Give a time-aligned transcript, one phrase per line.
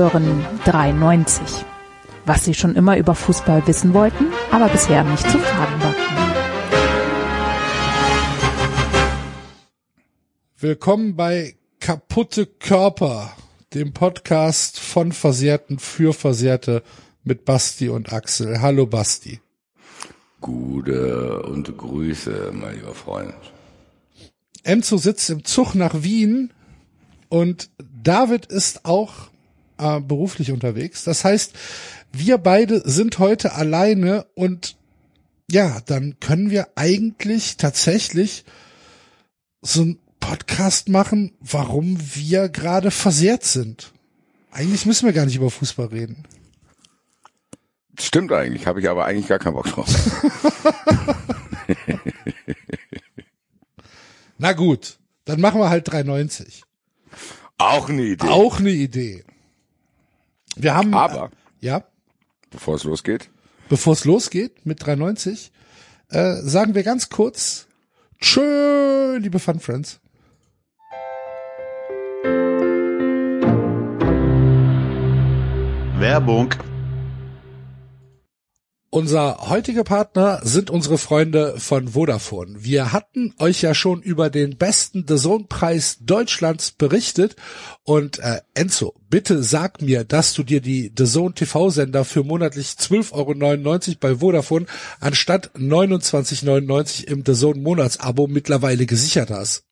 [0.00, 1.66] Hören 93.
[2.24, 5.94] Was Sie schon immer über Fußball wissen wollten, aber bisher nicht zu fragen war.
[10.56, 13.36] Willkommen bei Kaputte Körper,
[13.74, 16.82] dem Podcast von Versehrten für Versehrte
[17.22, 18.62] mit Basti und Axel.
[18.62, 19.40] Hallo Basti.
[20.40, 23.34] Gute und Grüße, mein lieber Freund.
[24.62, 26.54] Enzo sitzt im Zug nach Wien
[27.28, 27.68] und
[28.02, 29.29] David ist auch
[29.80, 31.04] äh, beruflich unterwegs.
[31.04, 31.54] Das heißt,
[32.12, 34.76] wir beide sind heute alleine und
[35.50, 38.44] ja, dann können wir eigentlich tatsächlich
[39.62, 43.92] so ein Podcast machen, warum wir gerade versehrt sind.
[44.52, 46.24] Eigentlich müssen wir gar nicht über Fußball reden.
[47.98, 49.88] Stimmt eigentlich, habe ich aber eigentlich gar keinen Bock drauf.
[54.38, 56.62] Na gut, dann machen wir halt 390.
[57.58, 58.26] Auch eine Idee.
[58.28, 59.24] Auch eine Idee.
[60.62, 61.30] Wir haben Aber
[61.60, 61.84] äh, ja,
[62.50, 63.30] bevor es losgeht,
[63.68, 65.52] bevor es losgeht mit 390,
[66.10, 67.66] äh, sagen wir ganz kurz
[68.20, 70.00] Tschö, liebe Fun Friends.
[75.98, 76.54] Werbung.
[78.92, 82.64] Unser heutiger Partner sind unsere Freunde von Vodafone.
[82.64, 85.16] Wir hatten euch ja schon über den besten The
[85.48, 87.36] Preis Deutschlands berichtet
[87.84, 91.04] und äh, Enzo, bitte sag mir, dass du dir die The
[91.36, 94.66] TV Sender für monatlich 12,99 Euro bei Vodafone
[94.98, 99.69] anstatt 29,99 im The Monatsabo mittlerweile gesichert hast.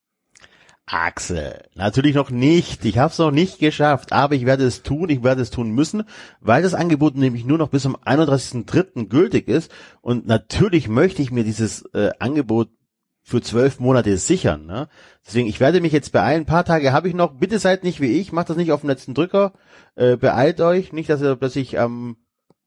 [0.91, 2.83] Axel, natürlich noch nicht.
[2.83, 5.09] Ich habe es noch nicht geschafft, aber ich werde es tun.
[5.09, 6.03] Ich werde es tun müssen,
[6.41, 9.07] weil das Angebot nämlich nur noch bis zum 31.03.
[9.07, 9.71] gültig ist.
[10.01, 12.69] Und natürlich möchte ich mir dieses äh, Angebot
[13.21, 14.65] für zwölf Monate sichern.
[14.65, 14.89] Ne?
[15.25, 16.41] Deswegen, ich werde mich jetzt beeilen.
[16.41, 17.37] Ein paar Tage habe ich noch.
[17.37, 18.31] Bitte seid nicht wie ich.
[18.31, 19.53] Macht das nicht auf den letzten Drücker.
[19.95, 20.91] Äh, beeilt euch.
[20.91, 22.17] Nicht, dass, ihr, dass ich am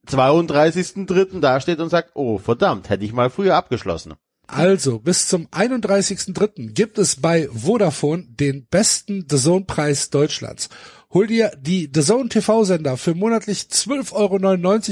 [0.06, 1.41] 32.03.
[1.41, 4.14] dasteht und sagt, oh verdammt, hätte ich mal früher abgeschlossen.
[4.52, 6.72] Also, bis zum 31.03.
[6.74, 10.68] gibt es bei Vodafone den besten The Zone Preis Deutschlands.
[11.14, 14.38] Hol dir die The Zone TV Sender für monatlich 12,99 Euro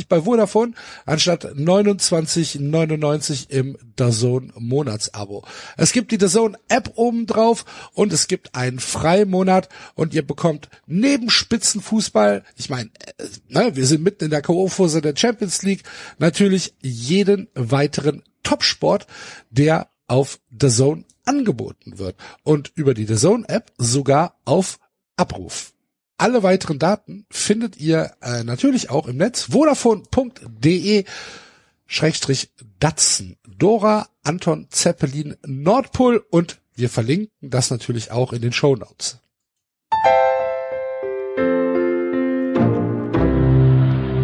[0.07, 0.75] bei Vodafone
[1.07, 5.47] anstatt 29,99 im The Zone Monatsabo.
[5.79, 7.65] Es gibt die The Zone App oben drauf
[7.95, 13.87] und es gibt einen Freimonat und ihr bekommt neben Spitzenfußball, ich meine, äh, ne, wir
[13.87, 15.85] sind mitten in der K.O.-Phase der Champions League,
[16.19, 19.07] natürlich jeden weiteren Topsport,
[19.49, 24.79] der auf The Zone angeboten wird und über die The Zone App sogar auf
[25.17, 25.73] Abruf.
[26.21, 31.07] Alle weiteren Daten findet ihr äh, natürlich auch im Netz vodafone.de
[31.87, 38.77] Schrägstrich Datsen Dora Anton Zeppelin Nordpol und wir verlinken das natürlich auch in den Show
[38.77, 39.19] Notes.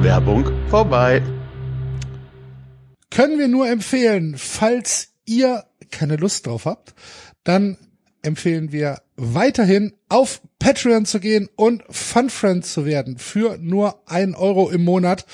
[0.02, 1.22] Werbung vorbei.
[3.08, 6.94] können wir nur empfehlen, falls ihr keine Lust drauf habt,
[7.42, 7.78] dann
[8.26, 13.18] empfehlen wir weiterhin auf Patreon zu gehen und Fun Friend zu werden.
[13.18, 15.24] Für nur ein Euro im Monat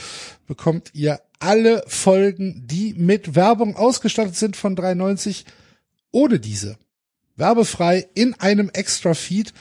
[0.46, 5.44] bekommt ihr alle Folgen, die mit Werbung ausgestattet sind von 3,90
[6.12, 6.76] ohne diese.
[7.36, 9.52] Werbefrei in einem extra Feed.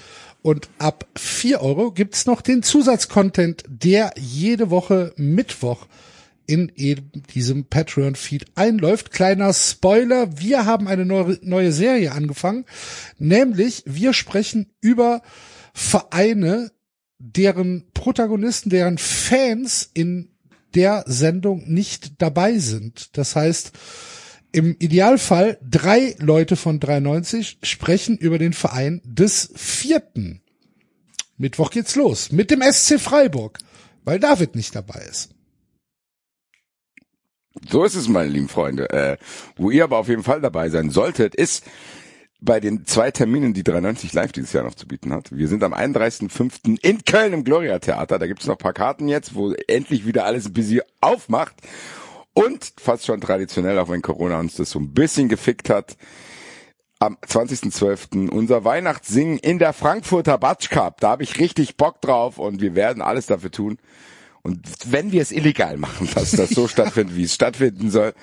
[0.44, 5.86] Und ab 4 Euro gibt's noch den Zusatzcontent, der jede Woche Mittwoch
[6.52, 9.12] in eben diesem Patreon-Feed einläuft.
[9.12, 12.66] Kleiner Spoiler, wir haben eine neue, Serie angefangen,
[13.18, 15.22] nämlich wir sprechen über
[15.74, 16.74] Vereine,
[17.20, 20.28] deren Protagonisten, deren Fans in
[20.76, 23.18] der Sendung nicht dabei sind.
[23.18, 23.72] Das heißt,
[24.52, 30.42] im Idealfall drei Leute von 93 sprechen über den Verein des vierten.
[31.38, 33.60] Mittwoch geht's los mit dem SC Freiburg,
[34.04, 35.30] weil David nicht dabei ist.
[37.70, 38.90] So ist es, meine lieben Freunde.
[38.90, 39.18] Äh,
[39.56, 41.66] wo ihr aber auf jeden Fall dabei sein solltet, ist
[42.40, 45.36] bei den zwei Terminen, die 93 Live dieses Jahr noch zu bieten hat.
[45.36, 46.80] Wir sind am 31.05.
[46.82, 48.18] in Köln im Gloria Theater.
[48.18, 51.56] Da gibt es noch paar Karten jetzt, wo endlich wieder alles ein bisschen aufmacht.
[52.34, 55.98] Und fast schon traditionell, auch wenn Corona uns das so ein bisschen gefickt hat,
[56.98, 58.30] am 20.12.
[58.30, 61.02] unser Weihnachtssingen in der Frankfurter Batsch Cup.
[61.02, 63.78] Da habe ich richtig Bock drauf und wir werden alles dafür tun.
[64.44, 68.14] Und wenn wir es illegal machen, dass das so stattfindet, wie es stattfinden soll,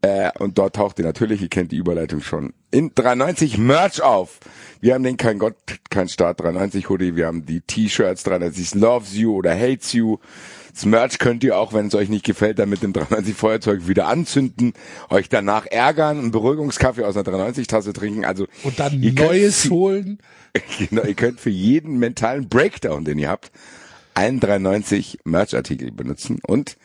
[0.00, 4.38] äh, und dort taucht ihr natürlich, ihr kennt die Überleitung schon, in 93 Merch auf.
[4.80, 5.56] Wir haben den Kein Gott,
[5.90, 10.18] kein Staat 93 Hoodie, wir haben die T-Shirts 93 Loves You oder Hates You.
[10.72, 13.88] Das Merch könnt ihr auch, wenn es euch nicht gefällt, dann mit dem 93 Feuerzeug
[13.88, 14.74] wieder anzünden,
[15.10, 18.24] euch danach ärgern, einen Beruhigungskaffee aus einer 93 Tasse trinken.
[18.24, 20.18] Also Und dann Neues holen.
[20.78, 23.52] Genau, ihr könnt für jeden mentalen Breakdown, den ihr habt,
[24.18, 26.76] allen 93 Merch-Artikel benutzen und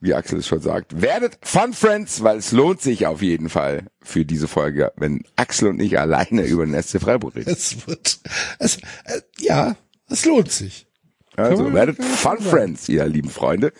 [0.00, 3.86] wie Axel es schon sagt, werdet Fun Friends, weil es lohnt sich auf jeden Fall
[4.00, 7.50] für diese Folge, wenn Axel und ich alleine über den SC Freiburg reden.
[7.50, 8.20] Es wird,
[8.60, 9.76] es, äh, ja,
[10.08, 10.86] es lohnt sich.
[11.36, 12.38] Also man- werdet Fun.
[12.38, 13.72] Friends, ihr lieben Freunde.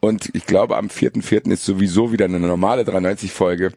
[0.00, 1.50] Und ich glaube, am 4.4.
[1.52, 3.72] ist sowieso wieder eine normale 93-Folge,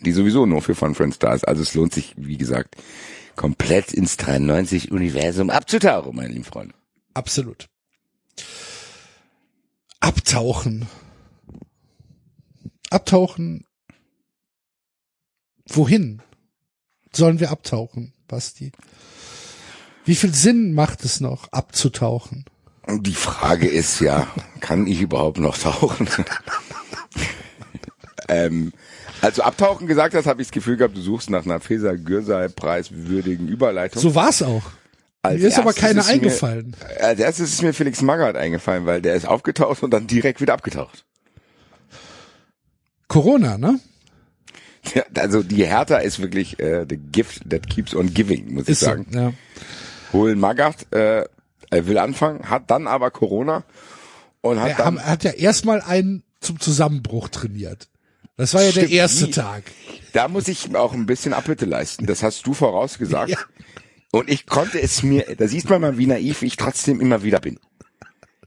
[0.00, 1.46] die sowieso nur für Fun Friends da ist.
[1.46, 2.76] Also es lohnt sich, wie gesagt,
[3.36, 6.74] komplett ins 93-Universum abzutauchen, meine lieben Freunde.
[7.14, 7.68] Absolut.
[10.00, 10.88] Abtauchen.
[12.90, 13.64] Abtauchen.
[15.66, 16.22] Wohin
[17.12, 18.72] sollen wir abtauchen, Basti?
[20.04, 22.44] Wie viel Sinn macht es noch, abzutauchen?
[22.86, 24.26] Die Frage ist ja,
[24.60, 26.06] kann ich überhaupt noch tauchen?
[28.28, 28.72] ähm,
[29.22, 32.48] also abtauchen gesagt hast, habe ich das Gefühl gehabt, du suchst nach einer Feser Gürsei
[32.48, 34.02] preiswürdigen Überleitung.
[34.02, 34.64] So war's auch.
[35.24, 36.76] Als mir ist aber erstes keine ist mir- eingefallen.
[37.00, 40.52] Als erstes ist mir Felix Magath eingefallen, weil der ist aufgetaucht und dann direkt wieder
[40.54, 41.04] abgetaucht.
[43.08, 43.80] Corona, ne?
[44.94, 48.70] Ja, also die Hertha ist wirklich äh, the gift that keeps on giving, muss ich
[48.70, 49.06] Ist so, sagen.
[49.12, 49.32] ja.
[50.12, 51.24] Holen Magath, äh,
[51.70, 53.64] er will anfangen, hat dann aber Corona
[54.42, 57.88] und hat Er dann haben- hat ja erstmal einen zum Zusammenbruch trainiert.
[58.36, 59.62] Das war ja der Stimmt, erste wie- Tag.
[60.12, 62.04] Da muss ich auch ein bisschen Abbitte leisten.
[62.06, 63.30] Das hast du vorausgesagt.
[63.30, 63.38] Ja.
[64.14, 67.40] Und ich konnte es mir, da sieht man mal, wie naiv ich trotzdem immer wieder
[67.40, 67.58] bin.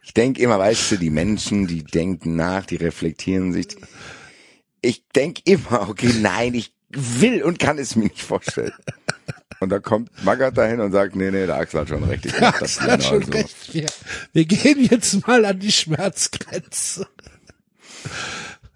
[0.02, 3.76] Ich denke immer, weißt du, die Menschen, die denken nach, die reflektieren sich.
[4.82, 8.72] Ich denke immer, okay, nein, ich will und kann es mir nicht vorstellen.
[9.60, 12.26] Und da kommt Magath dahin und sagt, nee, nee, der Axel hat schon recht.
[12.26, 13.32] Ich das Das hat genau schon so.
[13.34, 13.74] recht.
[13.74, 13.88] Wir,
[14.32, 17.08] wir gehen jetzt mal an die Schmerzgrenze.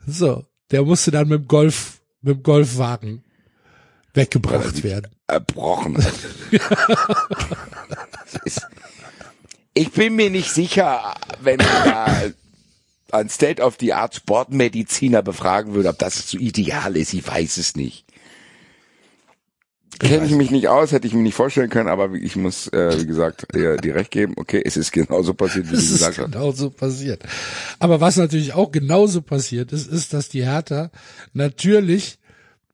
[0.05, 3.23] So, der musste dann mit dem Golf, mit dem Golfwagen
[4.13, 5.15] weggebracht werden.
[5.31, 6.13] Erbrochen hat.
[8.45, 8.67] Ist,
[9.73, 12.07] ich bin mir nicht sicher, wenn ich da
[13.11, 17.13] ein State-of-the-Art Sportmediziner befragen würde, ob das so ideal ist.
[17.13, 18.05] Ich weiß es nicht.
[19.99, 22.99] Kenne ich mich nicht aus, hätte ich mir nicht vorstellen können, aber ich muss, äh,
[22.99, 24.33] wie gesagt, dir, dir recht geben.
[24.35, 26.31] Okay, es ist genauso passiert, wie du Das ist gesagt hast.
[26.31, 27.21] genauso passiert.
[27.77, 30.89] Aber was natürlich auch genauso passiert ist, ist, dass die Hertha
[31.33, 32.17] natürlich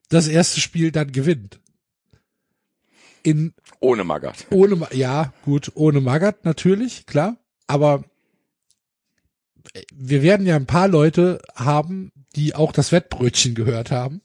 [0.09, 1.59] das erste Spiel dann gewinnt.
[3.27, 4.45] In Ohne Magath.
[4.51, 7.35] ohne ja gut ohne Magath natürlich klar
[7.67, 8.03] aber
[9.73, 14.21] äh, wir werden ja ein paar Leute haben die auch das Wettbrötchen gehört haben.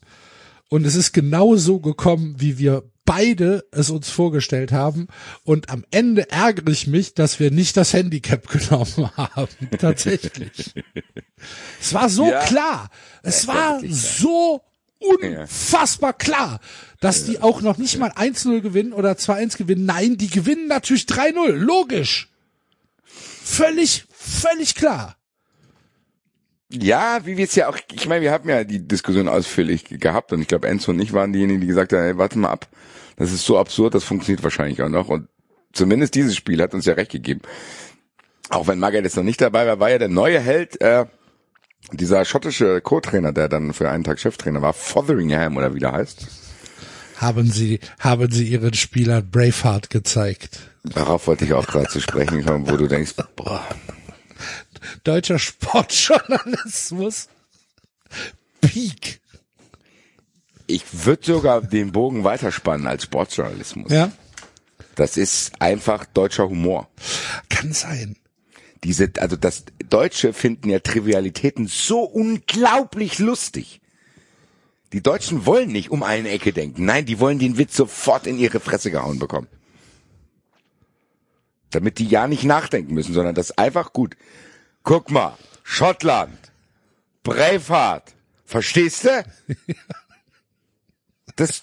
[0.69, 5.07] Und es ist genau so gekommen wie wir beide es uns vorgestellt haben.
[5.45, 10.75] Und am Ende ärgere ich mich dass wir nicht das Handicap genommen haben tatsächlich.
[11.81, 12.41] Es war so Ja.
[12.45, 12.91] klar.
[13.23, 14.61] Es war so
[15.03, 16.61] unfassbar klar,
[17.01, 19.87] dass die auch noch nicht mal 1-0 gewinnen oder 2-1 gewinnen.
[19.87, 21.53] Nein, die gewinnen natürlich 3-0.
[21.53, 22.31] Logisch.
[23.05, 25.17] Völlig, völlig klar.
[26.73, 30.33] Ja, wie wir es ja auch, ich meine, wir haben ja die Diskussion ausführlich gehabt
[30.33, 32.67] und ich glaube, Enzo und ich waren diejenigen, die gesagt haben, ey, warte mal ab,
[33.17, 35.29] das ist so absurd, das funktioniert wahrscheinlich auch noch und
[35.75, 37.43] zumindest dieses Spiel hat uns ja recht gegeben.
[38.49, 41.05] Auch wenn Magath jetzt noch nicht dabei war, war ja der neue Held, äh,
[41.93, 46.27] dieser schottische Co-Trainer, der dann für einen Tag Cheftrainer war, Fotheringham oder wie der heißt.
[47.17, 50.59] Haben sie, haben sie ihren Spielern Braveheart gezeigt.
[50.83, 53.65] Darauf wollte ich auch gerade zu sprechen kommen, wo du denkst, boah,
[55.05, 57.29] Deutscher Sportjournalismus.
[58.61, 59.21] Peak.
[60.67, 63.91] ich würde sogar den Bogen weiterspannen als Sportjournalismus.
[63.91, 64.13] Ja.
[64.95, 66.89] Das ist einfach deutscher Humor.
[67.49, 68.17] Kann sein.
[68.85, 73.81] Diese, also das Deutsche finden ja Trivialitäten so unglaublich lustig.
[74.93, 76.85] Die Deutschen wollen nicht um eine Ecke denken.
[76.85, 79.47] Nein, die wollen den Witz sofort in ihre Fresse gehauen bekommen.
[81.71, 84.17] Damit die ja nicht nachdenken müssen, sondern das einfach gut.
[84.83, 86.53] Guck mal, Schottland,
[87.23, 89.25] Braveheart, verstehst du?
[91.37, 91.63] Das,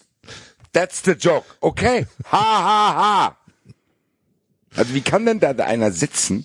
[0.74, 2.08] that's the joke, okay?
[2.32, 3.38] Ha, ha, ha.
[4.76, 6.44] Also wie kann denn da einer sitzen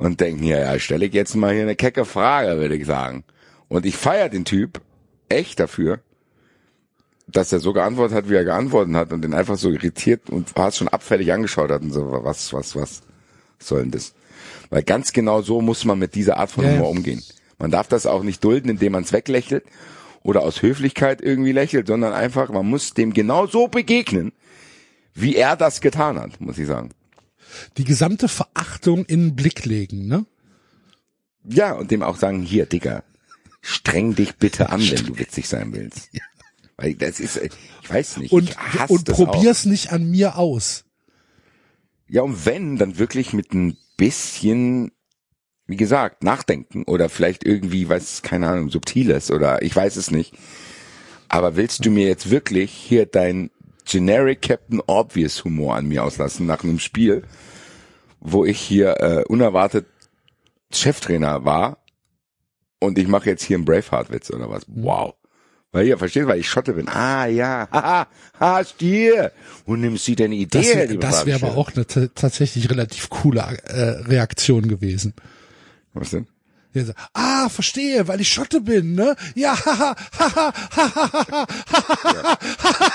[0.00, 3.22] und denken, ja, ja, stelle ich jetzt mal hier eine kecke Frage, würde ich sagen.
[3.68, 4.80] Und ich feiere den Typ
[5.28, 6.00] echt dafür,
[7.28, 10.48] dass er so geantwortet hat, wie er geantwortet hat und den einfach so irritiert und
[10.48, 13.02] fast schon abfällig angeschaut hat und so, was, was, was
[13.58, 14.14] soll denn das?
[14.70, 16.76] Weil ganz genau so muss man mit dieser Art von Ja, ja.
[16.78, 17.22] Humor umgehen.
[17.58, 19.64] Man darf das auch nicht dulden, indem man es weglächelt
[20.22, 24.32] oder aus Höflichkeit irgendwie lächelt, sondern einfach, man muss dem genau so begegnen,
[25.12, 26.88] wie er das getan hat, muss ich sagen.
[27.76, 30.26] Die gesamte Verachtung in den Blick legen, ne?
[31.44, 33.02] Ja, und dem auch sagen, hier, Digga,
[33.62, 36.10] streng dich bitte an, wenn du witzig sein willst.
[36.76, 37.48] Weil das ist, äh,
[37.82, 38.56] ich weiß nicht, Und,
[38.88, 40.84] und probier's nicht an mir aus.
[40.84, 40.90] Auch.
[42.08, 44.90] Ja, und wenn, dann wirklich mit ein bisschen,
[45.66, 50.34] wie gesagt, nachdenken oder vielleicht irgendwie, was, keine Ahnung, subtiles oder ich weiß es nicht.
[51.28, 53.50] Aber willst du mir jetzt wirklich hier dein
[53.90, 57.24] Generic Captain Obvious Humor an mir auslassen nach einem Spiel,
[58.20, 59.86] wo ich hier äh, unerwartet
[60.72, 61.78] Cheftrainer war
[62.78, 64.62] und ich mache jetzt hier einen Braveheart-Witz oder was?
[64.68, 65.14] Wow.
[65.72, 66.88] Weil ihr versteht, weil ich Schotte bin.
[66.88, 68.06] Ah ja, haha,
[68.40, 69.32] ha, Stier.
[69.66, 70.58] Und nimmst du deine Idee?
[70.98, 75.14] Das wäre wär aber auch eine ta- tatsächlich relativ coole äh, Reaktion gewesen.
[75.94, 76.26] Was denn?
[76.74, 79.16] Der sagt, ah, verstehe, weil ich Schotte bin, ne?
[79.34, 82.88] Ja, haha, haha, haha, haha, haha,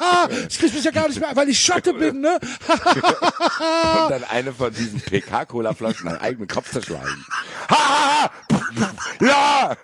[0.00, 2.38] haha, ich krieg mich ja gar nicht mehr, weil ich Schotte bin, ne?
[2.68, 7.24] Und dann eine von diesen PK-Cola-Flaschen an eigenen Kopf zerschlagen.
[7.70, 8.30] Ha, ha,
[8.80, 8.94] ha.
[9.20, 9.76] Ja!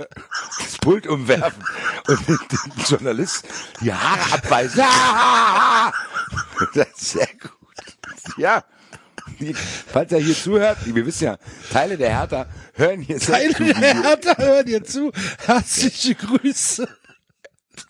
[0.59, 1.63] Das Pult umwerfen
[2.09, 2.39] und den
[2.89, 3.45] Journalist
[3.83, 4.83] die Haare abweisen.
[6.75, 7.51] Das ist sehr gut.
[8.39, 8.65] Ja.
[9.87, 11.39] Falls er hier zuhört, wir wissen ja,
[11.73, 15.13] Teile der Hertha hören hier Teile zu, wie der Hertha hören dir zu.
[15.45, 16.89] Herzliche Grüße.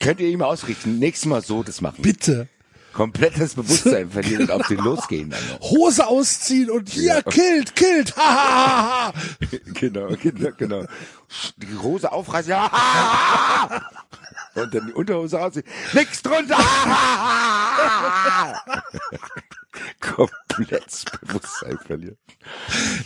[0.01, 2.03] Könnt ihr ihm ausrichten, nächstes Mal so das machen.
[2.03, 2.49] Bitte.
[2.93, 5.61] Komplettes Bewusstsein verlieren und auf den losgehen dann noch.
[5.71, 8.17] Hose ausziehen und hier, killt, killt.
[8.17, 9.15] Ha, ha, ha, ha.
[9.75, 10.85] Genau, genau, genau.
[11.57, 12.71] Die Hose aufreißen, ja.
[14.55, 15.67] Und dann die Unterhose ausziehen.
[15.93, 16.57] Nix drunter.
[20.01, 22.17] Komplett Bewusstsein verlieren.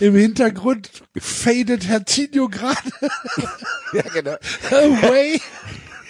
[0.00, 2.78] Im Hintergrund fadet Herr Tino gerade
[3.92, 4.36] Ja, genau.
[4.70, 5.40] away.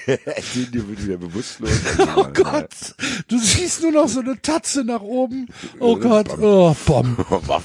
[0.06, 1.70] Die wird wieder bewusstlos.
[2.16, 2.94] Oh Gott,
[3.28, 5.48] du siehst nur noch so eine Tatze nach oben.
[5.78, 7.16] Oh Gott, oh, Bom.
[7.30, 7.60] Oh.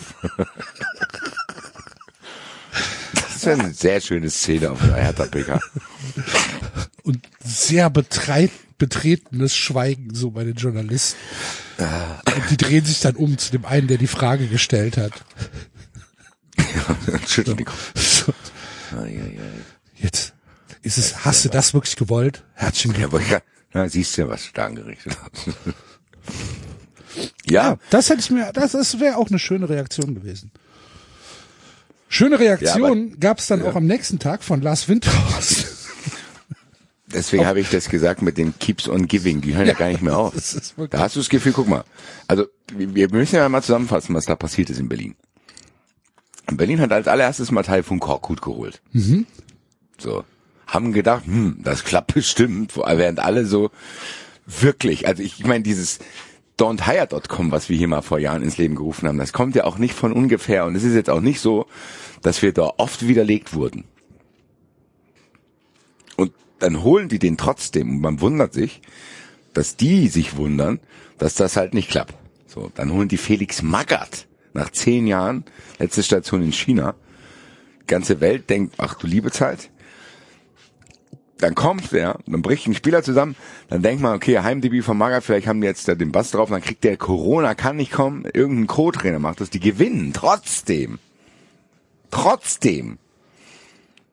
[3.13, 5.59] Das ist eine sehr schöne Szene auf der Hertha PK.
[7.03, 11.18] Und sehr betreit, betretenes Schweigen so bei den Journalisten.
[11.77, 15.12] Und die drehen sich dann um zu dem einen, der die Frage gestellt hat.
[17.38, 17.92] Den Kopf.
[17.96, 18.34] So,
[19.96, 20.34] jetzt
[20.82, 22.44] ist es, hast du das wirklich gewollt?
[22.53, 23.32] Herzlichen Ja, Glückwunsch.
[23.32, 23.38] ich,
[23.74, 25.50] na, siehst du ja, was du da angerichtet hast.
[27.50, 30.51] Ja, Das hätte ich mir, das, das wäre auch eine schöne Reaktion gewesen.
[32.08, 35.65] Schöne Reaktion gab's dann auch am nächsten Tag von Lars Windhorst.
[37.13, 39.41] Deswegen habe ich das gesagt mit den Keeps on Giving.
[39.41, 40.34] Die hören ja, gar nicht mehr auf.
[40.89, 41.84] Da hast du das Gefühl, guck mal.
[42.27, 45.15] Also, wir müssen ja mal zusammenfassen, was da passiert ist in Berlin.
[46.50, 48.82] In Berlin hat als allererstes mal Teil von Korkut geholt.
[49.98, 50.24] So.
[50.67, 53.70] Haben gedacht, hm, das klappt bestimmt, während alle so
[54.46, 56.00] wirklich, also ich, ich meine, dieses
[56.58, 59.77] don'thire.com, was wir hier mal vor Jahren ins Leben gerufen haben, das kommt ja auch
[59.77, 61.65] nicht von ungefähr und es ist jetzt auch nicht so,
[62.22, 63.86] dass wir da oft widerlegt wurden.
[66.63, 68.79] Dann holen die den trotzdem und man wundert sich,
[69.51, 70.79] dass die sich wundern,
[71.17, 72.13] dass das halt nicht klappt.
[72.48, 75.43] So, dann holen die Felix Magath nach zehn Jahren,
[75.77, 76.96] letzte Station in China.
[77.86, 79.72] Ganze Welt denkt, ach du liebe Zeit.
[81.39, 83.36] Dann kommt der, dann bricht ein Spieler zusammen,
[83.67, 86.50] dann denkt man, okay, Heimdebüt von Magath, vielleicht haben die jetzt da den Bass drauf,
[86.50, 91.00] dann kriegt der Corona, kann nicht kommen, irgendein Co-Trainer macht das, die gewinnen, trotzdem.
[92.10, 93.00] Trotzdem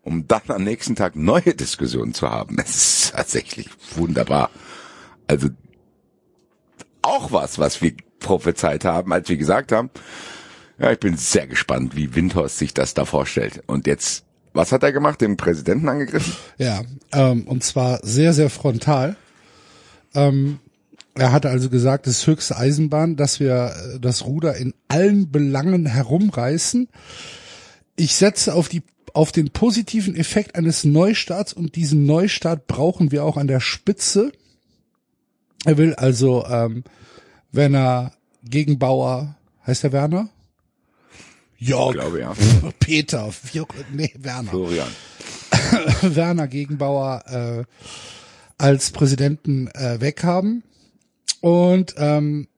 [0.02, 2.56] um dann am nächsten Tag neue Diskussionen zu haben.
[2.58, 4.50] Es ist tatsächlich wunderbar.
[5.26, 5.48] Also
[7.02, 9.90] auch was, was wir prophezeit haben, als wir gesagt haben,
[10.78, 13.62] ja, ich bin sehr gespannt, wie Windhorst sich das da vorstellt.
[13.66, 15.20] Und jetzt, was hat er gemacht?
[15.20, 16.34] Den Präsidenten angegriffen?
[16.56, 19.16] Ja, ähm, und zwar sehr, sehr frontal.
[20.14, 20.58] Ähm,
[21.14, 25.30] er hatte also gesagt, es ist höchste Eisenbahn, dass wir äh, das Ruder in allen
[25.30, 26.88] Belangen herumreißen.
[27.96, 28.82] Ich setze auf die
[29.14, 34.32] auf den positiven Effekt eines Neustarts und diesen Neustart brauchen wir auch an der Spitze.
[35.64, 36.84] Er will also, ähm,
[37.52, 38.12] wenn er
[38.44, 39.36] gegen Bauer,
[39.66, 40.28] heißt der Werner?
[41.58, 42.34] Jörg, Ich glaube, ja.
[42.78, 43.34] Peter, auch-
[43.92, 44.50] nee, Werner.
[44.50, 44.88] Florian.
[46.02, 47.64] Werner Gegenbauer äh,
[48.56, 50.62] als Präsidenten äh, weghaben.
[51.40, 52.48] Und ähm,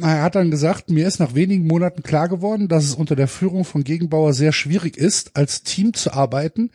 [0.00, 3.28] er hat dann gesagt, mir ist nach wenigen Monaten klar geworden, dass es unter der
[3.28, 6.70] Führung von Gegenbauer sehr schwierig ist, als Team zu arbeiten.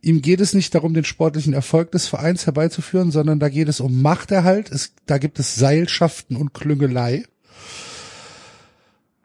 [0.00, 3.80] Ihm geht es nicht darum, den sportlichen Erfolg des Vereins herbeizuführen, sondern da geht es
[3.80, 4.70] um Machterhalt.
[4.70, 7.24] Es, da gibt es Seilschaften und Klüngelei.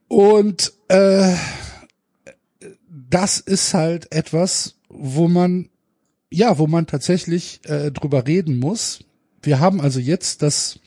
[0.07, 1.33] Und äh,
[2.89, 5.69] das ist halt etwas, wo man
[6.29, 9.03] ja, wo man tatsächlich äh, drüber reden muss.
[9.41, 10.79] Wir haben also jetzt das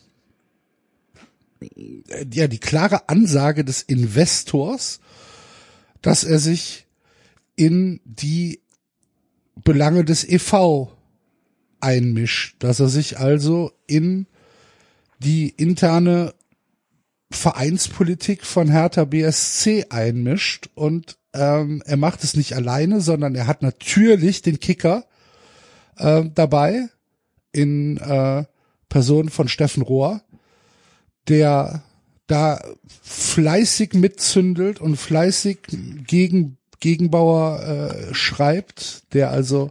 [2.33, 5.01] ja die klare Ansage des Investors,
[6.03, 6.87] dass er sich
[7.57, 8.61] in die
[9.57, 10.89] Belange des EV
[11.81, 14.27] einmischt, dass er sich also in
[15.19, 16.35] die interne
[17.31, 23.63] Vereinspolitik von Hertha BSC einmischt und ähm, er macht es nicht alleine, sondern er hat
[23.63, 25.05] natürlich den Kicker
[25.97, 26.89] äh, dabei
[27.53, 28.45] in äh,
[28.89, 30.23] Person von Steffen Rohr,
[31.31, 31.83] der
[32.27, 32.61] da
[33.03, 35.59] fleißig mitzündelt und fleißig
[36.07, 39.71] gegen Gegenbauer äh, schreibt, der also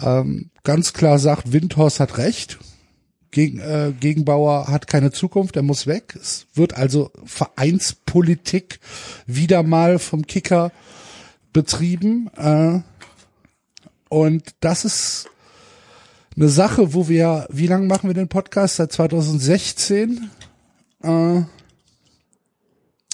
[0.00, 2.58] ähm, ganz klar sagt, Windhorst hat recht.
[3.30, 6.16] Gegen, äh, Gegenbauer hat keine Zukunft, er muss weg.
[6.20, 8.80] Es wird also Vereinspolitik
[9.26, 10.72] wieder mal vom Kicker
[11.52, 12.30] betrieben.
[12.36, 12.80] Äh,
[14.08, 15.28] und das ist
[16.36, 18.76] eine Sache, wo wir, wie lange machen wir den Podcast?
[18.76, 20.30] Seit 2016
[21.02, 21.42] äh,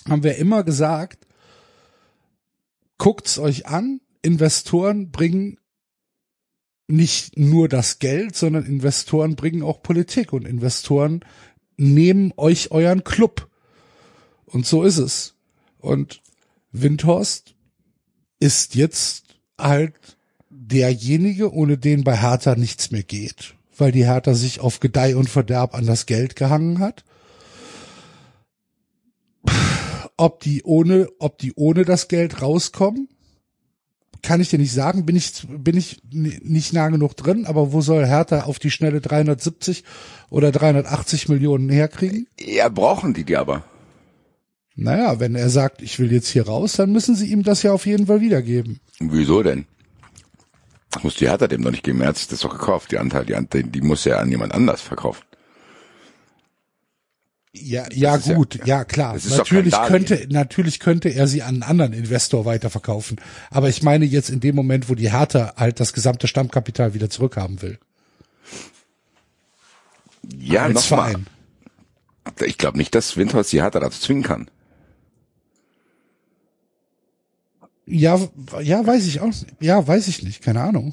[0.09, 1.27] haben wir immer gesagt,
[2.99, 5.59] guckt's euch an, Investoren bringen
[6.89, 11.25] nicht nur das Geld, sondern Investoren bringen auch Politik und Investoren
[11.77, 13.49] nehmen euch euren Club.
[14.47, 15.35] Und so ist es.
[15.79, 16.23] Und
[16.73, 17.55] Windhorst
[18.39, 19.95] ist jetzt halt
[20.49, 25.29] derjenige, ohne den bei Hertha nichts mehr geht, weil die Hertha sich auf Gedeih und
[25.29, 27.05] Verderb an das Geld gehangen hat.
[30.17, 33.09] Ob die ohne, ob die ohne das Geld rauskommen,
[34.23, 37.81] kann ich dir nicht sagen, bin ich, bin ich nicht nah genug drin, aber wo
[37.81, 39.85] soll Hertha auf die schnelle 370
[40.31, 42.27] oder 380 Millionen herkriegen?
[42.41, 43.65] Ja, brauchen die die aber.
[44.75, 47.73] Naja, wenn er sagt, ich will jetzt hier raus, dann müssen sie ihm das ja
[47.73, 48.81] auf jeden Fall wiedergeben.
[48.99, 49.67] Wieso denn?
[50.91, 52.01] Das muss die Hertha dem doch nicht geben.
[52.01, 52.91] Er hat sich das doch gekauft.
[52.91, 55.25] Die Anteile, die, Anteile, die muss er an jemand anders verkaufen.
[57.63, 59.17] Ja, ja gut, ja, ja klar.
[59.31, 63.21] Natürlich könnte, natürlich könnte er sie an einen anderen Investor weiterverkaufen.
[63.51, 67.11] Aber ich meine jetzt in dem Moment, wo die Hertha halt das gesamte Stammkapital wieder
[67.11, 67.79] zurückhaben will.
[70.39, 71.27] Ja, Als Verein.
[72.25, 72.47] Mal.
[72.47, 74.51] Ich glaube nicht, dass Windhorst die Hertha dazu zwingen kann.
[77.87, 78.21] Ja,
[78.63, 79.33] ja, weiß ich auch.
[79.61, 80.93] Ja, weiß ich nicht, keine Ahnung.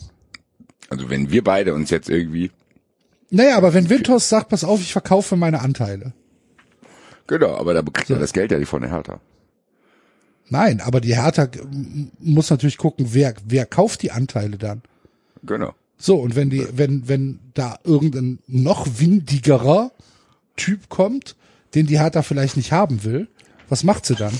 [0.89, 2.52] Also wenn wir beide uns jetzt irgendwie.
[3.32, 6.13] Naja, aber wenn Windhorst sagt, pass auf, ich verkaufe meine Anteile.
[7.28, 8.14] Genau, aber da bekriegt so.
[8.16, 9.20] er das Geld ja nicht von der Hertha.
[10.50, 11.48] Nein, aber die Hertha
[12.20, 14.82] muss natürlich gucken, wer, wer kauft die Anteile dann.
[15.44, 15.74] Genau.
[15.98, 19.92] So, und wenn die, wenn, wenn da irgendein noch windigerer
[20.58, 21.36] Typ kommt,
[21.76, 23.28] den die Hertha vielleicht nicht haben will,
[23.70, 24.34] was macht sie dann?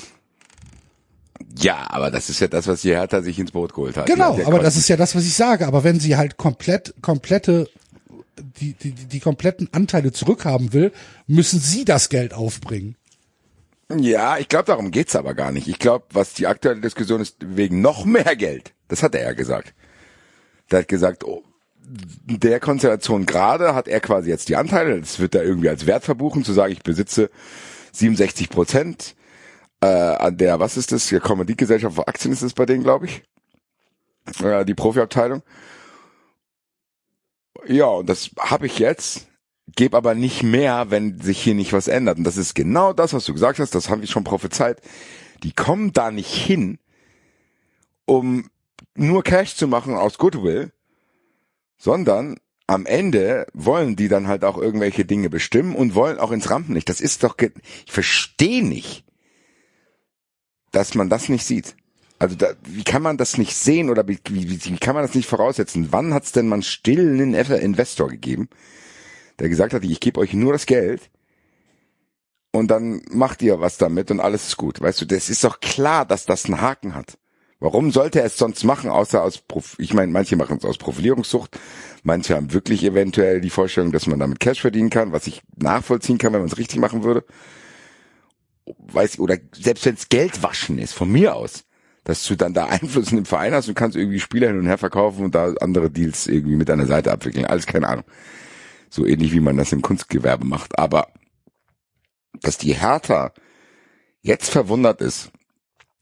[1.58, 4.06] Ja, aber das ist ja das, was die Hertha sich ins Boot geholt hat.
[4.06, 5.68] Genau, aber das ist ja das, was ich sage.
[5.68, 7.70] Aber wenn sie halt komplett, komplette
[8.60, 10.92] die, die, die kompletten Anteile zurückhaben will,
[11.28, 12.96] müssen sie das Geld aufbringen.
[13.96, 15.68] Ja, ich glaube, darum geht's aber gar nicht.
[15.68, 18.74] Ich glaube, was die aktuelle Diskussion ist, wegen noch mehr Geld.
[18.88, 19.74] Das hat er ja gesagt.
[20.72, 21.44] Der hat gesagt, oh,
[22.26, 26.04] der Konstellation gerade hat er quasi jetzt die Anteile, das wird er irgendwie als Wert
[26.04, 27.30] verbuchen, zu sagen, ich besitze
[27.92, 29.16] 67 Prozent
[29.82, 33.06] äh, an der, was ist das, der Kommanditgesellschaft für Aktien ist es bei denen, glaube
[33.06, 33.24] ich.
[34.42, 35.44] Äh, die Profiabteilung.
[37.68, 39.28] Ja, und das habe ich jetzt,
[39.76, 42.18] gebe aber nicht mehr, wenn sich hier nicht was ändert.
[42.18, 44.82] Und das ist genau das, was du gesagt hast, das haben wir schon prophezeit.
[45.44, 46.80] Die kommen da nicht hin,
[48.06, 48.50] um
[48.96, 50.72] nur Cash zu machen aus Goodwill,
[51.78, 56.50] sondern am Ende wollen die dann halt auch irgendwelche Dinge bestimmen und wollen auch ins
[56.50, 56.90] Rampenlicht.
[56.90, 59.04] Das ist doch, ich verstehe nicht,
[60.72, 61.76] dass man das nicht sieht.
[62.24, 65.14] Also da, wie kann man das nicht sehen oder wie, wie, wie kann man das
[65.14, 65.90] nicht voraussetzen?
[65.92, 68.48] Wann hat es denn mal einen Investor gegeben,
[69.40, 71.10] der gesagt hat, ich gebe euch nur das Geld
[72.54, 74.80] und dann macht ihr was damit und alles ist gut.
[74.80, 77.18] Weißt du, das ist doch klar, dass das einen Haken hat.
[77.60, 80.78] Warum sollte er es sonst machen, außer aus, Prof ich meine, manche machen es aus
[80.78, 81.60] Profilierungssucht,
[82.04, 86.20] manche haben wirklich eventuell die Vorstellung, dass man damit Cash verdienen kann, was ich nachvollziehen
[86.20, 87.26] kann, wenn man es richtig machen würde.
[88.66, 91.66] Weiß, oder selbst wenn es Geld waschen ist, von mir aus
[92.04, 94.68] dass du dann da Einfluss in dem Verein hast und kannst irgendwie Spieler hin und
[94.68, 97.46] her verkaufen und da andere Deals irgendwie mit deiner Seite abwickeln.
[97.46, 98.06] Alles keine Ahnung.
[98.90, 100.78] So ähnlich wie man das im Kunstgewerbe macht.
[100.78, 101.08] Aber
[102.42, 103.34] dass die Hertha
[104.22, 105.32] jetzt verwundert ist,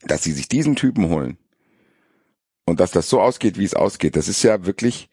[0.02, 1.38] dass sie sich diesen Typen holen
[2.64, 5.08] und dass das so ausgeht, wie es ausgeht, das ist ja wirklich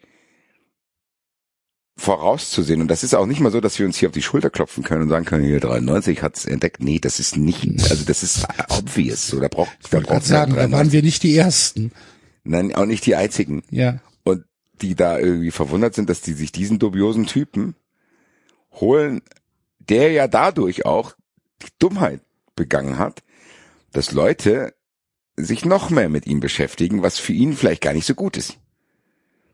[1.99, 2.81] vorauszusehen.
[2.81, 4.83] Und das ist auch nicht mal so, dass wir uns hier auf die Schulter klopfen
[4.83, 6.81] können und sagen können, hier 93 hat's entdeckt.
[6.81, 9.27] Nee, das ist nicht, also das ist obvious.
[9.27, 11.91] So, da braucht, da braucht sagen, da waren wir nicht die Ersten.
[12.43, 13.63] Nein, auch nicht die einzigen.
[13.69, 13.99] Ja.
[14.23, 14.45] Und
[14.81, 17.75] die da irgendwie verwundert sind, dass die sich diesen dubiosen Typen
[18.71, 19.21] holen,
[19.79, 21.15] der ja dadurch auch
[21.61, 22.21] die Dummheit
[22.55, 23.23] begangen hat,
[23.91, 24.73] dass Leute
[25.35, 28.57] sich noch mehr mit ihm beschäftigen, was für ihn vielleicht gar nicht so gut ist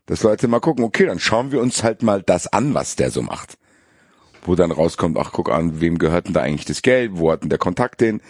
[0.06, 3.10] dass Leute mal gucken, okay, dann schauen wir uns halt mal das an, was der
[3.10, 3.58] so macht.
[4.44, 7.42] wo dann rauskommt, ach guck an, wem gehört denn da eigentlich das Geld, wo hat
[7.42, 8.20] denn der Kontakt hin,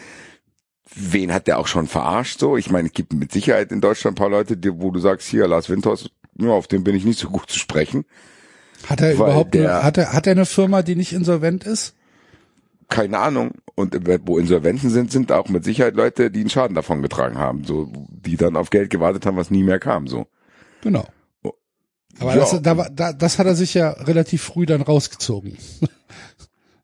[0.95, 2.57] wen hat der auch schon verarscht so?
[2.57, 5.29] Ich meine, es gibt mit Sicherheit in Deutschland ein paar Leute, die, wo du sagst,
[5.29, 6.09] hier, Lars Winters,
[6.39, 8.05] ja, auf den bin ich nicht so gut zu sprechen.
[8.89, 11.95] Hat er überhaupt, der- eine, hat er, hat er eine Firma, die nicht insolvent ist?
[12.89, 13.53] Keine Ahnung.
[13.75, 13.95] Und
[14.27, 17.93] wo Insolventen sind, sind auch mit Sicherheit Leute, die einen Schaden davon getragen haben, so,
[18.09, 20.27] die dann auf Geld gewartet haben, was nie mehr kam, so.
[20.83, 21.07] Genau.
[22.21, 22.41] Aber Ja.
[22.41, 25.57] das, da, da, das hat er sich ja relativ früh dann rausgezogen.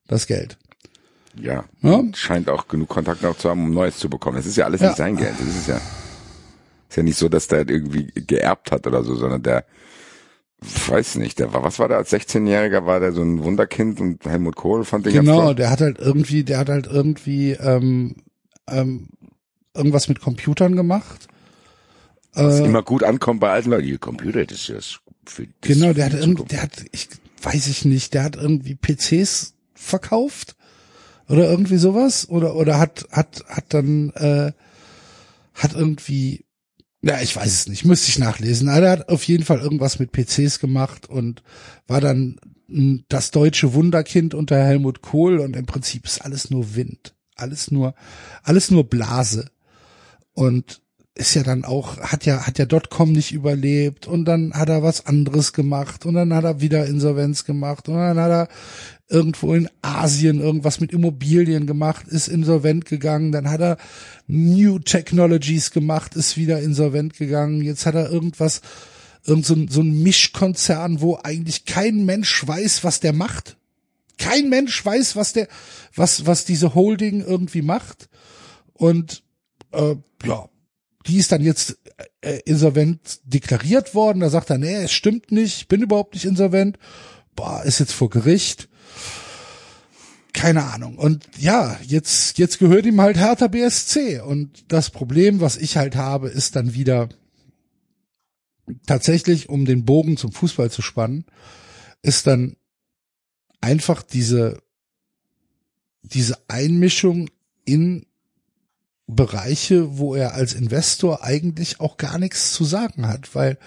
[0.08, 0.58] Das Geld.
[1.40, 1.64] Ja.
[1.80, 2.02] Ja.
[2.12, 4.36] Scheint auch genug Kontakt noch zu haben, um Neues zu bekommen.
[4.36, 4.88] Das ist ja alles Ja.
[4.88, 5.32] nicht sein Geld.
[5.38, 9.42] Das ist ja, ist ja nicht so, dass der irgendwie geerbt hat oder so, sondern
[9.42, 9.64] der,
[10.60, 14.26] weiß nicht, der war, was war der als 16-Jähriger, war der so ein Wunderkind und
[14.26, 18.16] Helmut Kohl fand den Genau, der hat halt irgendwie, der hat halt irgendwie ähm,
[18.68, 19.08] ähm,
[19.74, 21.26] irgendwas mit Computern gemacht.
[22.34, 23.86] Was Äh, immer gut ankommt bei alten Leuten.
[23.86, 24.80] Die Computer, das ist ja
[25.26, 26.52] für, genau, der hat für die irgend, Zukunft.
[26.52, 27.08] der hat, ich
[27.42, 30.56] weiß ich nicht, der hat irgendwie PCs verkauft
[31.28, 34.52] oder irgendwie sowas oder oder hat hat hat dann äh,
[35.54, 36.44] hat irgendwie
[37.04, 38.68] ja, ich weiß es nicht, müsste ich nachlesen.
[38.68, 41.42] Aber er hat auf jeden Fall irgendwas mit PCs gemacht und
[41.88, 46.76] war dann mh, das deutsche Wunderkind unter Helmut Kohl und im Prinzip ist alles nur
[46.76, 47.94] Wind, alles nur
[48.44, 49.50] alles nur Blase
[50.32, 50.81] und
[51.14, 54.82] ist ja dann auch hat ja hat ja Dotcom nicht überlebt und dann hat er
[54.82, 58.48] was anderes gemacht und dann hat er wieder Insolvenz gemacht und dann hat er
[59.12, 63.76] irgendwo in Asien irgendwas mit Immobilien gemacht, ist insolvent gegangen, dann hat er
[64.26, 68.62] New Technologies gemacht, ist wieder insolvent gegangen, jetzt hat er irgendwas,
[69.24, 73.58] irgend so, so ein Mischkonzern, wo eigentlich kein Mensch weiß, was der macht.
[74.16, 75.46] Kein Mensch weiß, was der,
[75.94, 78.08] was, was diese Holding irgendwie macht.
[78.72, 79.22] Und
[79.72, 80.48] äh, ja,
[81.06, 81.78] die ist dann jetzt
[82.20, 84.20] äh, insolvent deklariert worden.
[84.20, 86.78] Da sagt er, nee, es stimmt nicht, ich bin überhaupt nicht insolvent.
[87.34, 88.68] Boah, ist jetzt vor Gericht.
[90.32, 90.96] Keine Ahnung.
[90.96, 94.20] Und ja, jetzt, jetzt gehört ihm halt Hertha BSC.
[94.20, 97.08] Und das Problem, was ich halt habe, ist dann wieder
[98.86, 101.26] tatsächlich, um den Bogen zum Fußball zu spannen,
[102.02, 102.56] ist dann
[103.60, 104.62] einfach diese,
[106.02, 107.28] diese Einmischung
[107.64, 108.06] in
[109.12, 113.58] Bereiche, wo er als Investor eigentlich auch gar nichts zu sagen hat, weil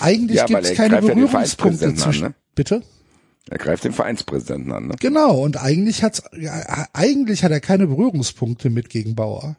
[0.00, 2.24] eigentlich Ja, gibt es keine greift ja Berührungspunkte Vereinspräsidenten an, zwischen.
[2.28, 2.34] ne?
[2.54, 2.82] Bitte?
[3.50, 4.94] Er greift den Vereinspräsidenten an, ne?
[5.00, 9.56] Genau, und eigentlich hat's, ja, eigentlich hat er keine Berührungspunkte mit Gegenbauer.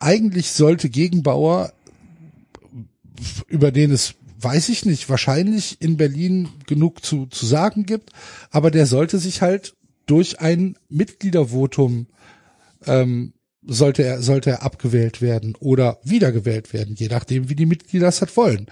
[0.00, 1.72] Eigentlich sollte Gegenbauer,
[3.46, 8.10] über den es, weiß ich nicht, wahrscheinlich in Berlin genug zu, zu sagen gibt,
[8.50, 9.74] aber der sollte sich halt
[10.06, 12.06] durch ein Mitgliedervotum
[12.86, 13.34] ähm,
[13.66, 18.20] sollte er, sollte er abgewählt werden oder wiedergewählt werden, je nachdem, wie die Mitglieder das
[18.20, 18.66] halt wollen.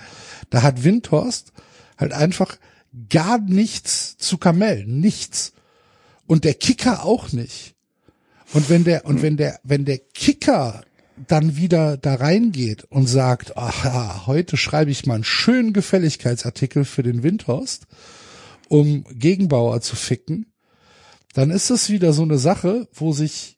[0.51, 1.53] Da hat Windhorst
[1.99, 2.57] halt einfach
[3.09, 5.53] gar nichts zu kamellen, nichts.
[6.27, 7.75] Und der Kicker auch nicht.
[8.53, 10.83] Und wenn der, und wenn der, wenn der Kicker
[11.27, 16.85] dann wieder da reingeht und sagt, ach ja, heute schreibe ich mal einen schönen Gefälligkeitsartikel
[16.85, 17.87] für den Windhorst,
[18.69, 20.53] um Gegenbauer zu ficken,
[21.33, 23.56] dann ist das wieder so eine Sache, wo sich,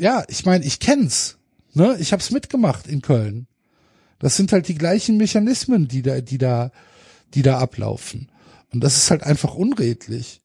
[0.00, 1.38] ja, ich meine, ich kenn's,
[1.74, 3.46] ne, ich hab's mitgemacht in Köln.
[4.18, 6.72] Das sind halt die gleichen Mechanismen, die da, die da,
[7.34, 8.30] die da ablaufen.
[8.72, 10.42] Und das ist halt einfach unredlich.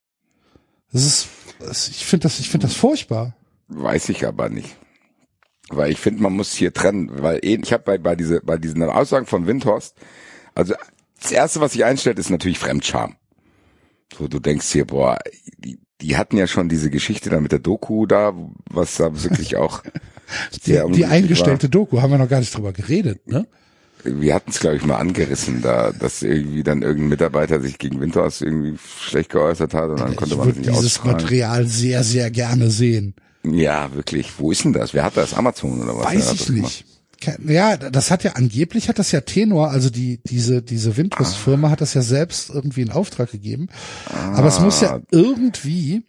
[0.91, 1.27] Das ist,
[1.59, 3.35] das, ich finde das, ich finde das furchtbar.
[3.67, 4.75] Weiß ich aber nicht.
[5.69, 8.57] Weil ich finde, man muss hier trennen, weil eh- ich habe bei, bei, diese, bei
[8.57, 9.95] diesen Aussagen von Windhorst,
[10.53, 10.75] also
[11.21, 13.15] das erste, was sich einstellt, ist natürlich Fremdscham.
[14.17, 15.19] So, du denkst hier, boah,
[15.57, 18.33] die, die hatten ja schon diese Geschichte da mit der Doku da,
[18.69, 19.81] was da wirklich auch
[20.65, 23.45] Die, die eingestellte Doku, haben wir noch gar nicht drüber geredet, ne?
[24.03, 24.21] war.
[24.21, 27.99] Wir hatten es, glaube ich, mal angerissen, da, dass irgendwie dann irgendein Mitarbeiter sich gegen
[28.01, 31.03] Windhorst irgendwie schlecht geäußert hat und dann Ich konnte man würde nicht dieses.
[31.03, 33.15] Material sehr, sehr gerne sehen.
[33.43, 34.33] Ja, wirklich.
[34.37, 34.93] Wo ist denn das?
[34.93, 35.33] Wer hat das?
[35.33, 36.05] Amazon oder was?
[36.05, 36.85] Weiß ich das gemacht?
[37.47, 41.81] Ja, das hat ja angeblich hat das ja Tenor, also die diese diese Windhorst-Firma hat
[41.81, 43.69] das ja selbst irgendwie in Auftrag gegeben.
[44.33, 44.85] Aber es muss Ah.
[44.97, 46.03] ja irgendwie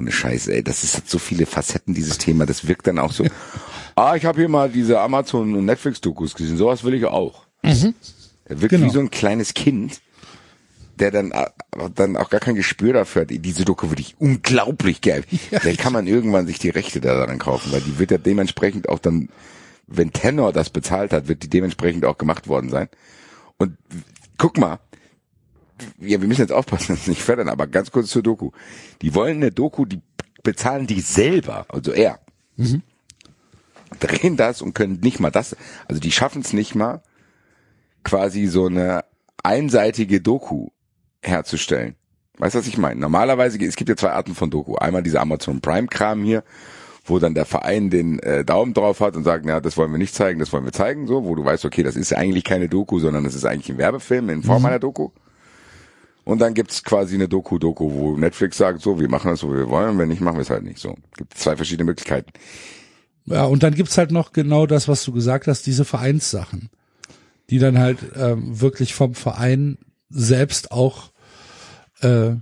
[0.00, 2.46] Ohne Scheiße, ey, das ist hat so viele Facetten, dieses Thema.
[2.46, 3.24] Das wirkt dann auch so.
[3.96, 6.56] ah, ich habe hier mal diese Amazon- und Netflix-Dokus gesehen.
[6.56, 7.46] Sowas will ich auch.
[7.62, 8.86] Er wirkt Genau.
[8.86, 10.00] wie so ein kleines Kind,
[10.98, 11.46] der dann, äh,
[11.94, 13.28] dann auch gar kein Gespür dafür hat.
[13.30, 15.24] Diese Doku würde ich unglaublich geil.
[15.50, 18.18] Ja, da kann man irgendwann sich die Rechte da daran kaufen, weil die wird ja
[18.18, 19.28] dementsprechend auch dann,
[19.86, 22.88] wenn Tenor das bezahlt hat, wird die dementsprechend auch gemacht worden sein.
[23.58, 23.76] Und
[24.38, 24.78] guck mal,
[25.98, 28.50] ja, wir müssen jetzt aufpassen, dass wir nicht fördern, aber ganz kurz zur Doku.
[29.02, 30.00] Die wollen eine Doku, die
[30.42, 32.20] bezahlen die selber, also er.
[34.00, 35.56] Drehen das und können nicht mal das,
[35.88, 37.02] also die schaffen es nicht mal,
[38.02, 39.04] quasi so eine
[39.42, 40.68] einseitige Doku
[41.22, 41.96] herzustellen.
[42.38, 43.00] Weißt du, was ich meine?
[43.00, 44.74] Normalerweise, es gibt ja zwei Arten von Doku.
[44.74, 46.42] Einmal diese Amazon Prime Kram hier,
[47.04, 49.98] wo dann der Verein den äh, Daumen drauf hat und sagt, ja, das wollen wir
[49.98, 52.44] nicht zeigen, das wollen wir zeigen, so, wo du weißt, okay, das ist ja eigentlich
[52.44, 55.10] keine Doku, sondern das ist eigentlich ein Werbefilm in Form einer Doku.
[56.24, 59.58] Und dann gibt's quasi eine Doku-Doku, wo Netflix sagt, so, wir machen das, so wie
[59.58, 60.96] wir wollen, wenn nicht, machen wir es halt nicht so.
[61.16, 62.32] Gibt zwei verschiedene Möglichkeiten.
[63.26, 66.70] Ja, und dann gibt's halt noch genau das, was du gesagt hast, diese Vereinssachen,
[67.50, 69.76] die dann halt ähm, wirklich vom Verein
[70.08, 71.10] selbst auch
[72.00, 72.32] äh,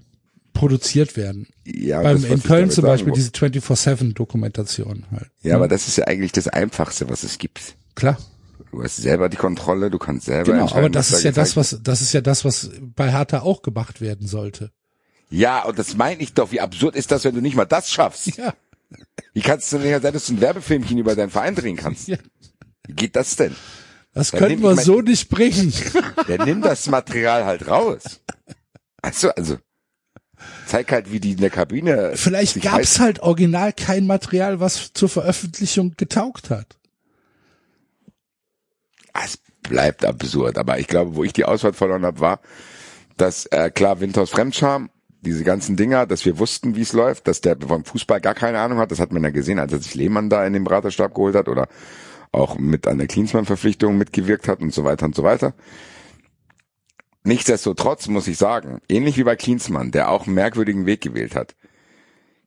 [0.53, 1.49] produziert werden.
[1.65, 5.31] Ja, Beim, in Köln zum Beispiel diese 24-7-Dokumentation halt.
[5.43, 7.77] Ja, aber das ist ja eigentlich das Einfachste, was es gibt.
[7.95, 8.19] Klar.
[8.71, 11.57] Du hast selber die Kontrolle, du kannst selber Genau, aber das ist da ja das,
[11.57, 14.71] was, das ist ja das, was bei Hertha auch gemacht werden sollte.
[15.29, 16.53] Ja, und das meine ich doch.
[16.53, 18.37] Wie absurd ist das, wenn du nicht mal das schaffst?
[18.37, 18.55] Ja.
[19.33, 22.09] Wie kannst du denn ja sein, dass du ein Werbefilmchen über deinen Verein drehen kannst?
[22.09, 22.19] Ja.
[22.87, 23.55] Wie geht das denn?
[24.15, 25.73] Das Dann können nehm wir so nicht bringen.
[26.29, 28.21] Der nimmt das Material halt raus.
[29.01, 29.57] Also, also,
[30.67, 32.13] zeig halt, wie die in der Kabine.
[32.15, 36.77] Vielleicht gab's halt original kein Material, was zur Veröffentlichung getaugt hat.
[39.15, 40.59] Es bleibt absurd.
[40.59, 42.41] Aber ich glaube, wo ich die Auswahl verloren habe, war,
[43.17, 47.41] dass äh, klar Winters Fremdscham, diese ganzen Dinger, dass wir wussten, wie es läuft, dass
[47.41, 48.91] der vom Fußball gar keine Ahnung hat.
[48.91, 51.49] Das hat man ja gesehen, als er sich Lehmann da in den Beraterstab geholt hat
[51.49, 51.69] oder
[52.33, 55.55] auch mit an der Klinsmann-Verpflichtung mitgewirkt hat und so weiter und so weiter.
[57.25, 61.55] Nichtsdestotrotz muss ich sagen, ähnlich wie bei Klinsmann, der auch einen merkwürdigen Weg gewählt hat,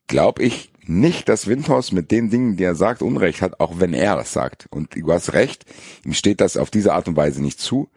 [0.08, 3.94] glaube ich nicht, dass Windhorst mit den Dingen, die er sagt, Unrecht hat, auch wenn
[3.94, 4.68] er das sagt.
[4.70, 5.66] Und du hast recht,
[6.04, 7.90] ihm steht das auf diese Art und Weise nicht zu.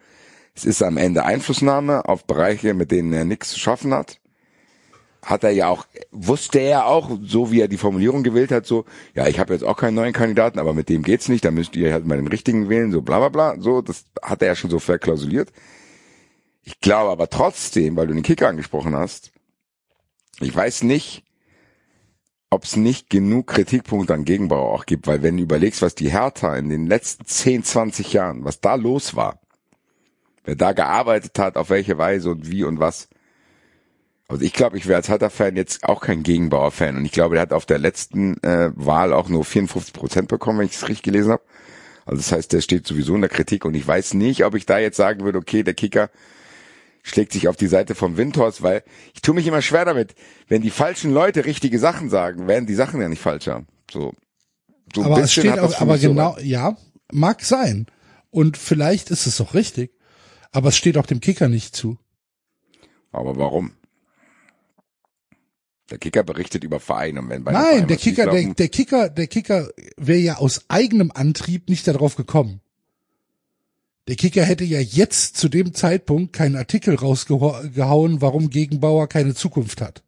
[0.55, 4.19] Es ist am Ende Einflussnahme auf Bereiche, mit denen er nichts zu schaffen hat.
[5.23, 8.85] Hat er ja auch, wusste er auch, so wie er die Formulierung gewählt hat, so,
[9.15, 11.77] ja, ich habe jetzt auch keinen neuen Kandidaten, aber mit dem geht's nicht, da müsst
[11.77, 14.55] ihr halt mal den richtigen wählen, so bla bla bla, so, das hat er ja
[14.55, 15.53] schon so verklausuliert.
[16.69, 19.33] Ich glaube aber trotzdem, weil du den Kicker angesprochen hast,
[20.39, 21.25] ich weiß nicht,
[22.51, 26.13] ob es nicht genug Kritikpunkte an Gegenbauer auch gibt, weil wenn du überlegst, was die
[26.13, 29.41] Hertha in den letzten 10, 20 Jahren, was da los war,
[30.45, 33.09] wer da gearbeitet hat, auf welche Weise und wie und was.
[34.29, 37.43] Also ich glaube, ich wäre als Hertha-Fan jetzt auch kein Gegenbauer-Fan und ich glaube, der
[37.43, 41.05] hat auf der letzten äh, Wahl auch nur 54 Prozent bekommen, wenn ich es richtig
[41.05, 41.43] gelesen habe.
[42.05, 44.67] Also das heißt, der steht sowieso in der Kritik und ich weiß nicht, ob ich
[44.67, 46.11] da jetzt sagen würde, okay, der Kicker
[47.09, 48.83] schlägt sich auf die Seite vom Windhorst, weil
[49.15, 50.15] ich tue mich immer schwer damit.
[50.47, 53.65] Wenn die falschen Leute richtige Sachen sagen, werden die Sachen ja nicht falscher.
[53.91, 54.13] So,
[54.95, 56.77] so aber es steht auch, aber mich so genau, ja,
[57.13, 57.87] mag sein.
[58.31, 59.93] Und vielleicht ist es auch richtig.
[60.53, 61.99] Aber es steht auch dem Kicker nicht zu.
[63.13, 63.73] Aber warum?
[65.91, 69.27] Der Kicker berichtet über Vereine und wenn bei Nein, der Kicker, der, der Kicker, der
[69.27, 72.61] Kicker wäre ja aus eigenem Antrieb nicht darauf gekommen.
[74.09, 79.81] Der Kicker hätte ja jetzt zu dem Zeitpunkt keinen Artikel rausgehauen, warum Gegenbauer keine Zukunft
[79.83, 80.03] hat,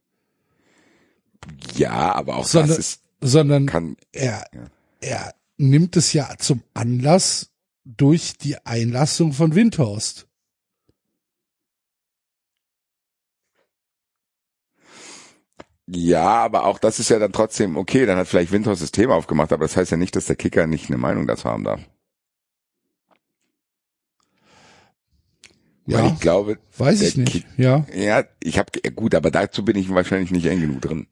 [1.74, 4.70] ja, aber auch sondern, das ist, sondern kann, er, Ja.
[5.00, 7.50] er nimmt es ja zum Anlass
[7.84, 10.26] durch die Einlassung von Windhorst.
[15.86, 19.14] ja, aber auch das ist ja dann trotzdem okay, dann hat vielleicht Windhorst das Thema
[19.14, 21.80] aufgemacht, aber das heißt ja nicht, dass der Kicker nicht eine Meinung dazu haben darf.
[25.87, 27.33] Weil Ja, ich glaube, weiß ich nicht.
[27.33, 31.07] Kick- Ja, ja, ich habe gut, aber dazu bin ich wahrscheinlich nicht eng genug drin.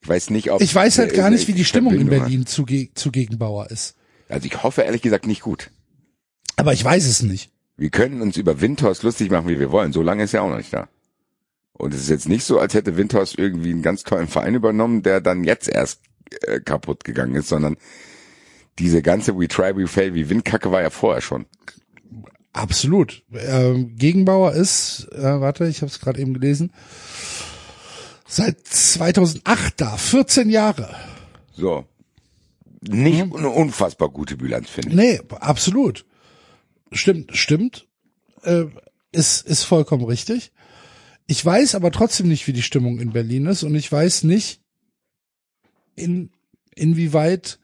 [0.00, 2.10] Ich weiß nicht, ob ich weiß halt gar nicht, wie die Stimmung in hat.
[2.10, 3.96] Berlin zu, Ge zu Gegenbauer ist.
[4.28, 5.70] Also ich hoffe ehrlich gesagt nicht gut.
[6.56, 7.50] Aber ich weiß es nicht.
[7.76, 9.92] Wir können uns über Windhorst lustig machen, wie wir wollen.
[9.92, 10.88] So lange ist er auch noch nicht da.
[11.72, 15.02] Und es ist jetzt nicht so, als hätte Windhorst irgendwie einen ganz tollen Verein übernommen,
[15.02, 16.00] der dann jetzt erst
[16.42, 17.76] äh, kaputt gegangen ist, sondern
[18.78, 21.46] diese ganze We Try, We Fail wie Windkacke war ja vorher schon.
[22.52, 23.22] Absolut.
[23.32, 26.72] Ähm, Gegenbauer ist, äh, warte, ich habe es gerade eben gelesen,
[28.26, 30.94] seit 2008 da, 14 Jahre.
[31.52, 31.84] So.
[32.80, 34.94] Nicht eine unfassbar gute Bilanz, finde ich.
[34.94, 36.06] Nee, absolut.
[36.92, 37.86] Stimmt, stimmt.
[38.42, 38.66] Äh,
[39.12, 40.52] ist, ist vollkommen richtig.
[41.26, 44.62] Ich weiß aber trotzdem nicht, wie die Stimmung in Berlin ist und ich weiß nicht,
[45.94, 46.30] in,
[46.74, 47.58] inwieweit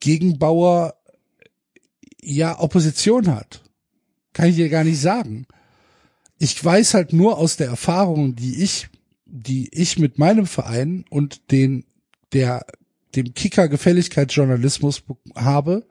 [0.00, 0.99] Gegenbauer
[2.22, 3.62] ja Opposition hat.
[4.32, 5.46] Kann ich dir gar nicht sagen.
[6.38, 8.88] Ich weiß halt nur aus der Erfahrung, die ich,
[9.26, 11.84] die ich mit meinem Verein und den,
[12.32, 12.64] der,
[13.14, 15.86] dem Kicker Gefälligkeitsjournalismus be- habe,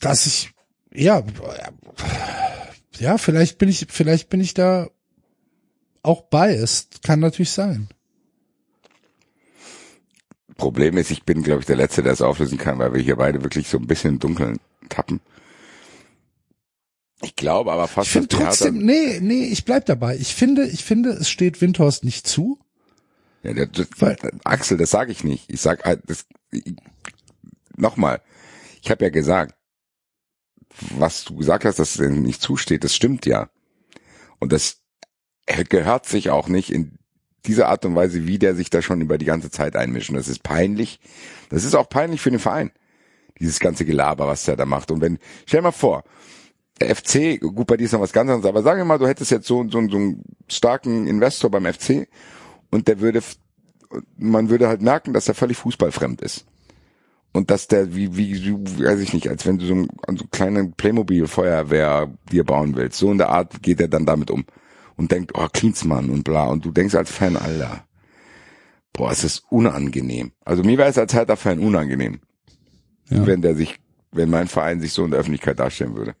[0.00, 0.50] dass ich,
[0.94, 1.24] ja,
[2.98, 4.88] ja, vielleicht bin ich, vielleicht bin ich da
[6.02, 7.02] auch biased.
[7.02, 7.88] Kann natürlich sein.
[10.56, 13.16] Problem ist, ich bin, glaube ich, der Letzte, der es auflösen kann, weil wir hier
[13.16, 15.20] beide wirklich so ein bisschen im Dunkeln tappen.
[17.22, 20.16] Ich glaube aber fast, Ich finde trotzdem, nee, nee, ich bleib dabei.
[20.16, 22.58] Ich finde, ich finde, es steht Windhorst nicht zu.
[23.42, 25.44] Ja, der, das, Weil- Axel, das sage ich nicht.
[25.48, 26.26] Ich sag halt, das,
[27.76, 28.20] nochmal,
[28.82, 29.54] ich habe ja gesagt,
[30.90, 33.48] was du gesagt hast, dass es nicht zusteht, das stimmt ja.
[34.38, 34.82] Und das
[35.68, 36.98] gehört sich auch nicht in
[37.44, 40.12] dieser Art und Weise, wie der sich da schon über die ganze Zeit einmischt.
[40.14, 41.00] Das ist peinlich.
[41.48, 42.72] Das ist auch peinlich für den Verein.
[43.38, 44.90] Dieses ganze Gelaber, was der da macht.
[44.90, 46.04] Und wenn, stell mal vor,
[46.80, 49.06] der FC, gut, bei dir ist noch was ganz anderes, aber sagen wir mal, du
[49.06, 52.08] hättest jetzt so, so, so einen starken Investor beim FC
[52.70, 53.22] und der würde,
[54.16, 56.46] man würde halt merken, dass er völlig fußballfremd ist.
[57.32, 60.30] Und dass der, wie, wie, weiß ich nicht, als wenn du so, ein, so einen
[60.30, 62.98] kleinen Playmobil-Feuerwehr dir bauen willst.
[62.98, 64.46] So in der Art geht er dann damit um.
[64.96, 66.46] Und denkt, oh, Klinsmann und bla.
[66.46, 67.84] Und du denkst als Fan, Alter,
[68.92, 70.32] boah, es ist unangenehm.
[70.44, 72.20] Also mir wäre es als Hertha-Fan unangenehm,
[73.10, 73.26] Ja.
[73.26, 73.78] wenn der sich,
[74.12, 76.14] wenn mein Verein sich so in der Öffentlichkeit darstellen würde.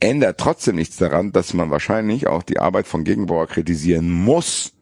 [0.00, 4.72] Ändert trotzdem nichts daran, dass man wahrscheinlich auch die Arbeit von Gegenbauer kritisieren muss.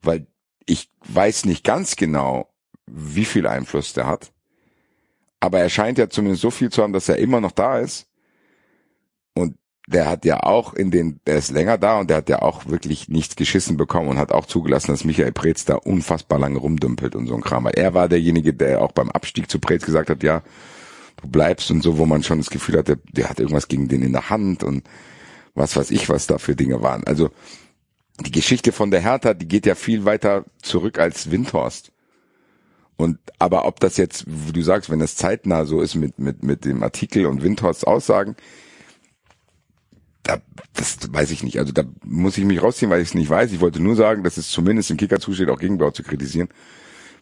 [0.00, 0.26] Weil
[0.66, 2.48] ich weiß nicht ganz genau,
[2.86, 4.32] wie viel Einfluss der hat.
[5.40, 8.06] Aber er scheint ja zumindest so viel zu haben, dass er immer noch da ist.
[9.86, 12.66] Der hat ja auch in den, der ist länger da und der hat ja auch
[12.66, 17.14] wirklich nichts geschissen bekommen und hat auch zugelassen, dass Michael Preetz da unfassbar lange rumdümpelt
[17.14, 17.64] und so ein Kram.
[17.64, 20.42] Weil er war derjenige, der auch beim Abstieg zu Preetz gesagt hat, ja,
[21.20, 24.02] du bleibst und so, wo man schon das Gefühl hatte, der hat irgendwas gegen den
[24.02, 24.84] in der Hand und
[25.54, 27.04] was weiß ich, was da für Dinge waren.
[27.04, 27.30] Also
[28.20, 31.92] die Geschichte von der Hertha, die geht ja viel weiter zurück als Windhorst.
[32.96, 36.44] Und aber ob das jetzt, wie du sagst, wenn das zeitnah so ist mit mit
[36.44, 38.36] mit dem Artikel und Windhorsts Aussagen,
[40.24, 40.40] da,
[40.72, 41.58] das weiß ich nicht.
[41.58, 43.52] Also da muss ich mich rausziehen, weil ich es nicht weiß.
[43.52, 46.48] Ich wollte nur sagen, dass es zumindest im Kicker zusteht, auch Gegenbau zu kritisieren,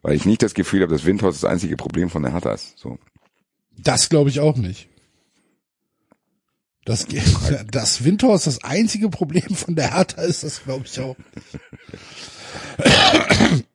[0.02, 2.78] weil ich nicht das Gefühl habe, dass Windhorst das einzige Problem von der Hertha ist.
[2.78, 2.98] So.
[3.76, 4.88] Das glaube ich auch nicht.
[6.84, 7.06] Das,
[7.70, 11.60] das Windhorst das einzige Problem von der Hertha ist, das glaube ich auch nicht.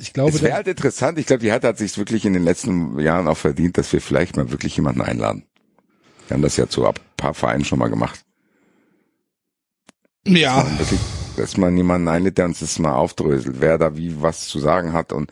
[0.00, 1.18] Ich glaube, Es wäre halt interessant.
[1.18, 4.02] Ich glaube, die Hertha hat sich wirklich in den letzten Jahren auch verdient, dass wir
[4.02, 5.46] vielleicht mal wirklich jemanden einladen.
[6.28, 8.24] Wir haben das ja zu ein paar Vereinen schon mal gemacht.
[10.26, 10.66] Ja,
[11.36, 14.92] dass man jemanden einlädt, der uns das mal aufdröselt, wer da wie was zu sagen
[14.92, 15.30] hat und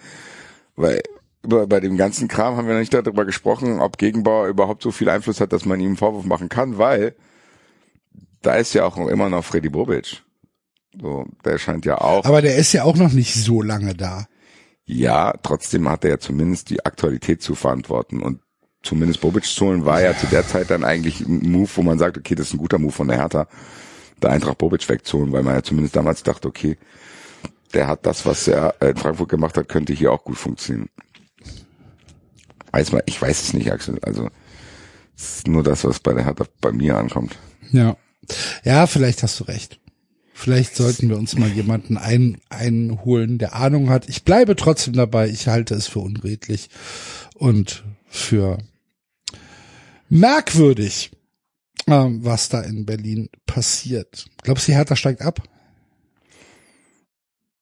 [0.76, 1.02] weil
[1.42, 4.90] über, bei dem ganzen Kram haben wir noch nicht darüber gesprochen, ob Gegenbauer überhaupt so
[4.92, 7.14] viel Einfluss hat, dass man ihm einen Vorwurf machen kann, weil
[8.42, 10.22] da ist ja auch immer noch Freddy Bobic.
[11.00, 14.26] So, der scheint ja auch, aber der ist ja auch noch nicht so lange da.
[14.84, 18.40] ja, trotzdem hat er ja zumindest die Aktualität zu verantworten und
[18.82, 21.98] zumindest Bobic zu holen war ja zu der Zeit dann eigentlich ein Move, wo man
[21.98, 23.46] sagt, okay, das ist ein guter Move von der Hertha,
[24.24, 26.76] da Eintracht Bobic wegzuholen, weil man ja zumindest damals dachte, okay,
[27.74, 30.90] der hat das, was er in Frankfurt gemacht hat, könnte hier auch gut funktionieren.
[32.70, 33.98] Weiß mal, ich weiß es nicht, Axel.
[34.02, 34.28] Also
[35.16, 37.36] es ist nur das, was bei der Hertha bei mir ankommt.
[37.70, 37.96] Ja.
[38.64, 39.78] Ja, vielleicht hast du recht.
[40.32, 44.08] Vielleicht sollten wir uns mal jemanden ein, einholen, der Ahnung hat.
[44.08, 45.28] Ich bleibe trotzdem dabei.
[45.28, 46.70] Ich halte es für unredlich
[47.34, 48.58] und für
[50.08, 51.12] merkwürdig,
[51.86, 54.26] ähm, was da in Berlin passiert.
[54.42, 55.42] Glaubst du, die Hertha steigt ab?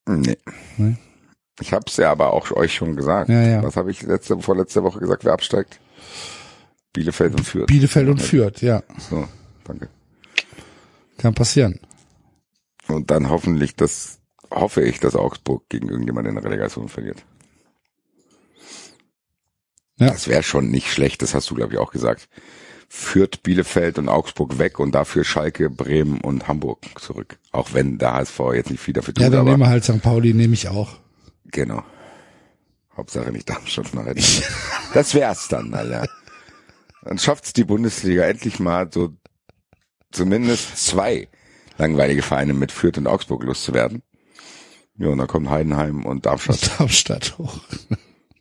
[0.06, 0.38] Nee.
[0.76, 0.96] Nee?
[1.60, 3.28] Ich hab's ja aber auch euch schon gesagt.
[3.28, 3.62] Ja, ja.
[3.62, 5.78] Was habe ich letzte, vorletzte Woche gesagt, wer absteigt?
[6.92, 7.66] Bielefeld und Fürth.
[7.66, 8.82] Bielefeld und Fürth, ja.
[8.98, 9.28] So,
[9.64, 9.88] danke.
[11.18, 11.78] Kann passieren.
[12.88, 14.20] Und dann hoffentlich, das
[14.50, 17.24] hoffe ich, dass Augsburg gegen irgendjemand in der Relegation verliert.
[19.98, 20.08] Ja.
[20.08, 22.28] Das wäre schon nicht schlecht, das hast du, glaube ich, auch gesagt.
[22.92, 27.38] Führt Bielefeld und Augsburg weg und dafür Schalke, Bremen und Hamburg zurück.
[27.52, 30.02] Auch wenn der HSV jetzt nicht viel dafür tut, Ja, dann nehmen wir halt St.
[30.02, 30.96] Pauli, nehme ich auch.
[31.46, 31.84] genau.
[32.96, 34.14] Hauptsache nicht Darmstadt nachher.
[34.92, 36.06] Das wär's dann, Alter.
[37.04, 39.14] Dann schafft's die Bundesliga endlich mal so
[40.10, 41.28] zumindest zwei
[41.78, 44.02] langweilige Vereine mit Fürth und Augsburg loszuwerden.
[44.98, 46.72] Ja, und dann kommt Heidenheim und Darmstadt.
[46.78, 47.60] Darmstadt hoch.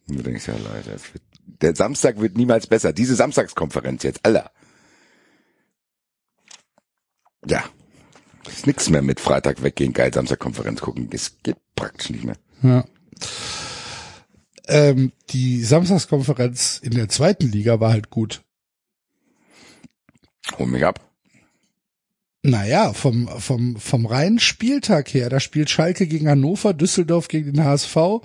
[0.08, 1.24] Und du denkst ja, Leute, es wird,
[1.62, 2.94] der Samstag wird niemals besser.
[2.94, 4.52] Diese Samstagskonferenz jetzt, Alter.
[7.46, 7.64] Ja.
[8.48, 11.10] Ist nix mehr mit Freitag weggehen, geil Samstagkonferenz gucken.
[11.12, 12.38] Es geht praktisch nicht mehr.
[12.64, 12.86] Ja.
[14.68, 18.42] Ähm, die Samstagskonferenz in der zweiten Liga war halt gut.
[20.58, 21.10] Hol mich ab.
[22.42, 27.66] Naja, vom, vom, vom reinen Spieltag her, da spielt Schalke gegen Hannover, Düsseldorf gegen den
[27.66, 28.22] HSV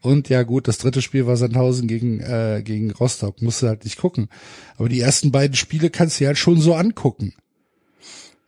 [0.00, 3.84] und ja gut, das dritte Spiel war Sandhausen gegen, äh, gegen Rostock, musst du halt
[3.84, 4.28] nicht gucken.
[4.76, 7.34] Aber die ersten beiden Spiele kannst du halt schon so angucken.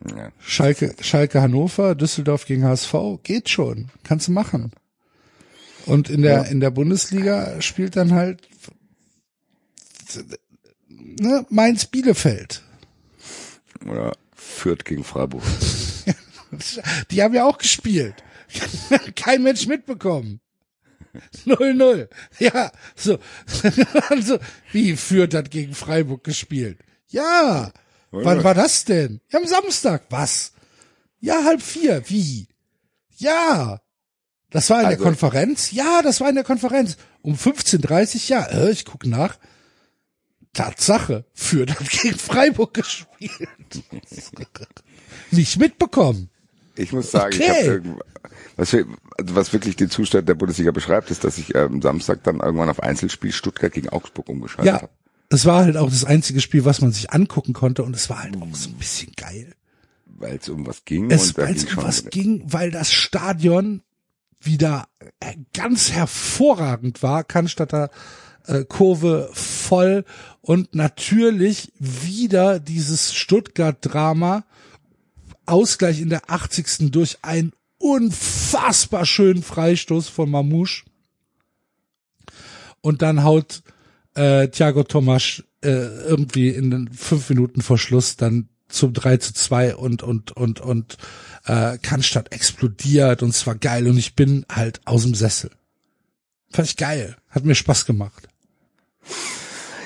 [0.08, 0.30] Ja.
[0.38, 4.72] Schalke, Schalke Hannover, Düsseldorf gegen HSV, geht schon, kannst du machen.
[5.86, 6.42] Und in der, Ja.
[6.42, 8.48] in der Bundesliga spielt dann halt
[10.88, 12.62] ne, Mainz Bielefeld.
[13.86, 15.42] Oder Fürth gegen Freiburg.
[17.10, 18.14] Die haben ja auch gespielt.
[19.16, 20.40] Kein Mensch mitbekommen.
[21.44, 22.08] 0-0.
[22.38, 23.18] Ja, so.
[24.08, 24.38] also,
[24.72, 26.78] wie Fürth hat gegen Freiburg gespielt?
[27.08, 27.72] Ja.
[28.12, 29.20] Wann war das denn?
[29.30, 30.04] Ja, am Samstag.
[30.10, 30.52] Was?
[31.20, 32.02] Ja, halb vier.
[32.08, 32.48] Wie?
[33.16, 33.80] Ja.
[34.50, 35.70] Das war in Also- der Konferenz?
[35.70, 36.96] Ja, das war in der Konferenz.
[37.22, 39.38] Um 15.30 ja, äh, ich guck nach.
[40.52, 41.24] Tatsache.
[41.34, 43.30] Fürth hat gegen Freiburg gespielt.
[45.30, 46.30] Nicht mitbekommen.
[46.76, 47.50] Ich muss sagen, ich Okay.
[47.58, 48.00] habe irgend-
[48.56, 48.76] was,
[49.22, 52.82] was wirklich den Zustand der Bundesliga beschreibt, ist, dass ich ähm, Samstag dann irgendwann auf
[52.82, 54.90] Einzelspiel Stuttgart gegen Augsburg umgeschaltet Ja, habe.
[55.30, 58.22] es war halt auch das einzige Spiel, was man sich angucken konnte und es war
[58.22, 59.54] halt auch so ein bisschen geil.
[60.06, 63.82] Weil es um was ging Es, weil es um was ging, weil das Stadion
[64.42, 64.86] wieder
[65.20, 67.90] äh, ganz hervorragend war, Cannstatter
[68.46, 70.04] äh, Kurve voll
[70.42, 74.44] und natürlich wieder dieses Stuttgart-Drama,
[75.46, 76.90] Ausgleich in der 80.
[76.90, 80.84] durch einen unfassbar schönen Freistoß von Mamouche.
[82.82, 83.62] Und dann haut
[84.14, 89.34] äh, Thiago Tomasch äh, irgendwie in den fünf Minuten vor Schluss dann zum 3 zu
[89.34, 90.96] 2 und und und und
[91.44, 95.50] äh, Cannstatt explodiert und es war geil und ich bin halt aus dem Sessel.
[96.50, 97.16] Fand ich geil.
[97.28, 98.28] Hat mir Spaß gemacht.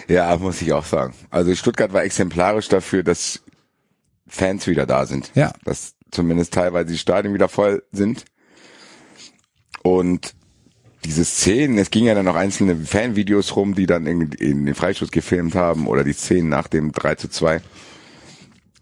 [0.08, 1.14] Ja, muss ich auch sagen.
[1.30, 3.40] Also Stuttgart war exemplarisch dafür, dass
[4.34, 5.30] Fans wieder da sind.
[5.34, 5.52] Ja.
[5.64, 8.24] Dass zumindest teilweise die Stadien wieder voll sind.
[9.82, 10.34] Und
[11.04, 14.74] diese Szenen, es ging ja dann noch einzelne Fanvideos rum, die dann in, in den
[14.74, 17.60] Freistoß gefilmt haben oder die Szenen nach dem 3 zu 2.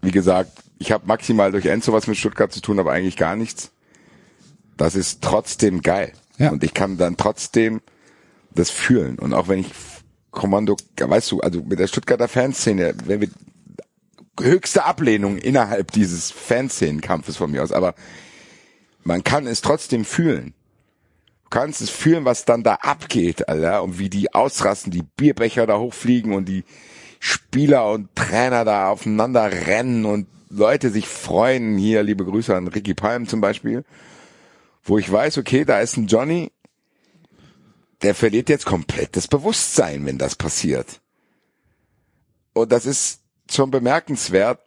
[0.01, 3.35] Wie gesagt, ich habe maximal durch Enzo was mit Stuttgart zu tun, aber eigentlich gar
[3.35, 3.71] nichts.
[4.77, 6.13] Das ist trotzdem geil.
[6.37, 6.51] Ja.
[6.51, 7.81] Und ich kann dann trotzdem
[8.51, 9.19] das fühlen.
[9.19, 9.71] Und auch wenn ich
[10.31, 13.29] Kommando, weißt du, also mit der Stuttgarter Fanszene, wenn wir
[14.39, 17.95] höchste Ablehnung innerhalb dieses Fanszenenkampfes von mir aus, aber
[19.03, 20.53] man kann es trotzdem fühlen.
[21.43, 25.67] Du kannst es fühlen, was dann da abgeht, Alter, und wie die ausrasten, die Bierbecher
[25.67, 26.63] da hochfliegen und die
[27.19, 31.77] Spieler und Trainer da aufeinander rennen und Leute sich freuen.
[31.77, 33.83] Hier, liebe Grüße an Ricky Palm zum Beispiel,
[34.83, 36.51] wo ich weiß, okay, da ist ein Johnny,
[38.01, 41.01] der verliert jetzt komplett das Bewusstsein, wenn das passiert.
[42.53, 44.59] Und das ist schon bemerkenswert,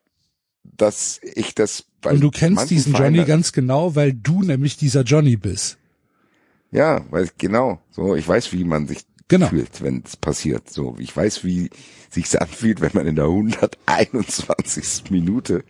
[0.64, 5.02] dass ich das bei Und du kennst diesen Johnny ganz genau, weil du nämlich dieser
[5.02, 5.78] Johnny bist.
[6.70, 9.48] Ja, weil genau, so ich weiß, wie man sich Genau.
[9.48, 10.70] fühlt, wenn es passiert.
[10.70, 11.70] So, ich weiß, wie
[12.10, 15.10] sich's anfühlt, wenn man in der 121.
[15.10, 15.64] Minute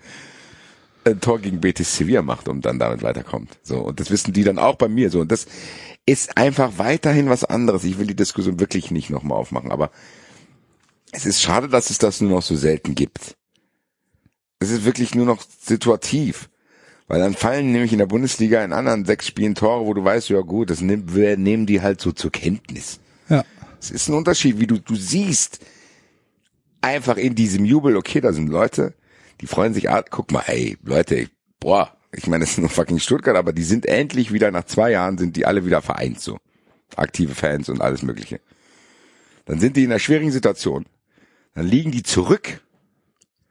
[1.05, 3.57] ein Tor gegen Betis Sevilla macht und dann damit weiterkommt.
[3.63, 5.47] So und das wissen die dann auch bei mir so und das
[6.05, 7.85] ist einfach weiterhin was anderes.
[7.85, 9.91] Ich will die Diskussion wirklich nicht nochmal aufmachen, aber
[11.13, 13.37] es ist schade, dass es das nur noch so selten gibt.
[14.59, 16.49] Es ist wirklich nur noch situativ.
[17.09, 20.29] Weil dann fallen nämlich in der Bundesliga in anderen sechs Spielen Tore, wo du weißt,
[20.29, 22.99] ja gut, das nehmen, wir nehmen die halt so zur Kenntnis.
[23.29, 23.45] Ja.
[23.81, 25.61] Es ist ein Unterschied, wie du, du siehst
[26.81, 28.95] einfach in diesem Jubel, okay, da sind Leute,
[29.41, 31.29] die freuen sich, ah, guck mal, ey, Leute,
[31.61, 34.91] boah, ich meine, das ist nur fucking Stuttgart, aber die sind endlich wieder, nach zwei
[34.93, 36.39] Jahren sind die alle wieder vereint, so.
[36.97, 38.41] Aktive Fans und alles mögliche.
[39.45, 40.87] Dann sind die in einer schwierigen Situation.
[41.57, 42.61] Dann liegen die zurück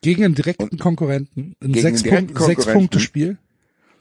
[0.01, 1.55] Gegen einen direkten Konkurrenten.
[1.59, 2.79] Ein Gegen sechs, einen direkten Punkt, sechs Konkurrenten.
[2.79, 3.37] Punkte Spiel.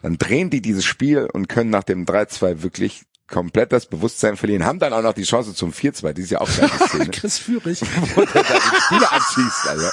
[0.03, 4.67] dann drehen die dieses Spiel und können nach dem 3-2 wirklich komplett das Bewusstsein verlieren,
[4.67, 7.81] haben dann auch noch die Chance zum 4-2, die ist ja auch Szene, Chris Führig.
[8.15, 9.93] wo der da den Spieler anschießt, Alter.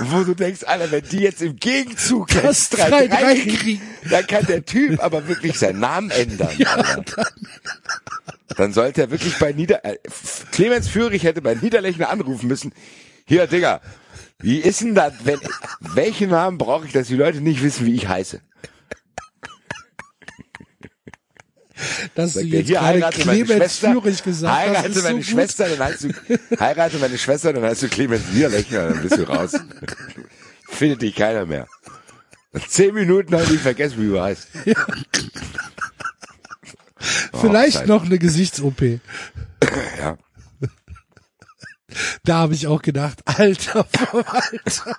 [0.00, 4.44] Wo du denkst, Alter, wenn die jetzt im Gegenzug Das 3-3 3-3 kriegen, dann kann
[4.44, 6.50] der Typ aber wirklich seinen Namen ändern.
[6.66, 7.26] Alter.
[8.56, 9.84] Dann sollte er wirklich bei Nieder...
[9.84, 9.98] Äh,
[10.52, 12.72] Clemens Führig hätte bei Niederlechner anrufen müssen,
[13.26, 13.80] hier, Digga,
[14.38, 15.38] wie ist denn das, wenn...
[15.80, 18.40] Welchen Namen brauche ich, dass die Leute nicht wissen, wie ich heiße?
[22.14, 25.02] Dass du Sagt er, jetzt hier gerade heirate meine Clemens Schwester, Führig gesagt heirate ist
[25.04, 26.08] meine so Schwester, dann heißt du,
[26.58, 29.52] heirate meine Schwester, dann heißt du Clemens Niederlechner, dann bist du raus.
[30.68, 31.66] Findet dich keiner mehr.
[32.68, 34.48] Zehn Minuten haben die vergessen, wie du heißt.
[34.64, 35.32] gut.
[37.34, 38.82] Vielleicht noch eine Gesichts-OP.
[39.98, 40.16] Ja.
[42.24, 44.96] Da habe ich auch gedacht, alter Verwalter,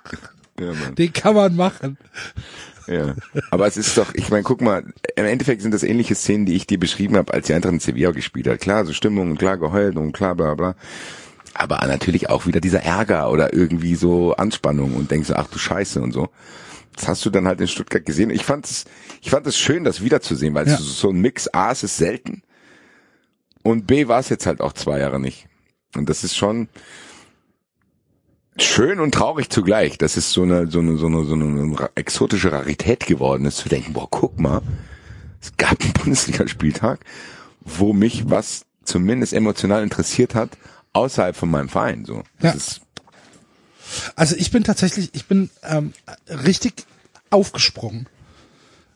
[0.58, 0.94] Ja, Mann.
[0.96, 1.96] den kann man machen.
[2.88, 3.14] ja.
[3.50, 4.84] Aber es ist doch, ich meine, guck mal,
[5.16, 7.80] im Endeffekt sind das ähnliche Szenen, die ich dir beschrieben habe, als die Eintracht in
[7.80, 8.60] Sevilla gespielt hat.
[8.60, 10.74] Klar, so Stimmung und klar geheult und klar, bla, bla.
[11.54, 15.58] Aber natürlich auch wieder dieser Ärger oder irgendwie so Anspannung und denkst so, ach du
[15.58, 16.28] Scheiße und so.
[16.96, 18.30] Das hast du dann halt in Stuttgart gesehen.
[18.30, 18.84] Ich fand es,
[19.22, 20.74] ich fand es schön, das wiederzusehen, weil Ja.
[20.74, 22.42] es so ein Mix A, es ist selten.
[23.62, 25.46] Und B war es jetzt halt auch zwei Jahre nicht.
[25.96, 26.68] Und das ist schon
[28.58, 29.98] schön und traurig zugleich.
[29.98, 33.68] Das ist so eine, so eine, so eine, so eine exotische Rarität geworden ist, zu
[33.68, 34.62] denken, boah, guck mal,
[35.40, 37.00] es gab einen Bundesligaspieltag,
[37.60, 40.50] wo mich was zumindest emotional interessiert hat,
[40.92, 42.22] außerhalb von meinem Verein, so.
[42.40, 42.56] Das Ja.
[42.56, 42.80] ist,
[44.16, 45.92] Also ich bin tatsächlich, ich bin ähm,
[46.28, 46.86] richtig
[47.30, 48.08] aufgesprungen,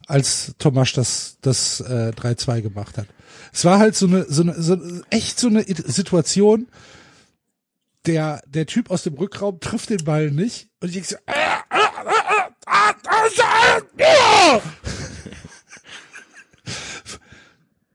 [0.07, 3.07] als Tomasch das das äh, 3-2 gemacht hat.
[3.53, 4.77] Es war halt so eine, so eine, so
[5.11, 6.69] echt so eine Situation.
[8.07, 11.17] Der der Typ aus dem Rückraum trifft den Ball nicht und ich so,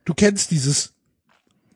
[0.05, 0.93] du kennst dieses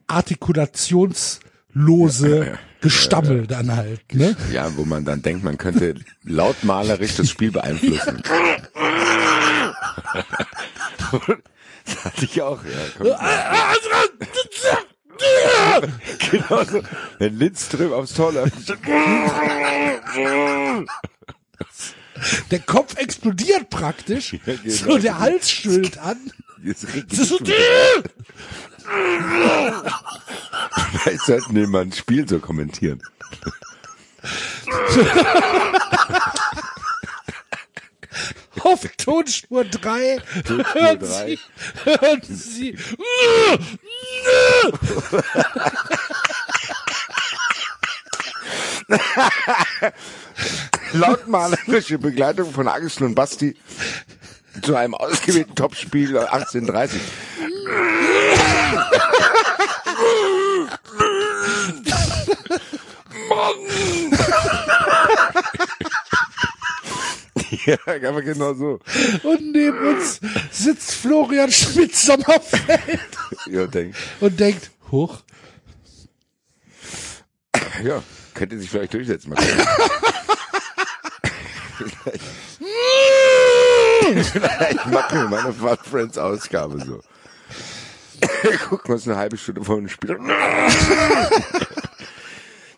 [0.08, 4.36] artikulationslose Gestammel dann halt, ne?
[4.52, 8.22] ja, wo man dann denkt, man könnte lautmalerisch das Spiel beeinflussen.
[11.86, 12.72] das hatte ich auch, ja.
[16.32, 16.82] Genau so.
[17.20, 18.74] Wenn Lindström aufs Tor läuft.
[22.52, 24.76] Der Kopf explodiert praktisch, Ja, genau.
[24.76, 26.18] so der Hals schwillt an.
[26.64, 27.40] Jetzt regt Das ist so,
[30.92, 33.02] Vielleicht sollten wir mal ein Spiel so kommentieren.
[38.60, 41.38] auf Tonspur 3 Tonspur hören drei.
[41.38, 41.40] Sie,
[41.84, 42.78] hören Sie,
[50.94, 53.56] Lautmalerische Begleitung von Axel und Basti
[54.62, 57.02] zu einem ausgewählten Topspiel 1830.
[67.66, 68.80] Ja, aber genau so.
[69.24, 70.20] und neben uns
[70.52, 73.00] sitzt Florian Schmidt-Sommerfeld
[73.48, 73.96] Ja, denk.
[74.20, 75.22] und denkt, hoch,
[77.84, 78.02] Ja,
[78.34, 79.30] könnte sich vielleicht durchsetzen.
[79.30, 79.38] Mal
[84.04, 87.02] vielleicht, vielleicht machen wir meine Fun Friends Ausgabe so.
[88.70, 90.32] Gucken wir uns eine halbe Stunde vor dem Spiel an.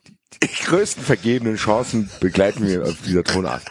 [0.07, 3.61] Die, die größten vergebenen Chancen begleiten wir auf dieser Tonart.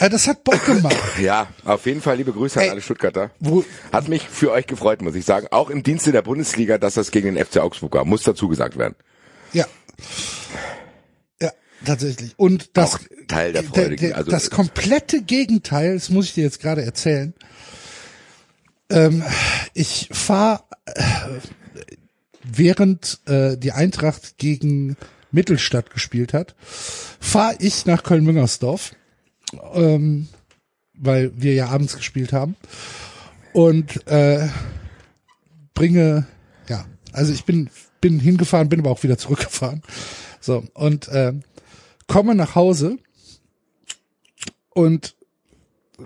[0.00, 0.96] äh, das hat Bock gemacht.
[1.20, 3.30] Ja, auf jeden Fall liebe Grüße an Ey, alle Stuttgarter.
[3.40, 5.48] Wo, Hat mich für euch gefreut, muss ich sagen.
[5.50, 8.04] Auch im Dienste der Bundesliga, dass das gegen den FC Augsburg war.
[8.04, 8.94] Muss dazu gesagt werden.
[9.52, 9.66] ja.
[11.40, 11.52] Ja,
[11.84, 12.34] tatsächlich.
[12.36, 13.96] Und das, Auch Teil der Freude.
[13.96, 17.34] der, der, also, das komplette Gegenteil, das muss ich dir jetzt gerade erzählen.
[18.90, 19.22] Ähm,
[19.74, 21.02] ich fahre, äh,
[22.42, 24.96] während äh, die Eintracht gegen
[25.30, 26.54] Mittelstadt gespielt hat,
[27.20, 28.92] fahre ich nach Köln-Müngersdorf,
[29.74, 30.28] ähm,
[30.94, 32.56] weil wir ja abends gespielt haben
[33.52, 34.48] und äh,
[35.74, 36.26] bringe,
[36.68, 37.70] ja, also ich bin
[38.00, 39.82] bin hingefahren, bin aber auch wieder zurückgefahren.
[40.40, 41.34] So und äh,
[42.06, 42.98] komme nach Hause
[44.70, 45.16] und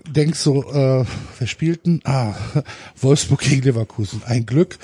[0.07, 1.05] denk so, äh,
[1.39, 2.01] wer spielt denn?
[2.03, 2.35] Ah,
[2.95, 4.23] Wolfsburg gegen Leverkusen.
[4.25, 4.79] Ein Glück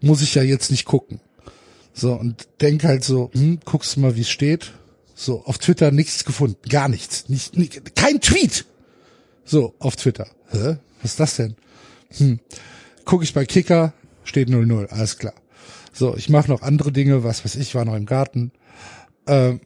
[0.00, 1.20] muss ich ja jetzt nicht gucken.
[1.94, 4.72] So und denk halt so, hm, guckst du mal, wie es steht.
[5.14, 8.66] So auf Twitter nichts gefunden, gar nichts, nicht, nicht kein Tweet.
[9.44, 10.26] So auf Twitter.
[10.50, 10.76] Hä?
[11.02, 11.56] Was ist das denn?
[12.16, 12.40] Hm.
[13.04, 13.92] Guck ich bei Kicker,
[14.24, 15.34] steht 0-0, alles klar.
[15.94, 18.50] So, ich mache noch andere Dinge, was weiß ich, war noch im Garten.
[19.26, 19.60] Ähm,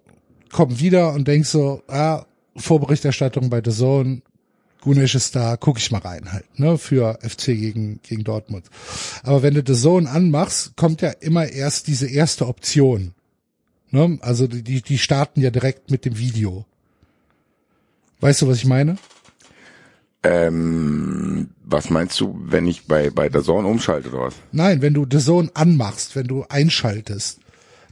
[0.52, 2.24] komm wieder und denk so, ah,
[2.56, 4.22] Vorberichterstattung bei The Zone,
[4.82, 8.66] Gunesh ist da, guck ich mal rein halt, ne, für FC gegen, gegen Dortmund.
[9.24, 13.12] Aber wenn du The Zone anmachst, kommt ja immer erst diese erste Option.
[13.90, 14.18] Ne?
[14.20, 16.66] Also die- die starten ja direkt mit dem Video.
[18.20, 18.98] Weißt du, was ich meine?
[20.28, 24.34] Ähm, was meinst du, wenn ich bei, bei der Zone umschalte oder was?
[24.52, 27.40] Nein, wenn du The Zone anmachst, wenn du einschaltest,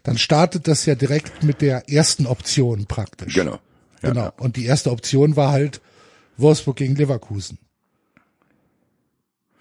[0.03, 3.35] dann startet das ja direkt mit der ersten Option praktisch.
[3.35, 3.59] Genau.
[4.03, 4.21] Ja, genau.
[4.25, 4.33] ja.
[4.39, 5.81] Und die erste Option war halt
[6.37, 7.59] Wolfsburg gegen Leverkusen.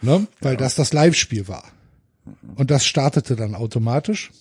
[0.02, 0.28] Ne?
[0.42, 1.64] Weil das das Live-Spiel war.
[2.56, 4.32] Und das startete dann automatisch.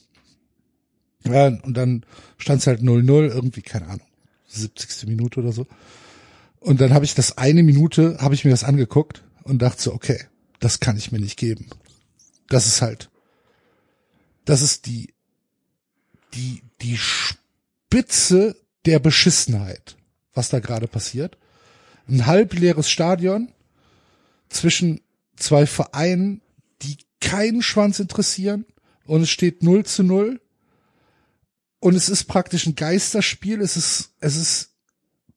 [1.25, 2.05] Ja, und dann
[2.37, 4.07] stand es halt 0-0, irgendwie, keine Ahnung,
[4.49, 5.09] 70.
[5.09, 5.67] Minute oder so.
[6.65, 9.93] Und dann habe ich das eine Minute, habe ich mir das angeguckt und dachte so,
[9.93, 10.19] okay,
[10.61, 11.69] das kann ich mir nicht geben.
[12.49, 13.11] Das ist halt,
[14.47, 15.13] das ist die,
[16.33, 18.57] die, die Spitze
[18.87, 19.99] der Beschissenheit,
[20.33, 21.37] was da gerade passiert.
[22.09, 23.53] Ein halbleeres Stadion
[24.49, 25.03] zwischen
[25.37, 26.41] zwei Vereinen,
[26.81, 28.65] die keinen Schwanz interessieren
[29.05, 30.41] und es steht 0 zu 0
[31.81, 34.74] und es ist praktisch ein Geisterspiel, es ist, es ist,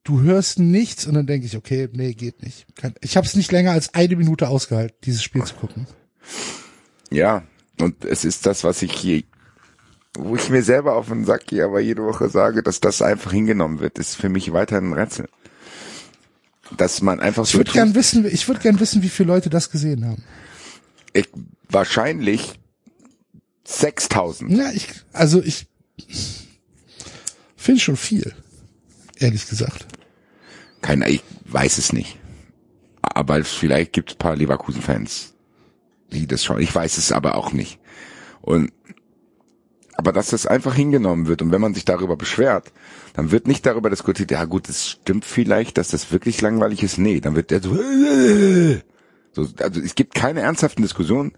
[0.07, 2.65] du hörst nichts und dann denke ich, okay, nee, geht nicht.
[3.01, 5.85] Ich habe es nicht länger als eine Minute ausgehalten, dieses Spiel zu gucken.
[7.11, 7.43] Ja,
[7.81, 9.23] und es ist das, was ich hier,
[10.17, 13.31] wo ich mir selber auf den Sack gehe, aber jede Woche sage, dass das einfach
[13.33, 15.27] hingenommen wird, ist für mich weiterhin ein Rätsel.
[16.77, 19.27] Dass man einfach Ich so würde tut- gern wissen, ich würde gern wissen, wie viele
[19.27, 20.23] Leute das gesehen haben.
[21.13, 21.27] ich,
[21.69, 22.59] wahrscheinlich
[23.65, 24.51] 6000.
[24.57, 25.67] Ja, ich, also ich
[27.55, 28.33] finde schon viel.
[29.19, 29.85] Ehrlich gesagt.
[30.87, 32.17] Keine, ich weiß es nicht.
[33.01, 35.33] Aber vielleicht gibt es paar Leverkusen-Fans,
[36.13, 36.61] die das schauen.
[36.61, 37.77] Ich weiß es aber auch nicht.
[38.39, 38.71] Und
[39.97, 42.71] aber dass das einfach hingenommen wird und wenn man sich darüber beschwert,
[43.15, 46.99] dann wird nicht darüber diskutiert, ja gut, es stimmt vielleicht, dass das wirklich langweilig ist.
[46.99, 47.75] Nee, dann wird der so,
[49.33, 51.33] so also es gibt keine ernsthaften Diskussionen.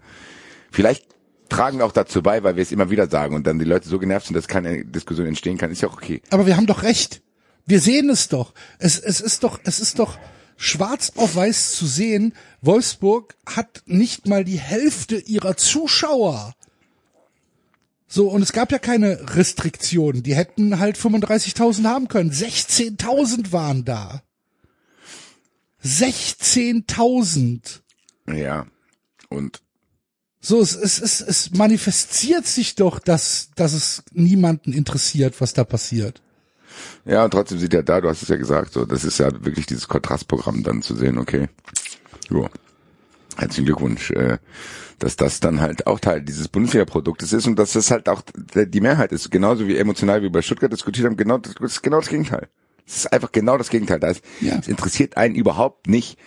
[0.70, 1.06] Vielleicht
[1.48, 3.98] tragen auch dazu bei, weil wir es immer wieder sagen und dann die Leute so
[3.98, 6.22] genervt sind, dass keine Diskussion entstehen kann, ist ja auch okay.
[6.30, 7.20] Aber wir haben doch recht.
[7.66, 8.54] Wir sehen es doch.
[8.78, 10.18] Es, es ist doch, es ist doch
[10.56, 12.34] schwarz auf weiß zu sehen.
[12.60, 16.54] Wolfsburg hat nicht mal die Hälfte ihrer Zuschauer.
[18.06, 20.24] So, und es gab ja keine Restriktionen.
[20.24, 22.32] Die hätten halt 35.000 haben können.
[22.32, 24.22] 16.000 waren da.
[25.84, 27.80] 16.000.
[28.26, 28.66] Ja.
[29.28, 29.62] Und
[30.40, 35.64] So, es, es, es, es manifestiert sich doch, dass, dass es niemanden interessiert, was da
[35.64, 36.20] passiert.
[37.04, 39.32] Ja, und trotzdem sieht er da, du hast es ja gesagt, so, das ist ja
[39.44, 41.48] wirklich dieses Kontrastprogramm dann zu sehen, okay.
[42.28, 42.48] Jo.
[43.36, 44.38] Herzlichen Glückwunsch, äh,
[44.98, 48.22] dass das dann halt auch Teil dieses Bundesliga-Produktes ist und dass das halt auch
[48.54, 49.30] die Mehrheit ist.
[49.30, 52.08] Genauso wie emotional wie wir bei Stuttgart diskutiert haben, genau das, das ist genau das
[52.08, 52.48] Gegenteil.
[52.86, 54.00] Es ist einfach genau das Gegenteil.
[54.00, 54.58] Da ist, Ja.
[54.58, 56.18] Es interessiert einen überhaupt nicht,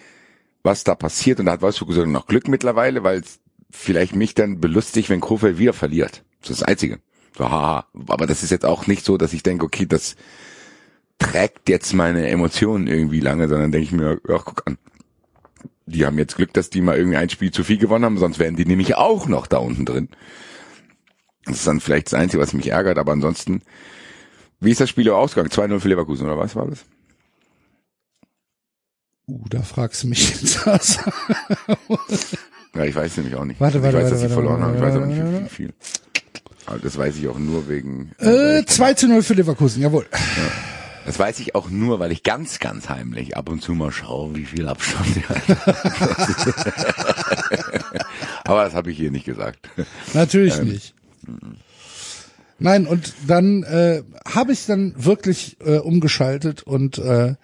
[0.64, 1.40] was da passiert.
[1.40, 3.40] Und da hat Wolfsburg sogar noch Glück mittlerweile, weil es
[3.70, 6.24] vielleicht mich dann belustigt, wenn Krofeld wieder verliert.
[6.42, 7.00] Das ist das Einzige.
[7.38, 7.86] So, haha.
[8.08, 10.16] Aber das ist jetzt auch nicht so, dass ich denke, okay, das
[11.20, 14.78] trägt jetzt meine Emotionen irgendwie lange, sondern denke ich mir, ja, guck an.
[15.86, 18.40] Die haben jetzt Glück, dass die mal irgendwie ein Spiel zu viel gewonnen haben, sonst
[18.40, 20.10] wären die nämlich auch noch da unten drin.
[21.46, 23.62] Das ist dann vielleicht das Einzige, was mich ärgert, aber ansonsten,
[24.62, 25.52] wie ist das Spiel ausgegangen?
[25.52, 26.86] 2-0 für Leverkusen, oder was war das?
[29.28, 31.00] Uh, da fragst du mich jetzt was.
[32.76, 33.60] Ja, ich weiß nämlich auch nicht.
[33.60, 34.76] Warte, warte, ich weiß, warte, dass sie warte, verloren haben.
[34.76, 35.74] Ich weiß aber nicht, warte, wie viel.
[36.66, 38.12] Aber das weiß ich auch nur wegen.
[38.20, 40.06] äh, 2 zu 0 für Leverkusen, jawohl.
[41.06, 44.36] Das weiß ich auch nur, weil ich ganz, ganz heimlich ab und zu mal schaue,
[44.36, 45.42] wie viel Abstand die hat.
[48.46, 49.70] Aber das habe ich hier nicht gesagt.
[50.14, 50.94] Natürlich nicht.
[52.60, 57.36] Nein, und dann äh, habe ich dann wirklich äh, umgeschaltet und äh,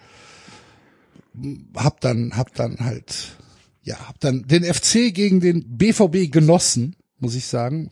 [1.74, 3.36] hab dann hab dann halt
[3.82, 7.90] ja, hab dann den FC gegen den BVB genossen, muss ich sagen.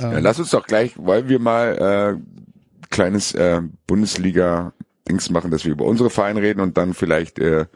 [0.00, 5.72] Ja, lass uns doch gleich, wollen wir mal äh, kleines äh, Bundesliga-Dings machen, dass wir
[5.72, 7.66] über unsere Vereine reden und dann vielleicht äh,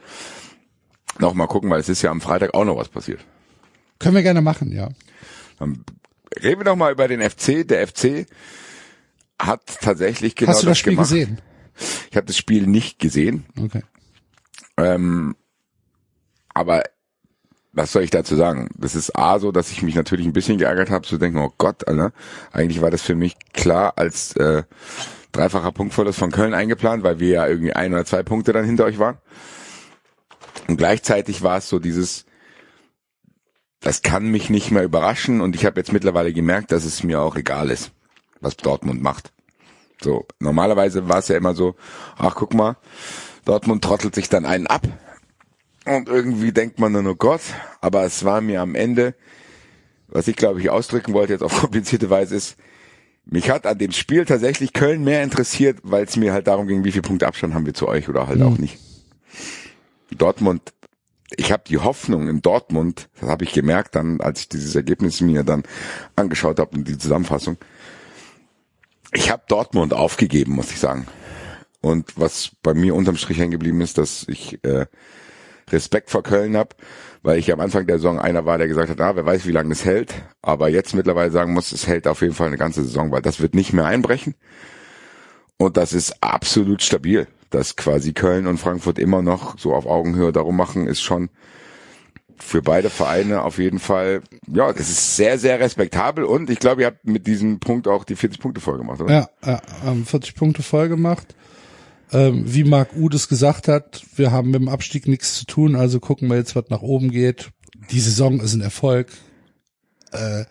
[1.18, 3.20] noch mal gucken, weil es ist ja am Freitag auch noch was passiert.
[3.98, 4.88] Können wir gerne machen, ja.
[5.58, 5.84] Dann
[6.42, 7.66] reden wir doch mal über den FC.
[7.68, 8.26] Der FC
[9.40, 11.08] hat tatsächlich genau Hast du das Spiel gemacht.
[11.10, 11.40] gesehen?
[12.10, 13.82] Ich habe das Spiel nicht gesehen, Okay.
[14.76, 15.34] ähm,
[16.54, 16.82] aber
[17.72, 18.68] was soll ich dazu sagen?
[18.76, 21.52] Das ist A so, dass ich mich natürlich ein bisschen geärgert habe, zu denken, oh
[21.56, 22.12] Gott, Alter,
[22.52, 24.64] eigentlich war das für mich klar als äh,
[25.32, 28.84] dreifacher Punktverlust von Köln eingeplant, weil wir ja irgendwie ein oder zwei Punkte dann hinter
[28.84, 29.16] euch waren.
[30.68, 32.26] Und gleichzeitig war es so dieses,
[33.80, 37.20] das kann mich nicht mehr überraschen und ich habe jetzt mittlerweile gemerkt, dass es mir
[37.20, 37.92] auch egal ist,
[38.40, 39.32] was Dortmund macht.
[40.02, 41.74] So, normalerweise war es ja immer so,
[42.18, 42.76] ach guck mal,
[43.46, 44.86] Dortmund trottelt sich dann einen ab
[45.84, 47.42] und irgendwie denkt man dann, oh Gott,
[47.80, 49.14] aber es war mir am Ende,
[50.08, 52.56] was ich glaube ich ausdrücken wollte jetzt auf komplizierte Weise ist,
[53.24, 56.84] mich hat an dem Spiel tatsächlich Köln mehr interessiert, weil es mir halt darum ging,
[56.84, 58.78] wie viel Punkte Abstand haben wir zu euch oder halt auch nicht.
[60.10, 60.72] Dortmund,
[61.36, 65.20] ich habe die Hoffnung in Dortmund, das habe ich gemerkt dann, als ich dieses Ergebnis
[65.20, 65.62] mir dann
[66.16, 67.56] angeschaut habe und die Zusammenfassung,
[69.12, 71.06] ich habe Dortmund aufgegeben, muss ich sagen.
[71.80, 74.86] Und was bei mir unterm Strich hängen geblieben ist, dass ich äh,
[75.72, 76.70] Respekt vor Köln habe,
[77.22, 79.52] weil ich am Anfang der Saison einer war, der gesagt hat, ah, wer weiß, wie
[79.52, 80.14] lange das hält.
[80.42, 83.40] Aber jetzt mittlerweile sagen muss, es hält auf jeden Fall eine ganze Saison, weil das
[83.40, 84.34] wird nicht mehr einbrechen.
[85.56, 87.26] Und das ist absolut stabil.
[87.50, 91.28] Dass quasi Köln und Frankfurt immer noch so auf Augenhöhe darum machen, ist schon
[92.42, 96.82] für beide Vereine auf jeden Fall, ja, das ist sehr, sehr respektabel und ich glaube,
[96.82, 99.12] ihr habt mit diesem Punkt auch die 40 Punkte voll gemacht, oder?
[99.12, 101.34] Ja, ja haben 40 Punkte voll gemacht.
[102.12, 105.76] Ähm, wie Marc Uth es gesagt hat, wir haben mit dem Abstieg nichts zu tun,
[105.76, 107.50] also gucken wir jetzt, was nach oben geht.
[107.90, 109.08] Die Saison ist ein Erfolg.
[110.12, 110.44] Äh,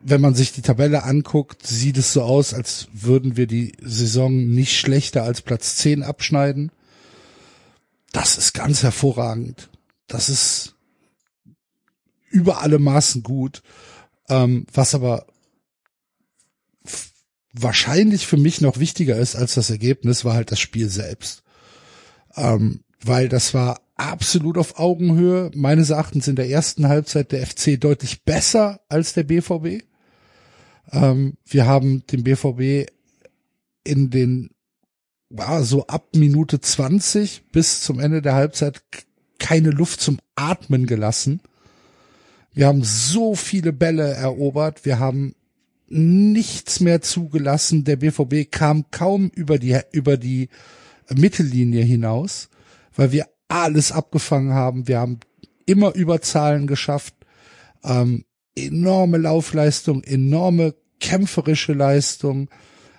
[0.00, 4.46] wenn man sich die Tabelle anguckt, sieht es so aus, als würden wir die Saison
[4.46, 6.70] nicht schlechter als Platz 10 abschneiden.
[8.12, 9.68] Das ist ganz hervorragend.
[10.06, 10.74] Das ist
[12.30, 13.62] über alle Maßen gut.
[14.28, 15.26] Ähm, was aber
[17.58, 21.42] wahrscheinlich für mich noch wichtiger ist als das Ergebnis, war halt das Spiel selbst.
[22.36, 25.50] Ähm, weil das war absolut auf Augenhöhe.
[25.54, 29.84] Meines Erachtens in der ersten Halbzeit der FC deutlich besser als der BVB.
[30.92, 32.90] Ähm, wir haben den BVB
[33.84, 34.50] in den,
[35.30, 38.82] war so ab Minute 20 bis zum Ende der Halbzeit
[39.38, 41.40] keine Luft zum Atmen gelassen.
[42.52, 44.84] Wir haben so viele Bälle erobert.
[44.84, 45.34] Wir haben
[45.88, 47.84] nichts mehr zugelassen.
[47.84, 50.48] Der BVB kam kaum über die, über die
[51.14, 52.48] Mittellinie hinaus,
[52.94, 54.88] weil wir alles abgefangen haben.
[54.88, 55.20] Wir haben
[55.66, 57.14] immer Überzahlen geschafft.
[57.84, 58.24] Ähm,
[58.54, 62.48] enorme Laufleistung, enorme kämpferische Leistung.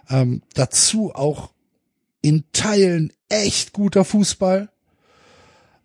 [0.09, 1.51] Ähm, dazu auch
[2.21, 4.69] in Teilen echt guter Fußball.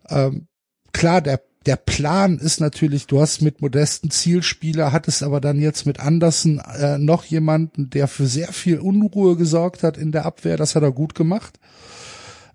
[0.09, 0.47] Ähm,
[0.91, 5.85] klar, der der Plan ist natürlich, du hast mit modesten Zielspieler, hattest aber dann jetzt
[5.85, 10.57] mit Andersen äh, noch jemanden, der für sehr viel Unruhe gesorgt hat in der Abwehr.
[10.57, 11.59] Das hat er gut gemacht.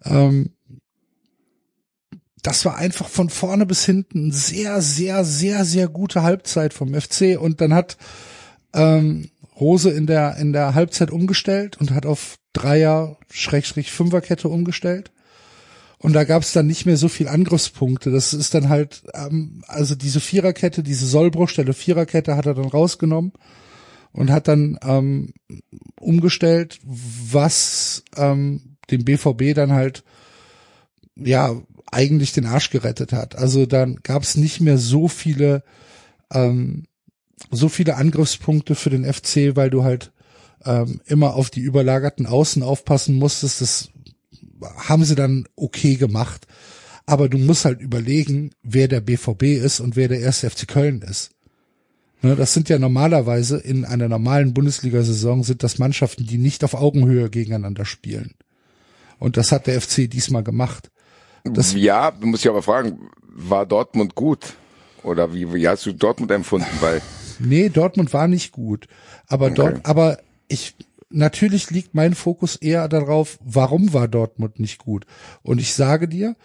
[0.04, 0.50] Ähm,
[2.42, 7.38] das war einfach von vorne bis hinten sehr, sehr, sehr, sehr gute Halbzeit vom FC.
[7.40, 7.96] Und dann hat
[8.74, 15.10] ähm, Rose in der in der Halbzeit umgestellt und hat auf Dreier Schrägstrich Fünferkette umgestellt.
[15.98, 18.10] Und da gab es dann nicht mehr so viel Angriffspunkte.
[18.10, 23.32] Das ist dann halt, ähm, also diese Viererkette, diese Sollbruchstelle Viererkette hat er dann rausgenommen
[24.12, 25.32] und hat dann ähm,
[25.98, 30.04] umgestellt, was ähm, dem BVB dann halt
[31.16, 33.36] ja eigentlich den Arsch gerettet hat.
[33.36, 35.64] Also dann gab es nicht mehr so viele
[36.32, 36.84] ähm,
[37.50, 40.12] so viele Angriffspunkte für den FC, weil du halt
[40.64, 43.60] ähm, immer auf die überlagerten Außen aufpassen musstest.
[43.60, 43.90] Das
[44.88, 46.46] haben sie dann okay gemacht.
[47.06, 51.00] Aber du musst halt überlegen, wer der BVB ist und wer der erste FC Köln
[51.02, 51.30] ist.
[52.20, 56.74] Ne, das sind ja normalerweise in einer normalen Bundesliga-Saison sind das Mannschaften, die nicht auf
[56.74, 58.34] Augenhöhe gegeneinander spielen.
[59.18, 60.90] Und das hat der FC diesmal gemacht.
[61.44, 64.54] Das ja, du musst ja aber fragen, war Dortmund gut?
[65.02, 66.66] Oder wie, wie hast du Dortmund empfunden?
[66.80, 67.00] Weil
[67.38, 68.88] nee, Dortmund war nicht gut.
[69.28, 69.54] Aber okay.
[69.54, 70.74] dort, aber ich,
[71.10, 75.06] natürlich liegt mein Fokus eher darauf, warum war Dortmund nicht gut?
[75.42, 76.36] Und ich sage dir,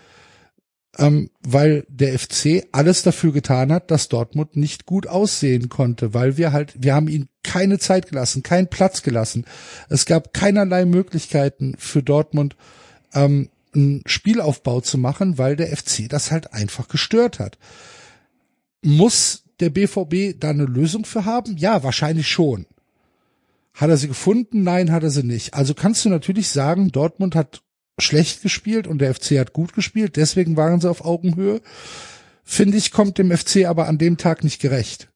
[0.98, 6.38] ähm, weil der FC alles dafür getan hat, dass Dortmund nicht gut aussehen konnte, weil
[6.38, 9.46] wir halt, wir haben ihnen keine Zeit gelassen, keinen Platz gelassen.
[9.90, 12.56] Es gab keinerlei Möglichkeiten für Dortmund,
[13.14, 17.58] ähm, einen Spielaufbau zu machen, weil der FC das halt einfach gestört hat.
[18.84, 21.58] Muss der BVB da eine Lösung für haben?
[21.58, 22.68] Ja, wahrscheinlich schon.
[23.74, 24.64] Hat er sie gefunden?
[24.64, 25.54] Nein, hat er sie nicht.
[25.54, 27.64] Also kannst du natürlich sagen, Dortmund hat
[28.00, 31.62] schlecht gespielt und der FC hat gut gespielt, deswegen waren sie auf Augenhöhe.
[32.44, 35.10] Finde ich, kommt dem FC aber an dem Tag nicht gerecht.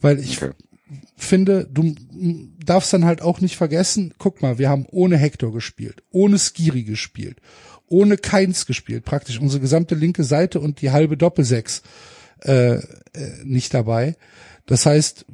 [0.00, 0.52] Weil ich okay.
[1.16, 1.94] finde, du
[2.64, 6.82] darfst dann halt auch nicht vergessen, guck mal, wir haben ohne Hector gespielt, ohne Skiri
[6.82, 7.40] gespielt,
[7.86, 11.82] ohne Keins gespielt, praktisch unsere gesamte linke Seite und die halbe Doppelsechs
[12.42, 12.80] äh, äh,
[13.44, 14.16] nicht dabei.
[14.66, 15.26] Das heißt,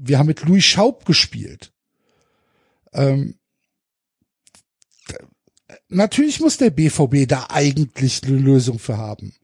[0.00, 1.72] wir haben mit Louis Schaub gespielt.
[2.92, 3.38] Ähm,
[5.88, 9.34] natürlich muss der BVB da eigentlich eine Lösung für haben.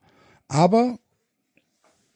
[0.49, 0.99] Aber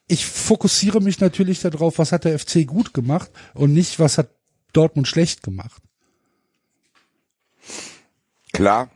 [0.06, 4.30] ich fokussiere mich natürlich darauf, was hat der FC gut gemacht und nicht, was hat
[4.72, 5.82] Dortmund schlecht gemacht.
[8.52, 8.90] Klar.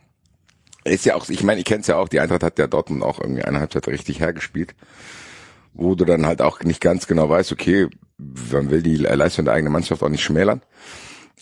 [0.85, 3.03] Ist ja auch, ich meine, ich kenne es ja auch, die Eintracht hat ja Dortmund
[3.03, 4.75] auch irgendwie eine Halbzeit richtig hergespielt,
[5.73, 7.87] wo du dann halt auch nicht ganz genau weißt, okay,
[8.17, 10.61] man will die Leistung der eigenen Mannschaft auch nicht schmälern.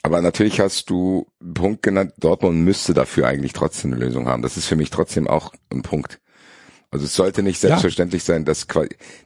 [0.03, 4.41] Aber natürlich hast du einen Punkt genannt, Dortmund müsste dafür eigentlich trotzdem eine Lösung haben.
[4.41, 6.19] Das ist für mich trotzdem auch ein Punkt.
[6.89, 8.33] Also es sollte nicht selbstverständlich ja.
[8.33, 8.67] sein, dass,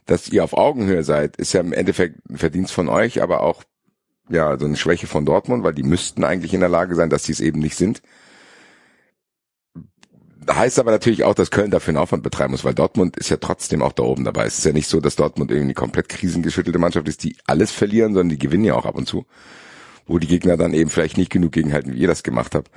[0.04, 3.64] dass ihr auf Augenhöhe seid, ist ja im Endeffekt ein Verdienst von euch, aber auch
[4.28, 7.24] ja so eine Schwäche von Dortmund, weil die müssten eigentlich in der Lage sein, dass
[7.24, 8.02] sie es eben nicht sind.
[10.48, 13.36] Heißt aber natürlich auch, dass Köln dafür einen Aufwand betreiben muss, weil Dortmund ist ja
[13.36, 14.46] trotzdem auch da oben dabei.
[14.46, 18.14] Es ist ja nicht so, dass Dortmund irgendwie komplett krisengeschüttelte Mannschaft ist, die alles verlieren,
[18.14, 19.26] sondern die gewinnen ja auch ab und zu.
[20.06, 22.70] Wo die Gegner dann eben vielleicht nicht genug gegenhalten, wie ihr das gemacht habt.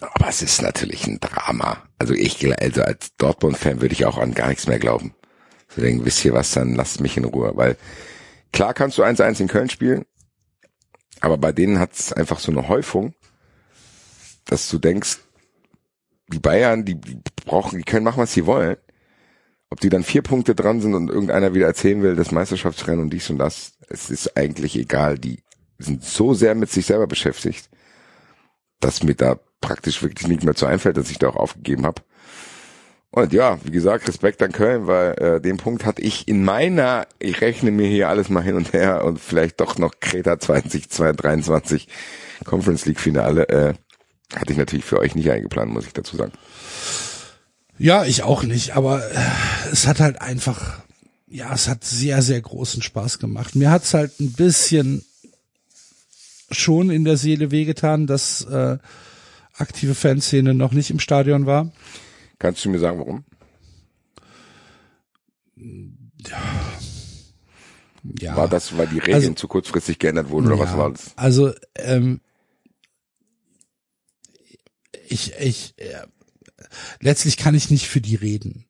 [0.00, 1.82] Aber es ist natürlich ein Drama.
[1.98, 5.14] Also ich, also als Dortmund-Fan würde ich auch an gar nichts mehr glauben.
[5.68, 7.52] So denken, wisst ihr was, dann lasst mich in Ruhe.
[7.56, 7.76] Weil
[8.52, 10.06] klar kannst du 1-1 in Köln spielen,
[11.20, 13.14] aber bei denen hat es einfach so eine Häufung,
[14.44, 15.18] dass du denkst,
[16.28, 16.98] die Bayern, die
[17.46, 18.76] brauchen, die können machen, was sie wollen.
[19.70, 23.10] Ob die dann vier Punkte dran sind und irgendeiner wieder erzählen will, das Meisterschaftsrennen und
[23.10, 25.18] dies und das, es ist eigentlich egal.
[25.18, 25.42] Die
[25.78, 27.68] sind so sehr mit sich selber beschäftigt,
[28.80, 32.02] dass mir da praktisch wirklich nicht mehr zu einfällt, dass ich da auch aufgegeben habe.
[33.10, 37.06] Und ja, wie gesagt, Respekt an Köln, weil äh, den Punkt hatte ich in meiner,
[37.18, 41.88] ich rechne mir hier alles mal hin und her und vielleicht doch noch Kreta 2023
[42.44, 43.74] Conference League Finale, äh,
[44.34, 46.32] hatte ich natürlich für euch nicht eingeplant, muss ich dazu sagen.
[47.78, 49.18] Ja, ich auch nicht, aber äh,
[49.72, 50.80] es hat halt einfach,
[51.28, 53.54] ja, es hat sehr, sehr großen Spaß gemacht.
[53.54, 55.04] Mir hat's halt ein bisschen
[56.50, 58.78] schon in der Seele wehgetan, dass äh,
[59.54, 61.70] aktive Fanszene noch nicht im Stadion war.
[62.38, 63.24] Kannst du mir sagen, warum?
[68.20, 70.90] Ja, War das, weil die Regeln Also- zu kurzfristig geändert wurden oder ja, was war
[70.90, 71.12] das?
[71.16, 72.20] Also ähm,
[75.10, 76.06] ich, ich, äh,
[77.00, 78.64] letztlich kann ich nicht für die reden.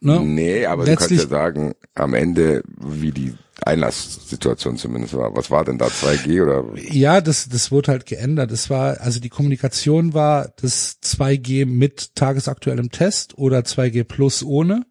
[0.00, 0.20] Ne?
[0.20, 3.34] Nee, aber du kannst Letztlich- ja sagen, am Ende, wie die
[3.64, 5.36] Einlasssituation zumindest war.
[5.36, 6.64] Was war denn da 2G oder?
[6.76, 8.50] Ja, das, das wurde halt geändert.
[8.50, 14.84] Es war, also die Kommunikation war das 2G mit tagesaktuellem Test oder 2G plus ohne.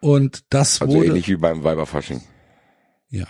[0.00, 2.22] Und das Also wurde, ähnlich wie beim Weiberfasching.
[3.10, 3.26] ja.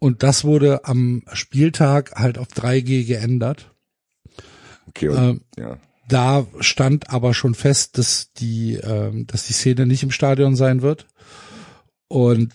[0.00, 3.72] Und das wurde am Spieltag halt auf 3G geändert.
[4.96, 5.78] Okay, und, Ähm, ja.
[6.08, 10.82] Da stand aber schon fest, dass die, ähm, dass die Szene nicht im Stadion sein
[10.82, 11.06] wird.
[12.08, 12.52] Und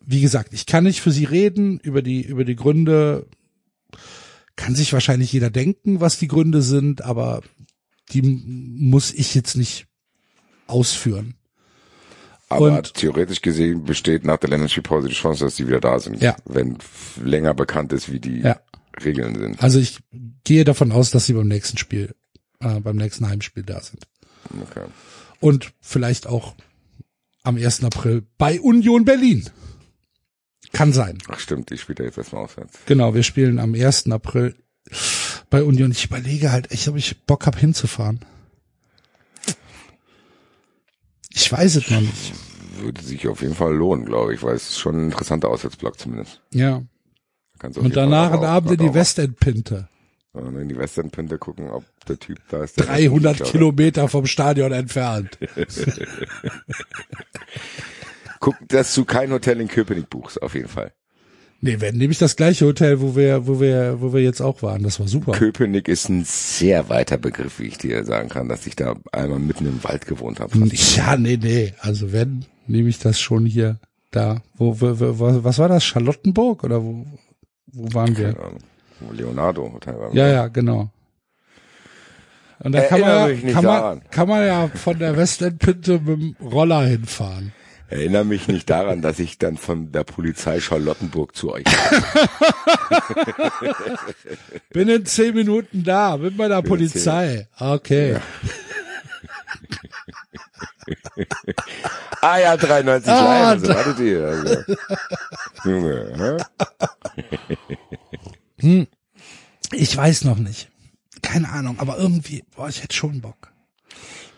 [0.00, 3.26] wie gesagt, ich kann nicht für sie reden über die über die Gründe.
[4.56, 7.42] Kann sich wahrscheinlich jeder denken, was die Gründe sind, aber
[8.12, 9.86] die muss ich jetzt nicht
[10.66, 11.34] ausführen.
[12.48, 16.20] Aber und- theoretisch gesehen besteht nach der Länderspielpause die Chance, dass sie wieder da sind.
[16.20, 16.36] Ja.
[16.44, 16.78] Wenn
[17.22, 18.60] länger bekannt ist, wie die Ja.
[19.04, 19.62] Regeln sind.
[19.62, 19.98] Also ich
[20.44, 22.14] gehe davon aus, dass sie beim nächsten Spiel,
[22.60, 24.06] äh, beim nächsten Heimspiel da sind.
[24.62, 24.86] Okay.
[25.40, 26.54] Und vielleicht auch
[27.42, 27.84] am 1.
[27.84, 29.48] April bei Union Berlin.
[30.72, 31.18] Kann sein.
[31.28, 32.78] Ach stimmt, ich spiele jetzt erstmal auswärts.
[32.86, 34.10] Genau, wir spielen am 1.
[34.10, 34.54] April
[35.48, 35.90] bei Union.
[35.90, 38.20] Ich überlege halt echt, ob ich Bock hab hinzufahren.
[41.32, 42.34] Ich weiß es noch nicht.
[42.78, 45.98] Würde sich auf jeden Fall lohnen, glaube ich, weil es ist schon ein interessanter Auswärtsblock
[45.98, 46.40] zumindest.
[46.52, 46.82] Ja.
[47.60, 49.88] Kannst Und danach einen Abend in die Westendpinte.
[50.32, 52.78] Und in die Westernpinte gucken, ob der Typ da ist.
[52.78, 55.38] der- 300 Ich glaube, Kilometer vom Stadion entfernt.
[58.40, 60.92] Guck, dass du kein Hotel in Köpenick buchst, auf jeden Fall.
[61.62, 64.82] Nee, wenn nämlich das gleiche Hotel, wo wir, wo wir, wo wir jetzt auch waren.
[64.82, 65.32] Das war super.
[65.32, 69.38] Köpenick ist ein sehr weiter Begriff, wie ich dir sagen kann, dass ich da einmal
[69.40, 70.56] mitten im Wald gewohnt habe.
[70.96, 71.74] Ja, nee, nee.
[71.80, 73.78] Also wenn, nehme ich das schon hier
[74.10, 74.40] da.
[74.56, 75.84] Wo, wo, wo was war das?
[75.84, 77.04] Charlottenburg oder wo,
[77.72, 78.32] wo waren wir?
[78.32, 78.60] Keine Ahnung.
[79.00, 80.14] Wo Leonardo Hotel war.
[80.14, 80.90] Ja, ja, genau.
[82.62, 86.20] Und da kann man, ja, nicht kann, man, kann man ja von der Westendpinte mit
[86.20, 87.54] dem Roller hinfahren.
[87.88, 91.64] Erinnere mich nicht daran, dass ich dann von der Polizei Charlottenburg zu euch
[94.72, 97.48] Bin in zehn Minuten da mit meiner Polizei.
[97.58, 98.18] Okay.
[102.22, 104.26] Ah ja, 93 Ah, live, also wartet ihr.
[104.26, 104.56] Also.
[105.64, 106.38] Junge,
[108.58, 108.86] hä?
[109.72, 110.68] Ich weiß noch nicht.
[111.22, 113.52] Keine Ahnung, aber irgendwie, boah, ich hätte schon Bock.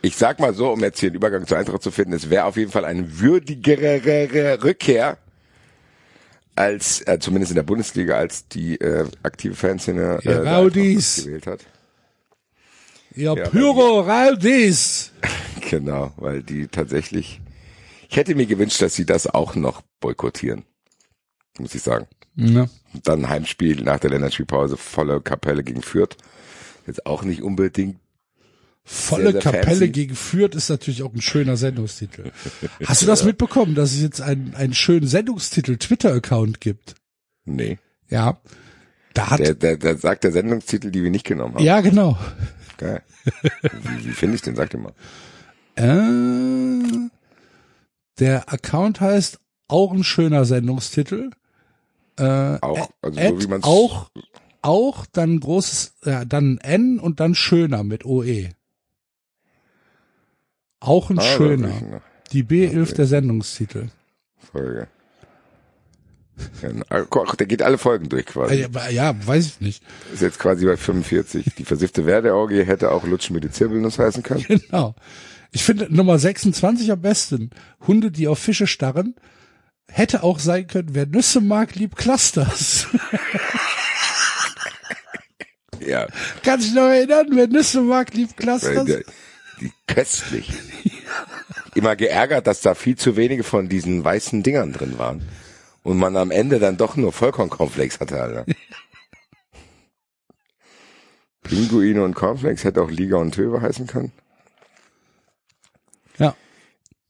[0.00, 2.44] Ich sag mal so, um jetzt hier einen Übergang zu Eintracht zu finden, es wäre
[2.44, 5.18] auf jeden Fall eine würdigere Rückkehr
[6.56, 10.42] als, äh, zumindest in der Bundesliga, als die äh, aktive Fanszene äh,
[11.24, 11.60] gewählt hat.
[13.14, 15.12] Ja, Pyro Raldis.
[15.70, 17.40] Genau, weil die tatsächlich,
[18.10, 20.64] ich hätte mir gewünscht, dass sie das auch noch boykottieren,
[21.58, 22.06] muss ich sagen.
[22.36, 22.66] Ja.
[23.04, 26.16] Dann Heimspiel nach der Länderspielpause, volle Kapelle gegen Fürth.
[26.86, 27.96] Jetzt auch nicht unbedingt
[28.84, 29.88] Volle Sehr, sehr Kapelle fancy.
[29.92, 32.32] gegen Fürth ist natürlich auch ein schöner Sendungstitel.
[32.84, 36.96] Hast du das mitbekommen, dass es jetzt einen, einen schönen Sendungstitel Twitter-Account gibt?
[37.44, 37.78] Nee.
[38.10, 38.40] Ja.
[39.14, 41.64] Da hat, Der, der, der sagt der Sendungstitel, die wir nicht genommen haben.
[41.64, 42.18] ja, genau.
[42.82, 43.02] Geil.
[43.82, 44.56] Wie, wie finde ich den?
[44.56, 44.92] Sag dir mal.
[45.76, 47.08] Äh,
[48.18, 51.30] der Account heißt auch ein schöner Sendungstitel.
[52.18, 54.10] Äh, Auch, also so wie man's auch,
[54.60, 58.50] auch dann großes, ja, dann N und dann schöner mit OE.
[60.80, 62.02] Auch ein Ah, schöner.
[62.32, 62.94] Die B11 Okay.
[62.94, 63.88] der Sendungstitel.
[64.38, 64.88] Folge.
[67.10, 68.62] Guck, der geht alle Folgen durch quasi.
[68.62, 69.82] Äh, Ja, weiß ich nicht.
[70.12, 71.54] Ist jetzt quasi bei 45.
[71.58, 74.44] Die versiffte Werdeorgie hätte auch Lutschen mit die Zirbelnuss heißen können.
[74.48, 74.94] Genau.
[75.50, 77.50] Ich finde Nummer 26 am besten.
[77.86, 79.14] Hunde, die auf Fische starren.
[79.88, 82.86] Hätte auch sein können, wer Nüsse mag, liebt Clusters.
[85.84, 86.06] Ja,
[86.44, 87.26] Kannst du dich noch erinnern?
[87.32, 88.86] Wer Nüsse mag, liebt Clusters.
[89.60, 90.52] die köstlich.
[91.74, 95.22] Immer geärgert, dass da viel zu wenige von diesen weißen Dingern drin waren.
[95.82, 98.46] Und man am Ende dann doch nur Vollkornkornflakes hatte, Alter.
[101.42, 104.12] Pinguine und Cornflakes hätte auch Liga und Töwe heißen können.
[106.18, 106.36] Ja,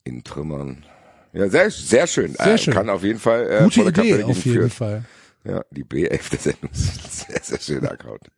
[0.04, 0.86] In Trümmern.
[1.32, 2.34] Ja, sehr, sehr schön.
[2.34, 2.74] Sehr äh, schön.
[2.74, 4.70] Kann auf jeden Fall äh, gute Idee auf jeden führen.
[4.70, 5.04] Fall.
[5.44, 8.30] Ja, die B11 der Sendung sehr, sehr schöner Account.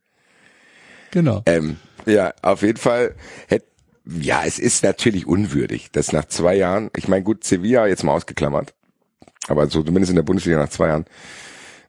[1.11, 1.43] Genau.
[1.45, 3.15] Ähm, ja, auf jeden Fall
[3.47, 3.67] hätte
[4.07, 8.13] ja, es ist natürlich unwürdig, dass nach zwei Jahren, ich meine, gut, Sevilla jetzt mal
[8.13, 8.75] ausgeklammert,
[9.47, 11.05] aber so zumindest in der Bundesliga nach zwei Jahren,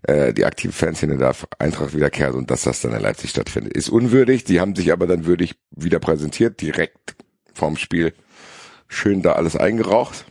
[0.02, 3.74] äh, die aktive Fanszene da Eintracht wiederkehrt und dass das dann in Leipzig stattfindet.
[3.74, 7.16] Ist unwürdig, die haben sich aber dann würdig wieder präsentiert, direkt
[7.54, 8.12] vorm Spiel
[8.88, 10.24] schön da alles eingeraucht.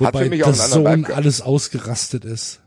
[0.00, 2.61] Hat Wobei für mich auch das anderen Sohn alles ausgerastet ist.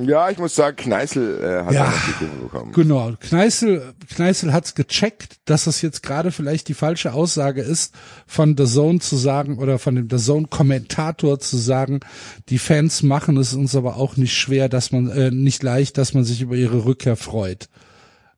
[0.00, 1.88] Ja, ich muss sagen, Kneißl äh, hat Ja.
[1.88, 2.72] auch die Kurve bekommen.
[2.72, 3.12] Genau.
[3.20, 7.94] Kneißl, Kneißl hat's gecheckt, dass es jetzt gerade vielleicht die falsche Aussage ist,
[8.26, 12.00] von The Zone zu sagen oder von dem The Zone Kommentator zu sagen,
[12.48, 16.12] die Fans machen es uns aber auch nicht schwer, dass man, äh, nicht leicht, dass
[16.12, 17.68] man sich über ihre Rückkehr freut.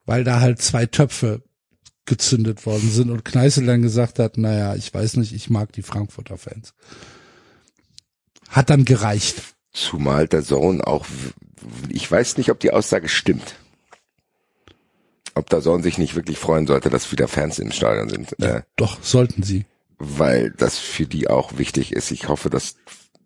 [0.04, 1.42] Weil da halt zwei Töpfe
[2.04, 5.82] gezündet worden sind und Kneißl dann gesagt hat, naja, ich weiß nicht, ich mag die
[5.82, 6.74] Frankfurter Fans.
[8.48, 9.42] Hat dann gereicht.
[9.72, 11.04] Zumal der Sohn auch,
[11.88, 13.56] ich weiß nicht, ob die Aussage stimmt.
[15.34, 18.38] Ob der Sohn sich nicht wirklich freuen sollte, dass wieder Fans im Stadion sind.
[18.40, 19.66] Äh, Doch, sollten sie.
[19.98, 22.10] weil das für die auch wichtig ist.
[22.10, 22.76] Ich hoffe, dass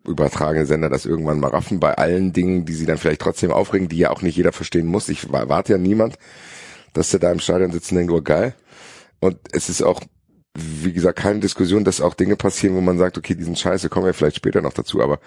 [0.06, 3.88] übertragene Sender das irgendwann mal raffen bei allen Dingen, die sie dann vielleicht trotzdem aufregen,
[3.88, 5.08] die ja auch nicht jeder verstehen muss.
[5.08, 6.16] Ich erwarte ja niemand,
[6.94, 8.54] dass sie da im Stadion sitzen und denkt, oh geil.
[9.20, 10.00] Und es ist auch,
[10.54, 13.88] wie gesagt, keine Diskussion, dass auch Dinge passieren, wo man sagt, okay, die sind scheiße,
[13.88, 15.20] kommen wir vielleicht später noch dazu, aber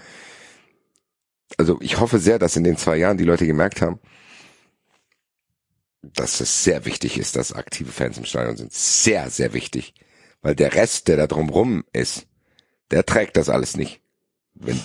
[1.57, 3.99] also ich hoffe sehr, dass in den zwei Jahren die Leute gemerkt haben,
[6.01, 8.73] dass es sehr wichtig ist, dass aktive Fans im Stadion sind.
[8.73, 9.93] Sehr, sehr wichtig.
[10.41, 12.27] Weil der Rest, der da drumrum ist,
[12.91, 14.01] der trägt das alles nicht.
[14.55, 14.79] Wenn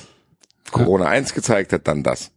[0.71, 2.31] Corona eins gezeigt hat, dann das.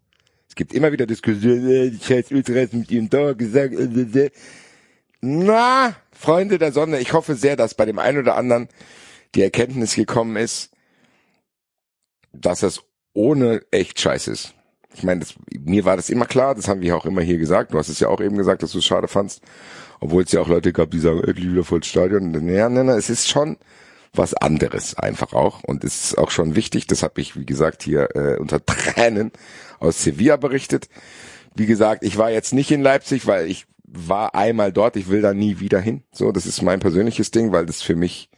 [0.49, 3.73] Es gibt immer wieder Diskussionen, äh, die scheiß Ultras mit ihrem Tor gesagt.
[3.73, 4.31] äh, äh.
[5.21, 8.67] Na, Freunde der Sonne, ich hoffe sehr, dass bei dem einen oder anderen
[9.35, 10.71] die Erkenntnis gekommen ist,
[12.33, 12.83] dass es
[13.13, 14.53] ohne echt scheiße ist.
[14.93, 17.73] Ich meine, das, mir war das immer klar, das haben wir auch immer hier gesagt.
[17.73, 19.41] Du hast es ja auch eben gesagt, dass du es schade fandst.
[20.01, 22.33] Obwohl es ja auch Leute gab, die sagen, endlich wieder volles Stadion.
[22.49, 23.57] Ja, nein, nein, es ist schon
[24.13, 25.63] was anderes einfach auch.
[25.63, 29.31] Und es ist auch schon wichtig, das habe ich, wie gesagt, hier äh, unter Tränen
[29.79, 30.89] aus Sevilla berichtet.
[31.55, 35.21] Wie gesagt, ich war jetzt nicht in Leipzig, weil ich war einmal dort, ich will
[35.21, 36.03] da nie wieder hin.
[36.11, 38.29] So, das ist mein persönliches Ding, weil das für mich,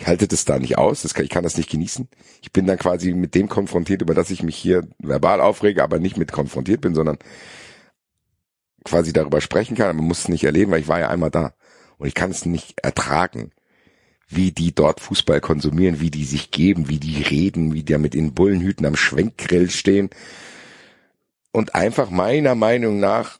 [0.00, 2.08] ich halte das da nicht aus, das kann, ich kann das nicht genießen.
[2.40, 5.98] Ich bin dann quasi mit dem konfrontiert, über das ich mich hier verbal aufrege, aber
[5.98, 7.18] nicht mit konfrontiert bin, sondern
[8.82, 11.52] quasi darüber sprechen kann, man muss es nicht erleben, weil ich war ja einmal da.
[11.98, 13.50] Und ich kann es nicht ertragen,
[14.26, 18.14] wie die dort Fußball konsumieren, wie die sich geben, wie die reden, wie die mit
[18.14, 20.08] den Bullenhüten am Schwenkgrill stehen.
[21.52, 23.38] Und einfach meiner Meinung nach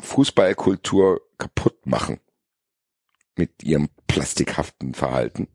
[0.00, 2.20] Fußballkultur kaputt machen.
[3.36, 5.48] Mit ihrem plastikhaften Verhalten.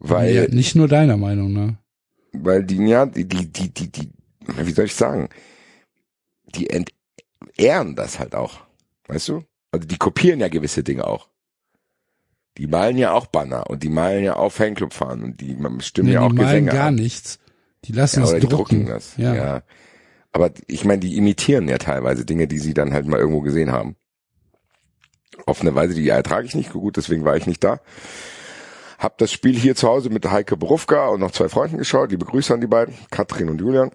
[0.00, 1.76] Weil ja, nicht nur deiner Meinung, ne?
[2.32, 4.10] weil die, ja, die, die, die, die, die,
[4.56, 5.28] wie soll ich sagen,
[6.54, 8.60] die entehren das halt auch.
[9.08, 9.44] Weißt du?
[9.72, 11.28] Also die kopieren ja gewisse Dinge auch.
[12.56, 16.14] Die malen ja auch Banner und die malen ja auch Fanclub-Fahren und die stimmen Nee,
[16.14, 16.94] ja auch die malen Gesänge gar an.
[16.96, 17.38] nichts.
[17.84, 18.76] Die lassen Ja, es oder die drucken.
[18.86, 19.16] drucken das.
[19.16, 19.62] Ja.
[20.32, 23.72] Aber ich meine, die imitieren ja teilweise Dinge, die sie dann halt mal irgendwo gesehen
[23.72, 23.96] haben.
[25.46, 27.80] Auf eine Weise, die ertrage ich nicht gut, deswegen war ich nicht da.
[29.00, 32.10] Hab das Spiel hier zu Hause mit Heike Borufka und noch zwei Freunden geschaut.
[32.10, 33.90] Liebe Grüße an die beiden, Katrin und Julian.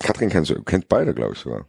[0.00, 1.64] Katrin kennst du, kennt beide, glaube ich sogar.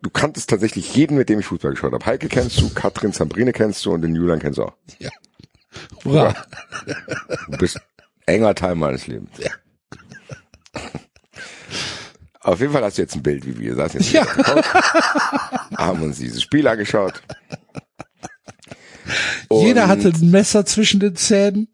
[0.00, 2.04] Du kanntest tatsächlich jeden, mit dem ich Fußball geschaut habe.
[2.06, 4.72] Heike kennst du, Katrin Zambrine kennst du und den Julian kennst du auch.
[6.04, 6.34] Hurra.
[7.50, 7.78] Du bist
[8.24, 9.30] enger Teil meines Lebens.
[12.40, 14.24] Auf jeden Fall hast du jetzt ein Bild, wie wir saßen jetzt Ja.
[14.24, 14.64] Couch,
[15.76, 17.22] haben uns dieses Spiel angeschaut.
[19.50, 21.68] Jeder hatte ein Messer zwischen den Zähnen.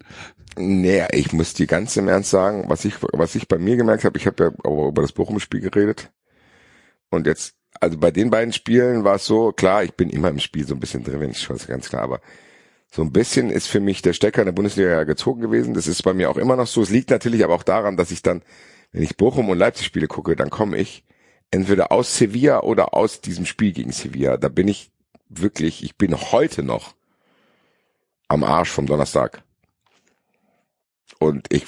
[0.57, 4.05] Nee, ich muss dir ganz im Ernst sagen, was ich, was ich bei mir gemerkt
[4.05, 6.11] habe, ich habe ja auch über das Bochum-Spiel geredet.
[7.11, 10.41] Und jetzt, also bei den beiden Spielen war es so, klar, ich bin immer im
[10.41, 12.21] Spiel so ein bisschen drin, wenn ich schaue, ist ganz klar, aber
[12.91, 15.75] so ein bisschen ist für mich der Stecker in der Bundesliga ja gezogen gewesen.
[15.75, 16.83] Das ist bei mir auch immer noch so.
[16.83, 18.43] Es liegt natürlich aber auch daran, dass ich dann,
[18.93, 21.05] wenn ich Bochum und Leipzig Spiele gucke, dann komme ich
[21.51, 24.39] entweder aus Sevilla oder aus diesem Spiel gegen Sevilla.
[24.39, 24.91] Da bin ich
[25.29, 26.95] wirklich, ich bin heute noch
[28.29, 29.43] am Arsch vom Donnerstag.
[31.19, 31.65] Und ich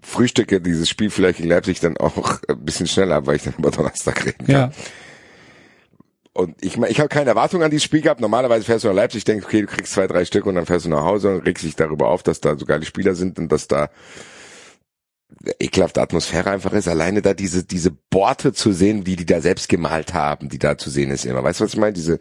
[0.00, 3.70] frühstücke dieses Spiel vielleicht in Leipzig dann auch ein bisschen schneller, weil ich dann über
[3.70, 4.54] Donnerstag reden kann.
[4.54, 4.70] Ja.
[6.32, 8.20] Und ich mein, ich habe keine Erwartung an dieses Spiel gehabt.
[8.20, 10.86] Normalerweise fährst du nach Leipzig, denkst, okay, du kriegst zwei, drei Stück und dann fährst
[10.86, 13.50] du nach Hause und regst dich darüber auf, dass da so geile Spieler sind und
[13.50, 13.90] dass da
[15.58, 16.86] ekelhafte Atmosphäre einfach ist.
[16.86, 20.78] Alleine da diese, diese Borte zu sehen, die die da selbst gemalt haben, die da
[20.78, 21.42] zu sehen ist immer.
[21.42, 21.92] Weißt du, was ich meine?
[21.92, 22.20] Diese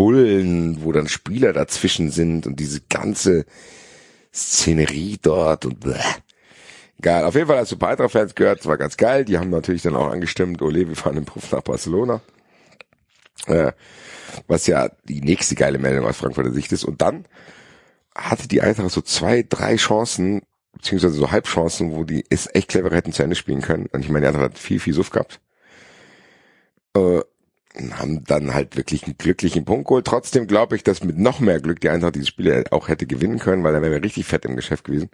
[0.00, 3.44] Bullen, wo dann Spieler dazwischen sind und diese ganze
[4.32, 6.00] Szenerie dort und bleh.
[6.98, 9.26] Egal, auf jeden Fall hast du paar Eintracht-Fans gehört, es war ganz geil.
[9.26, 12.22] Die haben natürlich dann auch angestimmt, ole, wir fahren im Puff nach Barcelona.
[13.44, 13.72] Äh,
[14.46, 16.84] was ja die nächste geile Meldung aus Frankfurter Sicht ist.
[16.84, 17.26] Und dann
[18.16, 20.40] hatte die Eintracht so zwei, drei Chancen,
[20.72, 23.84] beziehungsweise so Halbchancen, wo die es echt clever hätten zu Ende spielen können.
[23.92, 25.42] Und ich meine, die Eintracht hat viel, viel Suff gehabt.
[26.96, 27.20] Äh,
[27.92, 30.06] haben dann halt wirklich einen glücklichen Punkt geholt.
[30.06, 33.38] Trotzdem glaube ich, dass mit noch mehr Glück die Eintracht diese Spiele auch hätte gewinnen
[33.38, 35.10] können, weil dann wären wir richtig fett im Geschäft gewesen.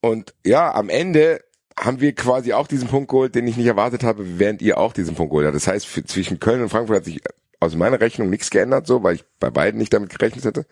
[0.00, 1.42] Und ja, am Ende
[1.78, 4.92] haben wir quasi auch diesen Punkt geholt, den ich nicht erwartet habe, während ihr auch
[4.92, 5.56] diesen Punkt geholt habt.
[5.56, 7.22] Das heißt, für, zwischen Köln und Frankfurt hat sich
[7.60, 10.66] aus meiner Rechnung nichts geändert, so, weil ich bei beiden nicht damit gerechnet hätte.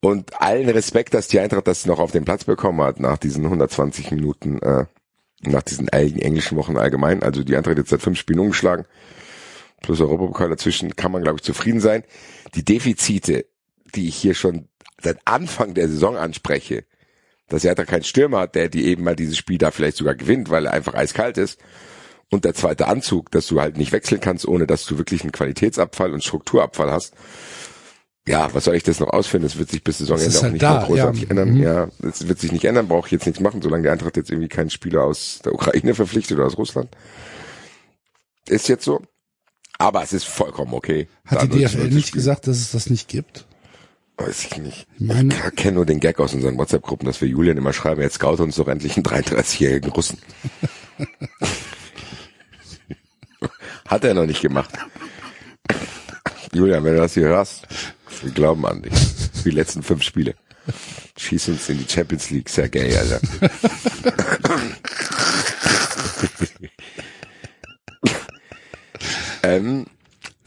[0.00, 3.44] Und allen Respekt, dass die Eintracht das noch auf den Platz bekommen hat nach diesen
[3.44, 4.86] 120 Minuten, äh,
[5.42, 7.22] nach diesen englischen Wochen allgemein.
[7.22, 8.84] Also die Eintracht jetzt seit fünf Spielen umgeschlagen,
[9.82, 12.04] plus Europapokal dazwischen, kann man glaube ich zufrieden sein.
[12.54, 13.46] Die Defizite,
[13.94, 14.68] die ich hier schon
[15.00, 16.84] seit Anfang der Saison anspreche,
[17.48, 20.14] dass er da keinen Stürmer hat, der die eben mal dieses Spiel da vielleicht sogar
[20.14, 21.60] gewinnt, weil er einfach eiskalt ist.
[22.30, 25.32] Und der zweite Anzug, dass du halt nicht wechseln kannst, ohne dass du wirklich einen
[25.32, 27.14] Qualitätsabfall und Strukturabfall hast.
[28.26, 29.48] Ja, was soll ich das noch ausfinden?
[29.48, 31.30] Das wird sich bis Saisonende auch halt nicht da, großartig ja.
[31.30, 31.50] ändern.
[31.54, 31.62] Mhm.
[31.62, 34.30] Ja, das wird sich nicht ändern, brauche ich jetzt nichts machen, solange der Eintracht jetzt
[34.30, 36.88] irgendwie keinen Spieler aus der Ukraine verpflichtet oder aus Russland.
[38.46, 39.02] Ist jetzt so.
[39.78, 41.08] Aber es ist vollkommen okay.
[41.26, 43.46] Hat die DFL nicht gesagt, dass es das nicht gibt?
[44.18, 44.86] Weiß ich nicht.
[44.94, 48.02] Ich meine- Ich kenne nur den Gag aus unseren WhatsApp-Gruppen, dass wir Julian immer schreiben,
[48.02, 50.18] jetzt scout uns doch endlich einen 33-jährigen Russen.
[53.88, 54.70] Hat er noch nicht gemacht.
[56.52, 57.66] Julian, wenn du das hier hörst,
[58.22, 58.92] wir glauben an dich.
[59.44, 60.34] Die letzten fünf Spiele.
[61.16, 63.20] Schieß uns in die Champions League, Sergej, Alter.
[69.42, 69.86] ähm,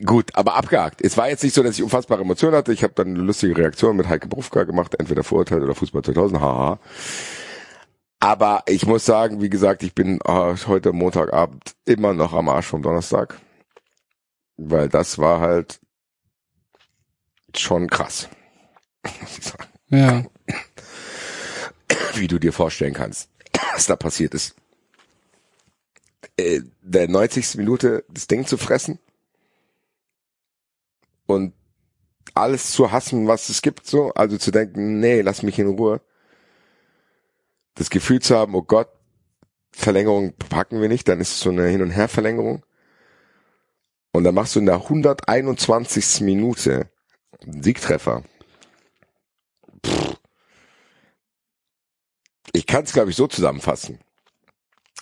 [0.04, 1.02] Gut, aber abgehakt.
[1.02, 2.74] Es war jetzt nicht so, dass ich unfassbare Emotionen hatte.
[2.74, 6.42] Ich habe dann eine lustige Reaktion mit Heike Brufka gemacht, entweder Vorurteil oder Fußball 2000,
[6.42, 6.80] haha.
[8.20, 12.66] Aber ich muss sagen, wie gesagt, ich bin äh, heute Montagabend immer noch am Arsch
[12.66, 13.40] vom Donnerstag.
[14.58, 15.80] Weil das war halt
[17.60, 18.30] schon krass.
[19.22, 19.70] Muss ich sagen.
[19.90, 20.26] Ja.
[22.16, 23.30] Wie du dir vorstellen kannst,
[23.74, 24.56] was da passiert ist.
[26.38, 27.56] Äh, der 90.
[27.56, 29.00] Minute das Ding zu fressen
[31.26, 31.54] und
[32.34, 36.02] alles zu hassen, was es gibt, so, also zu denken, nee, lass mich in Ruhe.
[37.76, 38.90] Das Gefühl zu haben, oh Gott,
[39.72, 42.66] Verlängerung packen wir nicht, dann ist es so eine Hin- und Her-Verlängerung.
[44.12, 46.22] Und dann machst du in der 121.
[46.22, 46.90] Minute
[47.42, 48.24] Siegtreffer.
[49.86, 50.16] Pff.
[52.54, 54.00] Ich kann es, glaube ich, so zusammenfassen.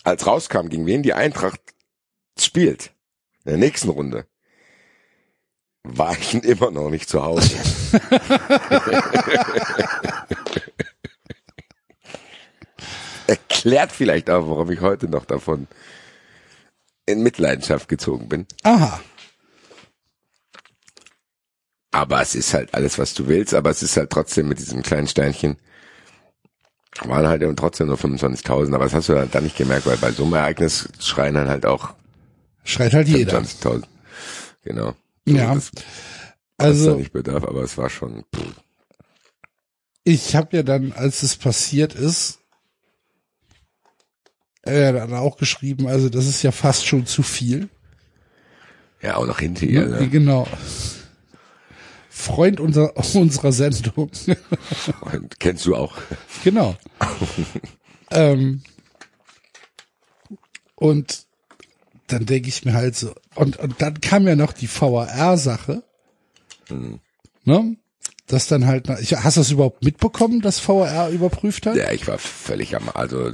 [0.03, 1.61] Als rauskam, gegen wen die Eintracht
[2.39, 2.93] spielt,
[3.45, 4.25] in der nächsten Runde,
[5.83, 7.55] war ich immer noch nicht zu Hause.
[13.27, 15.67] Erklärt vielleicht auch, warum ich heute noch davon
[17.05, 18.47] in Mitleidenschaft gezogen bin.
[18.63, 18.99] Aha.
[21.93, 24.81] Aber es ist halt alles, was du willst, aber es ist halt trotzdem mit diesem
[24.81, 25.57] kleinen Steinchen,
[27.03, 29.97] waren halt eben trotzdem nur 25.000, aber das hast du halt dann nicht gemerkt, weil
[29.97, 31.93] bei so einem Ereignis schreien dann halt auch
[32.63, 33.39] Schreit halt jeder.
[33.39, 33.83] 25.000.
[34.63, 34.95] Genau.
[35.25, 35.53] So, Ja.
[35.55, 35.71] Das,
[36.57, 38.43] Also da nicht bedarf, aber es war schon, pff,
[40.03, 42.39] ich habe ja dann, als es passiert ist,
[44.63, 47.69] äh, dann auch geschrieben, also das ist ja fast schon zu viel.
[49.01, 49.99] ja, auch noch hinterher, Ne?
[50.01, 50.09] ne?
[50.09, 50.47] Genau.
[52.23, 54.09] Freund unserer, unserer Sendung.
[55.01, 55.97] Und kennst du auch.
[56.43, 56.75] genau.
[58.11, 58.63] ähm,
[60.75, 61.25] und
[62.07, 65.83] dann denke ich mir halt so, und, und dann kam ja noch die VAR-Sache,
[67.43, 67.77] ne?
[68.27, 71.75] Das dann halt, ich, hast du das überhaupt mitbekommen, dass VAR überprüft hat?
[71.75, 73.33] Ja, ich war völlig am, also,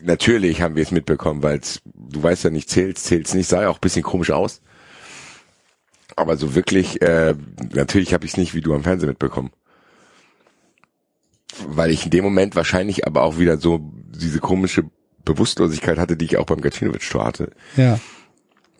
[0.00, 3.68] natürlich haben wir es mitbekommen, weil du weißt ja nicht, zählt's, zählt's nicht, sah ja
[3.68, 4.62] auch ein bisschen komisch aus.
[6.18, 7.36] Aber so wirklich, äh,
[7.72, 9.52] natürlich habe ich es nicht wie du am Fernsehen mitbekommen.
[11.66, 13.78] Weil ich in dem Moment wahrscheinlich aber auch wieder so
[14.10, 14.82] diese komische
[15.24, 18.00] Bewusstlosigkeit hatte, die ich auch beim Gacinovic-Tor hatte, Ja.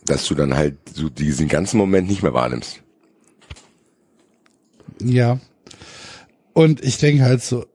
[0.05, 2.82] dass du dann halt so diesen ganzen Moment nicht mehr wahrnimmst.
[5.01, 5.39] Ja.
[6.55, 7.66] Und ich denke halt so,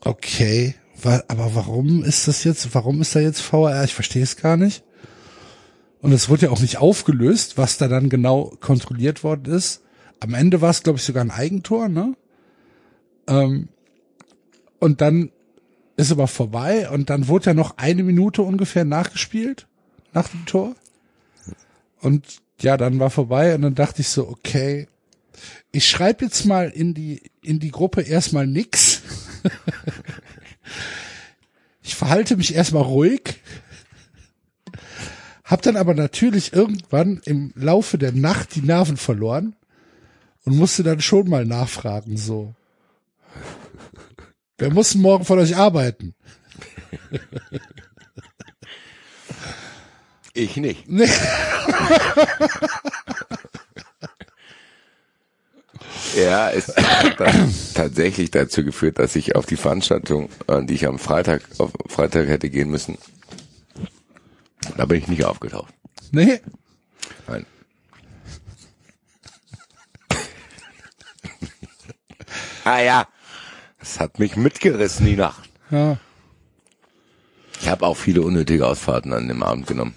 [0.00, 3.82] okay, aber warum ist das jetzt, warum ist da jetzt VR?
[3.82, 4.84] Ich verstehe es gar nicht.
[6.02, 9.82] Und es wurde ja auch nicht aufgelöst, was da dann genau kontrolliert worden ist.
[10.18, 12.14] Am Ende war es, glaube ich, sogar ein Eigentor, ne?
[13.28, 13.68] Ähm,
[14.80, 15.30] und dann
[15.96, 19.68] ist aber vorbei und dann wurde ja noch eine Minute ungefähr nachgespielt
[20.12, 20.74] nach dem Tor.
[22.00, 22.26] Und
[22.60, 24.88] ja, dann war vorbei und dann dachte ich so, okay,
[25.70, 29.02] ich schreibe jetzt mal in die, in die Gruppe erstmal nix.
[31.82, 33.40] ich verhalte mich erstmal ruhig.
[35.52, 39.54] Hab dann aber natürlich irgendwann im Laufe der Nacht die Nerven verloren
[40.46, 42.54] und musste dann schon mal nachfragen, so.
[44.56, 46.14] Wer muss morgen von euch arbeiten?
[50.32, 50.88] Ich nicht.
[50.88, 51.10] Nee.
[56.16, 57.18] Ja, es hat
[57.74, 62.28] tatsächlich dazu geführt, dass ich auf die Veranstaltung, an die ich am Freitag, auf Freitag
[62.28, 62.96] hätte gehen müssen,
[64.76, 65.72] da bin ich nicht aufgetaucht.
[66.10, 66.40] Nee.
[67.26, 67.46] Nein.
[72.64, 73.06] ah ja,
[73.80, 75.50] es hat mich mitgerissen die Nacht.
[75.70, 75.98] Ja.
[77.60, 79.94] Ich habe auch viele unnötige Ausfahrten an dem Abend genommen.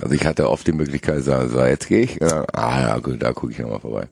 [0.00, 2.20] Also ich hatte oft die Möglichkeit, sagen, so jetzt gehe ich.
[2.20, 4.08] Und dann, ah ja, gut, da gucke ich nochmal vorbei.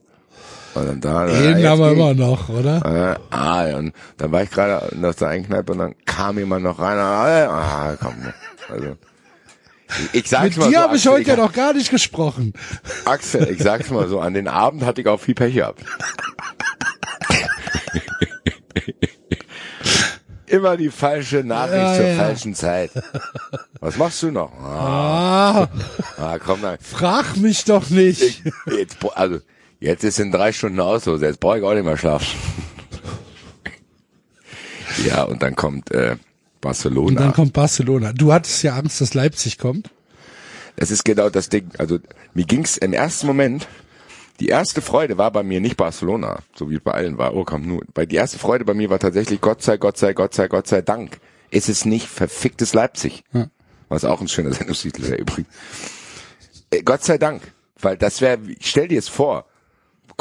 [0.73, 1.25] Und dann da.
[1.25, 1.99] Den ja, jetzt haben wir geh ich.
[1.99, 3.17] immer noch, oder?
[3.31, 6.37] Äh, ah, ja, und dann war ich gerade in der einen Kneipe und dann kam
[6.37, 6.97] jemand noch rein.
[6.97, 8.15] Ah, komm.
[8.69, 8.95] Also,
[10.13, 12.53] ich, sag's Mit mal dir so, habe ich heute ja noch gar nicht gesprochen.
[13.05, 15.83] Axel, ich sag's mal so, an den Abend hatte ich auch viel Pech gehabt.
[20.47, 22.15] Immer die falsche Nachricht Ja, zur ja.
[22.17, 22.91] falschen Zeit.
[23.79, 24.51] Was machst du noch?
[24.59, 25.67] Ah, Ah,
[26.17, 26.77] ah komm dann.
[26.79, 28.21] frag mich doch nicht.
[28.21, 29.39] Ich, jetzt, also,
[29.79, 32.27] jetzt ist in drei Stunden Auslose, jetzt brauche ich auch nicht mehr schlafen.
[35.05, 36.17] ja, und dann kommt äh,
[36.61, 37.07] Barcelona.
[37.07, 38.13] Und dann kommt Barcelona.
[38.13, 39.89] Du hattest ja Angst, dass Leipzig kommt.
[40.75, 41.69] Das ist genau das Ding.
[41.77, 41.99] Also
[42.33, 43.67] mir ging's im ersten Moment,
[44.39, 47.35] die erste Freude war bei mir nicht Barcelona, so wie es bei allen war.
[47.35, 47.83] Oh, komm nur.
[47.93, 50.67] Weil die erste Freude bei mir war tatsächlich Gott sei, Gott sei, Gott sei, Gott
[50.67, 51.19] sei Dank.
[51.49, 53.23] Ist es nicht verficktes Leipzig.
[53.33, 53.49] Ja.
[53.89, 55.49] Was auch ein schöner Sendungstitel wäre übrigens.
[56.71, 57.41] Äh, Gott sei Dank.
[57.79, 59.45] Weil das wäre, stell dir es vor,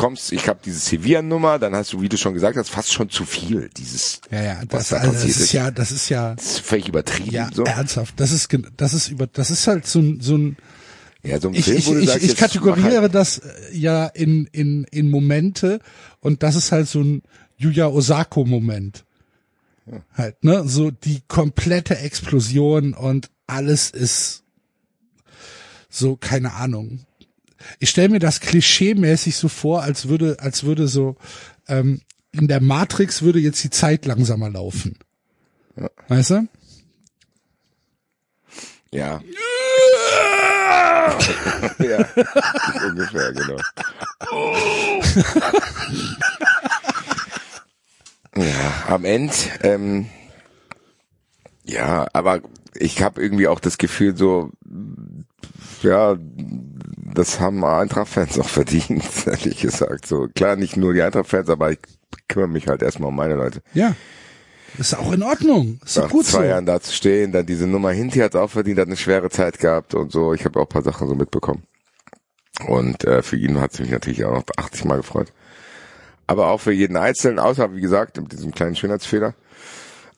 [0.01, 3.11] kommst, ich habe diese Sevilla-Nummer, dann hast du, wie du schon gesagt hast, fast schon
[3.11, 3.69] zu viel.
[3.77, 6.45] Dieses, Ja, ja, was das, da also das passiert ist ja, das ist ja, Das
[6.47, 7.31] ist völlig übertrieben.
[7.31, 7.65] ja, so.
[7.65, 8.15] ernsthaft.
[8.19, 8.49] Das ist,
[8.79, 10.57] das ist über, das ist halt so ein, so ein,
[11.23, 13.77] Ja, so ein ich, Film, ich, wo du ich, sagst, ich kategoriere halt, das äh,
[13.77, 15.81] ja in, in, in Momente
[16.21, 17.23] und das ist halt so ein
[17.59, 19.05] Yuya Osako Moment.
[20.15, 24.45] Halt, ne, so die komplette Explosion und alles ist
[25.91, 27.01] so, keine Ahnung.
[27.79, 31.17] Ich stelle mir das klischee-mäßig so vor, als würde, als würde so,
[31.69, 32.01] ähm,
[32.33, 34.99] in der Matrix würde jetzt die Zeit langsamer laufen.
[36.09, 36.49] Weißt du?
[38.93, 39.21] Ja.
[41.79, 41.99] ja,
[42.87, 43.57] ungefähr, genau.
[48.37, 50.07] ja, am Ende, ähm,
[51.65, 52.41] ja, aber
[52.75, 54.51] ich habe irgendwie auch das Gefühl so,
[55.83, 56.17] ja,
[57.15, 60.07] das haben Eintracht-Fans auch verdient, ehrlich gesagt.
[60.07, 61.79] So klar, nicht nur die Eintracht-Fans, aber ich
[62.29, 63.63] kümmere mich halt erstmal um meine Leute.
[63.75, 63.95] Ja.
[64.79, 65.81] Ist auch in Ordnung.
[65.85, 66.49] Ist nach gut zwei so.
[66.49, 69.59] Jahren da zu stehen, dann diese Nummer Hinti hat auch verdient, hat eine schwere Zeit
[69.59, 70.33] gehabt und so.
[70.33, 71.65] Ich habe auch ein paar Sachen so mitbekommen.
[72.69, 75.33] Und äh, für ihn hat es mich natürlich auch noch 80 Mal gefreut.
[76.27, 79.35] Aber auch für jeden Einzelnen, außer wie gesagt, mit diesem kleinen Schönheitsfehler.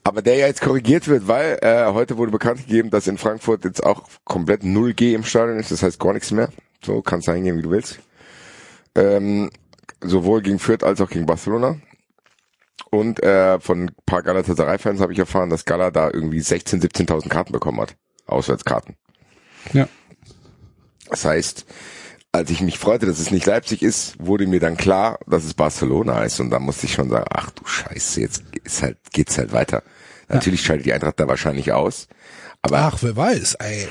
[0.04, 3.64] Aber der ja jetzt korrigiert wird, weil äh, heute wurde bekannt gegeben, dass in Frankfurt
[3.64, 6.48] jetzt auch komplett 0G im Stadion ist, das heißt gar nichts mehr.
[6.84, 8.00] So, kannst du hingehen, wie du willst.
[8.94, 9.50] Ähm,
[10.00, 11.76] sowohl gegen Fürth als auch gegen Barcelona.
[12.90, 17.28] Und äh, von ein paar Galatasaray-Fans habe ich erfahren, dass Gala da irgendwie 16.000, 17.000
[17.28, 17.96] Karten bekommen hat.
[18.26, 18.96] Auswärtskarten.
[19.72, 19.88] Ja.
[21.08, 21.64] Das heißt,
[22.32, 25.54] als ich mich freute, dass es nicht Leipzig ist, wurde mir dann klar, dass es
[25.54, 26.40] Barcelona ist.
[26.40, 29.82] Und da musste ich schon sagen, ach du Scheiße, jetzt ist halt, geht's halt weiter.
[30.28, 32.08] Natürlich schaltet die Eintracht da wahrscheinlich aus.
[32.62, 33.88] Aber Ach, wer weiß, ey.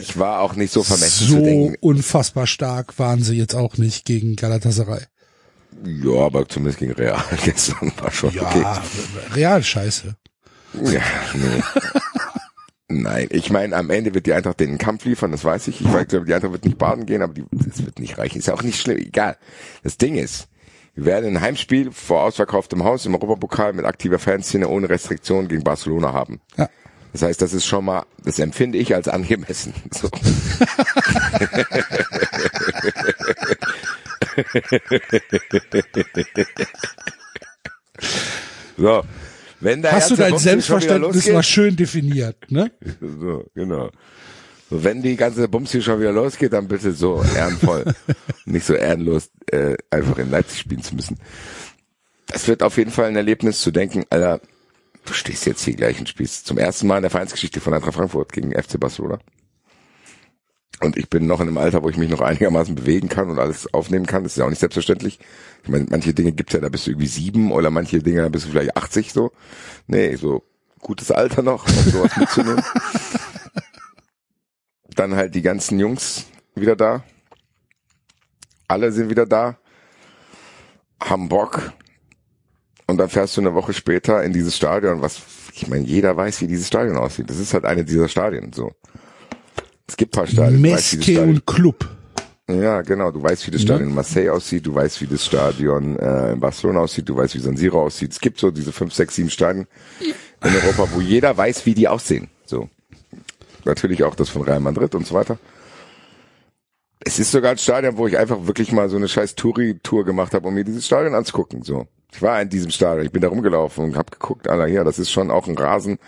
[0.00, 3.78] ich war auch nicht so vermessen so zu denken, unfassbar stark waren sie jetzt auch
[3.78, 5.00] nicht gegen Galatasaray.
[5.84, 8.64] ja, aber zumindest gegen Real gestern war schon Ja, okay.
[9.34, 10.16] real scheiße.
[10.82, 11.00] Ja,
[11.34, 11.62] nee.
[12.92, 15.80] Nein, ich meine, am Ende wird die Eintracht den Kampf liefern, das weiß ich.
[15.80, 18.38] Ich weiß, die Eintracht wird nicht baden gehen, aber die, das wird nicht reichen.
[18.38, 19.36] Ist ja auch nicht schlimm, egal.
[19.84, 20.48] Das Ding ist,
[20.94, 25.62] wir werden ein Heimspiel vor ausverkauftem Haus im Europapokal mit aktiver Fanszene ohne Restriktion gegen
[25.64, 26.40] Barcelona haben.
[26.58, 26.68] Ja.
[27.12, 29.74] Das heißt, das ist schon mal, das empfinde ich als angemessen.
[29.92, 30.08] So.
[38.76, 39.02] so.
[39.60, 42.70] Wenn der Hast du dein Selbstverständnis mal schön definiert, ne?
[43.00, 43.90] so, genau.
[44.70, 47.84] So, wenn die ganze Bums hier schon wieder losgeht, dann bitte so ehrenvoll.
[48.46, 51.18] Nicht so ehrenlos, äh, einfach in Leipzig spielen zu müssen.
[52.28, 54.40] Das wird auf jeden Fall ein Erlebnis zu denken, Alter,
[55.04, 57.94] du stehst jetzt hier gleich und spielst zum ersten Mal in der Vereinsgeschichte von Eintracht
[57.94, 59.18] Frankfurt gegen FC Barcelona.
[60.80, 63.38] Und ich bin noch in einem Alter, wo ich mich noch einigermaßen bewegen kann und
[63.38, 64.22] alles aufnehmen kann.
[64.22, 65.18] Das ist ja auch nicht selbstverständlich.
[65.62, 68.28] Ich meine, manche Dinge gibt's ja, da bist du irgendwie sieben oder manche Dinge, da
[68.30, 69.32] bist du vielleicht 80 so.
[69.86, 70.42] Nee, so
[70.80, 72.64] gutes Alter noch, um sowas mitzunehmen.
[74.96, 77.04] Dann halt die ganzen Jungs wieder da.
[78.66, 79.58] Alle sind wieder da.
[81.02, 81.72] Haben Bock.
[82.90, 85.22] Und dann fährst du eine Woche später in dieses Stadion, was,
[85.54, 87.30] ich meine, jeder weiß, wie dieses Stadion aussieht.
[87.30, 88.72] Das ist halt eine dieser Stadien, so.
[89.86, 90.76] Es gibt ein paar Stadien.
[90.76, 91.88] Stadion- und Club.
[92.48, 93.12] ja, genau.
[93.12, 94.66] Du weißt, wie das Stadion in Marseille aussieht.
[94.66, 97.08] Du weißt, wie das Stadion äh, in Barcelona aussieht.
[97.08, 98.10] Du weißt, wie San Siro aussieht.
[98.10, 99.68] Es gibt so diese fünf, sechs, sieben Stadien
[100.00, 102.28] in Europa, wo jeder weiß, wie die aussehen.
[102.44, 102.68] So.
[103.64, 105.38] Natürlich auch das von Real Madrid und so weiter.
[106.98, 110.34] Es ist sogar ein Stadion, wo ich einfach wirklich mal so eine scheiß Touri-Tour gemacht
[110.34, 111.62] habe, um mir dieses Stadion anzugucken.
[111.62, 111.86] So.
[112.12, 114.98] Ich war in diesem Stadion, ich bin da rumgelaufen und habe geguckt, Alter, hier, das
[114.98, 115.98] ist schon auch ein Rasen.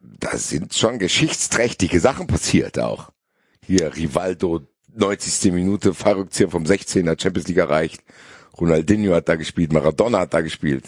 [0.00, 3.10] Da sind schon geschichtsträchtige Sachen passiert auch.
[3.64, 4.62] Hier, Rivaldo,
[4.94, 5.52] 90.
[5.52, 8.02] Minute, Verrückzieher vom 16er Champions League erreicht.
[8.58, 10.84] Ronaldinho hat da gespielt, Maradona hat da gespielt.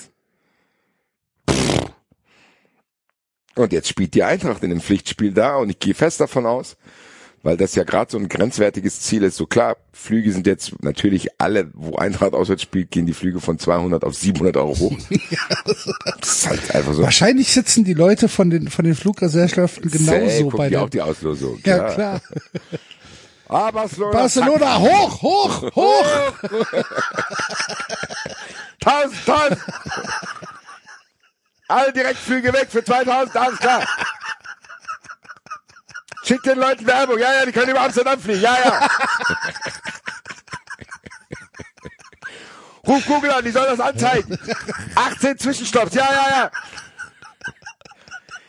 [3.55, 6.77] Und jetzt spielt die Eintracht in dem Pflichtspiel da und ich gehe fest davon aus,
[7.43, 9.37] weil das ja gerade so ein grenzwertiges Ziel ist.
[9.37, 13.59] So klar, Flüge sind jetzt natürlich alle, wo Eintracht auswärts spielt, gehen die Flüge von
[13.59, 14.97] 200 auf 700 Euro hoch.
[16.21, 17.03] das ist halt einfach so.
[17.03, 20.83] Wahrscheinlich sitzen die Leute von den, von den Fluggesellschaften genauso gucken bei der.
[20.83, 21.59] auch die Auslosung.
[21.65, 22.21] ja, klar.
[23.49, 24.13] Ah, Barcelona.
[24.13, 26.05] Barcelona, hoch, hoch, hoch.
[28.81, 29.59] Tausend, tausend.
[31.67, 33.85] Alle Direktflüge weg für 2000, alles klar.
[36.25, 37.19] Schickt den Leuten Werbung.
[37.19, 38.43] Ja, ja, die können über Amsterdam fliegen.
[38.43, 38.89] Ja, ja.
[42.87, 44.39] Ruf Google an, die soll das anzeigen.
[44.95, 45.95] 18 Zwischenstopps.
[45.95, 46.51] Ja, ja, ja.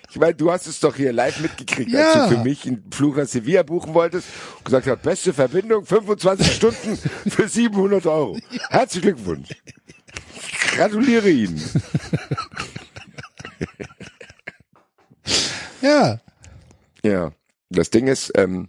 [0.10, 2.12] Ich meine, du hast es doch hier live mitgekriegt, Ja.
[2.12, 4.28] als du für mich einen Flug nach Sevilla buchen wolltest
[4.58, 6.98] und gesagt hast, beste Verbindung, 25 Stunden
[7.30, 8.38] für 700 Euro.
[8.70, 9.50] Herzlichen Glückwunsch.
[10.36, 11.64] Ich gratuliere Ihnen.
[15.82, 16.20] Ja.
[17.04, 17.32] Ja.
[17.72, 18.68] Das Ding ist, ähm,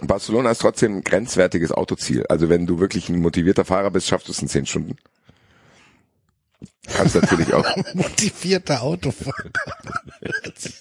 [0.00, 2.26] Barcelona ist trotzdem ein grenzwertiges Autoziel.
[2.28, 4.96] Also wenn du wirklich ein motivierter Fahrer bist, schaffst du es in 10 Stunden.
[6.86, 7.64] Kannst natürlich auch.
[7.94, 9.50] Motivierter Autofahrer.
[10.20, 10.74] Hört sich,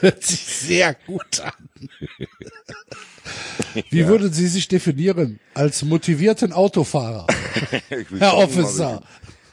[0.00, 1.88] hört sich sehr gut an.
[3.90, 7.26] Wie würden Sie sich definieren als motivierten Autofahrer?
[8.18, 9.02] Herr Officer.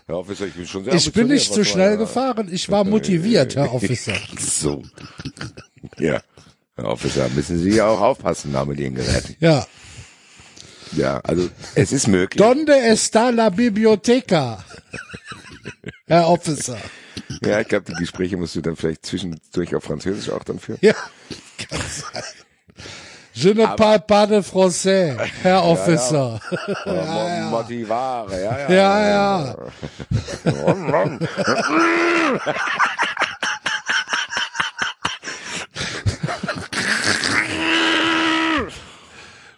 [0.07, 2.83] Herr Officer, ich bin schon sehr Ich bin nicht zu was schnell gefahren, ich war
[2.83, 4.15] motiviert, Herr Officer.
[4.37, 4.83] So.
[5.97, 6.21] Ja.
[6.75, 9.35] Herr Officer, müssen Sie ja auch aufpassen da mit Ihren Geräten.
[9.39, 9.65] Ja.
[10.93, 12.41] Ja, also es ist möglich.
[12.41, 14.63] Donde está la biblioteca?
[16.07, 16.77] Herr Officer.
[17.43, 20.79] Ja, ich glaube, die Gespräche musst du dann vielleicht zwischendurch auf Französisch auch dann führen.
[20.81, 20.93] Ja,
[21.57, 22.23] kann sein.
[23.33, 26.41] Je ne parle pas de français, Herr Officer.
[26.85, 28.69] Ja, Motivare, ja, ja.
[28.69, 29.55] Ja, ja.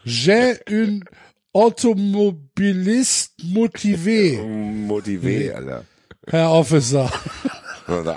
[0.05, 1.03] J'ai une
[1.53, 5.79] automobiliste motivé, Motivé, Alter.
[6.31, 7.05] Herr Officer.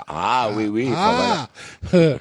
[0.07, 0.89] Ah, oui, oui.
[0.95, 1.49] Ah,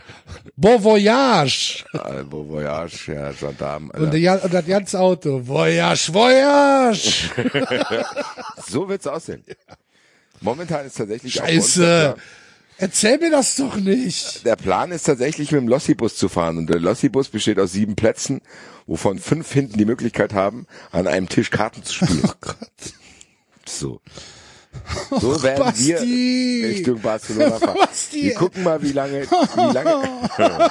[0.57, 1.85] bon voyage.
[1.95, 5.41] Ah, Bon Voyage, ja, Gendarme, Und, und das ganze Auto.
[5.47, 7.31] Voyage, voyage.
[8.69, 9.45] So wird's aussehen.
[10.41, 12.15] Momentan ist tatsächlich auch Scheiße.
[12.15, 12.23] uns
[12.79, 14.45] Erzähl mir das doch nicht.
[14.45, 17.97] Der Plan ist tatsächlich mit dem Lossi-Bus zu fahren und der Lossi-Bus besteht aus sieben
[17.97, 18.43] Plätzen,
[18.87, 22.23] wovon fünf hinten die Möglichkeit haben, an einem Tisch Karten zu spielen.
[22.25, 22.57] Oh Gott.
[23.67, 24.01] So.
[25.11, 26.65] So werden wir Basti.
[26.67, 27.79] Richtung Barcelona fahren.
[27.79, 28.23] Basti.
[28.25, 30.03] Wir gucken mal, wie lange, wie lange.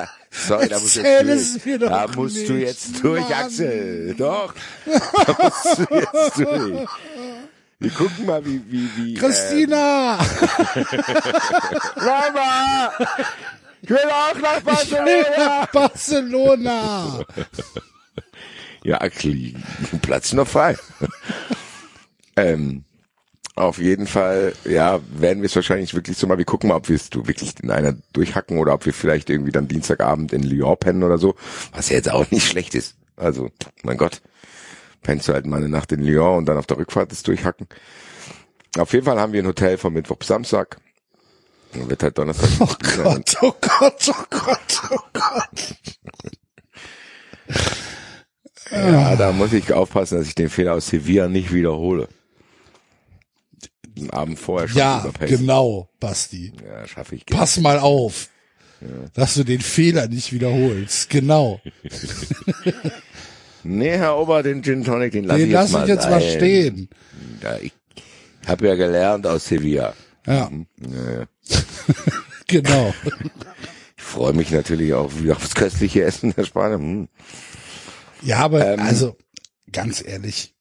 [0.30, 1.78] Sorry, da musst du jetzt durch.
[1.80, 3.32] Da musst du nicht, jetzt durch, Mann.
[3.32, 4.14] Axel.
[4.16, 4.54] Doch.
[4.86, 6.88] Da musst du jetzt durch.
[7.80, 9.14] Wir gucken mal, wie, wie, wie.
[9.14, 10.18] Christina.
[10.76, 10.84] Ähm,
[11.96, 12.92] Mama!
[13.82, 15.68] Ich will auch nach Barcelona!
[15.72, 17.24] Barcelona.
[18.84, 19.54] Ja, Axel,
[20.02, 20.76] Platz noch frei.
[22.36, 22.84] ähm,
[23.54, 26.88] auf jeden Fall, ja, werden wir es wahrscheinlich wirklich so mal, wir gucken mal, ob
[26.88, 30.42] wir es du wirklich in einer durchhacken oder ob wir vielleicht irgendwie dann Dienstagabend in
[30.42, 31.34] Lyon pennen oder so,
[31.72, 32.96] was ja jetzt auch nicht schlecht ist.
[33.16, 33.50] Also,
[33.82, 34.22] mein Gott,
[35.02, 37.66] pennst du halt mal eine Nacht in Lyon und dann auf der Rückfahrt das durchhacken.
[38.78, 40.78] Auf jeden Fall haben wir ein Hotel von Mittwoch bis Samstag.
[41.72, 42.48] Dann wird halt Donnerstag.
[42.60, 45.76] Oh Gott, oh Gott, oh Gott, oh Gott.
[48.72, 52.08] Ja, da muss ich aufpassen, dass ich den Fehler aus Sevilla nicht wiederhole.
[53.82, 56.52] Den Abend vorher schon Ja, genau, Basti.
[56.64, 57.40] Ja, schaffe ich gerne.
[57.40, 58.28] Pass mal auf.
[59.14, 61.10] dass du den Fehler nicht wiederholst.
[61.10, 61.60] Genau.
[63.62, 66.20] Nee, Herr Ober, den Gin Tonic, den lasse ich jetzt lass mal ich jetzt mal
[66.20, 66.88] stehen.
[67.42, 67.72] Ja, ich
[68.46, 69.94] habe ja gelernt aus Sevilla.
[70.26, 71.26] Ja, Ja, ja.
[72.46, 72.94] genau.
[73.96, 76.78] Ich freue mich natürlich auch wieder aufs köstliche Essen der Spanier.
[76.78, 77.08] Hm.
[78.22, 79.16] Ja, aber Ähm, also
[79.72, 80.54] ganz ehrlich,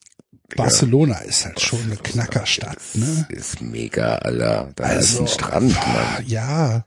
[0.56, 3.28] Barcelona ist halt schon eine Knackerstadt, ne?
[3.30, 4.72] Das ist mega, Alter.
[4.76, 6.24] Da ist Also, ein Strand, Mann.
[6.26, 6.86] Ja.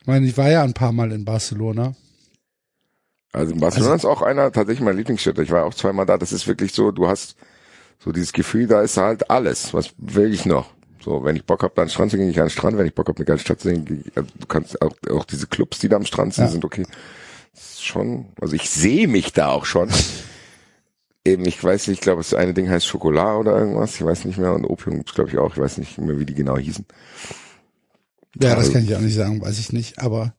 [0.00, 1.94] Ich meine, ich war ja ein paar Mal in Barcelona.
[3.34, 5.42] Also Barcelona ist auch einer tatsächlich mein Lieblingsstädte.
[5.42, 6.16] Ich war auch zweimal da.
[6.18, 7.36] Das ist wirklich so, du hast
[7.98, 9.74] so dieses Gefühl, da ist halt alles.
[9.74, 10.70] Was will ich noch?
[11.02, 12.52] So, wenn ich Bock habe, da an den Strand zu gehen, gehe ich an den
[12.52, 12.78] Strand.
[12.78, 15.46] Wenn ich Bock habe, eine geile Stadt zu sehen, also du kannst auch, auch diese
[15.48, 16.50] Clubs, die da am Strand sind, Ja.
[16.50, 16.86] sind okay.
[17.52, 19.90] Das ist schon, also ich sehe mich da auch schon.
[21.26, 23.94] Eben, ich weiß nicht, ich glaube, das eine Ding heißt Schokolade oder irgendwas.
[23.96, 24.52] Ich weiß nicht mehr.
[24.52, 25.52] Und Opium gibt's glaube ich auch.
[25.54, 26.84] Ich weiß nicht mehr, wie die genau hießen.
[28.40, 29.98] Ja, das Also- kann ich auch nicht sagen, weiß ich nicht.
[29.98, 30.34] Aber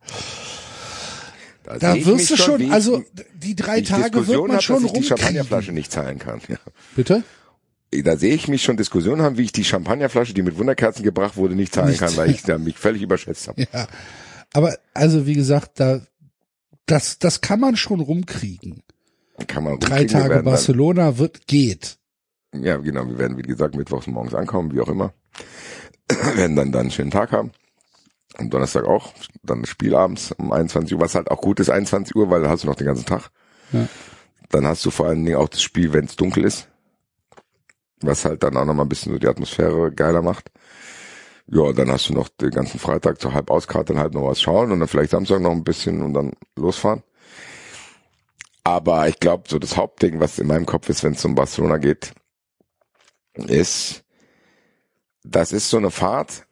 [1.66, 3.04] Da, da wirst du schon, ich- also
[3.36, 5.04] die drei ich Tage wird Diskussionen man hab, schon dass ich die.
[5.08, 6.42] Champagnerflasche nicht zahlen kann.
[6.48, 6.58] Ja.
[6.96, 7.24] Bitte?
[8.04, 11.38] Da sehe ich mich schon Diskussionen haben, wie ich die Champagnerflasche, die mit Wunderkerzen gebracht
[11.38, 12.00] wurde, nicht zahlen Nicht.
[12.00, 13.66] kann, weil ich da mich völlig überschätzt habe.
[13.74, 13.88] Ja.
[14.54, 16.02] Aber also wie gesagt, da
[16.86, 18.84] das das kann man schon rumkriegen.
[19.48, 20.10] Kann man Drei rumkriegen.
[20.14, 21.98] Wir Tage werden Barcelona wird geht.
[22.52, 23.06] Dann, ja, genau.
[23.08, 25.14] Wir werden, wie gesagt, mittwochs morgens ankommen, wie auch immer.
[26.36, 27.52] werden dann, dann einen schönen Tag haben.
[28.38, 29.14] Am Donnerstag auch.
[29.44, 32.42] Dann das Spiel abends um 21 Uhr, was halt auch gut ist, 21 Uhr, weil
[32.42, 33.30] dann hast du noch den ganzen Tag.
[33.72, 33.88] Ja.
[34.50, 36.70] Dann hast du vor allen Dingen auch das Spiel, wenn es dunkel ist.
[38.02, 40.52] Was halt dann auch nochmal ein bisschen so die Atmosphäre geiler macht.
[41.48, 44.42] Ja, dann hast du noch den ganzen Freitag zur halb Auskarte, dann halt noch was
[44.42, 47.04] schauen und dann vielleicht Samstag noch ein bisschen und dann losfahren.
[48.64, 51.78] Aber ich glaube, so das Hauptding, was in meinem Kopf ist, wenn es um Barcelona
[51.78, 52.14] geht,
[53.36, 54.04] ist,
[55.24, 56.45] das ist so eine Fahrt,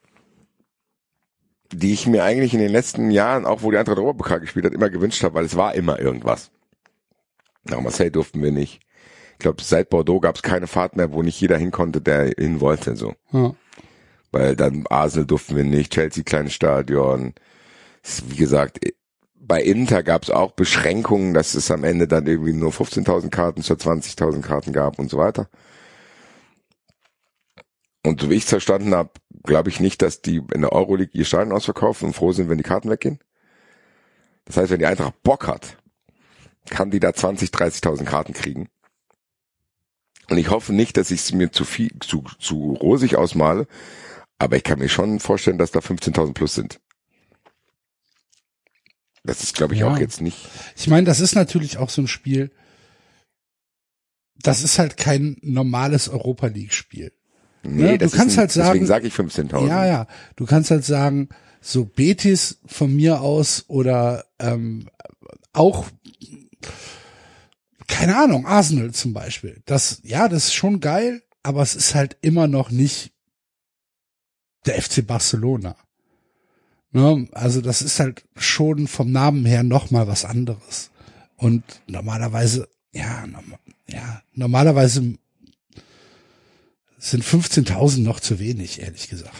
[1.73, 4.73] die ich mir eigentlich in den letzten Jahren, auch wo die Eintracht Europapokal gespielt hat,
[4.73, 6.51] immer gewünscht habe, weil es war immer irgendwas.
[7.63, 8.81] Nach Marseille durften wir nicht.
[9.33, 12.33] Ich glaube, seit Bordeaux gab es keine Fahrt mehr, wo nicht jeder hin konnte, der
[12.37, 12.95] hin wollte.
[12.95, 13.53] So, Ja.
[14.31, 17.33] weil dann Arsenal durften wir nicht, Chelsea kleines Stadion.
[18.27, 18.79] Wie gesagt,
[19.35, 23.63] bei Inter gab es auch Beschränkungen, dass es am Ende dann irgendwie nur 15.000 Karten
[23.63, 25.49] statt 20.000 Karten gab und so weiter.
[28.05, 29.11] Und so wie ich es verstanden habe,
[29.43, 32.57] glaube ich nicht, dass die in der Euroleague ihr Stadion ausverkaufen und froh sind, wenn
[32.57, 33.19] die Karten weggehen.
[34.45, 35.77] Das heißt, wenn die Eintracht Bock hat,
[36.69, 38.69] kann die da 20, 30.000 Karten kriegen.
[40.29, 43.67] Und ich hoffe nicht, dass ich es mir zu viel, zu, zu rosig ausmale,
[44.39, 46.79] aber ich kann mir schon vorstellen, dass da 15.000 plus sind.
[49.23, 49.91] Das ist, glaube ich, Ja.
[49.93, 50.37] auch jetzt nicht.
[50.75, 52.51] Ich meine, das ist natürlich auch so ein Spiel.
[54.35, 57.13] Das ist halt kein normales Europa League Spiel.
[57.63, 59.67] Nee, Ne, du das ist kannst ein, halt sagen- Deswegen sage ich 15.000.
[59.67, 60.07] Ja, ja.
[60.35, 61.29] Du kannst halt sagen,
[61.61, 64.89] so Betis von mir aus oder ähm,
[65.53, 65.87] auch
[67.87, 69.61] keine Ahnung, Arsenal zum Beispiel.
[69.65, 73.11] Das, ja, das ist schon geil, aber es ist halt immer noch nicht
[74.65, 75.75] der FC Barcelona.
[76.91, 77.27] Ne?
[77.33, 80.91] Also das ist halt schon vom Namen her noch mal was anderes.
[81.35, 83.57] Und normalerweise, ja, norma
[83.87, 85.15] ja, normalerweise
[87.09, 89.35] sind 15.000 noch zu wenig, ehrlich gesagt.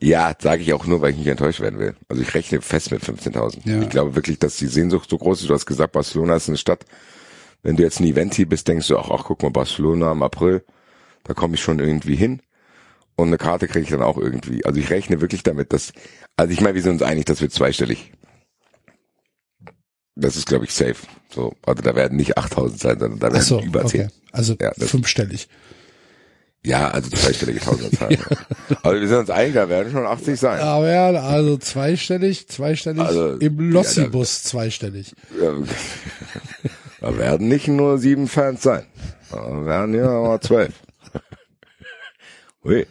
[0.00, 1.96] Ja, sage ich auch nur, weil ich nicht enttäuscht werden will.
[2.08, 3.68] Also ich rechne fest mit 15.000.
[3.68, 3.82] Ja.
[3.82, 5.48] Ich glaube wirklich, dass die Sehnsucht so groß ist.
[5.50, 6.84] Du hast gesagt, Barcelona ist eine Stadt.
[7.62, 10.22] Wenn du jetzt ein Event hier bist, denkst du auch, ach guck mal, Barcelona im
[10.22, 10.64] April,
[11.24, 12.40] da komme ich schon irgendwie hin.
[13.16, 14.64] Und eine Karte kriege ich dann auch irgendwie.
[14.64, 15.92] Also ich rechne wirklich damit, dass,
[16.36, 18.12] also ich meine, wir sind uns einig, das wird zweistellig.
[20.14, 20.96] Das ist, glaube ich, safe.
[21.34, 24.02] So, also da werden nicht 8000 sein, sondern da werden so, über 10.
[24.02, 24.10] okay.
[24.30, 25.48] Also Ja, fünfstellig.
[26.64, 28.18] Ja, also zweistellige Tausenderzahl.
[28.82, 30.60] Also wir sind uns einig, da werden schon 80 sein.
[30.60, 35.14] Aber ja, also zweistellig, zweistellig, Also, im ja, Lossibus zweistellig.
[35.40, 35.54] Ja,
[37.00, 38.84] Da werden nicht nur sieben Fans sein.
[39.30, 40.74] Da werden ja aber zwölf.
[42.64, 42.86] Ui.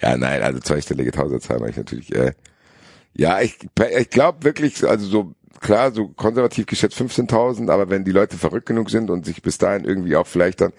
[0.00, 2.14] Ja, nein, also zweistellige Tausenderzahl meine ich natürlich.
[2.14, 2.32] Äh,
[3.14, 3.58] ja, ich,
[3.98, 8.66] ich glaube wirklich, also so klar, so konservativ geschätzt 15.000, aber wenn die Leute verrückt
[8.66, 10.72] genug sind und sich bis dahin irgendwie auch vielleicht dann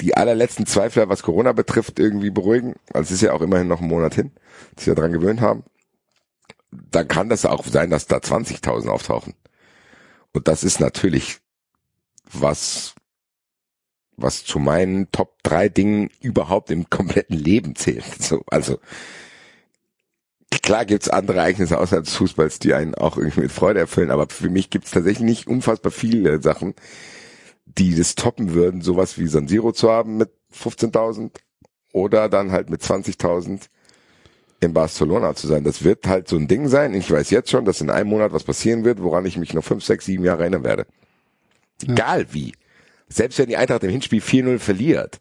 [0.00, 3.80] die allerletzten Zweifler, was Corona betrifft, irgendwie beruhigen, also es ist ja auch immerhin noch
[3.80, 4.32] ein Monat hin,
[4.76, 5.64] sich ja dran gewöhnt haben,
[6.70, 9.34] dann kann das auch sein, dass da 20.000 auftauchen.
[10.32, 11.38] Und das ist natürlich
[12.32, 12.94] was,
[14.16, 18.04] was zu meinen Top drei Dingen überhaupt im kompletten Leben zählt.
[18.20, 18.78] So, also,
[20.62, 24.28] klar gibt's andere Ereignisse außerhalb des Fußballs, die einen auch irgendwie mit Freude erfüllen, aber
[24.28, 26.74] für mich gibt's tatsächlich nicht unfassbar viele Sachen,
[27.78, 31.30] die das toppen würden, sowas wie San Siro zu haben mit 15.000
[31.92, 33.68] oder dann halt mit 20.000
[34.60, 35.64] in Barcelona zu sein.
[35.64, 36.94] Das wird halt so ein Ding sein.
[36.94, 39.64] Ich weiß jetzt schon, dass in einem Monat was passieren wird, woran ich mich noch
[39.64, 40.86] fünf, sechs, sieben Jahre erinnern werde.
[41.82, 42.52] Egal wie.
[43.08, 45.20] Selbst wenn die Eintracht im Hinspiel 4-0 verliert,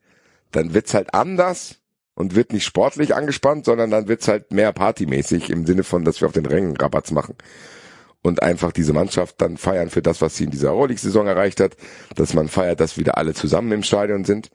[0.52, 1.78] dann wird's halt anders
[2.16, 6.22] und wird nicht sportlich angespannt, sondern dann wird's halt mehr partymäßig im Sinne von, dass
[6.22, 7.36] wir auf den Rängen Rabatz machen
[8.22, 11.78] und einfach diese Mannschaft dann feiern für das, was sie in dieser Euroleague-Saison erreicht hat,
[12.16, 14.50] dass man feiert, dass wieder alle zusammen im Stadion sind.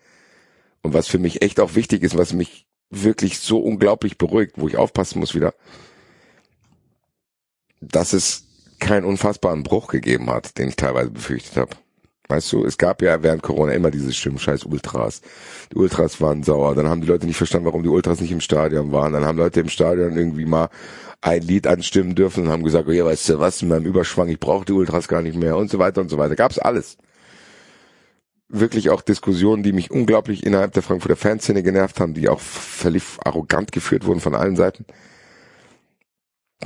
[0.82, 4.68] Und was für mich echt auch wichtig ist, was mich wirklich so unglaublich beruhigt, wo
[4.68, 5.54] ich aufpassen muss wieder,
[7.80, 8.44] dass es
[8.80, 11.76] keinen unfassbaren Bruch gegeben hat, den ich teilweise befürchtet habe.
[12.28, 15.20] Weißt du, es gab ja während Corona immer diese Stimmen, scheiß Ultras.
[15.70, 18.40] Die Ultras waren sauer, dann haben die Leute nicht verstanden, warum die Ultras nicht im
[18.40, 19.12] Stadion waren.
[19.12, 20.70] Dann haben Leute im Stadion irgendwie mal
[21.20, 24.28] ein Lied anstimmen dürfen und haben gesagt, oh ja, weißt du was, in meinem Überschwang,
[24.28, 26.34] ich brauche die Ultras gar nicht mehr und so weiter und so weiter.
[26.34, 26.96] Gab's alles.
[28.48, 33.02] Wirklich auch Diskussionen, die mich unglaublich innerhalb der Frankfurter Fanszene genervt haben, die auch völlig
[33.22, 34.86] arrogant geführt wurden von allen Seiten.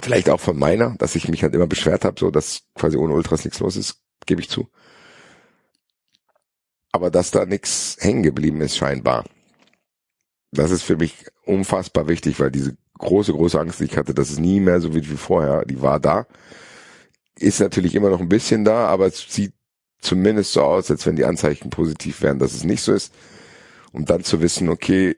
[0.02, 3.14] Vielleicht auch von meiner, dass ich mich halt immer beschwert habe, so dass quasi ohne
[3.14, 4.68] Ultras nichts los ist, gebe ich zu
[6.98, 9.24] aber dass da nichts hängen geblieben ist scheinbar.
[10.50, 14.30] Das ist für mich unfassbar wichtig, weil diese große, große Angst, die ich hatte, dass
[14.30, 16.26] es nie mehr so wird wie vorher, die war da.
[17.38, 19.52] Ist natürlich immer noch ein bisschen da, aber es sieht
[20.00, 23.14] zumindest so aus, als wenn die Anzeichen positiv wären, dass es nicht so ist.
[23.92, 25.14] Und dann zu wissen, okay,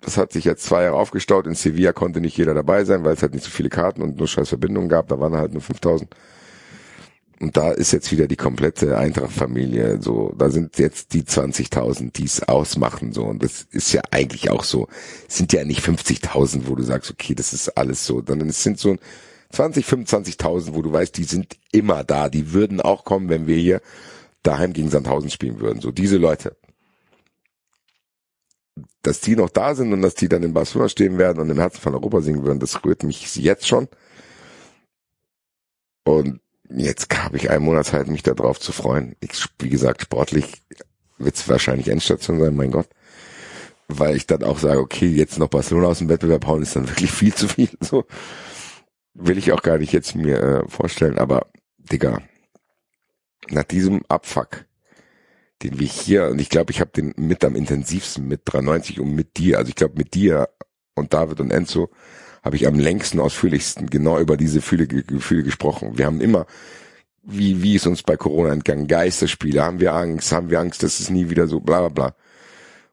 [0.00, 1.46] das hat sich jetzt zwei Jahre aufgestaut.
[1.46, 4.16] In Sevilla konnte nicht jeder dabei sein, weil es halt nicht so viele Karten und
[4.16, 5.06] nur scheiß Verbindungen gab.
[5.06, 6.12] Da waren halt nur 5000.
[7.40, 12.24] Und da ist jetzt wieder die komplette Eintracht-Familie so, da sind jetzt die 20.000, die
[12.24, 13.24] es ausmachen so.
[13.24, 14.88] Und das ist ja eigentlich auch so,
[15.28, 18.62] es sind ja nicht 50.000, wo du sagst, okay, das ist alles so, sondern es
[18.62, 18.96] sind so
[19.50, 23.56] 20, 25.000, wo du weißt, die sind immer da, die würden auch kommen, wenn wir
[23.56, 23.80] hier
[24.42, 25.80] daheim gegen Sandhausen spielen würden.
[25.80, 26.56] So diese Leute.
[29.02, 31.58] Dass die noch da sind und dass die dann in Barcelona stehen werden und im
[31.58, 33.88] Herzen von Europa singen würden, das rührt mich jetzt schon.
[36.04, 36.40] Und
[36.70, 39.16] jetzt habe ich einen Monat Zeit, mich darauf zu freuen.
[39.20, 40.62] Ich, wie gesagt, sportlich
[41.18, 42.88] wird es wahrscheinlich Endstation sein, mein Gott.
[43.88, 46.88] Weil ich dann auch sage, okay, jetzt noch Barcelona aus dem Wettbewerb hauen ist dann
[46.88, 47.70] wirklich viel zu viel.
[47.80, 48.04] So
[49.14, 51.46] will ich auch gar nicht jetzt mir äh, vorstellen, aber
[51.78, 52.22] Digga,
[53.50, 54.66] nach diesem Abfuck,
[55.62, 59.12] den wir hier, und ich glaube, ich habe den mit am intensivsten mit 93 und
[59.14, 60.48] mit dir, also ich glaube mit dir
[60.94, 61.90] und David und Enzo,
[62.42, 65.98] habe ich am längsten, ausführlichsten genau über diese Gefühle, Gefühle gesprochen.
[65.98, 66.46] Wir haben immer,
[67.22, 68.86] wie, wie ist uns bei Corona entgangen?
[68.86, 72.14] Geisterspiele, haben wir Angst, haben wir Angst, dass es nie wieder so, bla, bla, bla.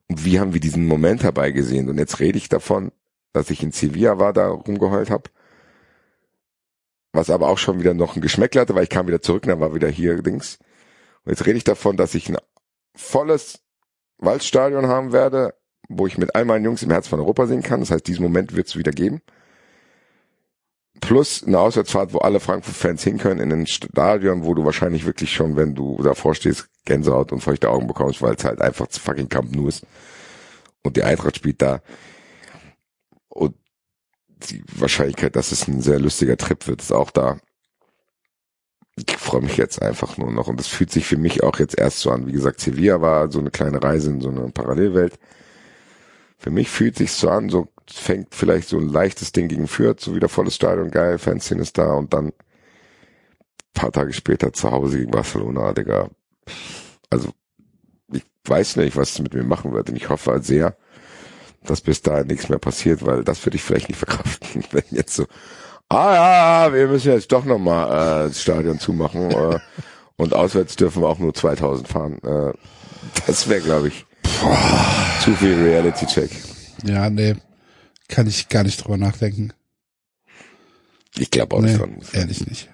[0.07, 1.89] Und wie haben wir diesen Moment herbeigesehen?
[1.89, 2.91] Und jetzt rede ich davon,
[3.33, 5.29] dass ich in Sevilla war, da rumgeheult habe.
[7.11, 9.59] Was aber auch schon wieder noch ein Geschmäckle hatte, weil ich kam wieder zurück, dann
[9.59, 10.59] war wieder hier Dings.
[11.23, 12.37] Und jetzt rede ich davon, dass ich ein
[12.93, 13.61] volles
[14.17, 15.55] Waldstadion haben werde,
[15.89, 17.79] wo ich mit all meinen Jungs im Herz von Europa sehen kann.
[17.79, 19.21] Das heißt, diesen Moment wird es wieder geben
[21.01, 25.33] plus eine Auswärtsfahrt, wo alle Frankfurt-Fans hin können in ein Stadion, wo du wahrscheinlich wirklich
[25.33, 28.99] schon, wenn du davor stehst, Gänsehaut und feuchte Augen bekommst, weil es halt einfach zu
[28.99, 29.85] fucking Camp Nou ist.
[30.83, 31.81] Und die Eintracht spielt da.
[33.27, 33.55] Und
[34.49, 37.37] die Wahrscheinlichkeit, dass es ein sehr lustiger Trip wird, ist auch da.
[38.95, 40.47] Ich freue mich jetzt einfach nur noch.
[40.47, 42.27] Und das fühlt sich für mich auch jetzt erst so an.
[42.27, 45.19] Wie gesagt, Sevilla war so eine kleine Reise in so eine Parallelwelt.
[46.37, 49.99] Für mich fühlt sich so an, so fängt vielleicht so ein leichtes Ding gegen Fürth,
[49.99, 52.33] so wieder volles Stadion, geil, Fanszene ist da und dann
[53.75, 56.09] paar Tage später zu Hause gegen Barcelona, Digga.
[57.11, 57.29] Also,
[58.11, 60.75] ich weiß nicht, was es mit mir machen wird und ich hoffe halt sehr,
[61.63, 65.15] dass bis dahin nichts mehr passiert, weil das würde ich vielleicht nicht verkraften, wenn jetzt
[65.15, 65.25] so,
[65.89, 69.59] ah ja, wir müssen jetzt doch nochmal äh, das Stadion zumachen äh,
[70.15, 72.19] und auswärts dürfen wir auch nur 2000 fahren.
[72.23, 72.53] Äh,
[73.27, 74.04] das wäre, glaube ich,
[75.21, 76.31] zu viel Reality-Check.
[76.83, 77.35] Ja, nee.
[78.07, 79.53] Kann ich gar nicht drüber nachdenken.
[81.17, 81.97] Ich glaube auch nee, nicht dran.
[82.13, 82.69] Ehrlich nicht.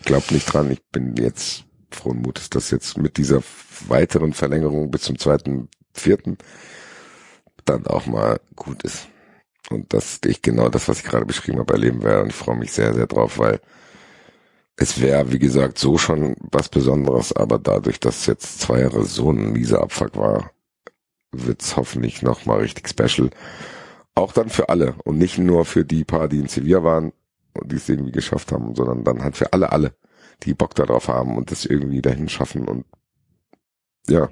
[0.00, 0.70] Ich glaube nicht dran.
[0.70, 3.42] Ich bin jetzt frohen Mutes, dass jetzt mit dieser
[3.88, 6.38] weiteren Verlängerung bis zum zweiten, vierten
[7.64, 9.08] dann auch mal gut ist.
[9.70, 12.22] Und dass ich genau das, was ich gerade beschrieben habe, erleben werde.
[12.22, 13.60] Und ich freue mich sehr, sehr drauf, weil
[14.76, 19.30] es wäre, wie gesagt, so schon was Besonderes, aber dadurch, dass jetzt zwei Jahre so
[19.30, 20.50] ein mieser Abfuck war,
[21.46, 23.30] wird's hoffentlich noch mal richtig special.
[24.14, 27.12] Auch dann für alle und nicht nur für die paar, die in Sevilla waren
[27.54, 29.94] und die es irgendwie geschafft haben, sondern dann halt für alle, alle,
[30.42, 32.84] die Bock darauf haben und das irgendwie dahin schaffen und
[34.08, 34.28] ja,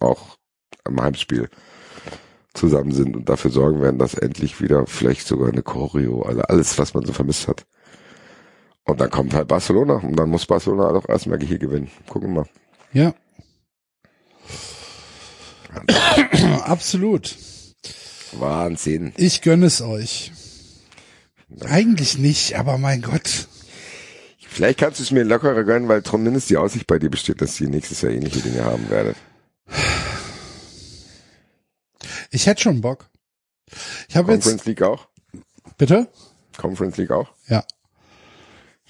[0.00, 0.36] auch
[0.84, 1.48] am Heimspiel
[2.54, 6.78] zusammen sind und dafür sorgen werden, dass endlich wieder vielleicht sogar eine Choreo, also alles,
[6.78, 7.66] was man so vermisst hat.
[8.84, 11.90] Und dann kommt halt Barcelona und dann muss Barcelona doch erstmal hier gewinnen.
[12.08, 12.48] Gucken wir mal.
[12.92, 13.14] Ja.
[16.64, 17.36] Absolut.
[18.32, 19.12] Wahnsinn.
[19.16, 20.32] Ich gönne es euch.
[21.60, 23.48] Eigentlich nicht, aber mein Gott.
[24.38, 27.60] Vielleicht kannst du es mir lockerer gönnen, weil zumindest die Aussicht bei dir besteht, dass
[27.60, 29.16] ihr nächstes Jahr ähnliche Dinge haben werdet.
[32.30, 33.08] Ich hätte schon Bock.
[34.08, 35.08] Ich habe jetzt, Conference League auch?
[35.76, 36.08] bitte?
[36.56, 37.28] Conference League auch?
[37.48, 37.56] Ja.
[37.56, 37.64] Ja.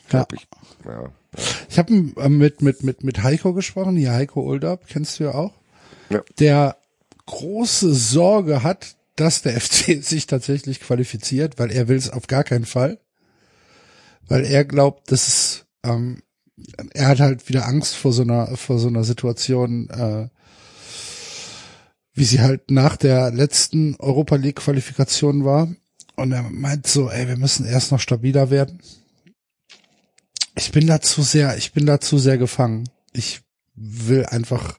[0.09, 0.47] Glaub ich.
[0.85, 1.11] Ja.
[1.69, 5.53] Ich habe mit, mit, mit, mit Heiko gesprochen, hier Heiko Oldup, kennst du ja auch.
[6.11, 6.23] Ja.
[6.39, 6.77] Der
[7.27, 12.45] große Sorge hat, dass der FC sich tatsächlich qualifiziert, weil er will es auf gar
[12.45, 12.99] keinen Fall.
[14.29, 16.23] Weil er glaubt, dass es, ähm,
[16.95, 20.29] er hat halt wieder Angst vor so einer, vor so einer Situation, äh,
[22.15, 25.69] wie sie halt nach der letzten Europa League Qualifikation war.
[26.17, 28.81] Und er meint so, ey, wir müssen erst noch stabiler werden.
[30.57, 32.89] Ich bin da zu sehr, ich bin da zu sehr gefangen.
[33.13, 33.43] Ich
[33.75, 34.79] will einfach,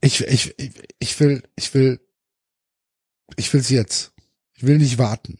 [0.00, 2.00] ich, ich, ich, ich will, ich will,
[3.36, 4.12] ich will's jetzt.
[4.54, 5.38] Ich will nicht warten.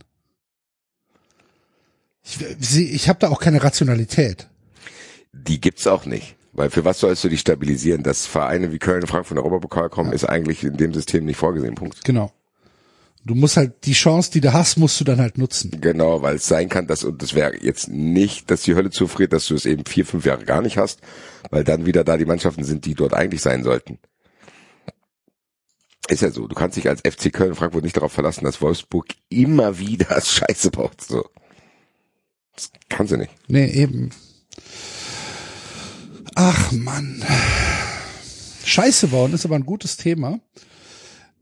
[2.24, 4.48] Ich, sie- ich habe da auch keine Rationalität.
[5.32, 6.36] Die gibt's auch nicht.
[6.52, 8.02] Weil für was sollst du dich stabilisieren?
[8.02, 11.24] Dass Vereine wie Köln und Frankfurt in den Europapokal kommen, ist eigentlich in dem System
[11.24, 11.74] nicht vorgesehen.
[11.76, 12.04] Punkt.
[12.04, 12.32] Genau.
[13.24, 15.70] Du musst halt die Chance, die du hast, musst du dann halt nutzen.
[15.80, 19.32] Genau, weil es sein kann, dass, und das wäre jetzt nicht, dass die Hölle zufriert,
[19.32, 21.00] dass du es eben vier, fünf Jahre gar nicht hast,
[21.50, 23.98] weil dann wieder da die Mannschaften sind, die dort eigentlich sein sollten.
[26.08, 29.06] Ist ja so, du kannst dich als FC Köln Frankfurt nicht darauf verlassen, dass Wolfsburg
[29.28, 31.00] immer wieder Scheiße baut.
[31.02, 31.28] So.
[32.54, 33.30] Das kannst du nicht.
[33.46, 34.10] Nee, eben.
[36.34, 37.22] Ach Mann.
[38.64, 40.40] Scheiße bauen ist aber ein gutes Thema,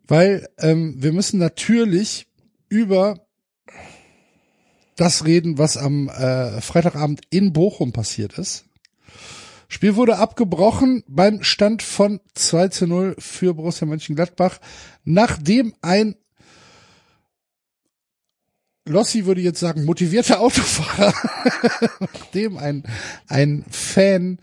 [0.06, 2.26] weil ähm, wir müssen natürlich
[2.68, 3.26] über
[4.96, 8.64] das reden, was am äh, Freitagabend in Bochum passiert ist.
[9.68, 14.58] Spiel wurde abgebrochen beim Stand von 2 zu 0 für Borussia Mönchengladbach,
[15.04, 16.16] nachdem ein
[18.88, 21.12] Lossi würde jetzt sagen, motivierter Autofahrer,
[22.00, 22.84] nachdem ein,
[23.26, 24.38] ein Fan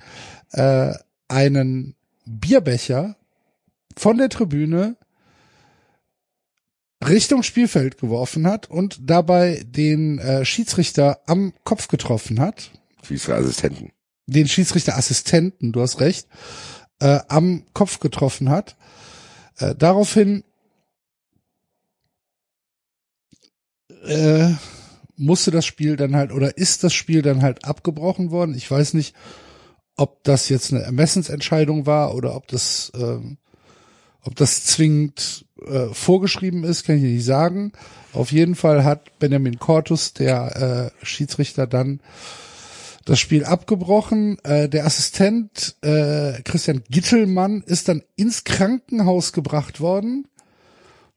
[0.52, 0.94] äh,
[1.28, 1.96] einen
[2.26, 3.16] Bierbecher
[3.98, 4.98] von der Tribüne
[7.08, 12.72] Richtung Spielfeld geworfen hat und dabei den äh, Schiedsrichter am Kopf getroffen hat.
[13.04, 13.92] Schiedsrichterassistenten.
[14.26, 16.28] Den Schiedsrichterassistenten, du hast recht,
[17.00, 18.76] äh, am Kopf getroffen hat.
[19.58, 20.44] Äh, daraufhin
[24.06, 24.54] äh,
[25.16, 28.56] musste das Spiel dann halt oder ist das Spiel dann halt abgebrochen worden.
[28.56, 29.16] Ich weiß nicht,
[29.96, 33.38] ob das jetzt eine Ermessensentscheidung war oder ob das, ähm,
[34.24, 37.74] ob das zwingend äh, vorgeschrieben ist, kann ich nicht sagen.
[38.12, 42.00] Auf jeden Fall hat Benjamin Cortus, der äh, Schiedsrichter, dann
[43.06, 44.38] das Spiel abgebrochen.
[44.44, 50.28] Äh, der Assistent äh, Christian Gittelmann ist dann ins Krankenhaus gebracht worden,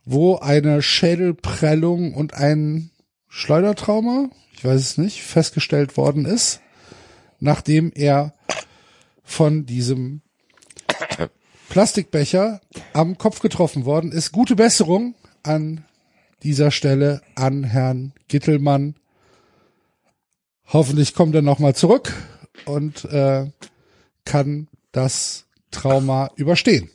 [0.05, 2.91] wo eine Schädelprellung und ein
[3.29, 6.61] Schleudertrauma, ich weiß es nicht, festgestellt worden ist,
[7.39, 8.35] nachdem er
[9.23, 10.23] von diesem
[11.69, 12.61] Plastikbecher
[12.93, 14.33] am Kopf getroffen worden ist.
[14.33, 15.85] Gute Besserung an
[16.43, 18.95] dieser Stelle an Herrn Gittelmann.
[20.69, 22.13] Hoffentlich kommt er nochmal zurück
[22.65, 23.51] und äh,
[24.25, 26.91] kann das Trauma überstehen.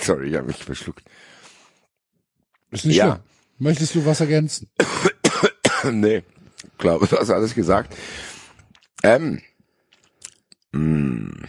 [0.00, 1.04] Sorry, ich habe mich verschluckt.
[2.70, 3.12] Ist nicht Ja.
[3.12, 3.22] schlimm.
[3.58, 4.68] Möchtest du was ergänzen?
[5.90, 6.22] nee,
[6.78, 7.94] glaube, du hast alles gesagt.
[9.02, 9.40] Ähm,
[10.72, 11.46] mh,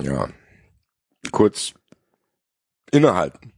[0.00, 0.28] ja,
[1.32, 1.72] kurz
[2.92, 3.52] innehalten.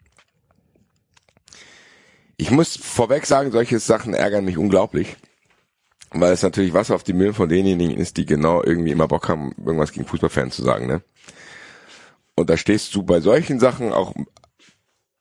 [2.41, 5.17] Ich muss vorweg sagen, solche Sachen ärgern mich unglaublich,
[6.13, 9.29] weil es natürlich Wasser auf die Mühlen von denjenigen ist, die genau irgendwie immer Bock
[9.29, 11.03] haben, irgendwas gegen Fußballfans zu sagen, ne?
[12.37, 14.15] Und da stehst du bei solchen Sachen auch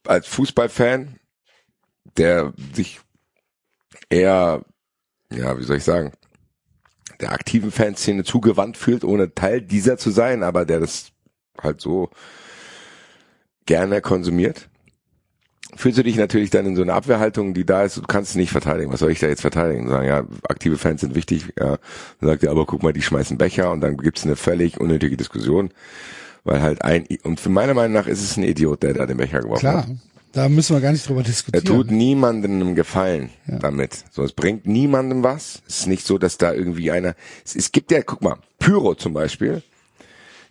[0.05, 1.19] als Fußballfan,
[2.17, 3.01] der sich
[4.09, 4.63] eher,
[5.33, 6.11] ja, wie soll ich sagen,
[7.19, 11.11] der aktiven Fanszene zugewandt fühlt, ohne Teil dieser zu sein, aber der das
[11.59, 12.11] halt so
[13.65, 14.69] gerne konsumiert.
[15.75, 18.51] Fühlst du dich natürlich dann in so einer Abwehrhaltung, die da ist, du kannst nicht
[18.51, 18.91] verteidigen.
[18.91, 19.83] Was soll ich da jetzt verteidigen?
[19.85, 21.53] Und sagen, ja, aktive Fans sind wichtig.
[21.59, 21.77] Ja.
[22.19, 25.17] Dann sagt er, aber guck mal, die schmeißen Becher und dann gibt's eine völlig unnötige
[25.17, 25.71] Diskussion,
[26.45, 29.17] weil halt ein, und für meiner Meinung nach ist es ein Idiot, der da den
[29.17, 29.85] Becher geworfen hat.
[29.85, 29.97] Klar,
[30.31, 31.65] da müssen wir gar nicht drüber Er diskutieren.
[31.65, 34.05] tut niemandem einen Gefallen damit.
[34.11, 35.61] So, es bringt niemandem was.
[35.67, 37.15] Es ist nicht so, dass da irgendwie einer,
[37.45, 39.63] es, es gibt ja, guck mal, Pyro zum Beispiel,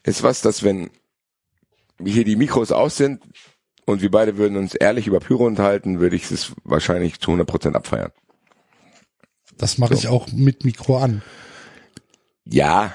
[0.03, 0.91] ist was, dass wenn
[2.05, 3.23] hier die Mikros aus sind
[3.87, 7.73] und wir beide würden uns ehrlich über Pyro unterhalten, würde ich es wahrscheinlich zu 100%
[7.75, 8.13] abfeiern.
[9.57, 11.23] Das mache ich auch mit Mikro an.
[12.45, 12.95] Ja,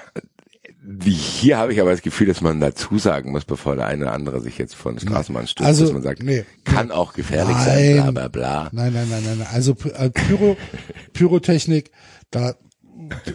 [1.10, 4.12] hier habe ich aber das Gefühl, dass man dazu sagen muss, bevor der eine oder
[4.12, 6.44] andere sich jetzt von der Straßenbahn stürzt, Also, dass man sagt, nee.
[6.64, 7.64] kann auch gefährlich Nein.
[7.64, 8.68] sein, bla bla bla.
[8.72, 9.38] Nein, nein, nein, nein.
[9.38, 9.48] nein.
[9.50, 10.56] Also äh, Pyro,
[11.12, 11.90] Pyrotechnik,
[12.30, 12.54] da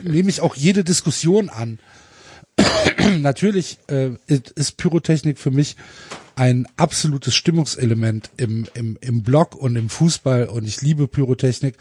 [0.04, 1.80] nehme ich auch jede Diskussion an.
[3.20, 5.76] Natürlich äh, ist Pyrotechnik für mich
[6.36, 11.76] ein absolutes Stimmungselement im, im, im Block und im Fußball und ich liebe Pyrotechnik,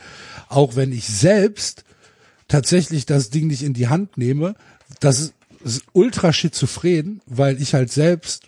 [0.49, 1.85] auch wenn ich selbst
[2.49, 4.55] tatsächlich das Ding nicht in die Hand nehme.
[5.01, 8.45] Das ist, ist ultra schizophren, weil ich halt selbst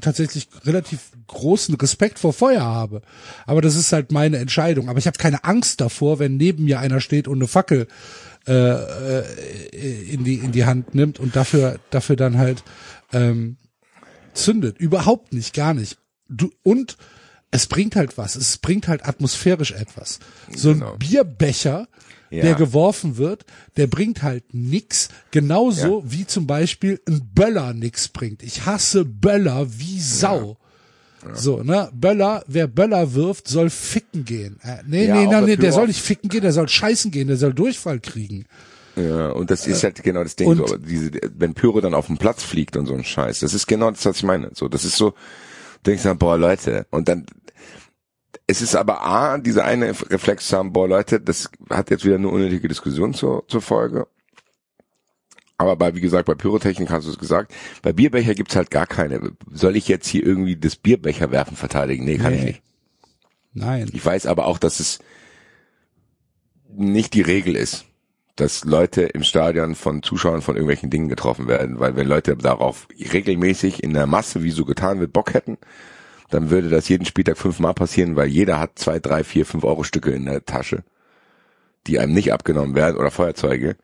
[0.00, 3.02] tatsächlich relativ großen Respekt vor Feuer habe.
[3.46, 4.88] Aber das ist halt meine Entscheidung.
[4.88, 7.88] Aber ich habe keine Angst davor, wenn neben mir einer steht und eine Fackel
[8.48, 12.64] äh, äh, in die in die Hand nimmt und dafür dafür dann halt
[13.12, 13.56] ähm,
[14.34, 14.78] zündet.
[14.78, 15.98] Überhaupt nicht, gar nicht.
[16.28, 16.96] Du, und
[17.50, 18.36] es bringt halt was.
[18.36, 20.18] Es bringt halt atmosphärisch etwas.
[20.54, 20.96] So ein Genau.
[20.96, 21.88] Bierbecher,
[22.30, 22.42] Ja.
[22.42, 23.46] der geworfen wird,
[23.78, 25.08] der bringt halt nix.
[25.30, 28.42] Genauso wie zum Beispiel ein Böller nix bringt.
[28.42, 30.57] Ich hasse Böller wie Sau.
[31.34, 31.88] So, ne?
[31.92, 34.58] Böller, wer Böller wirft, soll ficken gehen.
[34.62, 37.28] Äh, nee, Ja, nee, auch nee, der soll nicht ficken gehen, der soll scheißen gehen,
[37.28, 38.46] der soll Durchfall kriegen.
[38.96, 42.06] Ja, und das ist halt genau das Ding, und- so, diese, wenn Pyro dann auf
[42.08, 44.50] den Platz fliegt und so ein Scheiß, das ist genau das, was ich meine.
[44.54, 45.16] So, das ist so, du
[45.90, 47.24] denkst dann, boah, Leute, und dann,
[48.48, 52.16] es ist aber A, dieser eine Reflex zu haben, boah, Leute, das hat jetzt wieder
[52.16, 54.06] eine unnötige Diskussion zur, zur Folge.
[55.58, 57.52] Aber bei, wie gesagt, bei Pyrotechnik hast du es gesagt,
[57.82, 59.32] bei Bierbecher gibt's halt gar keine.
[59.50, 62.04] Soll ich jetzt hier irgendwie das Bierbecher werfen verteidigen?
[62.04, 62.46] Nee, kann ich Nee.
[62.46, 62.62] nicht.
[63.54, 63.90] Nein.
[63.92, 65.00] Ich weiß aber auch, dass es
[66.70, 67.86] nicht die Regel ist,
[68.36, 72.86] dass Leute im Stadion von Zuschauern von irgendwelchen Dingen getroffen werden, weil wenn Leute darauf
[73.12, 75.58] regelmäßig in der Masse, wie so getan wird, Bock hätten,
[76.30, 79.82] dann würde das jeden Spieltag fünfmal passieren, weil jeder hat zwei, drei, vier, fünf Euro
[79.82, 80.84] Stücke in der Tasche,
[81.88, 83.76] die einem nicht abgenommen werden oder Feuerzeuge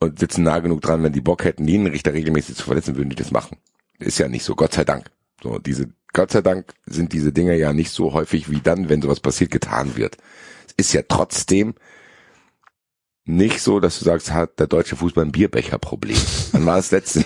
[0.00, 3.16] und sitzen nah genug dran, wenn die Bock hätten, Linienrichter regelmäßig zu verletzen, würden die
[3.16, 3.58] das machen.
[3.98, 5.10] Ist ja nicht so, Gott sei Dank.
[5.42, 9.02] So, diese, Gott sei Dank sind diese Dinge ja nicht so häufig wie dann, wenn
[9.02, 10.16] sowas passiert, getan wird.
[10.66, 11.74] Es ist ja trotzdem
[13.24, 16.16] nicht so, dass du sagst, hat der deutsche Fußball ein Bierbecherproblem.
[16.52, 17.24] Wann war das letzte?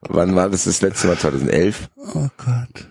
[0.00, 1.18] Wann war das das letzte Mal?
[1.18, 1.90] 2011?
[1.96, 2.88] Oh Gott.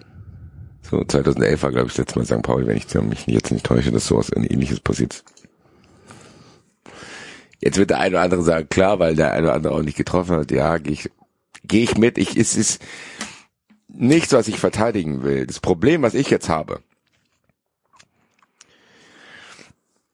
[0.82, 2.42] So, 2011 war, glaube ich, das letzte Mal St.
[2.44, 5.43] Pauli, wenn ich mich jetzt nicht täusche, dass sowas ähnliches passiert ist.
[7.64, 9.96] Jetzt wird der eine oder andere sagen, klar, weil der eine oder andere auch nicht
[9.96, 11.10] getroffen hat, ja, gehe ich,
[11.64, 12.18] gehe ich mit.
[12.18, 12.82] Ich, es ist
[13.88, 15.48] nichts, was ich verteidigen will.
[15.48, 16.82] Das Problem, was ich jetzt habe,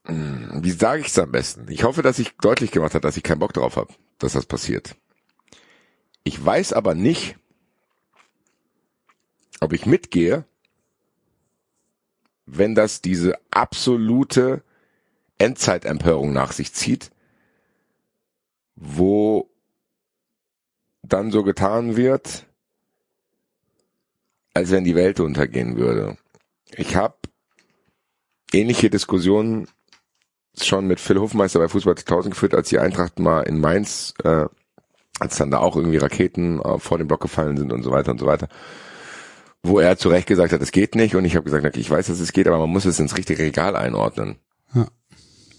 [0.06, 1.66] wie sage ich es am besten?
[1.72, 4.46] Ich hoffe, dass ich deutlich gemacht habe, dass ich keinen Bock drauf habe, dass das
[4.46, 4.96] passiert.
[6.24, 7.36] Ich weiß aber nicht,
[9.60, 10.46] ob ich mitgehe,
[12.46, 14.64] wenn das diese absolute
[15.40, 17.10] Endzeitempörung nach sich zieht,
[18.80, 19.50] wo
[21.04, 22.46] dann so getan wird,
[24.54, 26.18] als wenn die Welt untergehen würde.
[26.72, 27.16] Ich habe
[28.54, 29.68] ähnliche Diskussionen
[30.60, 34.46] schon mit Phil Hofmeister bei Fußball 2000 geführt, als die Eintracht mal in Mainz, äh,
[35.20, 38.12] als dann da auch irgendwie Raketen äh, vor den Block gefallen sind und so weiter
[38.12, 38.50] und so weiter
[39.64, 41.16] wo er zu Recht gesagt hat, es geht nicht.
[41.16, 43.18] Und ich habe gesagt, okay, ich weiß, dass es geht, aber man muss es ins
[43.18, 44.38] richtige Regal einordnen.
[44.74, 44.88] Ja.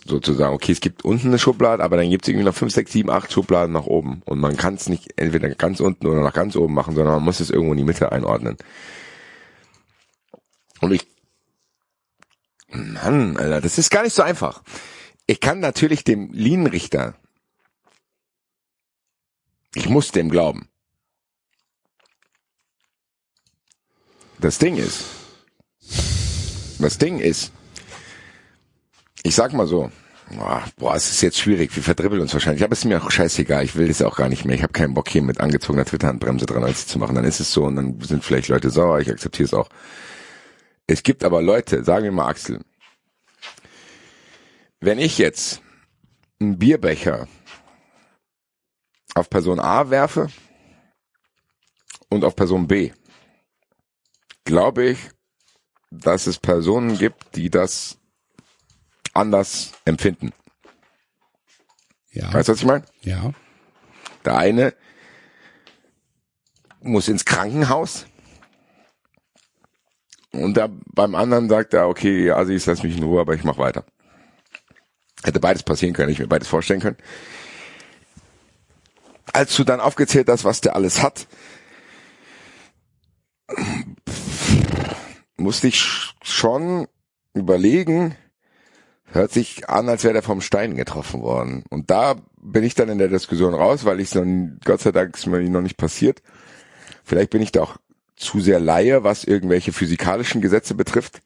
[0.07, 2.93] Sozusagen, okay, es gibt unten eine Schublade, aber dann gibt es irgendwie noch fünf, sechs,
[2.93, 4.23] sieben, acht Schubladen nach oben.
[4.25, 7.25] Und man kann es nicht entweder ganz unten oder nach ganz oben machen, sondern man
[7.25, 8.57] muss es irgendwo in die Mitte einordnen.
[10.81, 11.07] Und ich,
[12.69, 14.63] Mann, Alter, das ist gar nicht so einfach.
[15.27, 17.15] Ich kann natürlich dem Linienrichter,
[19.75, 20.69] ich muss dem glauben.
[24.39, 25.05] Das Ding ist,
[26.79, 27.53] das Ding ist,
[29.23, 29.91] ich sag mal so,
[30.77, 33.65] boah, es ist jetzt schwierig, wir verdribbeln uns wahrscheinlich, aber es ist mir auch scheißegal,
[33.65, 36.47] ich will das auch gar nicht mehr, ich habe keinen Bock hier mit angezogener Twitter-Handbremse
[36.47, 39.47] 93 zu machen, dann ist es so und dann sind vielleicht Leute sauer, ich akzeptiere
[39.47, 39.69] es auch.
[40.87, 42.61] Es gibt aber Leute, sagen wir mal Axel,
[44.81, 45.61] wenn ich jetzt
[46.41, 47.29] einen Bierbecher
[49.15, 50.29] auf Person A werfe
[52.09, 52.93] und auf Person B,
[54.45, 54.99] glaube ich,
[55.91, 58.00] dass es Personen gibt, die das
[59.13, 60.33] anders empfinden.
[62.13, 62.33] Ja.
[62.33, 62.85] Weißt du, was ich meine?
[63.03, 63.33] Ja.
[64.25, 64.75] Der eine
[66.81, 68.07] muss ins Krankenhaus
[70.33, 73.45] und da beim anderen sagt er, okay, also ich lass mich in Ruhe, aber ich
[73.45, 73.85] mach weiter.
[75.23, 76.97] Hätte beides passieren können, ich mir beides vorstellen können.
[79.33, 81.27] Als du dann aufgezählt hast, was der alles hat,
[85.37, 86.89] musste ich schon
[87.35, 88.17] überlegen,
[89.13, 91.65] Hört sich an, als wäre der vom Stein getroffen worden.
[91.69, 94.23] Und da bin ich dann in der Diskussion raus, weil ich es
[94.65, 96.23] Gott sei Dank ist mir noch nicht passiert.
[97.03, 97.77] Vielleicht bin ich da auch
[98.15, 101.23] zu sehr Laie, was irgendwelche physikalischen Gesetze betrifft.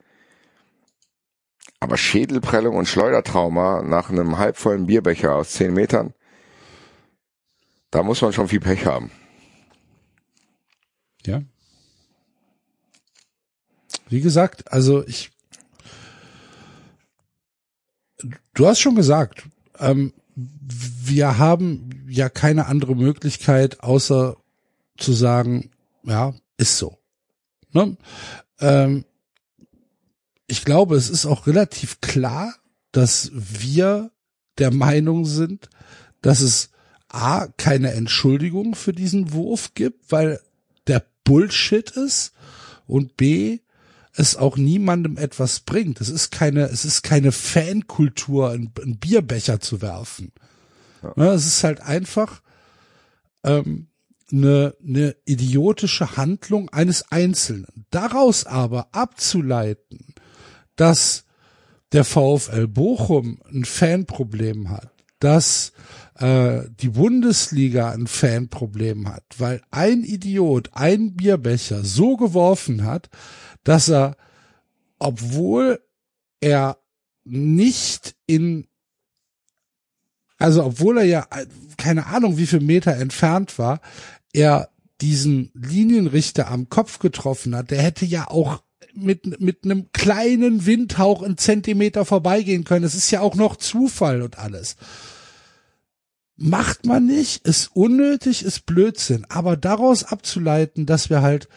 [1.78, 6.15] Aber Schädelprellung und Schleudertrauma nach einem halbvollen Bierbecher aus zehn Metern,
[7.90, 9.11] da muss man schon viel Pech haben.
[11.27, 11.43] Ja.
[14.09, 15.34] Wie gesagt, also ich,
[18.55, 19.44] du hast schon gesagt,
[19.78, 24.36] ähm, wir haben ja keine andere Möglichkeit, außer
[24.96, 25.70] zu sagen,
[26.05, 26.98] ja, ist so.
[27.72, 27.96] Ne?
[28.60, 29.05] Ähm,
[30.46, 32.55] ich glaube, es ist auch relativ klar,
[32.92, 34.10] dass wir
[34.59, 35.68] der Meinung sind,
[36.22, 36.70] dass es
[37.09, 40.40] A, keine Entschuldigung für diesen Wurf gibt, weil
[40.86, 42.32] der Bullshit ist
[42.86, 43.60] und B,
[44.16, 46.01] es auch niemandem etwas bringt.
[46.01, 50.32] Es ist keine, es ist keine Fankultur, einen, einen Bierbecher zu werfen.
[51.03, 51.12] Ja.
[51.16, 52.43] Ne, es ist halt einfach
[53.43, 53.89] ähm,
[54.32, 57.86] eine, eine idiotische Handlung eines Einzelnen.
[57.91, 60.15] Daraus aber abzuleiten,
[60.77, 61.24] dass
[61.93, 65.73] der VfL Bochum ein Fanproblem hat, dass
[66.19, 73.11] äh, die Bundesliga ein Fanproblem hat, weil ein Idiot einen Bierbecher so geworfen hat,
[73.65, 74.16] dass er,
[74.99, 75.81] obwohl
[76.41, 76.78] er
[77.24, 78.66] nicht in,
[80.39, 81.27] also obwohl er ja
[81.77, 83.81] keine Ahnung wie viel Meter entfernt war,
[84.32, 84.70] er
[85.01, 88.62] diesen Linienrichter am Kopf getroffen hat, der hätte ja auch
[88.95, 92.85] mit, mit einem kleinen Windhauch einen Zentimeter vorbeigehen können.
[92.85, 94.77] Es ist ja auch noch Zufall und alles.
[96.36, 99.24] Macht man nicht, ist unnötig, ist Blödsinn.
[99.28, 101.48] Aber daraus abzuleiten, dass wir halt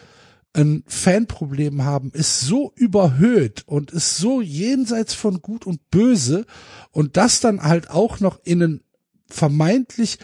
[0.52, 6.46] ein Fanproblem haben, ist so überhöht und ist so jenseits von Gut und Böse
[6.90, 8.80] und das dann halt auch noch in einen
[9.26, 10.18] vermeintlich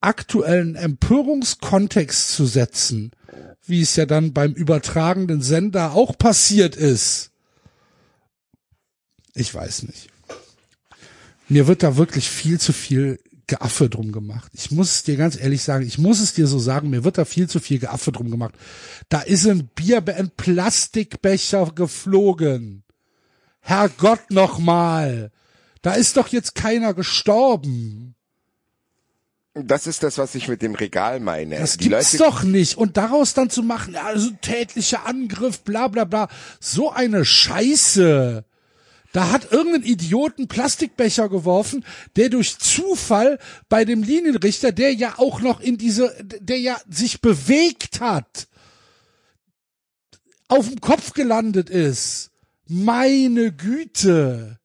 [0.00, 3.12] aktuellen Empörungskontext zu setzen,
[3.64, 7.30] wie es ja dann beim übertragenden Sender auch passiert ist.
[9.34, 10.10] Ich weiß nicht.
[11.48, 14.50] Mir wird da wirklich viel zu viel Geaffe drum gemacht.
[14.54, 17.18] Ich muss es dir ganz ehrlich sagen, ich muss es dir so sagen, mir wird
[17.18, 18.54] da viel zu viel Geaffe drum gemacht.
[19.08, 22.84] Da ist ein Bier, ein Plastikbecher geflogen.
[23.60, 25.30] Herrgott nochmal.
[25.82, 28.14] Da ist doch jetzt keiner gestorben.
[29.54, 31.58] Das ist das, was ich mit dem Regal meine.
[31.58, 32.78] Das Die gibt's Leute doch nicht.
[32.78, 36.28] Und daraus dann zu machen, also tätlicher Angriff, bla bla bla.
[36.58, 38.44] So eine Scheiße.
[39.12, 41.84] Da hat irgendein Idioten Plastikbecher geworfen,
[42.16, 47.20] der durch Zufall bei dem Linienrichter, der ja auch noch in diese, der ja sich
[47.20, 48.48] bewegt hat,
[50.48, 52.30] auf dem Kopf gelandet ist.
[52.66, 54.58] Meine Güte.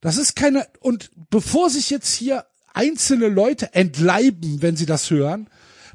[0.00, 5.48] Das ist keine, und bevor sich jetzt hier einzelne Leute entleiben, wenn sie das hören,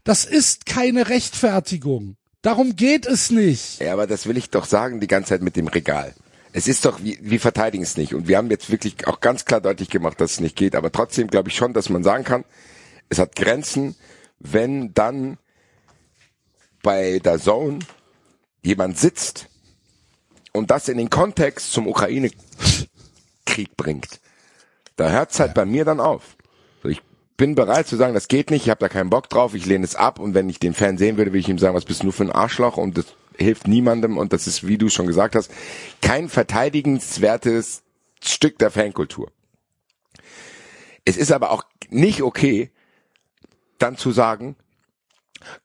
[0.03, 2.18] das ist keine Rechtfertigung.
[2.41, 3.80] Darum geht es nicht.
[3.80, 6.14] Ja, aber das will ich doch sagen die ganze Zeit mit dem Regal.
[6.56, 8.14] Es ist doch, wir, wir verteidigen es nicht.
[8.14, 10.73] Und wir haben jetzt wirklich auch ganz klar deutlich gemacht, dass es nicht geht.
[10.73, 12.45] Aber trotzdem glaube ich schon, dass man sagen kann,
[13.10, 13.95] es hat Grenzen,
[14.40, 15.38] wenn dann
[16.82, 17.80] bei der Zone
[18.64, 19.49] jemand sitzt
[20.53, 24.22] und das in den Kontext zum Ukraine-Krieg bringt.
[24.95, 26.38] Da hört's halt bei mir dann auf
[27.38, 29.84] bin bereit zu sagen, das geht nicht, ich habe da keinen Bock drauf, ich lehne
[29.84, 32.02] es ab und wenn ich den Fan sehen würde, würde ich ihm sagen, was bist
[32.02, 33.06] du nur für ein Arschloch und das
[33.38, 35.52] hilft niemandem und das ist, wie du schon gesagt hast,
[36.02, 37.84] kein verteidigenswertes
[38.24, 39.32] Stück der Fankultur.
[41.06, 42.72] Es ist aber auch nicht okay,
[43.78, 44.56] dann zu sagen,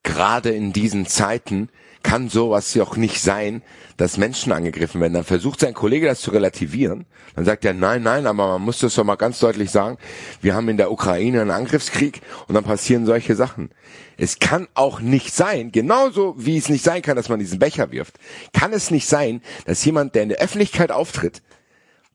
[0.03, 1.71] gerade in diesen Zeiten
[2.03, 3.63] kann sowas ja auch nicht sein,
[3.97, 5.15] dass Menschen angegriffen werden.
[5.15, 7.07] Dann versucht sein Kollege das zu relativieren.
[7.37, 9.99] Dann sagt er, nein, nein, aber man muss das doch mal ganz deutlich sagen.
[10.41, 13.71] Wir haben in der Ukraine einen Angriffskrieg und dann passieren solche Sachen.
[14.17, 17.91] Es kann auch nicht sein, genauso wie es nicht sein kann, dass man diesen Becher
[17.91, 18.15] wirft,
[18.53, 21.43] kann es nicht sein, dass jemand, der in der Öffentlichkeit auftritt,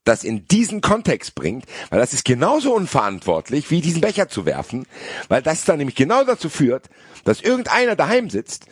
[0.03, 4.85] das in diesen Kontext bringt, weil das ist genauso unverantwortlich, wie diesen Becher zu werfen,
[5.29, 6.89] weil das dann nämlich genau dazu führt,
[7.23, 8.67] dass irgendeiner daheim sitzt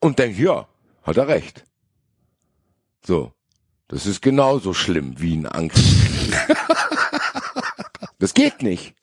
[0.00, 0.68] und denkt, ja,
[1.02, 1.64] hat er recht.
[3.04, 3.32] So.
[3.88, 6.34] Das ist genauso schlimm wie ein Angriffskrieg.
[8.18, 8.94] das geht nicht.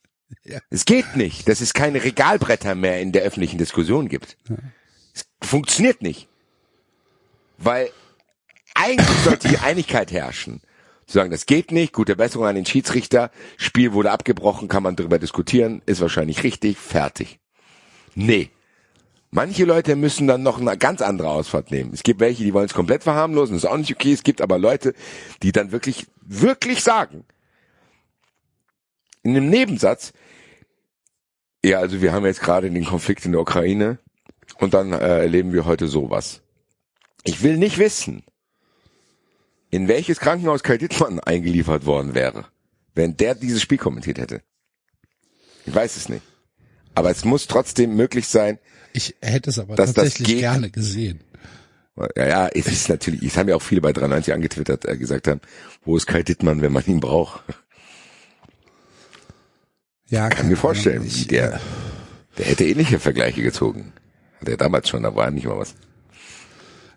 [0.70, 4.38] Es geht nicht, dass es keine Regalbretter mehr in der öffentlichen Diskussion gibt.
[5.14, 6.28] Es funktioniert nicht.
[7.58, 7.90] Weil
[8.76, 10.62] eigentlich sollte die Einigkeit herrschen.
[11.08, 14.96] Zu sagen, das geht nicht, gute Besserung an den Schiedsrichter, Spiel wurde abgebrochen, kann man
[14.96, 17.40] darüber diskutieren, ist wahrscheinlich richtig, fertig.
[18.16, 18.50] Nee.
[19.32, 21.92] Manche Leute müssen dann noch eine ganz andere Ausfahrt nehmen.
[21.94, 24.14] Es gibt welche, die wollen es komplett verharmlosen, das ist auch nicht okay.
[24.14, 24.94] Es gibt aber Leute,
[25.44, 27.26] die dann wirklich, wirklich sagen,
[29.24, 30.14] in einem Nebensatz,
[31.64, 33.98] ja, also wir haben jetzt gerade den Konflikt in der Ukraine
[34.60, 36.42] und dann äh, erleben wir heute sowas.
[37.24, 38.24] Ich will nicht wissen,
[39.72, 42.46] in welches Krankenhaus Kai Dittmann eingeliefert worden wäre,
[42.94, 44.42] wenn der dieses Spiel kommentiert hätte.
[45.66, 46.22] Ich weiß es nicht.
[46.96, 48.58] Aber es muss trotzdem möglich sein.
[48.94, 51.20] Ich hätte es aber Dass das tatsächlich geht- gerne gesehen.
[52.18, 55.28] Ja, ja, es ist natürlich, es haben ja auch viele bei 93 angetwittert, äh, gesagt
[55.30, 55.40] haben,
[55.86, 57.42] wo ist Kai Dittmann, wenn man ihn braucht?
[60.10, 61.60] Ja, Kann mir vorstellen, wie der,
[62.38, 63.94] der hätte ähnliche Vergleiche gezogen.
[64.42, 65.74] Hat er damals schon, da war nicht mal was.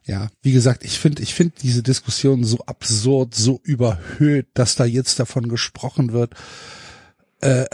[0.04, 4.84] Ja, wie gesagt, ich finde, ich finde diese Diskussion so absurd, so überhöht, dass da
[4.84, 6.34] jetzt davon gesprochen wird,
[7.40, 7.66] äh,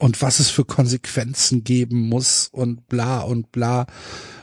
[0.00, 3.86] und was es für Konsequenzen geben muss und bla und bla.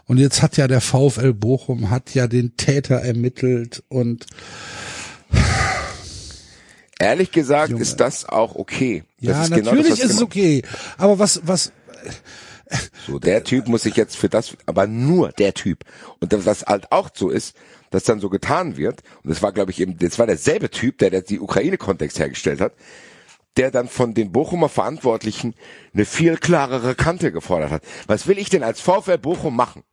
[0.06, 4.26] Und jetzt hat ja der VfL Bochum hat ja den Täter ermittelt und
[7.00, 7.82] Ehrlich gesagt Junge.
[7.82, 9.04] ist das auch okay.
[9.22, 10.62] Das ja, ist genau natürlich das, was ist es genau- okay.
[10.98, 11.72] Aber was, was,
[13.06, 15.84] So, der Typ muss sich jetzt für das, aber nur der Typ.
[16.20, 17.56] Und das, was halt auch so ist,
[17.92, 20.98] dass dann so getan wird, und das war, glaube ich, eben, das war derselbe Typ,
[20.98, 22.74] der, der die Ukraine-Kontext hergestellt hat,
[23.58, 25.56] der dann von den Bochumer Verantwortlichen
[25.94, 27.84] eine viel klarere Kante gefordert hat.
[28.06, 29.84] Was will ich denn als VfL Bochum machen?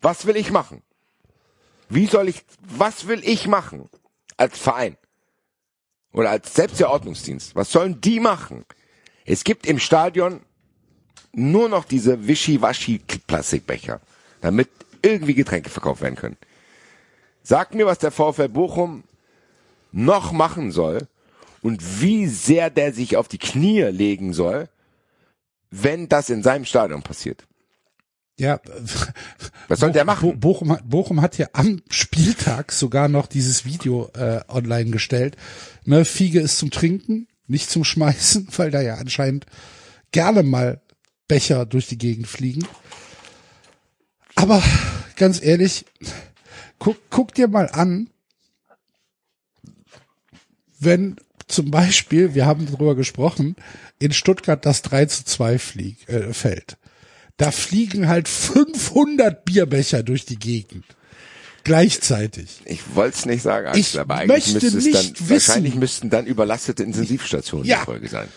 [0.00, 0.82] Was will ich machen?
[1.88, 3.88] Wie soll ich, was will ich machen?
[4.36, 4.96] Als Verein?
[6.12, 7.54] Oder als selbst der Ordnungsdienst?
[7.56, 8.64] Was sollen die machen?
[9.24, 10.40] Es gibt im Stadion
[11.32, 14.00] nur noch diese Wischi-Waschi-Plastikbecher,
[14.40, 14.68] damit
[15.02, 16.36] irgendwie Getränke verkauft werden können.
[17.42, 19.04] Sag mir, was der VfL Bochum
[19.92, 21.08] noch machen soll
[21.62, 24.68] und wie sehr der sich auf die Knie legen soll,
[25.70, 27.46] wenn das in seinem Stadion passiert.
[28.38, 28.60] ja,
[29.68, 30.40] Was soll der Bo machen?
[30.40, 35.36] Bochum, hat- Bochum hat ja am Spieltag sogar noch dieses Video äh, online gestellt.
[35.84, 39.46] Ne, Fiege ist zum Trinken, nicht zum Schmeißen, weil da ja anscheinend
[40.12, 40.80] gerne mal
[41.28, 42.66] Becher durch die Gegend fliegen.
[44.34, 44.62] Aber
[45.16, 45.84] ganz ehrlich,
[46.78, 48.08] guck, guck dir mal an,
[50.78, 51.16] wenn
[51.50, 53.56] zum Beispiel, wir haben darüber gesprochen,
[53.98, 56.76] in Stuttgart das 3 zu 2 flieg, äh, fällt.
[57.36, 60.84] Da fliegen halt 500 Bierbecher durch die Gegend.
[61.64, 62.60] Gleichzeitig.
[62.64, 65.30] Ich wollte es nicht sagen, Ich Axel, aber eigentlich möchte müsste es nicht dann, wissen.
[65.30, 67.80] wahrscheinlich müssten dann überlastete Intensivstationen Ja.
[67.80, 68.28] die Folge sein.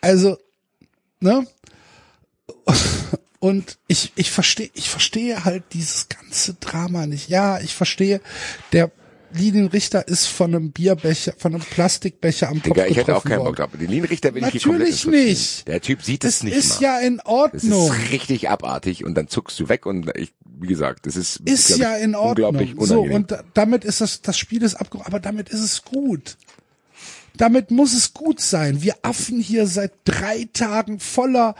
[0.00, 0.38] Also,
[1.20, 1.46] ne?
[3.38, 7.28] Und ich, ich verstehe, ich verstehe halt dieses ganze Drama nicht.
[7.28, 8.20] Ja, ich verstehe,
[8.72, 8.90] der
[9.36, 13.38] Linienrichter ist von einem Bierbecher, von einem Plastikbecher am Kopf Digga, ich hätte auch keinen
[13.40, 13.46] worden.
[13.48, 13.70] Bock drauf.
[13.72, 15.28] Den Linienrichter will ich hier komplett Natürlich interessieren.
[15.28, 15.68] nicht.
[15.68, 16.82] Der Typ sieht es Das nicht ist mal.
[16.82, 17.86] ja in Das Ordnung.
[17.92, 21.68] ist richtig abartig und dann zuckst du weg und ich, wie gesagt, das ist, Ist
[21.68, 22.86] glaub ja ich, in unglaublich Ordnung.
[22.86, 23.16] So, unangenehm.
[23.16, 26.36] und da, damit ist das, das Spiel ist abgebrochen, aber damit ist es gut.
[27.36, 28.80] Damit muss es gut sein.
[28.82, 31.54] Wir Affen hier seit drei Tagen voller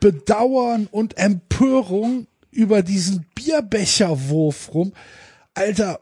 [0.00, 4.92] Bedauern und Empörung über diesen Bierbecherwurf rum.
[5.54, 6.00] Alter,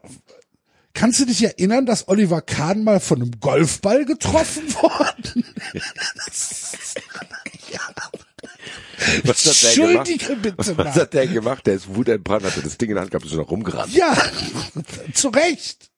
[0.93, 5.45] kannst du dich erinnern, dass Oliver Kahn mal von einem Golfball getroffen worden?
[9.23, 10.09] was hat der gemacht?
[10.09, 10.93] Entschuldige bitte Was mal.
[10.93, 11.67] hat der gemacht?
[11.67, 13.93] Der ist wutentbrannt, hat das Ding in der Hand gehabt, ist noch rumgerannt.
[13.93, 14.15] Ja,
[15.13, 15.89] zu Recht.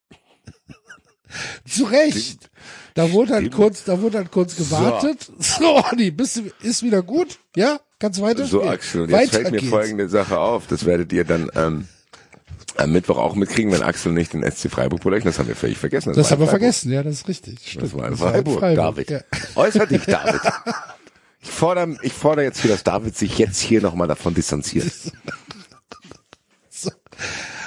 [1.67, 2.49] Zu Recht.
[2.93, 5.31] Da wurde halt kurz, da wurde halt kurz gewartet.
[5.39, 7.39] So, Olli, bist du, ist wieder gut?
[7.55, 7.79] Ja?
[7.97, 8.45] Kannst du weiter?
[8.45, 8.63] So?
[8.63, 9.69] Axel, und jetzt Weiter fällt mir geht's.
[9.71, 10.67] folgende Sache auf.
[10.67, 11.87] Das werdet ihr dann ähm,
[12.77, 15.29] am Mittwoch auch mitkriegen, wenn Axel nicht den SC Freiburg beleuchtet.
[15.29, 16.13] Das haben wir völlig vergessen.
[16.13, 17.59] Das war haben wir vergessen, ja, das ist richtig.
[17.65, 17.83] Stimmt.
[17.83, 19.09] Das war in Das Freiburg, Freiburg, David.
[19.09, 19.19] ja.
[19.55, 20.41] Äußer dich, David.
[21.45, 24.89] Ich fordere, ich fordere jetzt für, dass David sich jetzt hier nochmal davon distanziert.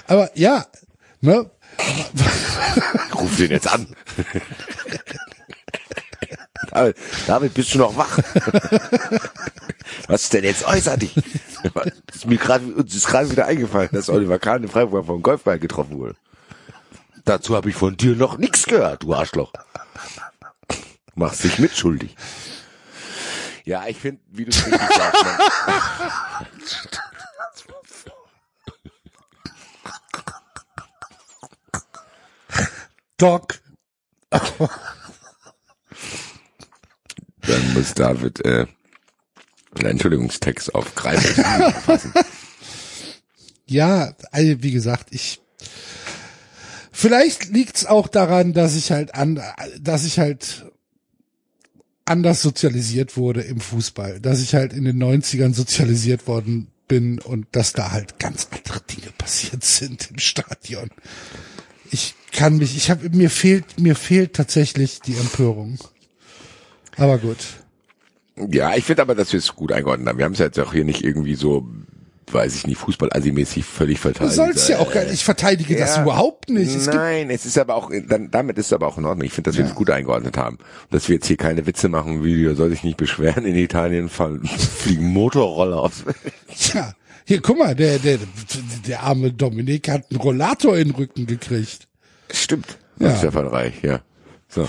[0.06, 0.64] Aber ja,
[1.20, 1.50] ne?
[3.14, 3.86] Ruf den jetzt an.
[6.70, 6.96] David,
[7.26, 8.18] David, bist du noch wach?
[10.08, 10.64] Was ist denn jetzt?
[10.66, 11.16] Äußer dich.
[12.12, 15.58] Ist mir gerade, uns ist gerade wieder eingefallen, dass Oliver Kahn in Freiburg vom Golfball
[15.58, 16.16] getroffen wurde.
[17.24, 19.52] Dazu habe ich von dir noch nichts gehört, du Arschloch.
[21.14, 22.14] Machst dich mitschuldig.
[23.64, 25.24] Ja, ich finde, wie du es richtig sagst,
[33.18, 33.60] Doc.
[37.46, 38.66] Dann muss David äh,
[39.76, 41.24] einen Entschuldigungstext auf Kreis
[41.86, 42.12] fassen.
[43.66, 45.40] Ja, also wie gesagt, ich
[46.92, 49.42] vielleicht liegt's auch daran, dass ich halt an,
[49.80, 50.66] dass ich halt
[52.04, 57.48] anders sozialisiert wurde im Fußball, dass ich halt in den 90ern sozialisiert worden bin und
[57.52, 60.90] dass da halt ganz andere Dinge passiert sind im Stadion.
[61.90, 65.78] Ich kann mich, ich habe mir fehlt mir fehlt tatsächlich die Empörung.
[66.96, 67.38] Aber gut.
[68.50, 70.18] Ja, ich finde aber, dass wir es gut eingeordnet haben.
[70.18, 71.66] Wir haben es ja jetzt auch hier nicht irgendwie so,
[72.30, 74.34] weiß ich nicht, Fußball-Assi-mäßig völlig Du verteidigt.
[74.34, 76.02] sollst ja auch gar nicht, ich verteidige das Ja.
[76.02, 76.74] überhaupt nicht.
[76.74, 79.24] Es Nein, es ist aber auch, dann, damit ist es aber auch in Ordnung.
[79.26, 79.68] Ich finde, dass wir Ja.
[79.68, 80.58] das gut eingeordnet haben.
[80.90, 84.44] Dass wir jetzt hier keine Witze machen, wie, soll sich nicht beschweren, in Italien fallen,
[84.46, 86.04] fliegen Motorroller aus.
[86.74, 86.92] ja,
[87.24, 88.18] hier, guck mal, der, der,
[88.86, 91.88] der arme Dominik hat einen Rollator in den Rücken gekriegt.
[92.30, 92.76] Stimmt.
[92.98, 93.16] Ja.
[93.16, 94.00] Stefan Reich, ja.
[94.48, 94.68] So.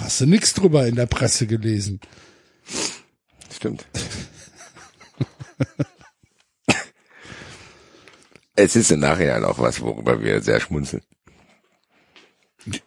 [0.00, 2.00] Hast du nix drüber in der Presse gelesen?
[3.54, 3.86] Stimmt.
[8.56, 11.02] es ist im Nachhinein auch was, worüber wir sehr schmunzeln.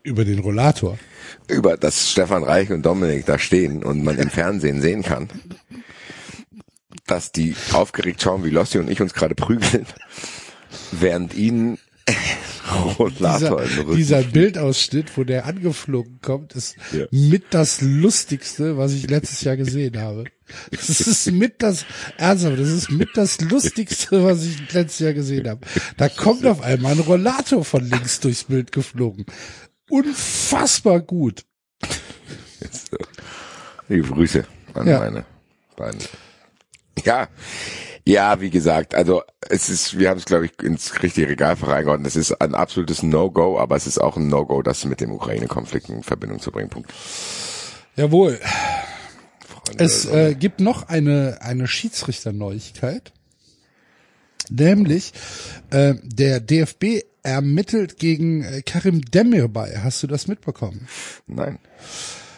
[0.04, 1.00] Über den Rollator.
[1.48, 5.30] Über, dass Stefan Reich und Dominik da stehen und man im Fernsehen sehen kann,
[7.08, 9.86] dass die aufgeregt schauen, wie Lossi und ich uns gerade prügeln,
[10.92, 11.80] während ihnen
[13.00, 17.06] Rollator Dieser, dieser Bildausschnitt, wo der angeflogen kommt, ist Ja.
[17.12, 20.26] mit das lustigste, was ich letztes Jahr gesehen habe.
[20.72, 21.86] Das ist mit das,
[22.18, 25.62] ernsthaft, das ist mit das lustigste, was ich letztes Jahr gesehen habe.
[25.98, 29.26] Da kommt auf einmal ein Rollator von links durchs Bild geflogen.
[29.90, 31.46] Unfassbar gut.
[33.88, 35.00] Liebe Grüße an Ja.
[35.00, 35.26] meine
[35.76, 36.00] beiden.
[37.06, 37.28] Ja,
[38.10, 42.08] ja, wie gesagt, also es ist, wir haben es glaube ich ins richtige Regalfach eingeordnet.
[42.08, 45.90] Es ist ein absolutes No-Go, aber es ist auch ein No-Go, das mit dem Ukraine-Konflikt
[45.90, 46.70] in Verbindung zu bringen.
[46.70, 46.92] Punkt.
[47.96, 48.40] Jawohl.
[49.46, 49.84] Freunde.
[49.84, 53.14] Es äh, gibt noch eine, eine Schiedsrichterneuigkeit.
[54.50, 55.14] Nämlich,
[55.70, 59.76] äh, der DFB ermittelt gegen äh, Karim Demirbay.
[59.84, 60.88] Hast du das mitbekommen?
[61.28, 61.60] Nein.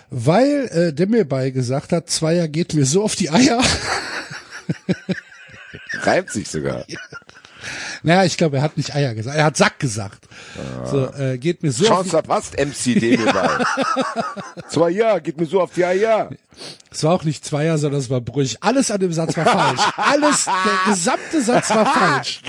[0.09, 3.63] Weil äh, Demirbay gesagt hat, Zweier geht mir so auf die Eier.
[5.93, 6.85] Reibt sich sogar.
[8.03, 9.37] naja, ich glaube, er hat nicht Eier gesagt.
[9.37, 10.27] Er hat Sack gesagt.
[10.85, 13.63] So, äh, geht mir so Chance die, verpasst, MC Demirbay.
[14.69, 16.29] Zwei ja, geht mir so auf die Eier.
[16.89, 18.57] Es war auch nicht Zweier, sondern es war Brüch.
[18.61, 19.81] Alles an dem Satz war falsch.
[19.97, 22.41] Alles, der gesamte Satz war falsch.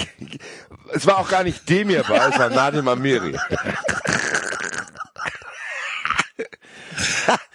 [0.95, 3.39] Es war auch gar nicht Demirbay, es war Nadim Amiri.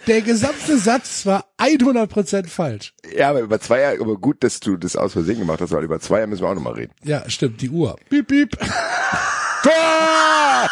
[0.06, 2.94] Der gesamte Satz war 100% falsch.
[3.14, 5.84] Ja, aber über zwei Jahre, aber gut, dass du das aus Versehen gemacht hast, weil
[5.84, 6.92] über zwei Jahre müssen wir auch nochmal reden.
[7.04, 7.96] Ja, stimmt, die Uhr.
[8.08, 8.58] Piep, piep.
[9.62, 10.70] Tor!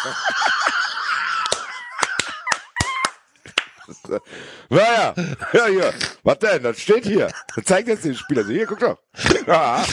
[4.69, 5.15] Naja,
[5.53, 5.93] ja, hier.
[6.23, 6.63] Was denn?
[6.63, 7.29] Das steht hier.
[7.55, 8.45] Das zeigt jetzt den Spieler.
[8.45, 8.99] So, hier, guck doch.
[9.47, 9.85] Ja.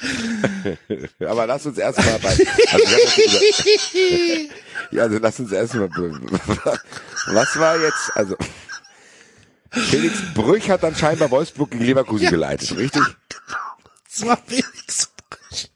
[1.26, 2.28] Aber lass uns erstmal bei.
[2.28, 2.84] Also,
[5.00, 5.90] also lass uns erstmal.
[5.90, 8.10] Was war jetzt?
[8.14, 8.36] Also
[9.70, 12.30] Felix Brüch hat dann scheinbar Wolfsburg gegen Leverkusen Ja.
[12.30, 13.02] geleitet, richtig?
[14.12, 15.70] Es war Felix Brüch.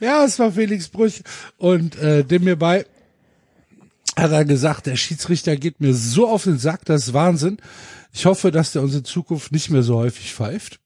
[0.00, 1.22] Ja, es war Felix Brüch.
[1.56, 2.86] Und äh, dem mir bei
[4.16, 7.58] hat er gesagt, der Schiedsrichter geht mir so auf den Sack, das ist Wahnsinn.
[8.12, 10.80] Ich hoffe, dass der uns in Zukunft nicht mehr so häufig pfeift.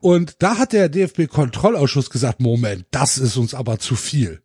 [0.00, 4.42] Und da hat der DFB-Kontrollausschuss gesagt, Moment, das ist uns aber zu viel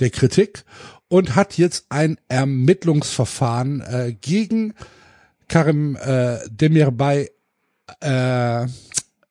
[0.00, 0.64] der Kritik
[1.08, 4.74] und hat jetzt ein Ermittlungsverfahren äh, gegen
[5.48, 7.30] Karim äh, Demirbay
[8.00, 8.66] äh,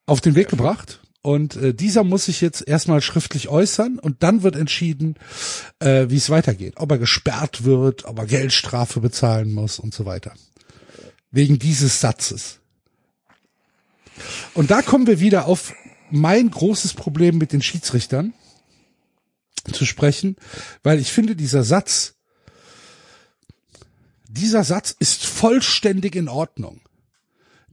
[0.06, 1.02] auf den Weg gebracht.
[1.22, 5.16] Und äh, dieser muss sich jetzt erstmal schriftlich äußern und dann wird entschieden,
[5.80, 6.76] äh, wie es weitergeht.
[6.78, 10.34] Ob er gesperrt wird, ob er Geldstrafe bezahlen muss und so weiter.
[11.32, 12.60] Wegen dieses Satzes.
[14.54, 15.74] Und da kommen wir wieder auf
[16.12, 18.34] mein großes Problem mit den Schiedsrichtern
[19.72, 20.36] zu sprechen,
[20.84, 22.16] weil ich finde, dieser Satz,
[24.28, 26.82] dieser Satz ist vollständig in Ordnung.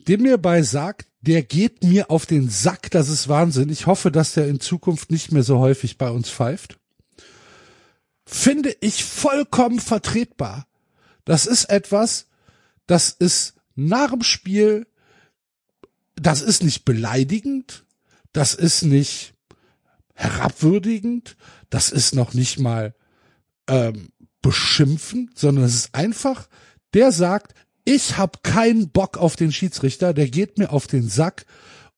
[0.09, 3.69] Dem mir bei sagt, der geht mir auf den Sack, das ist Wahnsinn.
[3.69, 6.79] Ich hoffe, dass der in Zukunft nicht mehr so häufig bei uns pfeift.
[8.27, 10.67] Finde ich vollkommen vertretbar.
[11.25, 12.27] Das ist etwas,
[12.87, 14.87] das ist nach dem Spiel,
[16.27, 17.85] das ist nicht beleidigend,
[18.33, 19.35] das ist nicht
[20.15, 21.37] herabwürdigend,
[21.71, 22.95] das ist noch nicht mal
[23.69, 26.49] ähm, beschimpfend, sondern es ist einfach,
[26.95, 27.55] der sagt,
[27.85, 31.47] ich habe keinen Bock auf den Schiedsrichter, der geht mir auf den Sack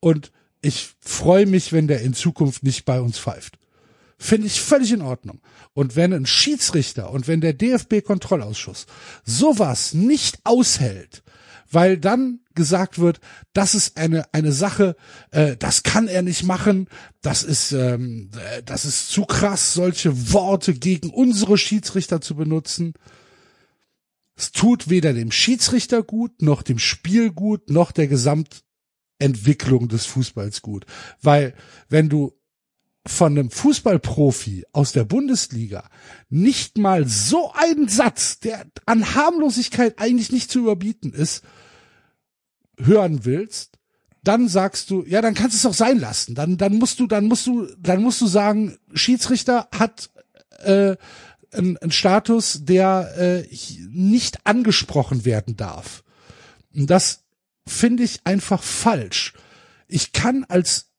[0.01, 0.33] und
[0.63, 3.59] ich freue mich, wenn der in Zukunft nicht bei uns pfeift.
[4.19, 5.41] Finde ich völlig in Ordnung.
[5.75, 8.87] Und wenn ein Schiedsrichter und wenn der DFB-Kontrollausschuss
[9.25, 11.23] sowas nicht aushält,
[11.75, 13.21] weil dann gesagt wird,
[13.53, 14.97] das ist eine eine Sache,
[15.33, 16.89] äh, das kann er nicht machen,
[17.21, 22.95] das ist ähm, äh, das ist zu krass, solche Worte gegen unsere Schiedsrichter zu benutzen.
[24.37, 30.63] Es tut weder dem Schiedsrichter gut, noch dem Spiel gut, noch der Gesamtentwicklung des Fußballs
[30.63, 30.87] gut.
[31.21, 31.55] Weil
[31.89, 32.33] wenn du
[33.07, 35.89] von einem Fußballprofi aus der Bundesliga
[36.31, 41.45] nicht mal so einen Satz, der an Harmlosigkeit eigentlich nicht zu überbieten ist,
[42.79, 43.79] hören willst,
[44.23, 46.35] dann sagst du, ja, dann kannst du es auch sein lassen.
[46.35, 50.11] Dann, dann musst du, dann musst du, dann musst du sagen, Schiedsrichter hat
[50.61, 50.97] äh,
[51.53, 53.57] einen, einen Status, der äh,
[53.91, 56.03] nicht angesprochen werden darf.
[56.75, 57.25] Und das
[57.67, 59.35] finde ich einfach falsch.
[59.89, 60.91] Ich kann als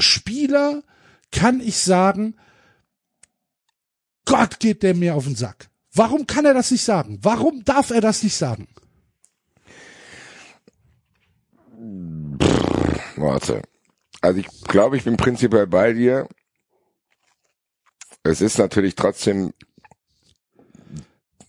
[0.00, 0.82] Spieler
[1.30, 2.36] kann ich sagen,
[4.24, 5.68] Gott geht der mir auf den Sack.
[5.92, 7.18] Warum kann er das nicht sagen?
[7.22, 8.68] Warum darf er das nicht sagen?
[13.20, 13.62] Warte.
[14.20, 16.28] Also ich glaube, ich bin prinzipiell bei dir.
[18.22, 19.52] Es ist natürlich trotzdem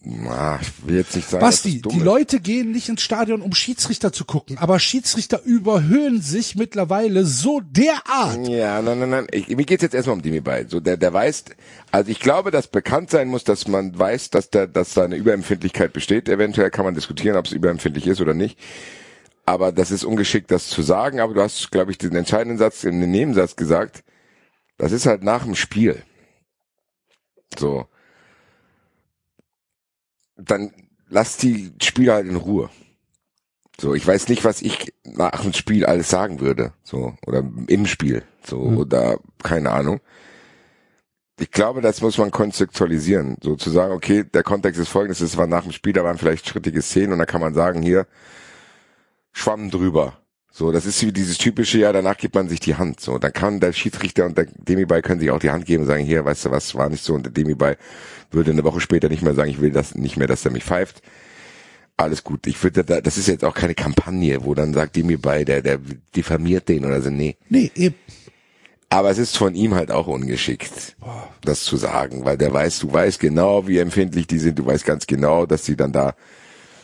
[0.03, 1.99] na, ich will jetzt nicht sagen, Basti, die.
[1.99, 7.61] Leute gehen nicht ins Stadion, um Schiedsrichter zu gucken, aber Schiedsrichter überhöhen sich mittlerweile so
[7.63, 8.47] derart.
[8.47, 9.27] Ja, nein, nein, nein.
[9.31, 10.65] Ich, mir geht's jetzt erstmal um Demi Bay.
[10.67, 11.45] So, der, der weiß,
[11.91, 15.17] also ich glaube, dass bekannt sein muss, dass man weiß, dass da, dass da eine
[15.17, 16.29] Überempfindlichkeit besteht.
[16.29, 18.57] Eventuell kann man diskutieren, ob es überempfindlich ist oder nicht.
[19.45, 21.19] Aber das ist ungeschickt, das zu sagen.
[21.19, 24.03] Aber du hast, glaube ich, den entscheidenden Satz in den Nebensatz gesagt.
[24.77, 26.03] Das ist halt nach dem Spiel.
[27.57, 27.87] So
[30.45, 30.71] dann
[31.09, 32.69] lass die Spieler halt in Ruhe.
[33.79, 37.85] So, ich weiß nicht, was ich nach dem Spiel alles sagen würde, so oder im
[37.87, 38.77] Spiel, so mhm.
[38.77, 40.01] oder keine Ahnung.
[41.39, 45.37] Ich glaube, das muss man konzeptualisieren, so zu sagen, okay, der Kontext ist folgendes, es
[45.37, 48.05] war nach dem Spiel, da waren vielleicht schrittige Szenen und da kann man sagen, hier
[49.31, 50.17] schwamm drüber.
[50.53, 52.99] So, das ist wie dieses typische, ja, danach gibt man sich die Hand.
[52.99, 55.87] So, dann kann der Schiedsrichter und der Demi-Ball können sich auch die Hand geben und
[55.87, 57.77] sagen, hier, weißt du was, war nicht so und der Demi-Ball
[58.31, 60.65] würde eine Woche später nicht mehr sagen, ich will das nicht mehr, dass er mich
[60.65, 61.01] pfeift.
[61.95, 62.47] Alles gut.
[62.47, 65.79] Ich würde da, das ist jetzt auch keine Kampagne, wo dann sagt Demi-Ball, der, der
[66.15, 67.37] diffamiert den oder so, nee.
[67.47, 67.95] Nee, eben.
[68.89, 70.97] Aber es ist von ihm halt auch ungeschickt,
[71.45, 74.85] das zu sagen, weil der weiß, du weißt genau, wie empfindlich die sind, du weißt
[74.85, 76.13] ganz genau, dass sie dann da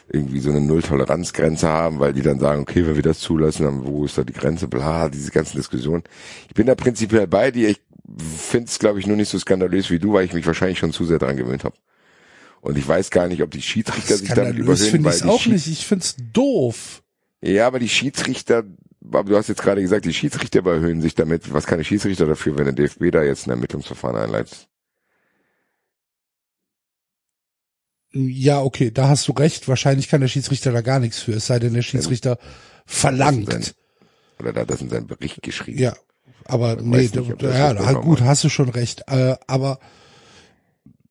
[0.10, 3.86] irgendwie so eine Null-Toleranz-Grenze haben, weil die dann sagen, okay, wenn wir das zulassen, dann
[3.86, 6.04] wo ist da die Grenze, bla, diese ganzen Diskussionen.
[6.48, 7.82] Ich bin da prinzipiell bei dir, ich
[8.38, 10.94] finde es, glaube ich, nur nicht so skandalös wie du, weil ich mich wahrscheinlich schon
[10.94, 11.76] zu sehr dran gewöhnt habe.
[12.62, 14.78] Und ich weiß gar nicht, ob die Schiedsrichter sich damit überhöhen.
[14.78, 15.68] Finde ich auch nicht.
[15.68, 17.04] Ich find's doof.
[17.42, 18.64] Ja, aber die Schiedsrichter,
[19.06, 21.54] aber du hast jetzt gerade gesagt, die Schiedsrichter überhöhen sich damit.
[21.54, 24.68] Was kann der Schiedsrichter dafür, wenn der DFB da jetzt ein Ermittlungsverfahren einleitet?
[28.14, 29.68] Ja, okay, da hast du recht.
[29.68, 32.40] Wahrscheinlich kann der Schiedsrichter da gar nichts für, es sei denn, der Schiedsrichter
[32.86, 33.52] verlangt.
[33.52, 33.66] Sein,
[34.40, 35.80] oder da hat das in seinem Bericht geschrieben.
[35.80, 35.96] Ja,
[36.46, 39.04] aber nee, nicht, da, ja, halt gut, hast du schon recht.
[39.08, 39.80] Äh, aber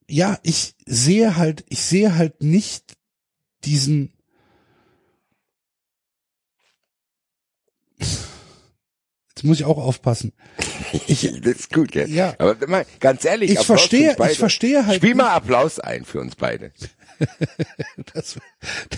[0.08, 2.96] ja, ich sehe halt, ich sehe halt nicht
[3.64, 4.12] diesen
[9.36, 10.32] Jetzt muss ich auch aufpassen.
[11.08, 12.08] Ich, das ist gut, gell?
[12.08, 12.34] Ja.
[12.38, 14.96] Aber mal, ganz ehrlich, ich Applaus verstehe, ich verstehe halt.
[14.96, 16.72] Spiel mal Applaus ein für uns beide.
[18.14, 18.36] das,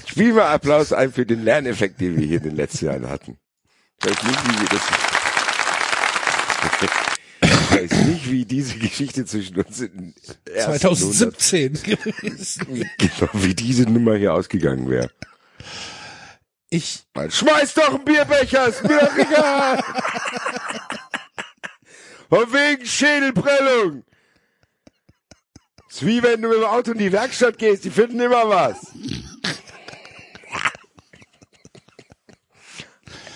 [0.06, 3.38] Spiel mal Applaus ein für den Lerneffekt, den wir hier in den letzten Jahren hatten.
[4.00, 4.82] Ich weiß nicht, wie wir das,
[7.42, 10.14] ich weiß nicht, wie diese Geschichte zwischen uns in
[10.54, 12.90] 2017 gewesen.
[12.98, 15.10] Genau, wie diese Nummer hier ausgegangen wäre.
[16.70, 17.04] Ich.
[17.14, 19.82] Man schmeiß doch einen Bierbecher, ist mir egal.
[22.28, 24.04] Und wegen Schädelprellung.
[25.88, 28.92] ist wie wenn du mit dem Auto in die Werkstatt gehst, die finden immer was.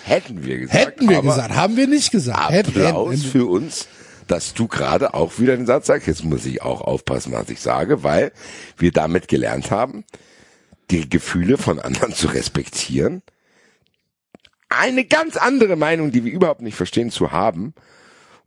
[0.03, 0.79] Hätten wir gesagt.
[0.79, 2.67] Hätten wir gesagt, haben wir nicht gesagt.
[2.67, 3.87] Applaus hätten, für uns,
[4.27, 6.07] dass du gerade auch wieder den Satz sagst.
[6.07, 8.31] Jetzt muss ich auch aufpassen, was ich sage, weil
[8.77, 10.03] wir damit gelernt haben,
[10.91, 13.21] die Gefühle von anderen zu respektieren,
[14.69, 17.73] eine ganz andere Meinung, die wir überhaupt nicht verstehen, zu haben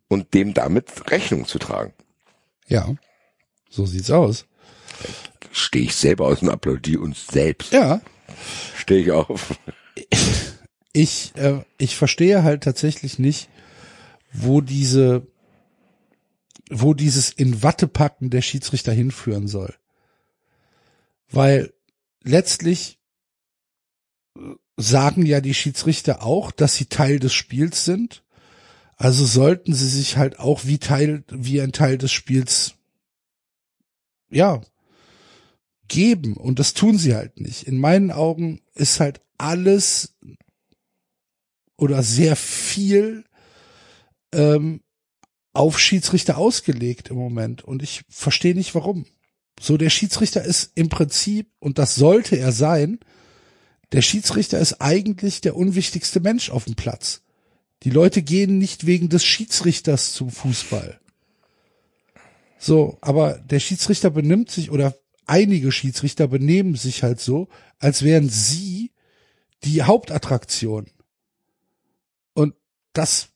[0.08, 1.92] und dem damit Rechnung zu tragen.
[2.68, 2.94] Ja,
[3.70, 4.46] so sieht's aus.
[5.52, 7.72] Stehe ich selber aus und applaudiere uns selbst.
[7.72, 8.00] Ja.
[8.76, 9.56] Stehe ich auf.
[10.98, 13.50] Ich, äh, ich verstehe halt tatsächlich nicht,
[14.32, 15.26] wo diese,
[16.70, 19.74] wo dieses in Watte packen der Schiedsrichter hinführen soll.
[21.30, 21.74] Weil
[22.27, 22.98] letztlich
[24.77, 28.23] sagen ja die Schiedsrichter auch, dass sie Teil des Spiels sind.
[28.97, 32.74] Also sollten sie sich halt auch wie Teil, wie ein Teil des Spiels,
[34.31, 34.62] ja,
[35.89, 36.36] geben.
[36.36, 37.65] Und das tun sie halt nicht.
[37.65, 40.15] In meinen Augen ist halt alles
[41.77, 43.24] oder sehr viel
[44.32, 44.81] ähm,
[45.53, 47.62] auf Schiedsrichter ausgelegt im Moment.
[47.62, 49.07] Und ich verstehe nicht warum.
[49.60, 52.98] So, der Schiedsrichter ist im Prinzip, und das sollte er sein,
[53.92, 57.22] der Schiedsrichter ist eigentlich der unwichtigste Mensch auf dem Platz.
[57.82, 61.00] Die Leute gehen nicht wegen des Schiedsrichters zum Fußball.
[62.58, 64.96] So, aber der Schiedsrichter benimmt sich oder
[65.26, 68.92] einige Schiedsrichter benehmen sich halt so, als wären sie
[69.64, 70.86] die Hauptattraktion.
[72.34, 72.54] Und
[72.92, 73.28] das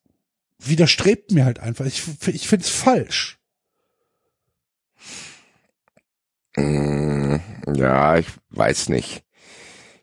[0.59, 1.87] widerstrebt mir halt einfach.
[1.87, 3.40] Ich, ich finde es falsch.
[7.75, 9.23] Ja, ich weiß nicht.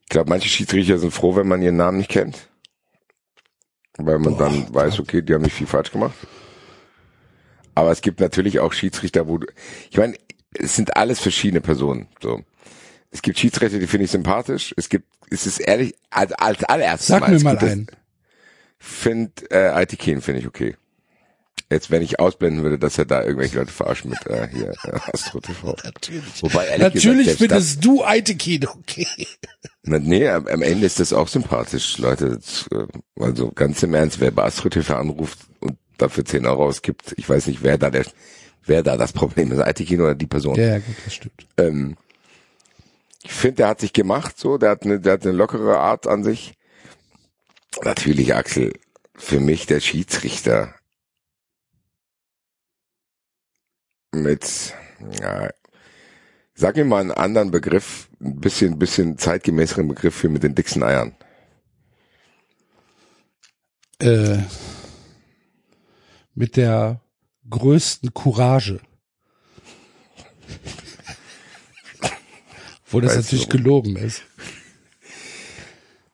[0.03, 2.47] Ich glaube, manche Schiedsrichter sind froh, wenn man ihren Namen nicht kennt.
[3.97, 6.15] Weil man Boah, dann weiß, okay, die haben nicht viel falsch gemacht.
[7.75, 9.47] Aber es gibt natürlich auch Schiedsrichter, wo du,
[9.89, 10.15] ich meine,
[10.53, 12.41] es sind alles verschiedene Personen, so.
[13.11, 14.73] Es gibt Schiedsrichter, die finde ich sympathisch.
[14.77, 17.87] Es gibt, es ist ehrlich, als, als allererstes Sag mir mal gibt es- einen.
[18.79, 20.75] Find, äh, IT Keen finde ich okay.
[21.69, 24.99] Jetzt, wenn ich ausblenden würde, dass er da irgendwelche Leute verarscht mit, äh, hier, äh,
[25.11, 25.75] Astro TV.
[25.83, 26.41] Natürlich.
[26.41, 29.07] Wobei, ehrlich Natürlich gesagt, findest du Eitekin okay.
[29.83, 32.37] Na, nee, am, am Ende ist das auch sympathisch, Leute.
[32.37, 32.87] Das, äh,
[33.21, 37.27] Also ganz im Ernst, wer bei Astro TV anruft und dafür 10 Euro ausgibt, ich
[37.27, 38.05] weiß nicht, wer da der,
[38.65, 40.55] wer da das Problem ist, IT-Kino oder die Person.
[40.55, 41.47] Ja, ja, gut, das stimmt.
[41.57, 41.97] Ähm,
[43.23, 46.07] ich finde, der hat sich gemacht, so, der hat eine, der hat eine lockere Art
[46.07, 46.53] an sich.
[47.83, 48.71] Natürlich, Axel,
[49.15, 50.73] für mich der Schiedsrichter
[54.21, 54.73] mit,
[55.21, 55.49] ja,
[56.53, 60.83] sag mir mal einen anderen Begriff, ein bisschen, bisschen zeitgemäßeren Begriff für mit den dicksten
[60.83, 61.15] Eiern.
[63.99, 64.39] Äh,
[66.33, 67.01] mit der
[67.49, 68.79] größten Courage.
[72.85, 73.57] Wo das Weißt natürlich du.
[73.57, 74.23] gelogen ist.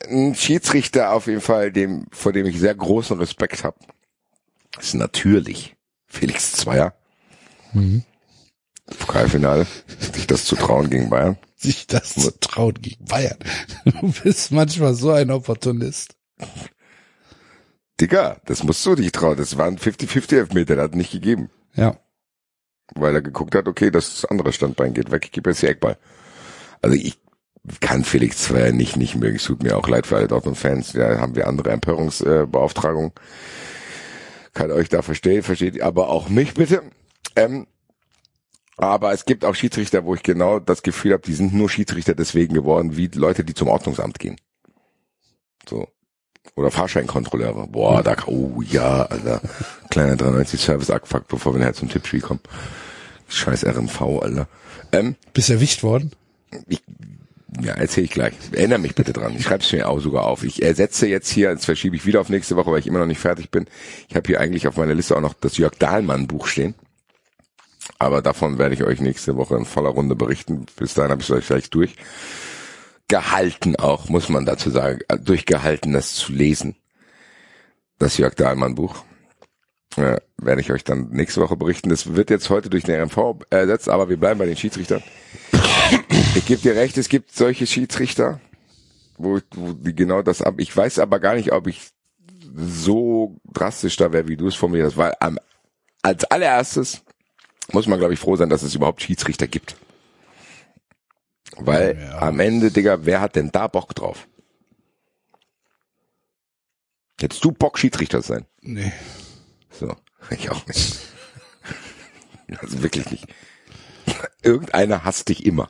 [0.07, 3.77] Ein Schiedsrichter auf jeden Fall, dem, vor dem ich sehr großen Respekt habe,
[4.79, 5.75] ist natürlich
[6.07, 6.95] Felix Zweier.
[8.99, 9.65] Pokalfinale,
[10.13, 11.37] sich das zu trauen gegen Bayern.
[11.55, 13.37] Sich das zu trauen gegen Bayern.
[13.85, 16.15] Du bist manchmal so ein Opportunist.
[18.01, 19.37] Digga, das musst du dich trauen.
[19.37, 21.49] Das waren 50-50 Elfmeter, der hat nicht gegeben.
[21.75, 21.97] Ja.
[22.95, 25.97] Weil er geguckt hat, okay, das andere Standbein geht weg, ich gebe jetzt die Eckball.
[26.81, 27.17] Also ich
[27.79, 29.37] kann Felix Zweier nicht, nicht mögen.
[29.37, 30.93] Es tut mir auch leid für alle Dortmund-Fans.
[30.93, 33.13] Da haben wir andere Empörungsbeauftragungen.
[34.53, 36.83] Kann euch da verstehen, versteht ihr, aber auch mich bitte.
[37.35, 37.67] Ähm,
[38.77, 42.15] aber es gibt auch Schiedsrichter, wo ich genau das Gefühl habe, die sind nur Schiedsrichter
[42.15, 44.37] deswegen geworden, wie Leute, die zum Ordnungsamt gehen.
[45.69, 45.87] So.
[46.55, 47.67] Oder Fahrscheinkontrolleure.
[47.67, 49.41] Boah, da, oh ja, Alter.
[49.89, 52.41] Kleiner 93 Service Abfuck, bevor wir nachher zum Tippspiel kommen.
[53.27, 54.47] Scheiß RMV, Alter.
[54.91, 56.11] Ähm, Bist erwischt worden?
[56.67, 56.83] ich,
[57.61, 58.33] ja, erzähl ich gleich.
[58.51, 59.35] Erinnere mich bitte dran.
[59.35, 60.43] Ich schreibe es mir auch sogar auf.
[60.43, 63.05] Ich ersetze jetzt hier, jetzt verschiebe ich wieder auf nächste Woche, weil ich immer noch
[63.05, 63.65] nicht fertig bin.
[64.09, 66.75] Ich habe hier eigentlich auf meiner Liste auch noch das Jörg Dahlmann Buch stehen.
[68.03, 70.65] Aber davon werde ich euch nächste Woche in voller Runde berichten.
[70.77, 71.95] Bis dahin habe ich es euch vielleicht durch.
[73.07, 74.99] Gehalten auch, muss man dazu sagen.
[75.07, 76.75] äh, Durchgehalten, das zu lesen.
[77.99, 79.03] Das Jörg Dahlmann Buch.
[79.95, 81.89] Äh, werde ich euch dann nächste Woche berichten.
[81.89, 85.03] Das wird jetzt heute durch den RMV ersetzt, aber wir bleiben bei den Schiedsrichtern.
[86.35, 88.41] Ich gebe dir recht, es gibt solche Schiedsrichter,
[89.17, 90.55] wo, wo die genau das ab.
[90.57, 91.91] Ich weiß aber gar nicht, ob ich
[92.55, 95.37] so drastisch da wäre, wie du es formuliert hast, weil am,
[96.01, 97.03] als allererstes
[97.71, 99.75] muss man, glaube ich, froh sein, dass es überhaupt Schiedsrichter gibt.
[101.57, 102.19] Weil Ja.
[102.19, 104.27] am Ende, Digga, wer hat denn da Bock drauf?
[107.21, 108.45] Hättest du Bock, Schiedsrichter zu sein?
[108.61, 108.91] Nee.
[109.71, 109.95] So,
[110.31, 110.99] ich auch nicht.
[112.59, 113.25] Also wirklich nicht.
[114.43, 115.69] Irgendeiner hasst dich immer.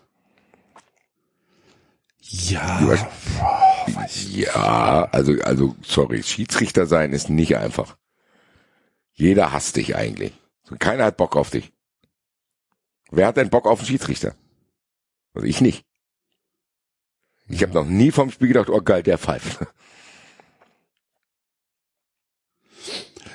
[2.20, 2.80] Ja.
[3.96, 7.98] Hast- Ja, also, also, sorry, Schiedsrichter sein ist nicht einfach.
[9.14, 10.34] Jeder hasst dich eigentlich.
[10.80, 11.72] Keiner hat Bock auf dich.
[13.16, 14.36] Wer hat denn Bock auf einen Schiedsrichter?
[15.36, 15.86] Also ich nicht.
[17.48, 19.60] Ich habe noch nie vom Spiel gedacht, oh geil, der pfeift.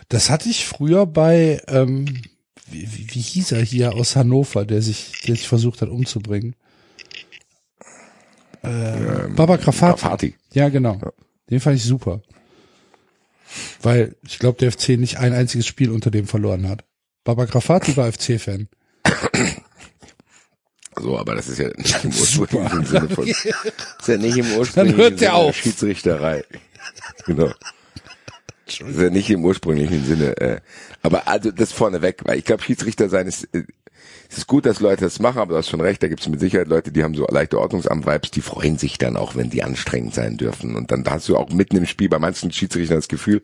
[0.08, 2.06] Das hatte ich früher bei, ähm,
[2.66, 6.56] wie, wie, wie hieß er hier aus Hannover, der sich, der sich versucht hat umzubringen?
[8.62, 10.00] Äh, Baba Grafati.
[10.00, 10.34] Grafati.
[10.54, 10.94] Ja, genau.
[10.94, 11.12] Ja.
[11.50, 12.22] Den fand ich super.
[13.80, 16.84] Weil ich glaube, der FC nicht ein einziges Spiel unter dem verloren hat.
[17.22, 18.68] Baba Grafati war FC-Fan.
[21.00, 23.44] So, aber das ist ja nicht im ursprünglichen Sinne von, ist
[24.06, 25.56] ja nicht im ursprünglichen Sinne auf.
[25.56, 26.44] Schiedsrichterei.
[27.26, 27.50] Genau.
[28.66, 30.36] Das ist ja nicht im ursprünglichen Sinne.
[30.36, 30.60] Äh,
[31.02, 33.64] aber also das vorneweg, weil ich glaube, Schiedsrichter sein ist, äh,
[34.30, 36.28] es ist gut, dass Leute das machen, aber du hast schon recht, da gibt es
[36.28, 39.62] mit Sicherheit Leute, die haben so leichte Ordnungsamt-Vibes, die freuen sich dann auch, wenn die
[39.62, 40.76] anstrengend sein dürfen.
[40.76, 43.42] Und dann hast du auch mitten im Spiel bei manchen Schiedsrichtern das Gefühl,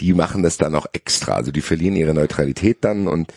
[0.00, 1.34] die machen das dann auch extra.
[1.34, 3.32] Also die verlieren ihre Neutralität dann und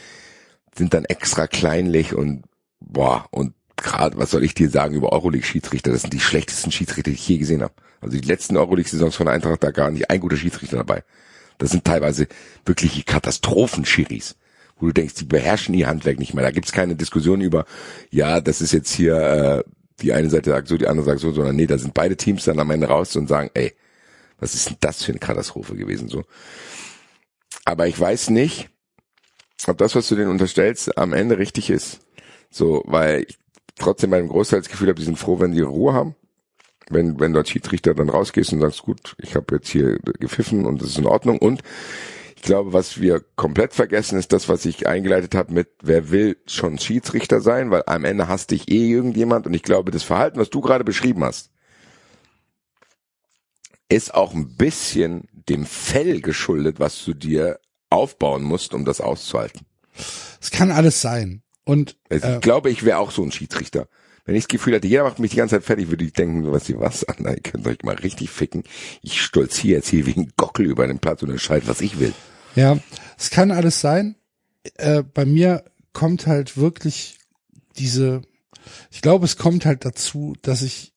[0.76, 2.44] sind dann extra kleinlich und
[2.88, 5.92] boah, und gerade, was soll ich dir sagen über Euroleague-Schiedsrichter?
[5.92, 7.74] Das sind die schlechtesten Schiedsrichter, die ich je gesehen habe.
[8.02, 11.04] Also die letzten Euroleague-Saisons von Eintracht, da gar nicht ein guter Schiedsrichter dabei.
[11.58, 12.28] Das sind teilweise
[12.66, 14.36] wirkliche Katastrophenschiris,
[14.78, 16.44] wo du denkst, die beherrschen ihr Handwerk nicht mehr.
[16.44, 17.66] Da gibt's keine Diskussion über,
[18.12, 19.64] ja, das ist jetzt hier, äh,
[20.02, 22.46] die eine Seite sagt so, die andere sagt so, sondern nee, da sind beide Teams
[22.46, 23.74] dann am Ende raus und sagen, ey,
[24.40, 26.24] was ist denn das für eine Katastrophe gewesen so.
[27.66, 28.70] Aber ich weiß nicht,
[29.66, 32.00] ob das, was du denen unterstellst, am Ende richtig ist.
[32.50, 33.38] So, weil ich
[33.78, 36.16] trotzdem bei dem Großteil das Gefühl habe, die sind froh, wenn die Ruhe haben.
[36.90, 40.82] Wenn, wenn dort Schiedsrichter dann rausgehst und sagst, gut, ich habe jetzt hier gepfiffen und
[40.82, 41.38] das ist in Ordnung.
[41.38, 41.62] Und
[42.38, 46.38] ich glaube, was wir komplett vergessen, ist das, was ich eingeleitet habe mit, wer will
[46.46, 49.48] schon Schiedsrichter sein, weil am Ende hasst dich eh irgendjemand.
[49.48, 51.52] Und ich glaube, das Verhalten, was du gerade beschrieben hast,
[53.90, 57.60] ist auch ein bisschen dem Fell geschuldet, was du dir
[57.90, 59.66] aufbauen musst, um das auszuhalten.
[60.40, 61.42] Es kann alles sein.
[61.68, 63.90] Und Also äh, ich glaube, ich wäre auch so ein Schiedsrichter.
[64.24, 66.50] Wenn ich das Gefühl hatte, jeder macht mich die ganze Zeit fertig, würde ich denken,
[66.52, 68.64] was ihr was an, ihr könnt euch mal richtig ficken.
[69.02, 72.14] Ich stolziere jetzt hier wie ein Gockel über den Platz und entscheide, was ich will.
[72.56, 72.80] Ja,
[73.18, 74.16] es kann alles sein.
[74.76, 77.20] Äh, bei mir kommt halt wirklich
[77.78, 78.22] diese,
[78.90, 80.94] ich glaube, es kommt halt dazu, dass ich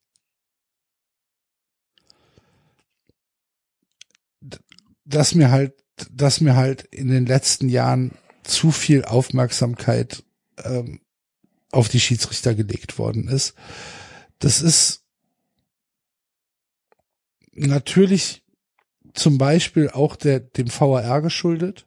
[5.05, 5.75] dass mir halt,
[6.13, 8.13] dass mir halt in den letzten Jahren
[8.45, 10.23] zu viel Aufmerksamkeit
[10.65, 11.01] ähm,
[11.70, 13.55] auf die Schiedsrichter gelegt worden ist.
[14.39, 15.05] Das ist
[17.53, 18.43] natürlich
[19.15, 21.87] zum Beispiel auch der, dem VAR geschuldet.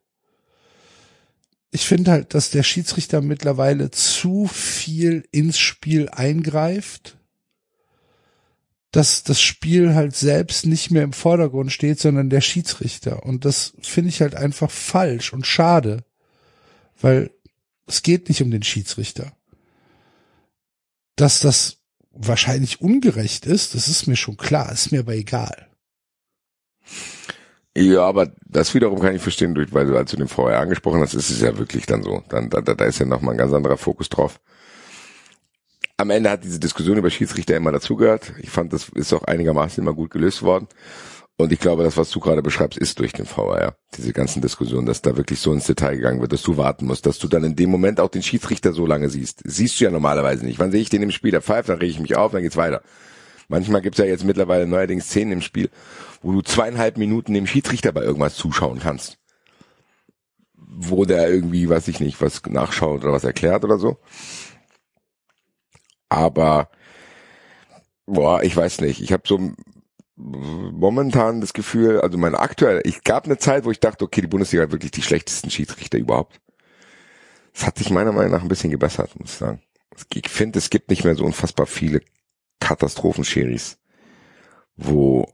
[1.71, 7.17] Ich finde halt, dass der Schiedsrichter mittlerweile zu viel ins Spiel eingreift,
[8.91, 13.23] dass das Spiel halt selbst nicht mehr im Vordergrund steht, sondern der Schiedsrichter.
[13.23, 16.03] Und das finde ich halt einfach falsch und schade,
[17.01, 17.31] weil
[17.87, 19.33] es geht nicht um den Schiedsrichter.
[21.15, 21.77] Dass das
[22.11, 25.69] wahrscheinlich ungerecht ist, das ist mir schon klar, ist mir aber egal.
[27.75, 31.15] Ja, aber das wiederum kann ich verstehen, weil du als du den vorher angesprochen hast,
[31.15, 32.23] ist es ja wirklich dann so.
[32.29, 34.39] Dann, da, da ist ja nochmal ein ganz anderer Fokus drauf.
[35.97, 38.33] Am Ende hat diese Diskussion über Schiedsrichter immer dazugehört.
[38.39, 40.67] Ich fand, das ist auch einigermaßen immer gut gelöst worden.
[41.43, 43.75] Und ich glaube, das, was du gerade beschreibst, ist durch den VR.
[43.97, 47.05] Diese ganzen Diskussionen, dass da wirklich so ins Detail gegangen wird, dass du warten musst,
[47.05, 49.41] dass du dann in dem Moment auch den Schiedsrichter so lange siehst.
[49.43, 50.59] Siehst du ja normalerweise nicht.
[50.59, 51.31] Wann sehe ich den im Spiel?
[51.31, 52.81] Der pfeift, dann rege ich mich auf, dann geht's weiter.
[53.49, 55.69] Manchmal gibt's ja jetzt mittlerweile neuerdings Szenen im Spiel,
[56.21, 59.17] wo du zweieinhalb Minuten dem Schiedsrichter bei irgendwas zuschauen kannst.
[60.55, 63.97] Wo der irgendwie, weiß ich nicht, was nachschaut oder was erklärt oder so.
[66.07, 66.69] Aber,
[68.05, 69.01] boah, ich weiß nicht.
[69.01, 69.51] Ich habe so
[70.15, 74.27] momentan das Gefühl, also meine aktuelle, ich gab eine Zeit, wo ich dachte, okay, die
[74.27, 76.39] Bundesliga hat wirklich die schlechtesten Schiedsrichter überhaupt.
[77.53, 79.61] Das hat sich meiner Meinung nach ein bisschen gebessert, muss ich sagen.
[80.13, 82.01] Ich finde, es gibt nicht mehr so unfassbar viele
[82.59, 83.77] Katastrophenschiris,
[84.75, 85.27] wo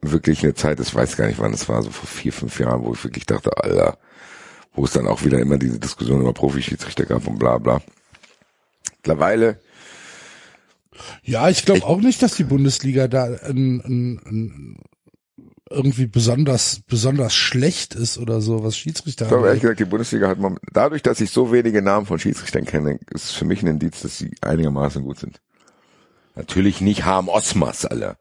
[0.00, 2.84] wirklich eine Zeit, ich weiß gar nicht wann es war, so vor vier, fünf Jahren,
[2.84, 3.98] wo ich wirklich dachte, Alter,
[4.72, 7.80] wo es dann auch wieder immer diese Diskussion über Profischiedsrichter gab und bla bla.
[8.96, 9.60] Mittlerweile
[11.22, 14.76] Ja, ich glaube auch nicht, dass die Bundesliga da ein, ein, ein
[15.68, 20.28] irgendwie besonders besonders schlecht ist oder so, was Schiedsrichter Ich glaube ehrlich gesagt, die Bundesliga
[20.28, 23.66] hat mom- dadurch, dass ich so wenige Namen von Schiedsrichtern kenne, ist für mich ein
[23.66, 25.40] Indiz, dass sie einigermaßen gut sind.
[26.36, 28.16] Natürlich nicht Harm Osmas, alle.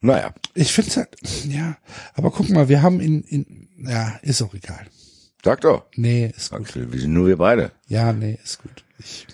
[0.00, 1.16] Naja, Ich finde halt,
[1.48, 1.76] ja,
[2.14, 4.86] aber guck mal, wir haben in, in ja, ist auch egal.
[5.44, 5.86] sag doch.
[5.96, 6.60] Nee, ist gut.
[6.60, 7.72] Axel, wir sind nur wir beide.
[7.88, 8.84] Ja, nee, ist gut.
[8.98, 9.26] Ich,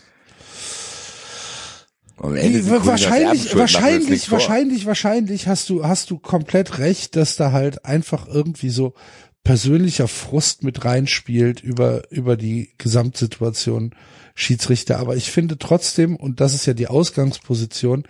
[2.16, 4.38] Colinas wahrscheinlich, wahrscheinlich, vor.
[4.38, 8.94] wahrscheinlich, wahrscheinlich hast du, hast du komplett recht, dass da halt einfach irgendwie so
[9.42, 13.94] persönlicher Frust mit reinspielt über, über die Gesamtsituation
[14.34, 14.98] Schiedsrichter.
[14.98, 18.04] Aber ich finde trotzdem, und das ist ja die Ausgangsposition,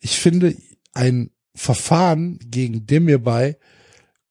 [0.00, 0.56] ich finde
[0.92, 3.56] ein Verfahren gegen Demirbay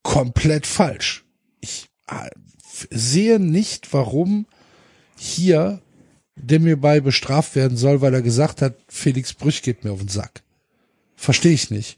[0.03, 1.25] komplett falsch.
[1.59, 2.29] Ich äh,
[2.89, 4.47] sehe nicht, warum
[5.17, 5.81] hier
[6.37, 10.41] Demirbay bestraft werden soll, weil er gesagt hat, Felix Brüch geht mir auf den Sack.
[11.15, 11.97] Verstehe ich nicht.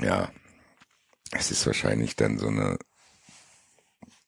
[0.00, 0.30] Ja,
[1.32, 2.78] es ist wahrscheinlich dann so eine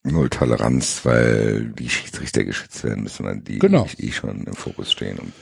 [0.05, 3.87] Null-Toleranz, weil die Schiedsrichter geschützt werden müssen, weil die Genau.
[3.99, 5.19] eh schon im Fokus stehen.
[5.19, 5.33] Und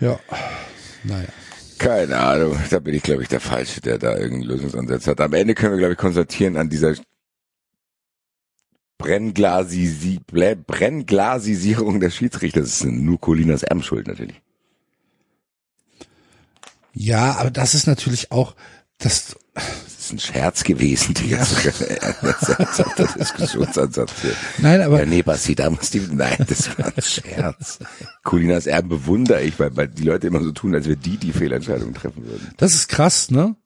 [0.00, 0.18] Ja.
[1.04, 1.28] Naja.
[1.78, 5.20] keine Ahnung, da bin ich, glaube ich, der Falsche, der da irgendeinen Lösungsansatz hat.
[5.20, 6.94] Am Ende können wir, glaube ich, konstatieren an dieser
[8.98, 12.60] Brennglasi Brennglasisierung der Schiedsrichter.
[12.60, 14.40] Das ist nur Colinas Erbenschuld natürlich.
[16.92, 18.54] Ja, aber das ist natürlich auch,
[18.98, 19.36] das,
[20.06, 24.34] ist ein Scherz gewesen, die jetzt der Diskussionsansatz hier.
[24.58, 27.78] Nein, aber Ja, nee, Basti, da muss die, nein, das war ein Scherz.
[28.22, 31.32] Colinas Erben bewundere ich, weil, weil die Leute immer so tun, als wir die die
[31.32, 32.52] Fehlentscheidung treffen würden.
[32.56, 33.56] das ist krass, ne?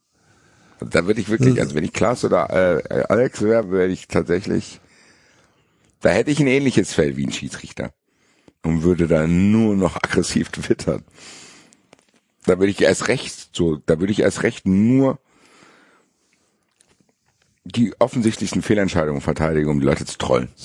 [0.81, 4.81] Da würde ich wirklich, also wenn ich Klaas oder äh, Alex wäre, würde ich tatsächlich,
[6.01, 7.93] da hätte ich ein ähnliches Fell wie ein Schiedsrichter
[8.63, 11.05] und würde da nur noch aggressiv twittern.
[12.47, 15.19] Da würde ich erst recht so, da würde ich erst recht nur
[17.65, 20.49] die offensichtlichsten Fehlentscheidungen verteidigen, um die Leute zu trollen.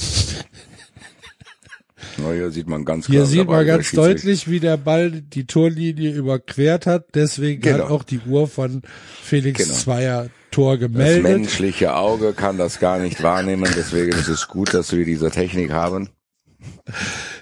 [2.18, 3.16] Na, hier sieht man ganz klar.
[3.18, 7.14] Hier sieht man ganz deutlich, wie der Ball die Torlinie überquert hat.
[7.14, 7.84] Deswegen Genau.
[7.86, 8.84] hat auch die Uhr von
[9.22, 9.74] Felix Genau.
[9.78, 11.24] Zweier Tor Das gemeldet.
[11.24, 15.72] menschliche Auge kann das gar nicht wahrnehmen, deswegen ist es gut, dass wir diese Technik
[15.72, 16.08] haben.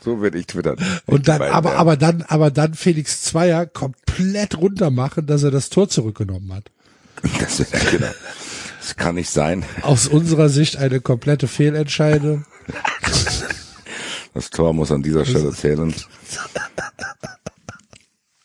[0.03, 0.77] So würde ich twittern.
[1.05, 5.69] Und dann, aber, aber dann, aber dann Felix Zweier komplett runter machen, dass er das
[5.69, 6.71] Tor zurückgenommen hat.
[7.39, 7.57] Das,
[7.91, 8.07] genau.
[8.79, 9.63] das kann nicht sein.
[9.83, 12.45] Aus unserer Sicht eine komplette Fehlentscheidung.
[14.33, 15.93] Das Tor muss an dieser Stelle zählen.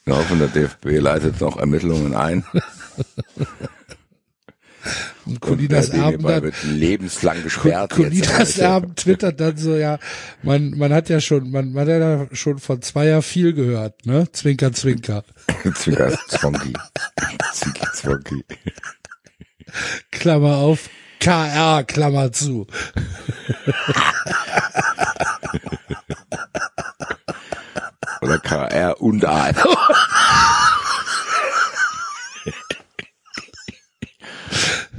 [0.04, 2.44] Wir hoffen, der DFB leitet noch Ermittlungen ein.
[5.28, 7.90] Und Colinas der Erben dann, wird lebenslang gesperrt.
[7.90, 8.58] Colinas.
[8.58, 9.98] Erben twittert dann so, ja,
[10.42, 14.26] man, man hat ja schon, man, man hat ja schon von Zweier viel gehört, ne?
[14.32, 15.24] Zwinker, zwinker.
[15.74, 16.72] Zwinker Zwonky.
[17.52, 18.44] Zwinker Zwonky.
[20.10, 20.88] Klammer auf,
[21.20, 22.66] KR, Klammer zu.
[28.22, 29.66] Oder KR und AF.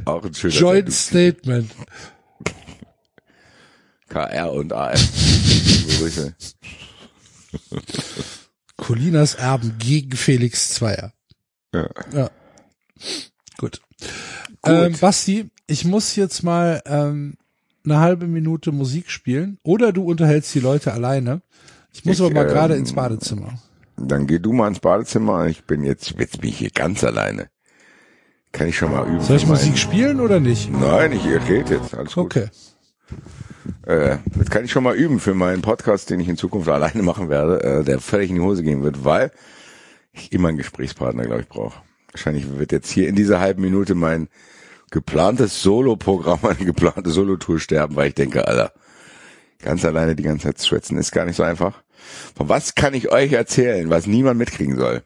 [0.10, 1.34] Auch ein schöner Joint Sendung.
[1.36, 1.72] Statement.
[4.10, 5.00] KR und AF.
[6.00, 6.36] Grüße.
[8.78, 11.14] Colinas Erben gegen Felix Zweier.
[11.74, 11.90] Ja.
[12.14, 12.32] Ja.
[13.58, 13.82] Gut.
[14.66, 17.36] Ähm, Basti, ich muss jetzt mal ähm,
[17.86, 19.60] eine halbe Minute Musik spielen.
[19.64, 21.42] Oder du unterhältst die Leute alleine.
[21.94, 23.60] Ich muss Ich, aber mal gerade ähm, ins Badezimmer.
[23.98, 25.48] Dann geh du mal ins Badezimmer.
[25.48, 27.50] Ich bin jetzt, jetzt bin ich hier ganz alleine.
[28.52, 29.22] Kann ich schon mal üben.
[29.22, 30.72] Soll ich Musik spielen oder nicht?
[30.72, 31.94] Nein, ich rede jetzt.
[31.94, 32.26] Alles gut.
[32.26, 32.50] Okay.
[33.86, 37.04] Äh, das kann ich schon mal üben für meinen Podcast, den ich in Zukunft alleine
[37.04, 39.32] machen werde, äh, der völlig in die Hose gehen wird, weil
[40.12, 41.82] ich immer einen Gesprächspartner, glaube ich, brauche.
[42.12, 44.28] Wahrscheinlich wird jetzt hier in dieser halben Minute mein
[44.92, 48.74] geplantes Solo-Programm, eine geplante Solo-Tour sterben, weil ich denke, Alter,
[49.60, 51.84] ganz alleine die ganze Zeit zu schwätzen ist gar nicht so einfach.
[52.36, 55.04] Von was kann ich euch erzählen, was niemand mitkriegen soll?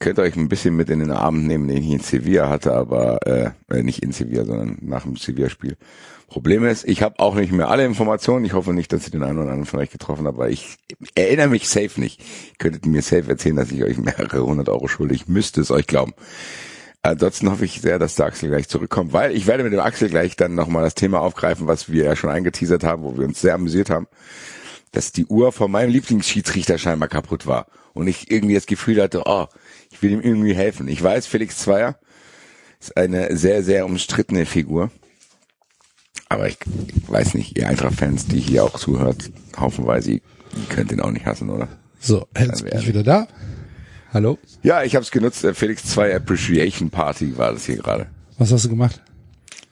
[0.00, 2.72] Könnt ihr euch ein bisschen mit in den Abend nehmen, den ich in Sevilla hatte,
[2.72, 5.76] aber äh, äh, nicht in Sevilla, sondern nach dem Sevilla-Spiel.
[6.28, 8.44] Problem ist, ich habe auch nicht mehr alle Informationen.
[8.44, 10.76] Ich hoffe nicht, dass ich den einen oder anderen von euch getroffen habe, aber ich
[11.14, 12.20] erinnere mich safe nicht.
[12.20, 15.14] Ihr könntet mir safe erzählen, dass ich euch mehrere hundert Euro schulde.
[15.14, 16.12] Ich müsste es euch glauben.
[17.02, 20.10] Ansonsten hoffe ich sehr, dass der Axel gleich zurückkommt, weil ich werde mit dem Axel
[20.10, 23.40] gleich dann nochmal das Thema aufgreifen, was wir ja schon eingeteasert haben, wo wir uns
[23.40, 24.06] sehr amüsiert haben,
[24.92, 27.66] dass die Uhr von meinem Lieblingsschiedsrichter scheinbar kaputt war.
[27.94, 29.46] Und ich irgendwie das Gefühl hatte, oh,
[29.98, 30.86] ich will ihm irgendwie helfen.
[30.86, 31.98] Ich weiß, Felix Zweier
[32.78, 34.92] ist eine sehr, sehr umstrittene Figur.
[36.28, 36.58] Aber ich
[37.08, 40.20] weiß nicht, ihr Eintracht-Fans, die hier auch zuhört, haufenweise, ihr
[40.68, 41.66] könnt ihn auch nicht hassen, oder?
[41.98, 43.26] So, jetzt bin ich wieder da.
[44.12, 44.38] Hallo?
[44.62, 45.42] Ja, ich habe es genutzt.
[45.42, 48.06] Der Felix Zweier Appreciation Party war das hier gerade.
[48.36, 49.02] Was hast du gemacht?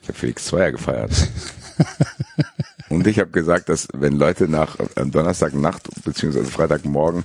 [0.01, 1.11] Ich habe Felix Zweier gefeiert.
[2.89, 7.23] Und ich habe gesagt, dass wenn Leute nach am Donnerstagnacht beziehungsweise Freitagmorgen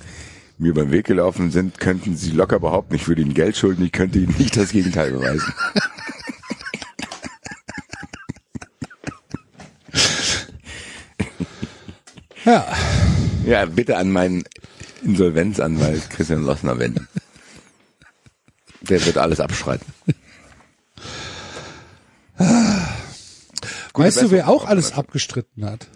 [0.57, 3.91] mir beim Weg gelaufen sind, könnten sie locker behaupten, ich würde ihnen Geld schulden, ich
[3.91, 5.53] könnte ihnen nicht das Gegenteil beweisen.
[12.45, 12.67] Ja,
[13.45, 14.43] Ja, bitte an meinen
[15.03, 17.07] Insolvenzanwalt Christian Lossner wenden.
[18.81, 19.85] Der wird alles abschreiten.
[23.93, 24.43] Weißt du, wer Besserung.
[24.43, 25.87] auch alles abgestritten hat?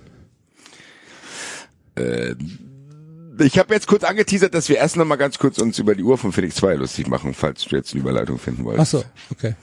[3.39, 6.03] Ich habe jetzt kurz angeteasert, dass wir erst noch mal ganz kurz uns über die
[6.03, 8.91] Uhr von Felix 2 lustig machen, falls du jetzt eine Überleitung finden Ach wolltest.
[8.91, 9.55] so, okay.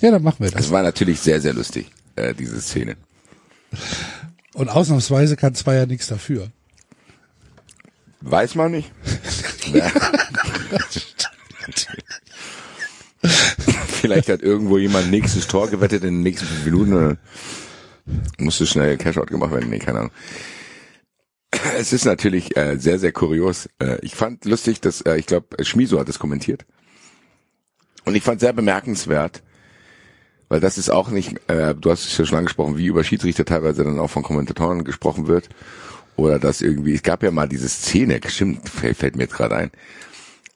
[0.00, 0.66] Ja, dann machen wir das.
[0.66, 2.96] Es war natürlich sehr, sehr lustig, äh, diese Szene.
[4.54, 6.48] Und ausnahmsweise kann Zweier nichts dafür.
[8.20, 8.90] Weiß man nicht.
[14.00, 16.92] Vielleicht hat irgendwo jemand nächstes Tor gewettet in den nächsten fünf Minuten.
[16.94, 17.16] Oder
[18.38, 19.70] musste schnell Cashout gemacht werden.
[19.70, 20.12] Nee, keine Ahnung.
[21.78, 23.68] Es ist natürlich äh, sehr, sehr kurios.
[23.78, 26.64] Äh, ich fand lustig, dass, äh, ich glaube, Schmiso hat es kommentiert.
[28.04, 29.42] Und ich fand sehr bemerkenswert,
[30.48, 33.44] weil das ist auch nicht, äh, du hast es ja schon angesprochen, wie über Schiedsrichter
[33.44, 35.48] teilweise dann auch von Kommentatoren gesprochen wird.
[36.16, 39.70] Oder dass irgendwie, es gab ja mal diese Szene, stimmt, fällt, mir jetzt gerade ein,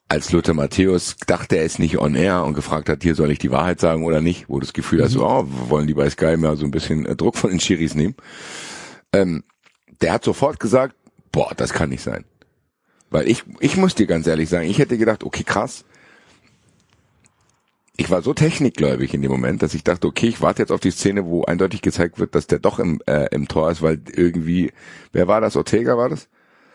[0.09, 3.39] als Lothar Matthäus dachte, er ist nicht on air und gefragt hat, hier soll ich
[3.39, 6.37] die Wahrheit sagen oder nicht, wo das Gefühl hat, so, oh, wollen die bei Sky
[6.37, 8.15] mal so ein bisschen äh, Druck von den Schiris nehmen.
[9.13, 9.43] Ähm,
[10.01, 10.95] der hat sofort gesagt,
[11.33, 12.25] boah, das kann nicht sein.
[13.11, 15.85] Weil ich, ich muss dir ganz ehrlich sagen, ich hätte gedacht, okay, krass.
[17.97, 20.81] Ich war so technikgläubig in dem Moment, dass ich dachte, okay, ich warte jetzt auf
[20.81, 24.01] die Szene, wo eindeutig gezeigt wird, dass der doch im, äh, im Tor ist, weil
[24.13, 24.73] irgendwie,
[25.13, 25.57] wer war das?
[25.57, 26.29] Ortega war das?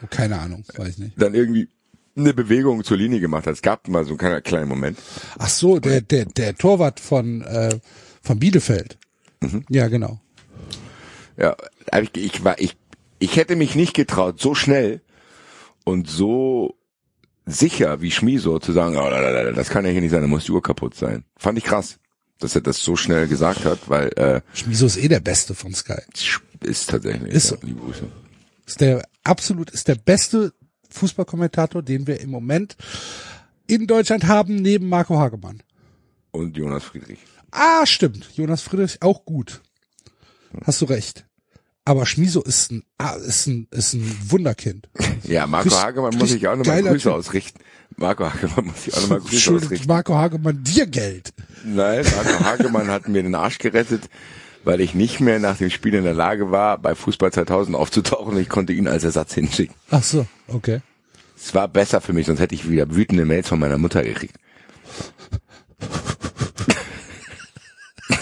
[0.10, 1.22] Keine Ahnung, weiß ich nicht.
[1.22, 1.70] Dann irgendwie
[2.16, 3.54] eine Bewegung zur Linie gemacht hat.
[3.54, 5.00] Es gab mal so einen kleinen Moment.
[5.38, 7.80] Ach so, der, der, der Torwart von, äh,
[8.22, 8.98] von Bielefeld.
[9.70, 10.20] Ja, genau.
[11.38, 11.56] Ja,
[12.02, 12.78] ich, ich war, ich,
[13.24, 15.02] ich hätte mich nicht getraut, so schnell
[15.86, 16.76] und so
[17.46, 19.10] sicher wie Schmiso zu sagen, oh,
[19.56, 21.24] das kann ja hier nicht sein, da muss die Uhr kaputt sein.
[21.38, 22.00] Fand ich krass,
[22.40, 25.74] dass er das so schnell gesagt hat, weil äh, Schmiso ist eh der Beste von
[25.74, 26.02] Sky.
[26.64, 27.34] ist tatsächlich.
[27.34, 27.66] Ist ja, so.
[27.66, 28.06] liebe Grüße.
[28.66, 30.54] Ist der absolut, ist der beste
[30.90, 32.76] Fußballkommentator, den wir im Moment
[33.68, 35.64] in Deutschland haben, neben Marco Hagemann.
[36.32, 37.20] Und Jonas Friedrich.
[37.52, 38.30] Ah, stimmt.
[38.36, 39.62] Jonas Friedrich auch gut.
[40.66, 41.26] Hast du recht.
[41.86, 44.88] Aber Schmiso ist ein, ah, ist ein, ist ein Wunderkind.
[45.24, 47.12] Ja, Marco Richtig- Hagemann muss ich auch nochmal Grüße Typ.
[47.12, 47.60] ausrichten.
[47.98, 49.88] Marco Hagemann muss ich auch nochmal Grüße Schuldet ausrichten.
[49.88, 51.34] Marco Hagemann dir Geld.
[51.66, 54.04] Nein, Marco Hagemann hat mir den Arsch gerettet,
[54.64, 58.34] weil ich nicht mehr nach dem Spiel in der Lage war, bei Fußball 2000 aufzutauchen
[58.36, 59.76] und ich konnte ihn als Ersatz hinschicken.
[59.92, 60.80] Ach so, okay.
[61.36, 64.36] Es war besser für mich, sonst hätte ich wieder wütende Mails von meiner Mutter gekriegt.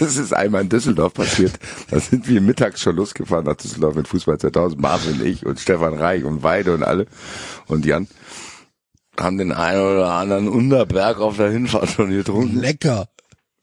[0.02, 1.60] Das ist einmal in Düsseldorf passiert.
[1.92, 4.82] Da sind wir mittags schon losgefahren nach Düsseldorf mit Fußball 2000.
[4.82, 7.06] Marvin, ich und Stefan Reich und Weide und alle
[7.68, 8.08] und Jan
[9.20, 12.60] haben den einen oder anderen Unterberg auf der Hinfahrt schon getrunken.
[12.60, 13.10] Lecker.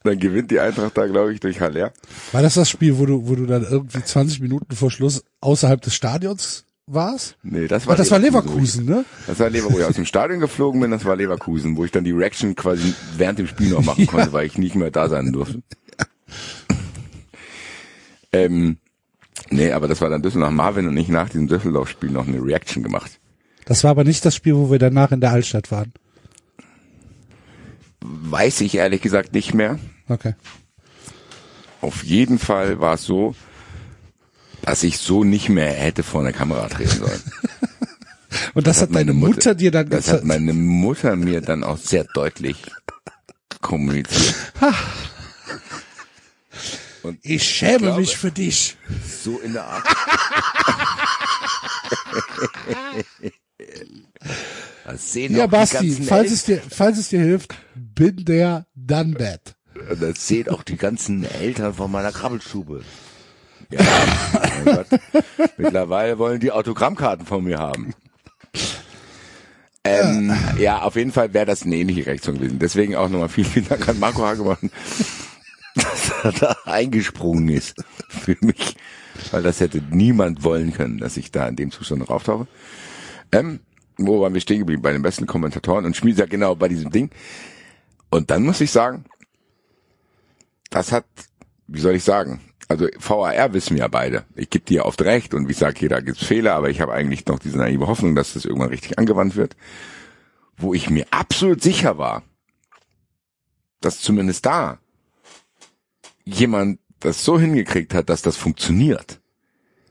[0.04, 1.92] Dann gewinnt die Eintracht da, glaube ich, durch Haller.
[2.30, 5.80] War das das Spiel, wo du, wo du dann irgendwie 20 Minuten vor Schluss außerhalb
[5.82, 7.36] des Stadions warst?
[7.42, 8.86] Nee, das war Ach, das war Leverkusen.
[8.86, 9.04] Leverkusen, ne?
[9.26, 11.90] Das war Leverkusen, wo ich aus dem Stadion geflogen bin, das war Leverkusen, wo ich
[11.90, 15.08] dann die Reaction quasi während dem Spiel noch machen konnte, weil ich nicht mehr da
[15.08, 15.64] sein durfte.
[18.32, 18.78] Ähm,
[19.50, 20.52] nee, aber das war dann Düsseldorf.
[20.52, 23.18] Marvin und ich nach diesem Düsseldorf-Spiel noch eine Reaction gemacht.
[23.64, 25.92] Das war aber nicht das Spiel, wo wir danach in der Altstadt waren.
[28.00, 29.78] Weiß ich ehrlich gesagt nicht mehr.
[30.08, 30.34] Okay.
[31.80, 33.34] Auf jeden Fall war es so,
[34.62, 37.22] dass ich so nicht mehr hätte vor eine Kamera treten sollen.
[38.54, 42.04] Und das, hat deine Mutter, dir dann Das hat meine Mutter mir dann auch sehr
[42.04, 42.56] deutlich
[43.60, 44.34] kommuniziert.
[47.02, 48.76] Und Ich schäme glaube- mich für dich.
[49.22, 49.84] so in der Art.
[54.86, 59.14] Ja, auch die Basti, ganzen falls es dir, falls es dir hilft, bin der done
[59.14, 59.54] that.
[60.00, 62.82] das sehen auch die ganzen Eltern von meiner Krabbelstube.
[63.70, 63.80] Ja,
[64.64, 64.86] mein Gott.
[65.58, 67.92] Mittlerweile wollen die Autogrammkarten von mir haben.
[69.84, 72.58] Ähm, ja, auf jeden Fall wäre das eine ähnliche Reaktion gewesen.
[72.58, 74.70] Deswegen auch nochmal vielen, vielen Dank an Marco Hagemann,
[75.78, 77.76] dass er da eingesprungen ist
[78.08, 78.76] für mich.
[79.30, 82.46] Weil das hätte niemand wollen können, dass ich da in dem Zustand noch auftauche.
[83.32, 83.60] Ähm,
[83.96, 84.82] wo waren wir stehen geblieben?
[84.82, 87.10] Bei den besten Kommentatoren und Schmied sagt genau bei diesem Ding.
[88.10, 89.04] Und dann muss ich sagen,
[90.70, 91.04] das hat,
[91.66, 94.24] wie soll ich sagen, also VAR wissen wir ja beide.
[94.36, 96.92] Ich gebe dir oft recht und ich sage, hier, da gibt's Fehler, aber ich habe
[96.92, 99.56] eigentlich noch diese naive Hoffnung, dass das irgendwann richtig angewandt wird.
[100.56, 102.22] Wo ich mir absolut sicher war,
[103.80, 104.78] dass zumindest da
[106.34, 109.20] jemand das so hingekriegt hat, dass das funktioniert,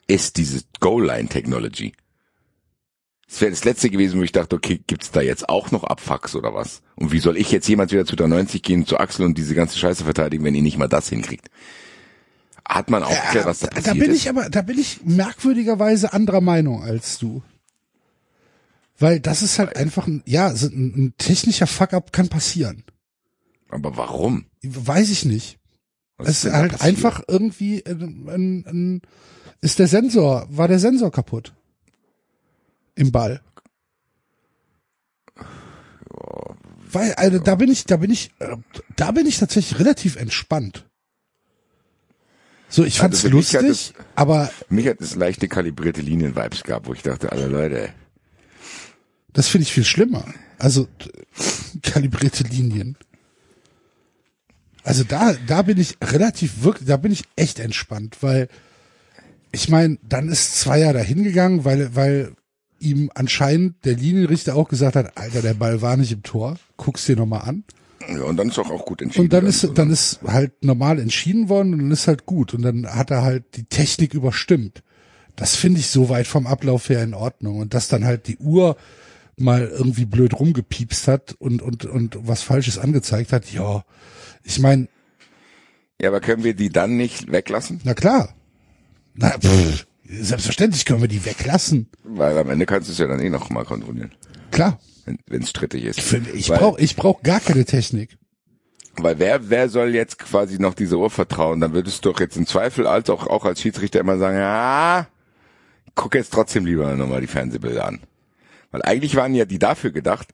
[0.08, 1.94] ist diese Goal-Line-Technology.
[3.28, 6.36] Das wäre das letzte gewesen, wo ich dachte, okay, gibt's da jetzt auch noch Abfucks
[6.36, 6.82] oder was?
[6.96, 9.54] Und wie soll ich jetzt jemals wieder zu der 90 gehen, zu Axel und diese
[9.54, 11.50] ganze Scheiße verteidigen, wenn ihr nicht mal das hinkriegt?
[12.66, 14.18] Hat man aufgeklärt, was da passiert da bin ist?
[14.18, 17.44] ich aber, da bin ich merkwürdigerweise anderer Meinung als du.
[19.00, 22.84] Weil das ist halt einfach ein, ja, ein technischer Fuck-up kann passieren.
[23.70, 24.46] aber warum?
[24.64, 25.57] Weiß ich nicht.
[26.18, 29.02] Was Es ist ist halt einfach irgendwie ein, ein, ein,
[29.62, 31.54] ist der Sensor, war der Sensor kaputt?
[32.96, 33.42] Im Ball.
[36.92, 38.56] Weil, also da bin ich, da bin ich, äh,
[38.96, 40.86] da bin ich tatsächlich relativ entspannt.
[42.70, 46.88] So, ich fand's Also mich hat lustig, aber Mich hat es leichte kalibrierte Linien-Vibes gehabt,
[46.88, 47.94] wo ich dachte, alle Leute,
[49.32, 50.26] das finde ich viel schlimmer.
[50.58, 50.88] Also
[51.84, 52.98] kalibrierte Linien.
[54.88, 58.48] Also da, da bin ich relativ wirklich, da bin ich echt entspannt, weil
[59.52, 62.32] ich meine, dann ist Zweier da hingegangen, weil, weil
[62.80, 67.06] ihm anscheinend der Linienrichter auch gesagt hat, Alter, der Ball war nicht im Tor, guck's
[67.06, 67.66] dir nochmal an.
[68.08, 69.26] ja, und dann ist doch auch gut entschieden.
[69.26, 69.76] Und dann ist, worden.
[69.76, 72.54] dann ist halt normal entschieden worden und dann ist halt gut.
[72.54, 74.84] Und dann hat er halt die Technik überstimmt.
[75.36, 77.60] Das finde ich soweit vom Ablauf her in Ordnung.
[77.60, 78.78] Und dass dann halt die Uhr
[79.36, 83.84] mal irgendwie blöd rumgepiepst hat und, und, und was Falsches angezeigt hat, ja,
[84.48, 84.88] ich meine,
[86.02, 87.82] Ja, aber können wir die dann nicht weglassen?
[87.84, 88.34] na klar.
[89.16, 91.90] Na, pff, selbstverständlich können wir die weglassen.
[92.04, 94.14] Weil am Ende kannst du es ja dann eh noch mal kontrollieren,
[94.52, 94.80] Klar.
[95.06, 95.98] wenn es strittig ist.
[96.00, 98.18] Ich finde, ich brauche ich brauch gar keine Technik.
[99.00, 101.60] Weil wer, wer soll jetzt quasi noch diese Uhr vertrauen?
[101.60, 105.08] Dann würdest du doch jetzt im Zweifel als auch, auch als Schiedsrichter immer sagen, ja,
[105.94, 108.00] guck jetzt trotzdem lieber nochmal die Fernsehbilder an.
[108.72, 110.30] Weil eigentlich waren ja die dafür gedacht,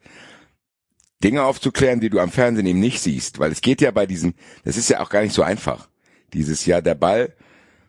[1.24, 3.40] Dinge aufzuklären, die du am Fernsehen eben nicht siehst.
[3.40, 5.90] Weil es geht ja bei diesem, das ist ja auch gar nicht so einfach.
[6.34, 7.34] Dieses Jahr der Ball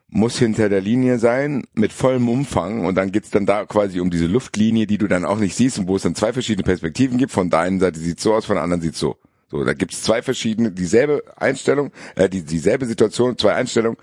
[0.09, 4.11] muss hinter der Linie sein mit vollem Umfang und dann geht's dann da quasi um
[4.11, 7.19] diese Luftlinie, die du dann auch nicht siehst und wo es dann zwei verschiedene Perspektiven
[7.19, 7.33] gibt.
[7.33, 9.17] Von der einen Seite sieht's so aus, von der anderen sieht's so.
[9.51, 13.99] So, da gibt's zwei verschiedene, dieselbe Einstellung, äh, die, dieselbe Situation, zwei Einstellungen,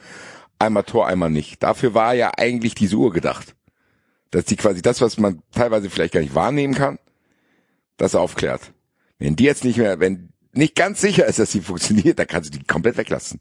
[0.59, 1.63] einmal Tor, einmal nicht.
[1.63, 3.55] Dafür war ja eigentlich diese Uhr gedacht.
[4.31, 6.99] Dass die quasi das, was man teilweise vielleicht gar nicht wahrnehmen kann,
[7.97, 8.71] das aufklärt.
[9.21, 12.51] Wenn die jetzt nicht mehr, wenn nicht ganz sicher ist, dass sie funktioniert, dann kannst
[12.51, 13.39] du die komplett weglassen.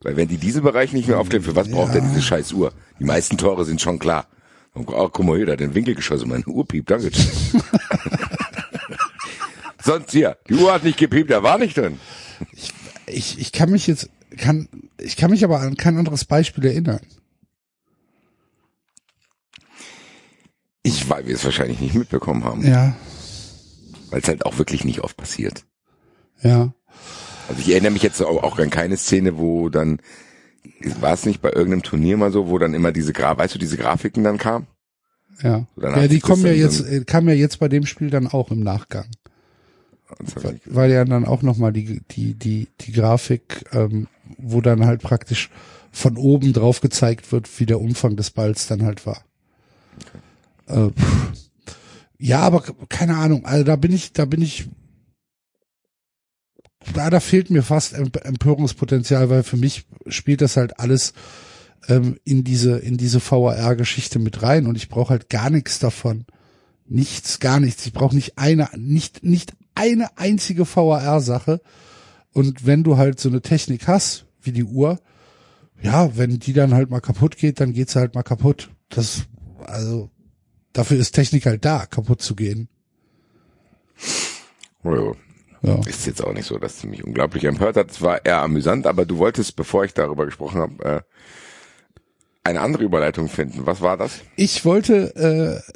[0.00, 2.72] Weil wenn die diesen Bereich nicht mehr aufklären, für was braucht er diese scheiß Uhr?
[2.98, 4.26] Die meisten Tore sind schon klar.
[4.72, 7.10] Und, oh, guck mal hier, der hat den Winkel geschossen, meine Uhr piept, danke.
[9.84, 12.00] Sonst hier, die Uhr hat nicht gepiept, da war nicht drin.
[13.06, 14.68] Ich, ich kann mich jetzt, kann,
[14.98, 17.00] ich kann mich aber an kein anderes Beispiel erinnern.
[20.82, 22.96] Ich, weil wir es wahrscheinlich nicht mitbekommen haben, Ja,
[24.12, 25.64] weil es halt auch wirklich nicht oft passiert.
[26.42, 26.72] ja.
[27.48, 29.98] Also ich erinnere mich jetzt auch, auch an keine Szene, wo dann,
[31.00, 33.58] war es nicht bei irgendeinem Turnier mal so, wo dann immer diese, Gra weißt du,
[33.58, 34.68] diese Grafiken dann kamen?
[35.42, 38.28] Ja, hat ja die kommen ja jetzt, äh, kam ja jetzt bei dem Spiel dann
[38.28, 39.06] auch im Nachgang.
[40.20, 44.06] Nicht- weil ja dann auch nochmal die, die, die, die Grafik, ähm,
[44.38, 45.50] wo dann halt praktisch
[45.90, 49.24] von oben drauf gezeigt wird, wie der Umfang des Balls dann halt war.
[50.68, 51.50] Äh, pff.
[52.22, 54.68] Ja, aber keine Ahnung, also da bin ich, da bin ich,
[56.94, 61.14] da, da fehlt mir fast Emp- Empörungspotenzial, weil für mich spielt das halt alles
[61.88, 66.24] ähm, in diese, in diese VAR-Geschichte mit rein und ich brauche halt gar nichts davon.
[66.86, 67.86] Nichts, gar nichts.
[67.86, 71.60] Ich brauche nicht eine, nicht, nicht eine einzige VAR-Sache.
[72.32, 75.00] Und wenn du halt so eine Technik hast, wie die Uhr,
[75.80, 78.70] ja, wenn die dann halt mal kaputt geht, dann geht sie halt mal kaputt.
[78.90, 79.22] Das,
[79.64, 80.10] also,
[80.72, 82.68] dafür ist Technik halt da, kaputt zu gehen.
[84.84, 85.14] Oh,
[85.62, 85.80] Ja.
[85.86, 87.90] Ist jetzt auch nicht so, dass es mich unglaublich empört hat.
[87.90, 91.00] Es war eher amüsant, aber du wolltest, bevor ich darüber gesprochen habe, äh,
[92.44, 93.64] eine andere Überleitung finden.
[93.66, 94.20] Was war das?
[94.34, 95.72] Ich wollte äh,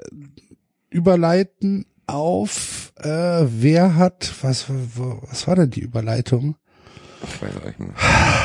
[0.91, 6.57] überleiten auf äh, wer hat, was, was war denn die Überleitung?
[7.23, 7.95] Ich weiß auch nicht mehr.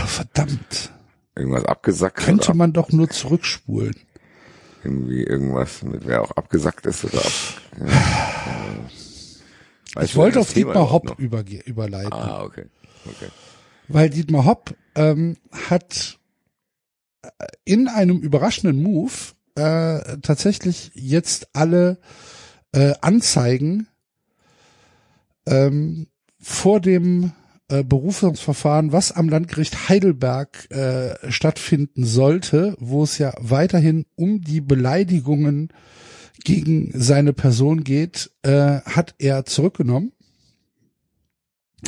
[0.05, 0.91] Verdammt.
[1.35, 3.95] Irgendwas abgesackt Könnte oder man doch nur zurückspulen.
[4.83, 7.31] Irgendwie irgendwas mit wer auch abgesackt ist oder ab,
[7.79, 7.85] ja.
[9.93, 12.13] Weißt Ich wollte auf Thema Dietmar Hopp überge überleiten.
[12.13, 12.65] Ah, okay.
[13.05, 13.29] Okay.
[13.87, 15.37] Weil Dietmar Hopp ähm,
[15.69, 16.17] hat
[17.23, 17.27] äh,
[17.65, 19.11] in einem überraschenden Move
[19.55, 21.99] äh, tatsächlich jetzt alle
[22.71, 23.87] äh, Anzeigen
[25.45, 26.07] ähm,
[26.39, 27.33] vor dem
[27.71, 34.61] äh, Berufungsverfahren, was am Landgericht Heidelberg äh, stattfinden sollte, wo es ja weiterhin um die
[34.61, 35.69] Beleidigungen
[36.43, 40.11] gegen seine Person geht, äh, hat er zurückgenommen.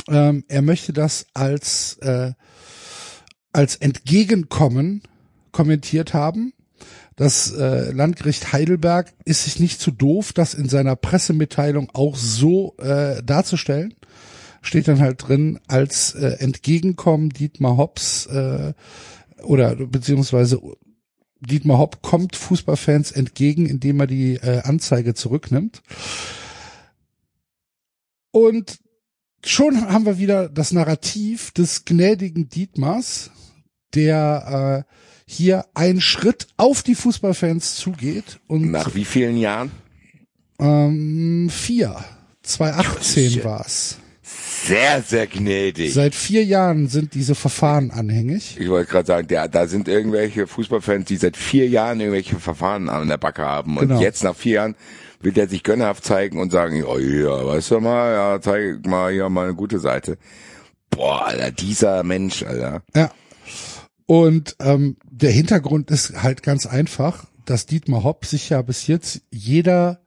[0.08, 2.32] Ähm, er möchte das als äh,
[3.52, 5.02] als Entgegenkommen
[5.52, 6.52] kommentiert haben.
[7.16, 12.74] Das äh, Landgericht Heidelberg ist sich nicht zu doof, das in seiner Pressemitteilung auch so
[12.78, 13.94] äh, darzustellen.
[14.64, 18.72] Steht dann halt drin als äh, Entgegenkommen Dietmar Hopps äh,
[19.42, 20.58] oder beziehungsweise
[21.40, 25.82] Dietmar Hopp kommt Fußballfans entgegen, indem er die äh, Anzeige zurücknimmt.
[28.30, 28.78] Und
[29.44, 33.30] schon haben wir wieder das Narrativ des gnädigen Dietmars,
[33.94, 34.92] der äh,
[35.26, 39.70] hier einen Schritt auf die Fußballfans zugeht und Nach wie vielen Jahren?
[40.58, 42.02] ähm, vier,
[42.42, 43.44] 2018 Shit.
[43.44, 43.98] war's.
[44.64, 45.92] Sehr, sehr gnädig.
[45.92, 48.56] Seit vier Jahren sind diese Verfahren anhängig.
[48.58, 52.88] Ich wollte gerade sagen, der, da sind irgendwelche Fußballfans, die seit vier Jahren irgendwelche Verfahren
[52.88, 53.76] an der Backe haben.
[53.76, 54.00] Und Genau.
[54.00, 54.74] jetzt nach vier Jahren
[55.20, 59.12] will der sich gönnerhaft zeigen und sagen, oh ja, weißt du mal, ja, zeig mal
[59.12, 60.18] hier mal eine gute Seite.
[60.90, 62.82] Boah, Alter, dieser Mensch, Alter.
[62.94, 63.10] Ja.
[64.06, 69.22] Und ähm, der Hintergrund ist halt ganz einfach, dass Dietmar Hopp sich ja bis jetzt
[69.30, 70.00] jeder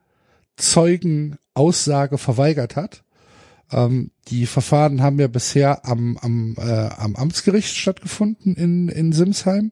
[0.55, 3.03] Zeugenaussage verweigert hat.
[3.71, 9.71] Ähm, die Verfahren haben ja bisher am, am, äh, am Amtsgericht stattgefunden in, in Simsheim.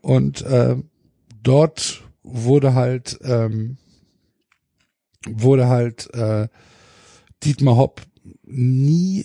[0.00, 0.76] Und äh,
[1.42, 3.76] dort wurde halt ähm,
[5.28, 6.48] wurde halt äh,
[7.44, 8.02] Dietmar Hopp
[8.44, 9.24] nie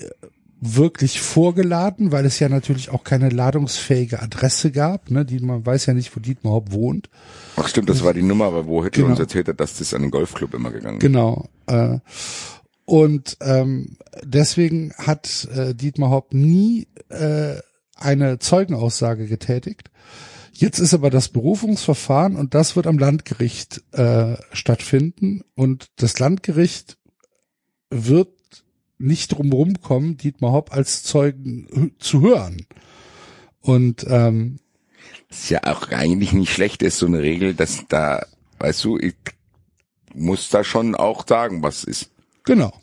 [0.59, 5.11] wirklich vorgeladen, weil es ja natürlich auch keine ladungsfähige Adresse gab.
[5.11, 5.23] Ne?
[5.23, 7.09] Die, man weiß ja nicht, wo Dietmar Hopp wohnt.
[7.57, 9.11] Ach stimmt, das war die Nummer, wo Hitler Genau.
[9.11, 11.01] uns erzählt hat, dass das an den Golfclub immer gegangen ist.
[11.01, 11.47] Genau.
[11.67, 11.99] Äh,
[12.87, 17.55] und ähm, deswegen hat äh, Dietmar Hopp nie äh,
[17.97, 19.91] eine Zeugenaussage getätigt.
[20.53, 26.97] Jetzt ist aber das Berufungsverfahren und das wird am Landgericht äh, stattfinden und das Landgericht
[27.89, 28.29] wird
[28.97, 32.67] nicht drumherum kommen, Dietmar Hopp als Zeugen zu hören.
[33.59, 34.59] Und ähm,
[35.29, 38.25] ist ja auch eigentlich nicht schlecht, ist so eine Regel, dass da,
[38.59, 39.15] weißt du, ich
[40.13, 42.11] muss da schon auch sagen, was ist.
[42.47, 42.73] Genau.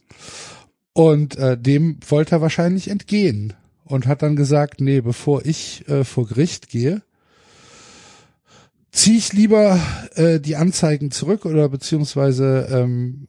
[0.93, 6.05] Und äh, dem wollte er wahrscheinlich entgehen und hat dann gesagt, nee, bevor ich äh,
[6.05, 7.03] vor Gericht gehe,
[8.93, 9.81] ziehe ich lieber
[10.17, 13.27] äh, die Anzeigen zurück oder beziehungsweise ähm,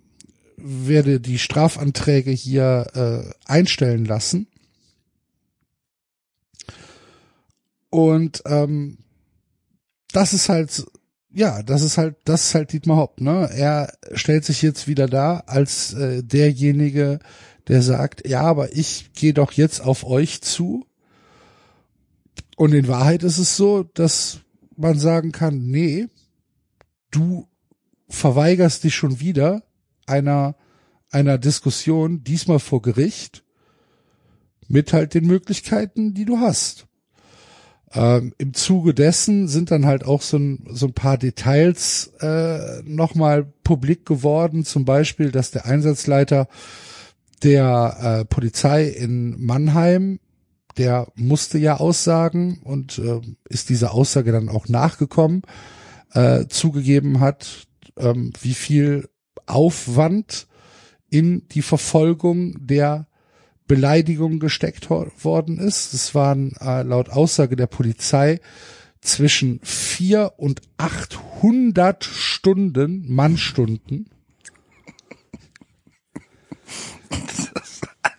[0.57, 4.47] werde die Strafanträge hier äh, einstellen lassen.
[7.89, 8.97] Und ähm,
[10.11, 10.85] das ist halt,
[11.35, 13.49] ja, das ist halt, das ist halt Dietmar Hopp, ne?
[13.53, 17.19] Er stellt sich jetzt wieder da als äh, derjenige,
[17.67, 20.85] der sagt, ja, aber ich gehe doch jetzt auf euch zu.
[22.55, 24.39] Und in Wahrheit ist es so, dass
[24.77, 26.07] man sagen kann, nee,
[27.11, 27.49] du
[28.07, 29.63] verweigerst dich schon wieder
[30.05, 30.55] einer,
[31.09, 33.43] einer Diskussion, diesmal vor Gericht,
[34.69, 36.87] mit halt den Möglichkeiten, die du hast.
[37.95, 42.81] Ähm, Im Zuge dessen sind dann halt auch so ein, so ein paar Details äh,
[42.83, 46.47] nochmal publik geworden, zum Beispiel, dass der Einsatzleiter
[47.43, 50.19] der äh, Polizei in Mannheim,
[50.77, 55.43] der musste ja aussagen und äh, ist dieser Aussage dann auch nachgekommen,
[56.13, 57.67] äh, zugegeben hat,
[57.97, 59.07] ähm, wie viel
[59.45, 60.47] Aufwand
[61.09, 63.07] in die Verfolgung der
[63.67, 65.93] Beleidigung gesteckt worden ist.
[65.93, 68.39] Es waren äh, laut Aussage der Polizei
[69.01, 74.09] zwischen vier und 800 Stunden, Mannstunden.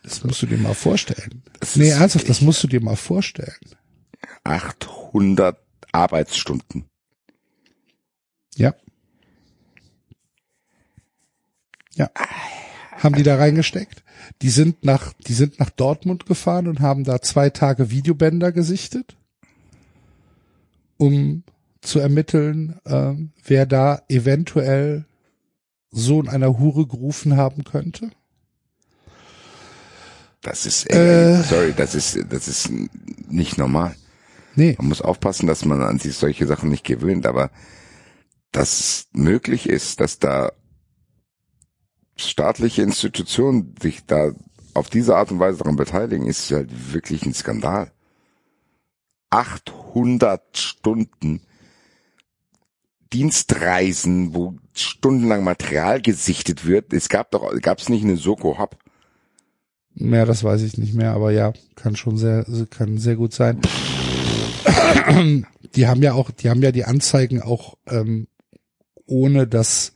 [0.03, 1.43] Das musst du dir mal vorstellen.
[1.61, 3.55] Das Nee, ernsthaft, das musst du dir mal vorstellen.
[4.45, 5.59] 800
[5.93, 6.87] Arbeitsstunden.
[8.55, 8.75] Ja.
[11.95, 12.11] Ja.
[12.93, 14.03] Haben die da reingesteckt?
[14.43, 19.17] Die sind nach, die sind nach Dortmund gefahren und haben da zwei Tage Videobänder gesichtet,
[20.99, 21.43] um
[21.81, 25.05] zu ermitteln, ähm, wer da eventuell
[25.91, 28.11] Sohn einer Hure gerufen haben könnte.
[30.43, 30.99] Das ist, ey,
[31.39, 31.43] Äh.
[31.43, 32.71] sorry, das ist, das ist
[33.29, 33.95] nicht normal.
[34.55, 37.51] Nee, Man muss aufpassen, dass man an sich solche Sachen nicht gewöhnt, aber
[38.53, 40.53] dass es möglich ist, dass da
[42.17, 44.33] staatliche Institutionen sich da
[44.75, 47.93] auf diese Art und Weise daran beteiligen, ist halt wirklich ein Skandal.
[49.31, 51.43] 800 Stunden
[53.13, 56.93] Dienstreisen, wo stundenlang Material gesichtet wird.
[56.93, 58.77] Es gab doch, gab es nicht eine Soko Hub?
[59.97, 63.61] mehr, das weiß ich nicht mehr, aber ja, kann schon sehr, kann sehr gut sein.
[65.75, 68.29] Die haben ja auch, die haben ja die Anzeigen auch ähm,
[69.05, 69.93] ohne dass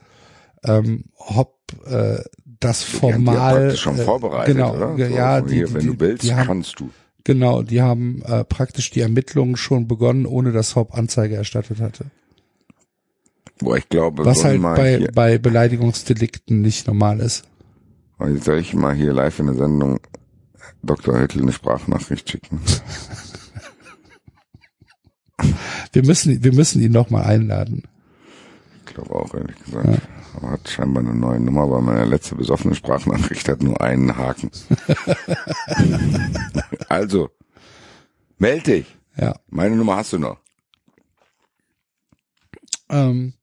[0.65, 2.23] ähm, Hopp äh,
[2.61, 4.97] das Die haben die ja formal praktisch schon äh, vorbereitet, genau, oder?
[4.97, 6.91] So, ja, die, hier, wenn du willst, die haben, kannst du.
[7.25, 12.07] genau, die haben äh, praktisch die Ermittlungen schon begonnen, ohne dass Hopp Anzeige erstattet hatte.
[13.59, 17.45] Wo ich glaube, Was halt bei hier, bei Beleidigungsdelikten nicht normal ist.
[18.19, 20.01] Jetzt soll ich mal hier live in der Sendung
[20.83, 21.19] Dr.
[21.19, 22.61] Hüttel eine Sprachnachricht schicken.
[25.93, 27.85] Wir müssen, wir müssen ihn noch mal einladen.
[28.87, 30.03] Ich glaube auch, ehrlich gesagt.
[30.37, 34.51] Aber hat scheinbar eine neue Nummer, weil meine letzte besoffene Sprachnachricht hat nur einen Haken.
[36.89, 37.31] also,
[38.39, 38.87] meld dich.
[39.17, 39.35] Ja.
[39.49, 40.39] Meine Nummer hast du noch.
[42.89, 43.35] Ähm,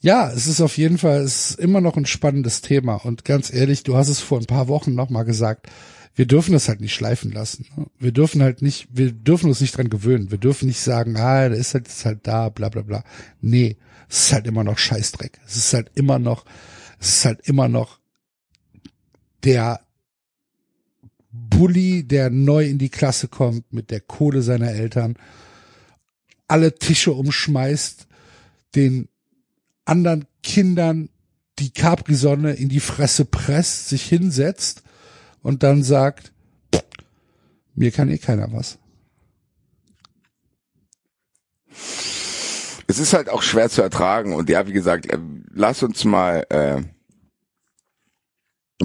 [0.00, 2.96] ja, es ist auf jeden Fall, es ist immer noch ein spannendes Thema.
[2.96, 5.68] Und ganz ehrlich, du hast es vor ein paar Wochen nochmal gesagt,
[6.14, 7.66] wir dürfen das halt nicht schleifen lassen.
[7.98, 10.30] Wir dürfen halt nicht, wir dürfen uns nicht dran gewöhnen.
[10.30, 13.04] Wir dürfen nicht sagen, ah, der ist halt jetzt halt da, bla bla bla.
[13.40, 13.76] Nee,
[14.12, 15.40] es ist halt immer noch Scheißdreck.
[15.46, 16.44] Es ist halt immer noch,
[17.00, 17.98] es ist halt immer noch
[19.42, 19.80] der
[21.30, 25.16] Bully, der neu in die Klasse kommt mit der Kohle seiner Eltern,
[26.46, 28.06] alle Tische umschmeißt,
[28.74, 29.08] den
[29.86, 31.08] anderen Kindern
[31.58, 34.82] die Capri-Sonne in die Fresse presst, sich hinsetzt
[35.40, 36.32] und dann sagt,
[37.74, 38.78] mir kann eh keiner was.
[42.92, 45.18] Es ist halt auch schwer zu ertragen und ja, wie gesagt, äh,
[45.50, 46.82] lass uns mal äh,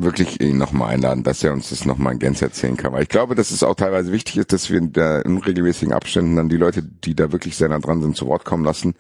[0.02, 2.94] wirklich ihn nochmal einladen, dass er uns das nochmal in Gänze erzählen kann.
[2.94, 6.38] Weil ich glaube, dass es auch teilweise wichtig ist, dass wir in der unregelmäßigen Abständen
[6.38, 8.95] dann die Leute, die da wirklich sehr nah dran sind, zu Wort kommen lassen.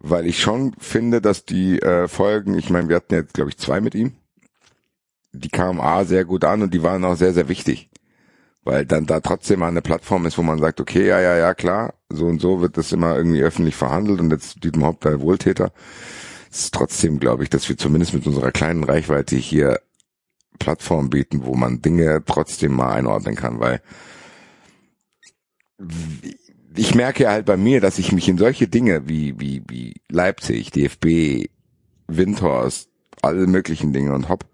[0.00, 3.58] Weil ich schon finde, dass die äh, Folgen, ich meine, wir hatten jetzt, glaube ich,
[3.58, 4.14] zwei mit ihm,
[5.30, 7.88] die kamen A sehr gut an und die waren auch sehr, sehr wichtig.
[8.64, 11.52] Weil dann da trotzdem mal eine Plattform ist, wo man sagt, okay, ja, ja, ja,
[11.52, 15.20] klar, so und so wird das immer irgendwie öffentlich verhandelt und jetzt Dietmar Haupt der
[15.20, 15.72] Wohltäter.
[16.50, 19.80] Es ist trotzdem, glaube ich, dass wir zumindest mit unserer kleinen Reichweite hier
[20.58, 23.80] Plattformen bieten, wo man Dinge trotzdem mal einordnen kann, weil
[26.76, 30.70] ich merke halt bei mir, dass ich mich in solche Dinge wie, wie, wie Leipzig,
[30.70, 31.48] DFB,
[32.06, 32.88] Windhorst,
[33.22, 34.44] alle möglichen Dinge und hopp,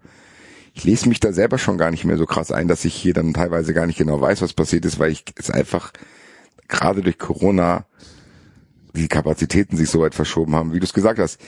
[0.79, 3.13] ich lese mich da selber schon gar nicht mehr so krass ein, dass ich hier
[3.13, 5.91] dann teilweise gar nicht genau weiß, was passiert ist, weil ich es einfach
[6.69, 7.85] gerade durch Corona
[8.93, 11.41] die Kapazitäten sich so weit verschoben haben, wie du es gesagt hast.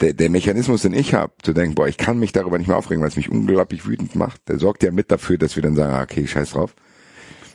[0.00, 2.76] Der, der Mechanismus, den ich habe, zu denken, boah, ich kann mich darüber nicht mehr
[2.76, 5.76] aufregen, weil es mich unglaublich wütend macht, der sorgt ja mit dafür, dass wir dann
[5.76, 6.74] sagen, ah, okay, scheiß drauf.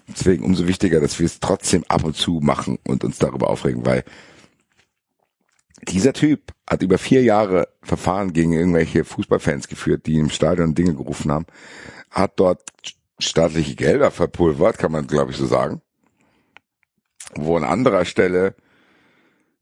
[0.08, 3.86] Deswegen umso wichtiger, dass wir es trotzdem ab und zu machen und uns darüber aufregen,
[3.86, 4.06] weil
[5.84, 10.96] dieser Typ hat über vier Jahre Verfahren gegen irgendwelche Fußballfans geführt, die im Stadion Dinge
[10.96, 11.46] gerufen haben,
[12.10, 12.62] hat dort
[13.20, 15.82] staatliche Gelder verpulvert, kann man glaube ich so sagen,
[17.36, 18.56] wo an anderer Stelle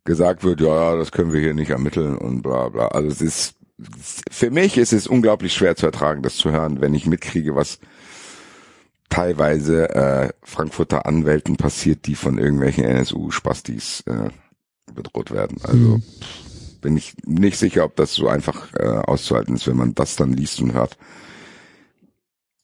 [0.03, 2.87] gesagt wird, ja, das können wir hier nicht ermitteln und bla bla.
[2.89, 3.55] Also es ist,
[4.31, 7.79] für mich ist es unglaublich schwer zu ertragen, das zu hören, wenn ich mitkriege, was
[9.09, 14.29] teilweise äh, Frankfurter Anwälten passiert, die von irgendwelchen NSU-Spastis äh,
[14.93, 15.57] bedroht werden.
[15.63, 16.03] Also mhm.
[16.81, 20.33] bin ich nicht sicher, ob das so einfach äh, auszuhalten ist, wenn man das dann
[20.33, 20.97] liest und hört.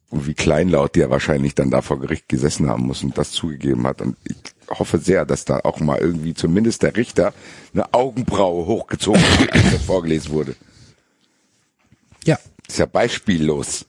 [0.09, 3.87] Und wie kleinlaut der wahrscheinlich dann da vor Gericht gesessen haben muss und das zugegeben
[3.87, 4.01] hat.
[4.01, 4.35] Und ich
[4.69, 7.33] hoffe sehr, dass da auch mal irgendwie zumindest der Richter
[7.73, 10.55] eine Augenbraue hochgezogen hat, als das vorgelesen wurde.
[12.25, 12.37] Ja.
[12.67, 13.85] ist ja beispiellos.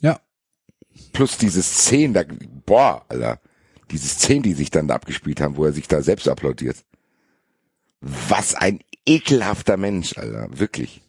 [0.00, 0.18] Ja.
[1.12, 2.24] Plus diese Szenen, da,
[2.64, 3.38] boah, Alter,
[3.90, 6.76] diese Szenen, die sich dann da abgespielt haben, wo er sich da selbst applaudiert.
[8.06, 10.48] Was ein ekelhafter Mensch, Alter.
[10.50, 11.00] Wirklich.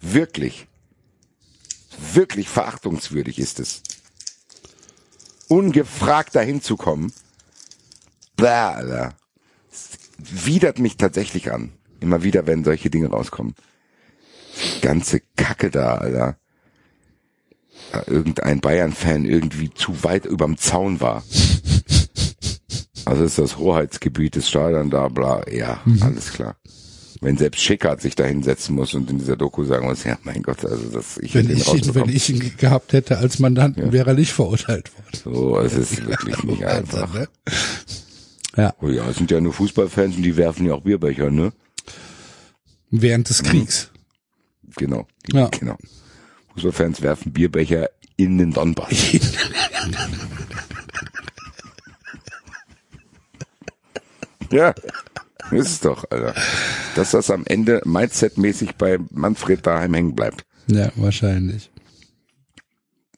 [0.00, 0.68] Wirklich.
[2.12, 3.82] Wirklich verachtungswürdig ist es.
[5.48, 7.12] Ungefragt dahin zu kommen.
[8.36, 9.14] Bäh, Alter.
[10.18, 11.72] Widert mich tatsächlich an.
[11.98, 13.56] Immer wieder, wenn solche Dinge rauskommen.
[14.76, 16.38] Die ganze Kacke da, Alter.
[17.90, 21.24] Da irgendein Bayern-Fan irgendwie zu weit überm Zaun war.
[23.06, 26.02] Also ist das Hoheitsgebiet des Stadions da, bla, ja, mhm.
[26.02, 26.56] alles klar.
[27.20, 30.42] Wenn selbst Schickard sich da hinsetzen muss und in dieser Doku sagen muss, ja, mein
[30.42, 33.92] Gott, also das, ich wenn ich ihn, wenn ich ihn gehabt hätte als Mandanten, ja.
[33.92, 35.36] wäre er nicht verurteilt worden.
[35.36, 37.14] So, es ist wirklich nicht einfach.
[37.14, 37.28] Ne?
[38.56, 38.74] Ja.
[38.82, 41.52] Oh ja, es sind ja nur Fußballfans und die werfen ja auch Bierbecher, ne?
[42.90, 43.46] Während des mhm.
[43.46, 43.90] Kriegs.
[44.76, 45.06] Genau.
[45.32, 45.48] Ja.
[45.48, 45.76] Genau.
[46.54, 48.90] Fußballfans werfen Bierbecher in den Donbass.
[54.50, 54.74] Ja,
[55.50, 56.34] ist es doch, Alter.
[56.94, 60.44] Dass das am Ende Mindset-mäßig bei Manfred daheim hängen bleibt.
[60.66, 61.70] Ja, wahrscheinlich.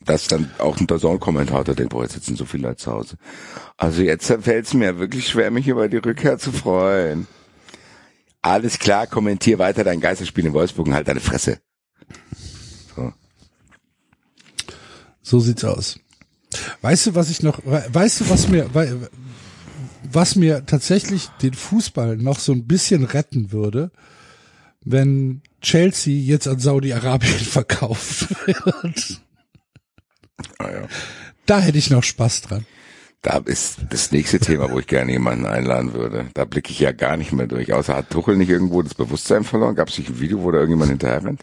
[0.01, 3.17] Dass dann auch ein Person-Kommentator denkt, boah, jetzt sitzen so viele Leute zu Hause.
[3.77, 7.27] Also jetzt fällt es mir wirklich schwer, mich über die Rückkehr zu freuen.
[8.41, 11.59] Alles klar, kommentier weiter dein Geisterspiel in Wolfsburg und halt deine Fresse.
[12.95, 13.13] So.
[15.23, 15.99] So sieht's aus.
[16.81, 18.73] Weißt du, was ich noch, weißt du, was mir,
[20.13, 23.91] was mir tatsächlich den Fußball noch so ein bisschen retten würde,
[24.85, 29.21] wenn Chelsea jetzt an Saudi-Arabien verkauft wird.
[30.59, 30.89] Ah, ja.
[31.47, 32.67] Da hätte ich noch Spaß dran.
[33.23, 36.27] Da ist das nächste Thema, wo ich gerne jemanden einladen würde.
[36.35, 37.73] Da blicke ich ja gar nicht mehr durch.
[37.73, 39.75] Außer hat Tuchel nicht irgendwo das Bewusstsein verloren?
[39.75, 41.43] Gab es nicht ein Video, wo da irgendjemand hinterher rennt?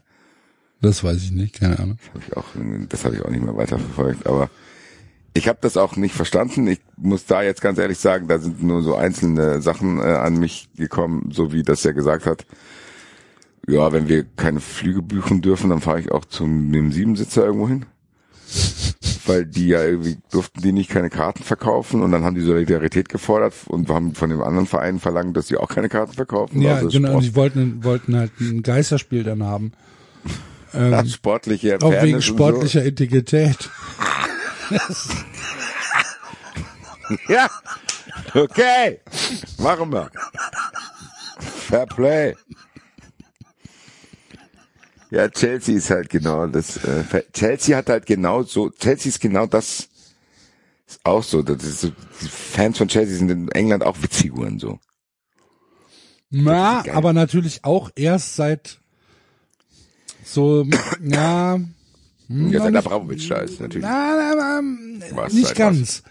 [0.81, 1.97] Das weiß ich nicht, keine Ahnung.
[1.97, 2.45] Das habe ich auch,
[2.89, 4.25] das habe ich auch nicht mehr weiterverfolgt.
[4.25, 4.49] Aber
[5.35, 6.65] ich habe das auch nicht verstanden.
[6.65, 10.37] Ich muss da jetzt ganz ehrlich sagen, da sind nur so einzelne Sachen äh, an
[10.39, 12.45] mich gekommen, so wie das ja gesagt hat.
[13.67, 17.67] Ja, wenn wir keine Flüge buchen dürfen, dann fahre ich auch zum dem Siebensitzer irgendwo
[17.67, 17.85] hin.
[19.25, 23.09] Weil die ja irgendwie durften die nicht keine Karten verkaufen und dann haben die Solidarität
[23.09, 26.61] gefordert und haben von dem anderen Verein verlangt, dass sie auch keine Karten verkaufen.
[26.61, 29.73] Ja, also genau, und die wollten, wollten halt ein Geisterspiel dann haben.
[30.77, 32.87] Ähm, sportliche Auch wegen sportlicher so.
[32.87, 33.69] Integrität.
[37.27, 37.49] Ja,
[38.33, 38.99] okay,
[39.57, 40.09] machen wir.
[41.39, 42.35] Fair Play.
[45.11, 46.77] Ja, Chelsea ist halt genau das.
[46.77, 48.69] Äh, Chelsea hat halt genau so.
[48.69, 49.87] Chelsea ist genau das.
[50.87, 51.41] Ist auch so.
[51.41, 54.79] Das ist so die Fans von Chelsea sind in England auch Witzfiguren so.
[56.29, 58.79] Na, aber natürlich auch erst seit
[60.23, 60.65] so,
[61.01, 61.59] ja,
[62.27, 63.83] Ja, noch seit nicht- Abramovic da ist natürlich.
[63.83, 66.03] Na, na, ähm, Was, nicht ganz.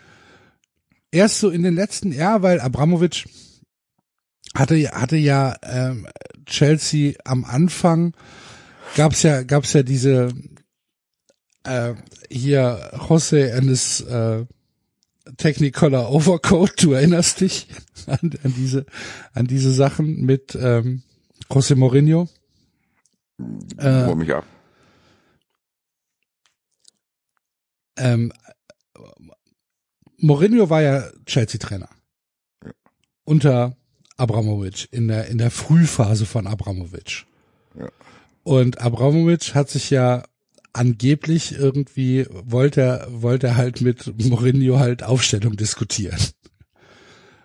[1.10, 3.24] Erst so in den letzten Jahren, weil Abramovic
[4.54, 6.06] hatte, hatte ja ähm,
[6.46, 8.14] Chelsea am Anfang
[8.96, 10.28] gab's ja gab's ja diese
[11.64, 11.94] äh,
[12.30, 14.44] hier Jose his äh,
[15.38, 17.66] Technicolor Overcoat, du erinnerst dich
[18.06, 18.84] an, an diese
[19.32, 21.02] an diese Sachen mit ähm,
[21.48, 22.28] José Mourinho.
[23.78, 24.44] Äh, Hol mich ab.
[27.96, 28.32] Ähm,
[30.18, 31.88] Mourinho war ja Chelsea-Trainer.
[33.24, 33.76] Unter
[34.16, 37.26] Abramovic, in der, in der Frühphase von Abramovic.
[37.78, 37.88] Ja.
[38.42, 40.22] Und Abramovic hat sich ja
[40.72, 46.18] angeblich irgendwie, wollte er, wollte er halt mit Mourinho halt Aufstellung diskutieren.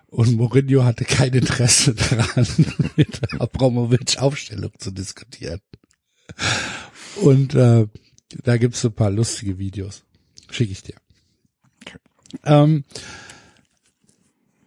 [0.08, 2.46] Und Mourinho hatte kein Interesse daran,
[2.96, 5.60] mit Abramovic Aufstellung zu diskutieren.
[7.22, 7.86] Und äh,
[8.44, 10.04] da gibt's so ein paar lustige Videos.
[10.50, 10.96] Schicke ich dir.
[12.44, 12.84] Ähm,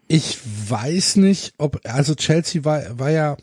[0.07, 0.39] ich
[0.69, 3.37] weiß nicht, ob, also Chelsea war, war ja,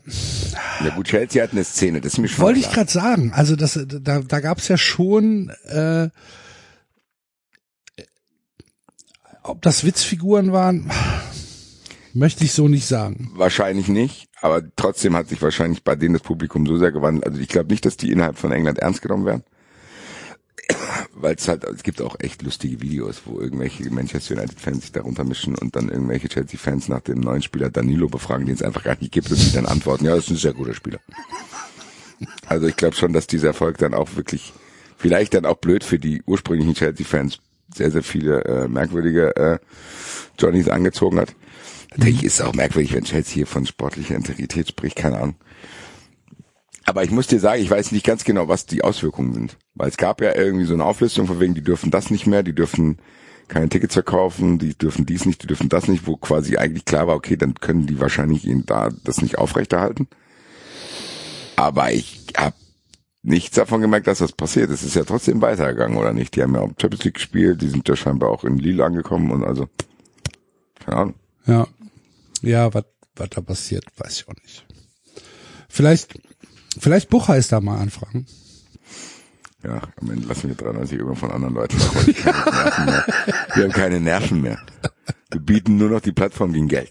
[0.83, 3.55] Ja gut, Chelsea hat eine Szene, das ist mir schon wollte ich gerade sagen, also
[3.55, 6.09] das, da, da gab's ja schon, äh,
[9.43, 10.89] ob das Witzfiguren waren,
[12.13, 13.31] möchte ich so nicht sagen.
[13.33, 17.25] Wahrscheinlich nicht, aber trotzdem hat sich wahrscheinlich bei denen das Publikum so sehr gewandelt.
[17.25, 19.43] Also ich glaube nicht, dass die innerhalb von England ernst genommen werden.
[21.13, 25.23] Weil es halt, es gibt auch echt lustige Videos, wo irgendwelche Manchester United-Fans sich darunter
[25.23, 28.97] mischen und dann irgendwelche Chelsea-Fans nach dem neuen Spieler Danilo befragen, den es einfach gar
[28.99, 30.99] nicht gibt und die dann antworten, ja, das ist ein sehr guter Spieler.
[32.47, 34.53] Also ich glaube schon, dass dieser Erfolg dann auch wirklich,
[34.97, 37.39] vielleicht dann auch blöd für die ursprünglichen Chelsea-Fans,
[37.73, 39.59] sehr, sehr viele äh, merkwürdige äh,
[40.37, 41.35] Johnnies angezogen hat.
[41.95, 45.35] Natürlich ist es auch merkwürdig, wenn Chelsea hier von sportlicher Integrität spricht, keine Ahnung.
[46.91, 49.57] Aber ich muss dir sagen, ich weiß nicht ganz genau, was die Auswirkungen sind.
[49.75, 52.43] Weil es gab ja irgendwie so eine Auflistung von wegen, die dürfen das nicht mehr,
[52.43, 52.97] die dürfen
[53.47, 57.07] keine Tickets verkaufen, die dürfen dies nicht, die dürfen das nicht, wo quasi eigentlich klar
[57.07, 60.09] war, okay, dann können die wahrscheinlich ihnen da das nicht aufrechterhalten.
[61.55, 62.57] Aber ich habe
[63.23, 64.69] nichts davon gemerkt, dass das passiert.
[64.69, 66.35] Es ist ja trotzdem weitergegangen, oder nicht?
[66.35, 69.31] Die haben ja auch Champions League gespielt, die sind ja scheinbar auch in Lille angekommen
[69.31, 69.69] und also,
[70.83, 71.15] keine Ahnung.
[71.45, 71.67] Ja.
[72.41, 72.83] Ja, was
[73.15, 74.65] was da passiert, weiß ich auch nicht.
[75.69, 76.19] Vielleicht,
[76.79, 78.25] vielleicht Buchheister mal anfragen.
[79.63, 81.77] Ja, am Ende lassen wir 93 irgendwann von anderen Leuten.
[81.77, 83.05] wir mehr.
[83.55, 84.59] Wir haben keine Nerven mehr.
[85.29, 86.89] Wir bieten nur noch die Plattform gegen Geld.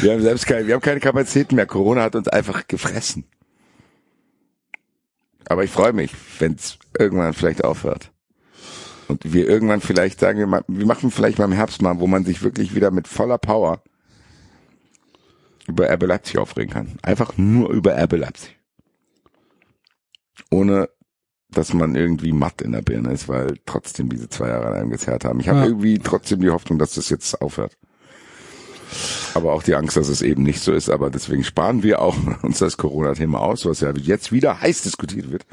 [0.00, 1.66] Wir haben selbst keine, wir haben keine Kapazitäten mehr.
[1.66, 3.24] Corona hat uns einfach gefressen.
[5.48, 8.10] Aber ich freue mich, wenn es irgendwann vielleicht aufhört.
[9.08, 12.06] Und wir irgendwann vielleicht sagen, wir ma- wir machen vielleicht mal im Herbst mal, wo
[12.06, 13.82] man sich wirklich wieder mit voller Power
[15.72, 16.98] über RB Leipzig aufregen kann.
[17.02, 18.56] Einfach nur über RB Leipzig.
[20.50, 20.88] Ohne,
[21.50, 24.90] dass man irgendwie matt in der Birne ist, weil trotzdem diese zwei Jahre an einem
[24.90, 25.40] gezerrt haben.
[25.40, 25.66] Ich habe Ja.
[25.66, 27.76] irgendwie trotzdem die Hoffnung, dass das jetzt aufhört.
[29.34, 30.90] Aber auch die Angst, dass es eben nicht so ist.
[30.90, 35.30] Aber deswegen sparen wir auch uns das Corona-Thema aus, was ja jetzt wieder heiß diskutiert
[35.30, 35.46] wird.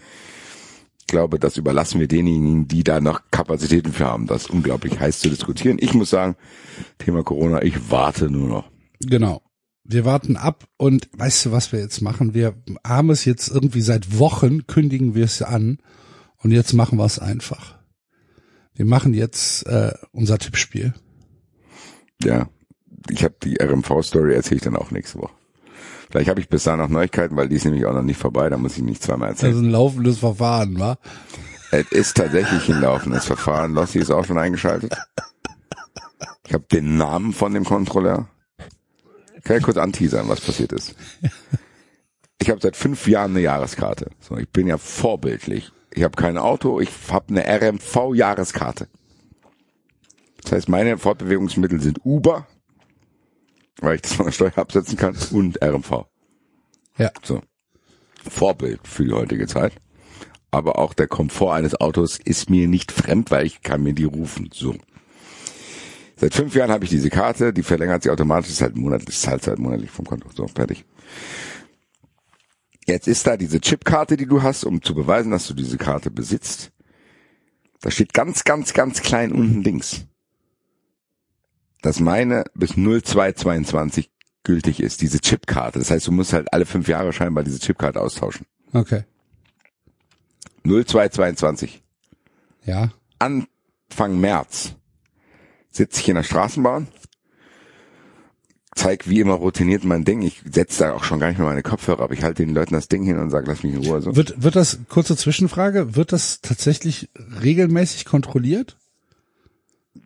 [0.99, 5.19] Ich glaube, das überlassen wir denjenigen, die da noch Kapazitäten für haben, das unglaublich heiß
[5.19, 5.77] zu diskutieren.
[5.79, 6.35] Ich muss sagen,
[6.99, 8.69] Thema Corona, ich warte nur noch.
[8.99, 9.41] Genau.
[9.91, 12.35] Wir warten ab und weißt du, was wir jetzt machen?
[12.35, 12.53] Wir
[12.85, 15.79] haben es jetzt irgendwie seit Wochen, kündigen wir es an
[16.37, 17.79] und jetzt machen wir es einfach.
[18.75, 20.93] Wir machen jetzt äh, unser Tippspiel.
[22.21, 22.47] Ja,
[23.09, 25.33] ich habe die RMV-Story erzähle ich dann auch nächste Woche.
[26.11, 28.47] Vielleicht habe ich bis dahin noch Neuigkeiten, weil die ist nämlich auch noch nicht vorbei,
[28.49, 29.53] da muss ich nicht zweimal Das erzählen.
[29.55, 30.99] ist ein laufendes Verfahren, wa?
[31.71, 33.73] Es ist tatsächlich ein laufendes Verfahren.
[33.73, 34.95] Lossi ist auch schon eingeschaltet.
[36.45, 38.27] Ich habe den Namen von dem Kontrolleur.
[39.49, 40.93] Kann ich kurz anteasern, was passiert ist.
[42.39, 44.11] Ich habe seit fünf Jahren eine Jahreskarte.
[44.19, 45.71] So, ich bin ja vorbildlich.
[45.91, 48.87] Ich habe kein Auto, ich habe eine RMV-Jahreskarte.
[50.43, 52.45] Das heißt, meine Fortbewegungsmittel sind Uber,
[53.81, 56.05] weil ich das von der Steuer absetzen kann, und RMV.
[56.99, 57.09] Ja.
[57.23, 57.41] So.
[58.29, 59.73] Vorbild für die heutige Zeit.
[60.51, 64.05] Aber auch der Komfort eines Autos ist mir nicht fremd, weil ich kann mir die
[64.05, 64.51] rufen.
[64.53, 64.75] So.
[66.19, 69.27] Seit fünf Jahren habe ich diese Karte, die verlängert sich automatisch, ist halt monatlich, ist
[69.27, 70.29] halt, halt monatlich vom Konto.
[70.35, 70.83] So, fertig.
[72.85, 76.11] Jetzt ist da diese Chipkarte, die du hast, um zu beweisen, dass du diese Karte
[76.11, 76.71] besitzt.
[77.79, 80.07] Da steht ganz, ganz, ganz klein unten links,
[81.81, 84.11] dass meine bis 0222
[84.43, 85.79] gültig ist, diese Chipkarte.
[85.79, 88.45] Das heißt, du musst halt alle fünf Jahre scheinbar diese Chipkarte austauschen.
[88.73, 89.05] Okay.
[90.65, 91.81] 0222.
[92.65, 92.91] Ja.
[93.19, 94.75] Anfang März
[95.71, 96.87] sitze ich in der Straßenbahn,
[98.75, 100.21] zeig wie immer routiniert mein Ding.
[100.21, 102.73] Ich setze da auch schon gar nicht mehr meine Kopfhörer, aber ich halte den Leuten
[102.73, 104.01] das Ding hin und sage, lass mich in Ruhe.
[104.01, 104.15] So.
[104.15, 107.09] Wird, wird das, kurze Zwischenfrage, wird das tatsächlich
[107.41, 108.77] regelmäßig kontrolliert?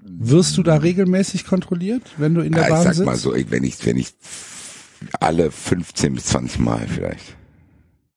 [0.05, 3.05] Wirst du da regelmäßig kontrolliert, wenn du in der Ja, Bahn ich sag sitzt?
[3.05, 4.13] mal so, wenn ich, wenn ich
[5.19, 7.35] alle 15 bis 20 Mal vielleicht.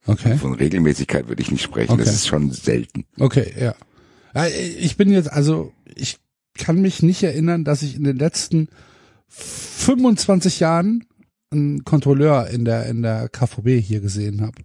[0.07, 1.92] Okay, Von Regelmäßigkeit würde ich nicht sprechen.
[1.92, 2.05] Okay.
[2.05, 3.05] Das ist schon selten.
[3.18, 3.75] okay, ja.
[4.34, 4.47] ja.
[4.47, 6.18] Ich bin jetzt, also ich
[6.57, 8.68] kann mich nicht erinnern, dass ich in den letzten
[9.28, 11.05] 25 Jahren
[11.51, 14.62] einen Kontrolleur in der in der KVB hier gesehen habe.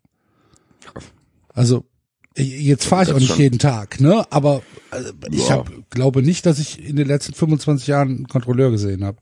[1.54, 1.86] Also
[2.36, 4.26] jetzt fahre ich auch nicht jeden Tag, ne?
[4.32, 4.62] Aber
[4.92, 5.58] äh, ich Ja.
[5.58, 9.18] hab, glaube nicht, dass ich in den letzten 25 Jahren einen Kontrolleur gesehen habe.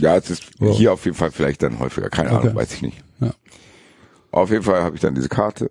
[0.00, 0.70] Ja, es ist Ja.
[0.72, 2.08] hier auf jeden Fall vielleicht dann häufiger.
[2.10, 2.38] Keine Okay.
[2.48, 3.02] Ahnung, weiß ich nicht.
[3.20, 3.34] Ja.
[4.32, 5.68] Auf jeden Fall habe ich dann diese Karte.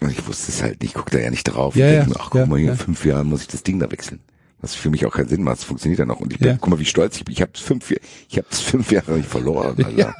[0.00, 1.76] Und ich wusste es halt nicht, guck da ja nicht drauf.
[1.76, 3.78] Ja, ich ja, denk ach guck mal, hier in fünf Jahren muss ich das Ding
[3.78, 4.18] da wechseln.
[4.62, 5.58] Was für mich auch keinen Sinn macht.
[5.58, 6.20] Es funktioniert ja noch.
[6.20, 6.56] Und ich bin, Ja.
[6.58, 7.32] guck mal, wie stolz ich bin.
[7.34, 9.76] Ich habe fünf, ich habe fünf Jahre nicht verloren.
[9.76, 9.90] Alter.
[9.90, 10.14] Ja.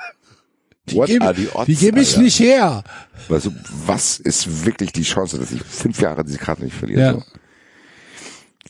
[0.91, 2.23] What Gebe- are the odds, die gebe ich Alter?
[2.23, 2.85] nicht her.
[3.29, 3.53] Also,
[3.87, 7.01] was ist wirklich die Chance, dass ich fünf Jahre diese Karte nicht verliere?
[7.01, 7.13] Ja.
[7.15, 7.23] So.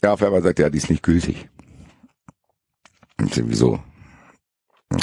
[0.05, 1.49] Ja, auf einmal sagt er, ja, die ist nicht gültig.
[3.19, 3.83] Und wieso?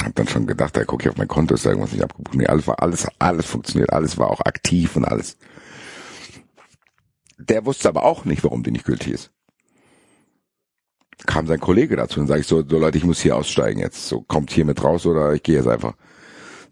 [0.04, 2.36] Hab dann schon gedacht, da gucke ich auf mein Konto, ist da irgendwas nicht abgebucht.
[2.36, 5.36] Nee, alles war, alles, alles funktioniert, alles war auch aktiv und alles.
[7.38, 9.32] Der wusste aber auch nicht, warum die nicht gültig ist.
[11.26, 14.08] Kam sein Kollege dazu und sage ich so, so Leute, ich muss hier aussteigen jetzt.
[14.08, 15.94] So, kommt hier mit raus oder ich gehe jetzt einfach.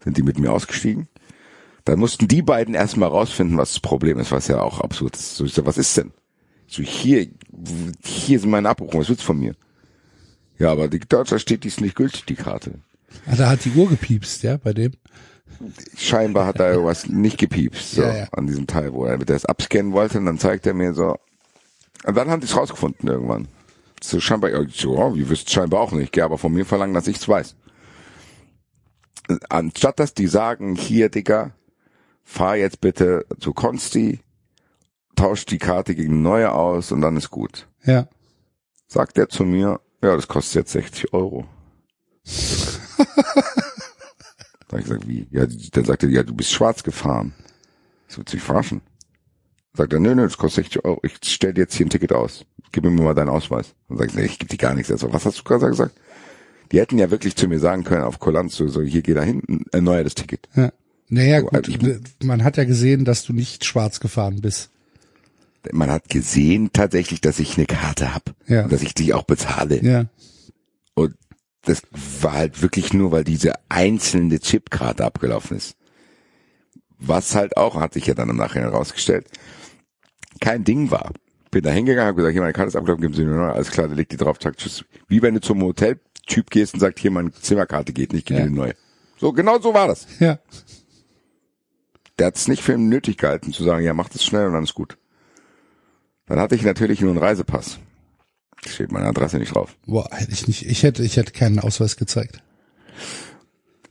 [0.03, 1.07] Sind die mit mir ausgestiegen?
[1.85, 5.35] Dann mussten die beiden erstmal rausfinden, was das Problem ist, was ja auch absurd ist.
[5.35, 6.11] So, ich so, was ist denn?
[6.67, 7.27] So, hier,
[8.03, 9.55] hier sind meine Abbuchungen, was willst du von mir?
[10.57, 12.75] Ja, aber die Deutscher steht, die ist nicht gültig, die Karte.
[13.25, 14.91] Ah, da hat die Uhr gepiepst, ja, bei dem.
[15.97, 18.27] Scheinbar hat da irgendwas nicht gepiepst, so, Ja, ja.
[18.33, 21.15] an diesem Teil, wo er das abscannen wollte, und dann zeigt er mir so,
[22.05, 23.47] und dann haben die es rausgefunden irgendwann.
[24.01, 27.27] So scheinbar, ja, ihr wisst scheinbar auch nicht, gell, aber von mir verlangen, dass ich's
[27.27, 27.55] weiß.
[29.49, 31.51] Anstatt dass die sagen, hier, Digga,
[32.23, 34.19] fahr jetzt bitte zu Consti,
[35.15, 37.67] tausch die Karte gegen neue aus und dann ist gut.
[37.83, 38.07] Ja.
[38.87, 41.45] Sagt er zu mir, ja, das kostet jetzt 60 Euro.
[42.97, 43.03] da
[44.71, 45.27] hab ich gesagt, wie?
[45.31, 47.33] Ja, dann sagt er, ja, du bist schwarz gefahren.
[48.07, 48.81] Ich so, willst du mich verarschen?
[49.79, 50.99] Sagt er, nö, nö, das kostet 60 Euro.
[51.03, 52.45] Ich stell dir jetzt hier ein Ticket aus.
[52.73, 53.73] Gib mir mal deinen Ausweis.
[53.87, 54.91] Dann sag ich, nee, ich gebe dir gar nichts.
[54.91, 55.95] Also, was hast du gerade gesagt?
[56.73, 59.21] Die hätten ja wirklich zu mir sagen können, auf Kulanz, so, so hier geh da
[59.23, 60.47] hinten, erneuer das Ticket.
[60.55, 60.71] ja.
[61.11, 64.69] Naja, So, gut, also ich- man hat ja gesehen, dass du nicht schwarz gefahren bist.
[65.71, 68.35] Man hat gesehen tatsächlich, dass ich eine Karte hab.
[68.47, 68.65] Ja.
[68.65, 69.81] Und dass ich die auch bezahle.
[69.83, 70.05] Ja.
[70.93, 71.15] Und
[71.63, 71.81] das
[72.21, 75.75] war halt wirklich nur, weil diese einzelne Chipkarte abgelaufen ist.
[76.99, 79.25] Was halt auch, hat sich ja dann im Nachhinein herausgestellt,
[80.39, 81.11] kein Ding war.
[81.51, 83.71] Bin da hingegangen, hab gesagt, hier meine Karte ist abgelaufen, geben Sie mir nur, alles
[83.71, 84.85] klar, der legt die drauf, sagt tschüss.
[85.07, 88.43] Wie wenn du zum Hoteltyp gehst und sagst, hier meine Zimmerkarte geht nicht, gib mir
[88.43, 88.49] Ja.
[88.49, 88.75] neue.
[89.17, 90.05] So, genau so war das.
[90.19, 90.39] Ja.
[92.19, 94.63] Der hat es nicht für nötig gehalten zu sagen, ja, mach das schnell und dann
[94.63, 94.97] ist gut.
[96.27, 97.79] Dann hatte ich natürlich nur einen Reisepass.
[98.65, 99.75] Steht meine Adresse nicht drauf.
[99.87, 102.43] Boah, hätte ich nicht, ich hätte, ich hätte keinen Ausweis gezeigt.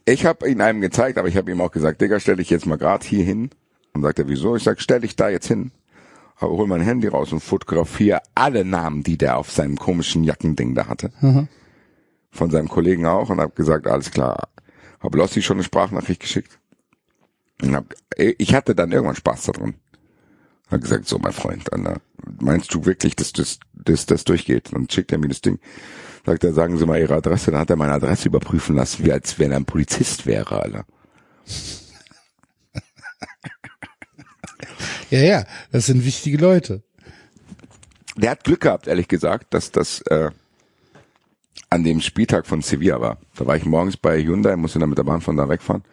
[0.04, 2.66] Ich habe ihn einem gezeigt, aber ich habe ihm auch gesagt, Digga, stell dich jetzt
[2.66, 3.50] mal grad hier hin.
[3.94, 4.54] Und sagt er, wieso?
[4.56, 5.72] Ich sag, stell dich da jetzt hin.
[6.40, 10.86] Hol mein Handy raus und fotografiere alle Namen, die der auf seinem komischen Jackending da
[10.86, 11.10] hatte.
[12.30, 14.48] Von seinem Kollegen auch und habe gesagt, alles klar.
[15.00, 16.58] Hab Lossi schon eine Sprachnachricht geschickt.
[17.62, 19.74] Und hab, ich hatte dann irgendwann Spaß daran.
[20.70, 22.00] Hat gesagt, so mein Freund, Alter,
[22.40, 24.72] meinst du wirklich, dass das, dass das durchgeht?
[24.72, 25.58] Und schickt er mir das Ding.
[26.26, 27.50] Sagt er, sagen Sie mal Ihre Adresse.
[27.50, 30.84] Dann hat er meine Adresse überprüfen lassen, wie als wenn er ein Polizist wäre, Alter.
[35.10, 36.82] Ja, ja, das sind wichtige Leute.
[38.16, 40.30] Der hat Glück gehabt, ehrlich gesagt, dass das äh,
[41.70, 43.18] an dem Spieltag von Sevilla war.
[43.36, 45.84] Da war ich morgens bei Hyundai, musste dann mit der Bahn von da wegfahren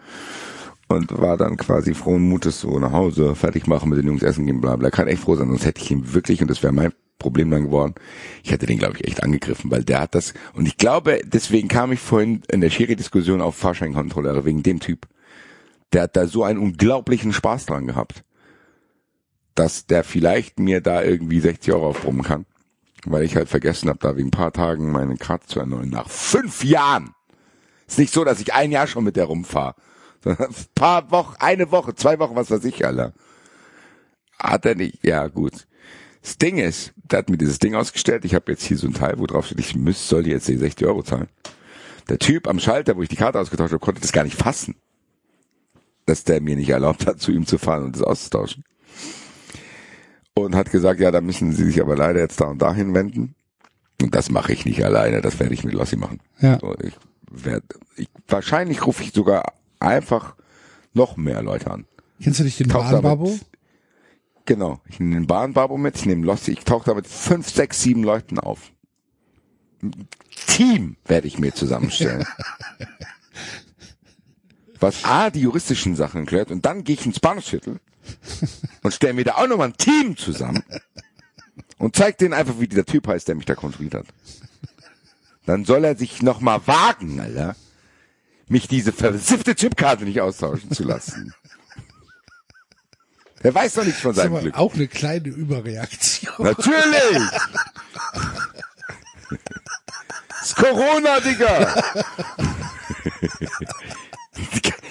[0.88, 4.46] und war dann quasi frohen Mutes so nach Hause, fertig machen, mit den Jungs essen
[4.46, 4.90] gehen, bla bla.
[4.90, 7.66] Kann echt froh sein, sonst hätte ich ihn wirklich, und das wäre mein Problem dann
[7.66, 7.96] geworden,
[8.44, 11.68] ich hätte den, glaube ich, echt angegriffen, weil der hat das, und ich glaube, deswegen
[11.68, 15.08] kam ich vorhin in der Schiri-Diskussion auf Fahrscheinkontrolleure, wegen dem Typ.
[15.94, 18.24] Der hat da so einen unglaublichen Spaß dran gehabt
[19.56, 22.46] dass der vielleicht mir da irgendwie 60 Euro aufbrummen kann.
[23.06, 25.90] Weil ich halt vergessen habe, da wegen ein paar Tagen meine Karte zu erneuern.
[25.90, 27.12] Nach fünf Jahren!
[27.88, 29.76] Ist nicht so, dass ich ein Jahr schon mit der rumfahre.
[30.24, 33.14] Sondern ein paar Wochen, eine Woche, zwei Wochen, was weiß ich, Alter.
[34.40, 35.06] Hat er nicht.
[35.06, 35.68] Ja, gut.
[36.22, 38.26] Das Ding ist, der hat mir dieses Ding ausgestellt.
[38.26, 40.58] Ich habe jetzt hier so ein Teil, wo drauf steht, ich müsste, soll jetzt die
[40.58, 41.30] 60 Euro zahlen.
[42.10, 44.76] Der Typ am Schalter, wo ich die Karte ausgetauscht habe, konnte das gar nicht fassen.
[46.08, 48.64] Dass der mir nicht erlaubt hat, zu ihm zu fahren und das auszutauschen
[50.38, 53.36] und hat gesagt, ja, da müssen Sie sich aber leider jetzt da und dahin wenden.
[54.02, 56.20] Und das mache ich nicht alleine, das werde ich mit Lossi machen.
[56.40, 56.60] Ja.
[56.60, 56.94] So, ich
[57.32, 57.64] werd,
[57.96, 60.36] ich, wahrscheinlich rufe ich sogar einfach
[60.94, 61.86] noch mehr Leute an.
[62.22, 63.26] Kennst du nicht den Bahnbabo?
[63.26, 63.46] damit-
[64.46, 64.80] Genau.
[64.88, 68.04] Ich nehme den Bahnbabo mit, ich nehme Lossi, ich tauche da mit fünf, sechs, sieben
[68.04, 68.72] Leuten auf.
[69.82, 70.08] Ein
[70.48, 72.26] Team werde ich mir zusammenstellen.
[74.80, 77.80] Was A, die juristischen Sachen klärt und dann gehe ich ins Bahnhofsviertel
[78.84, 80.64] und stelle mir da auch nochmal ein Team zusammen
[81.78, 84.06] und zeig denen einfach, wie dieser Typ heißt, der mich da kontrolliert hat.
[85.46, 87.56] Dann soll er sich nochmal wagen, Alter,
[88.48, 91.34] mich diese versiffte Chipkarte nicht austauschen zu lassen.
[93.44, 94.58] Der weiß doch nichts von seinem Glück.
[94.58, 96.34] auch eine kleine Überreaktion.
[96.40, 97.30] Natürlich!
[100.30, 101.84] Das ist Corona, Digga!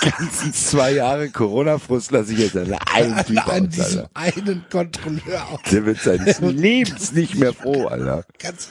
[0.00, 5.48] Ganzen zwei Jahre Corona-Frust lasse ich jetzt an einem Typ An aus, diesem einen Kontrolleur
[5.50, 5.60] aus.
[5.70, 8.24] Der wird seines Lebens nicht mehr froh, Alter.
[8.38, 8.70] Ganz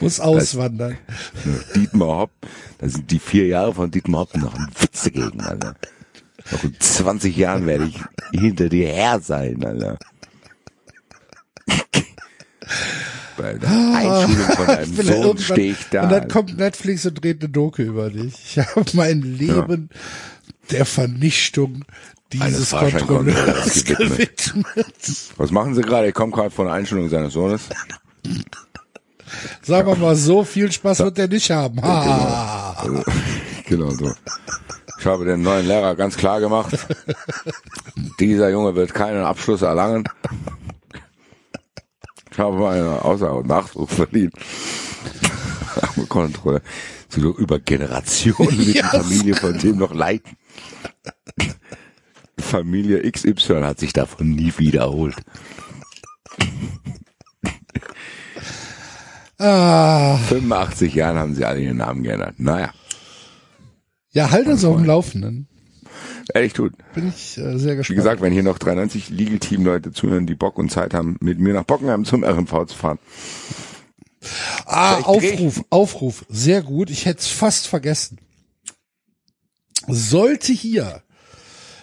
[0.00, 0.98] muss auswandern.
[1.74, 2.30] Dietmar Hopp,
[2.78, 5.74] da sind die vier Jahre von Dietmar Hopp noch ein Witz dagegen, Alter.
[6.50, 8.00] Noch in 20 Jahren werde ich
[8.38, 9.98] hinter dir her sein, Alter.
[13.36, 16.04] Bei der Einschulung von deinem Sohn stehe ich da.
[16.04, 18.34] Und dann kommt Netflix und dreht eine Doku über dich.
[18.56, 19.90] Ich habe mein Leben
[20.70, 21.84] der Vernichtung
[22.32, 24.52] dieses Kontrolleurs gewidmet.
[24.54, 24.94] gewidmet.
[25.36, 26.08] Was machen Sie gerade?
[26.08, 27.62] Ich komme gerade von der Einschulung seines Sohnes.
[29.62, 31.80] Sagen wir mal so, viel Spaß wird er nicht haben.
[31.82, 32.76] Ha.
[32.78, 33.02] Also,
[33.66, 34.12] genau so.
[34.98, 36.76] Ich habe den neuen Lehrer ganz klar gemacht.
[38.18, 40.04] Dieser Junge wird keinen Abschluss erlangen.
[42.36, 44.34] Ich habe meine Außer- und Nachdruck verdient.
[45.80, 46.60] Arme Kontrolle.
[47.08, 50.36] So über Generationen wird die Familie von dem noch leiten.
[52.38, 55.16] Familie XY hat sich davon nie wiederholt.
[59.38, 60.18] Ah.
[60.28, 62.34] 85 Jahren haben sie alle ihren Namen geändert.
[62.38, 62.70] Naja,
[64.10, 65.48] Ja, halt uns auf dem Laufenden.
[66.34, 66.72] Ehrlich tut.
[66.94, 67.96] Bin ich äh, sehr Wie gespannt.
[67.96, 71.38] gesagt, wenn hier noch 93 Legal Team Leute zuhören, die Bock und Zeit haben, mit
[71.38, 72.98] mir nach Bockenheim zum RMV zu fahren.
[74.66, 76.26] ah, Vielleicht Aufruf, Aufruf.
[76.28, 76.90] Sehr gut.
[76.90, 78.18] Ich hätte es fast vergessen.
[79.88, 81.02] Sollte hier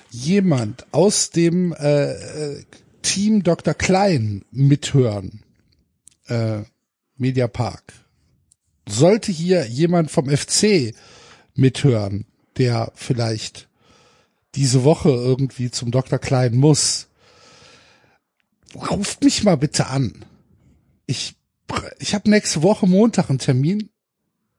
[0.10, 2.64] jemand aus dem äh, äh,
[3.02, 3.74] Team Dr.
[3.74, 5.44] Klein mithören,
[6.28, 6.60] äh,
[7.18, 7.94] Mediapark,
[8.88, 10.94] sollte hier jemand vom FC
[11.56, 12.26] mithören,
[12.58, 13.68] der vielleicht
[14.56, 16.19] diese Woche irgendwie zum Dr.
[16.19, 17.07] Klein muss,
[18.75, 20.25] ruft mich mal bitte an.
[21.06, 21.35] Ich,
[21.99, 23.90] ich habe nächste Woche Montag einen Termin.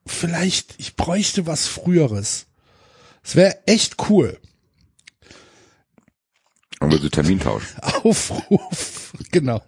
[0.07, 2.47] Vielleicht, ich bräuchte was Früheres.
[3.23, 4.39] Es wäre echt cool.
[6.81, 7.79] Und wir so Termin tauschen.
[7.81, 9.63] Aufruf, genau.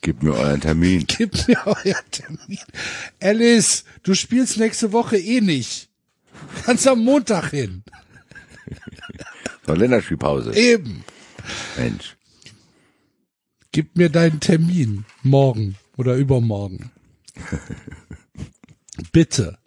[0.00, 1.04] Gebt mir euren Termin.
[1.08, 2.58] Gib mir euer Termin.
[3.20, 5.88] Alice, du spielst nächste Woche eh nicht.
[6.64, 7.82] Kannst am Montag hin.
[9.66, 10.54] So, Länderspielpause.
[10.54, 11.04] Eben.
[11.76, 12.16] Mensch.
[13.70, 15.04] Gib mir deinen Termin.
[15.22, 16.90] Morgen oder übermorgen.
[19.12, 19.58] Bitte.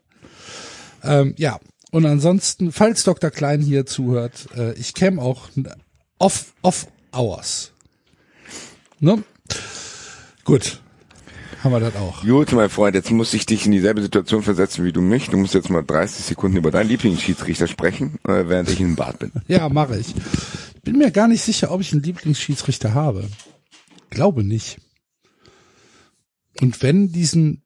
[1.03, 1.59] Ähm, ja.
[1.91, 3.31] Und ansonsten, falls Dr.
[3.31, 5.49] Klein hier zuhört, äh, ich käme auch
[6.17, 7.71] off, off hours.
[8.99, 9.23] Ne?
[10.43, 10.81] Gut.
[11.65, 12.21] Haben wir das auch.
[12.21, 15.29] Gut, mein Freund, jetzt muss ich dich in dieselbe Situation versetzen wie du mich.
[15.29, 19.17] Du musst jetzt mal 30 Sekunden über deinen Lieblingsschiedsrichter sprechen, äh, während ich im Bad
[19.17, 19.31] bin.
[19.47, 20.13] Ja, mache ich.
[20.83, 23.27] Bin mir gar nicht sicher, ob ich einen Lieblingsschiedsrichter habe.
[24.11, 24.77] Glaube nicht.
[26.61, 27.63] Und wenn diesen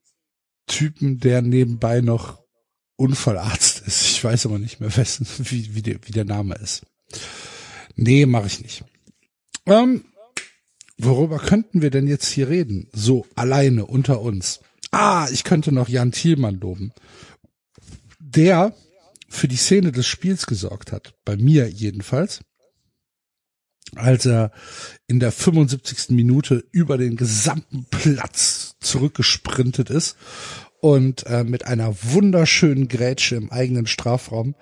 [0.65, 2.39] Typen, der nebenbei noch
[2.95, 6.83] Unfallarzt ist, ich weiß aber nicht mehr, wessen, wie, wie, der, wie der Name ist.
[7.97, 8.85] Nee, mache ich nicht.
[9.65, 10.05] Ähm,
[10.99, 12.87] worüber könnten wir denn jetzt hier reden?
[12.93, 14.59] So, alleine, unter uns.
[14.91, 16.91] Ah, ich könnte noch Jan Thielmann loben.
[18.19, 18.73] Der
[19.29, 21.13] für die Szene des Spiels gesorgt hat.
[21.23, 22.41] Bei mir jedenfalls.
[23.95, 24.51] Als er
[25.07, 26.09] in der 75.
[26.09, 30.15] Minute über den gesamten Platz zurückgesprintet ist
[30.79, 34.55] und äh, mit einer wunderschönen Grätsche im eigenen Strafraum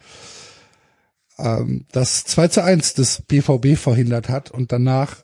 [1.38, 5.24] ähm, das 2 zu 1 des BVB verhindert hat und danach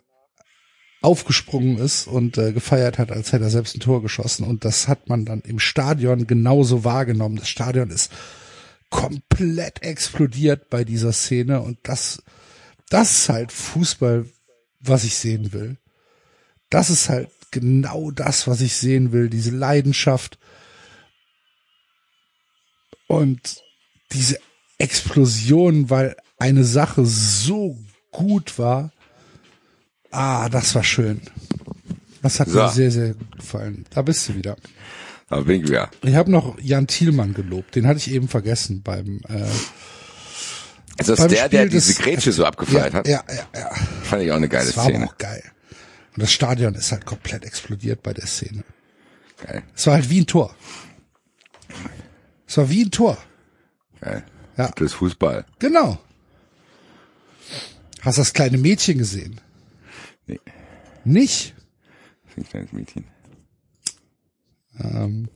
[1.03, 4.45] aufgesprungen ist und äh, gefeiert hat, als hätte er selbst ein Tor geschossen.
[4.45, 7.35] Und das hat man dann im Stadion genauso wahrgenommen.
[7.35, 8.11] Das Stadion ist
[8.90, 12.23] komplett explodiert bei dieser Szene und das,
[12.90, 14.25] das ist halt Fußball,
[14.80, 15.77] was ich sehen will.
[16.69, 20.38] Das ist halt genau das, was ich sehen will, diese Leidenschaft
[23.07, 23.61] und
[24.11, 24.40] diese
[24.77, 27.77] Explosion, weil eine Sache so
[28.11, 28.91] gut war.
[30.14, 31.22] Ah, das war schön.
[32.22, 32.59] Das hat So.
[32.59, 33.85] mir sehr, sehr gut gefallen.
[33.90, 34.56] Da bist du wieder.
[35.30, 35.90] Aber bin ich ja.
[36.03, 37.75] Ich habe noch Jan Thielmann gelobt.
[37.75, 39.22] Den hatte ich eben vergessen beim.
[39.27, 39.43] Äh,
[41.00, 43.08] Ist das Beim der, der Spiel diese des- Grätsche so abgefeiert ja, hat?
[43.08, 43.69] ja, ja, ja.
[44.03, 45.08] Fand ich auch eine geile Das war Szene.
[45.08, 45.43] auch geil.
[46.16, 48.64] Und das Stadion ist halt komplett explodiert bei der Szene.
[49.45, 50.56] Geil, Es war halt wie ein Tor.
[52.48, 53.17] Es war wie ein Tor.
[54.00, 54.24] geil.
[54.58, 54.67] Ja.
[54.75, 55.45] Das ist Fußball.
[55.58, 55.98] Genau.
[58.01, 59.42] Hast das kleine Mädchen gesehen?
[60.27, 60.40] Nee,
[61.03, 61.56] Nicht?
[62.26, 63.06] das ist ein kleines Mädchen.
[64.80, 65.30] Ähm,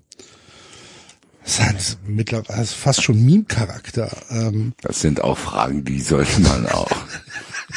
[1.43, 4.09] das ist halt mittlerweile also fast schon Meme-Charakter.
[4.29, 6.91] Ähm, Das sind auch Fragen, die sollte man auch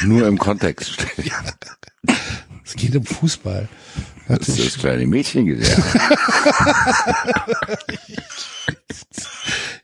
[0.03, 1.31] nur im Kontext stellen.
[2.65, 3.67] es geht um Fußball.
[4.27, 5.83] Das ist das kleine Mädchen gesehen.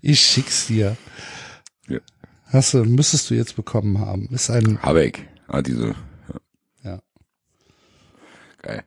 [0.01, 0.95] Ich schick's dir.
[1.87, 1.99] Ja.
[2.45, 4.29] Hast du, müsstest du jetzt bekommen haben.
[4.31, 5.27] Ist ein, Habeck.
[5.47, 5.95] Ah, diese.
[6.83, 7.01] ja.
[8.61, 8.83] Geil.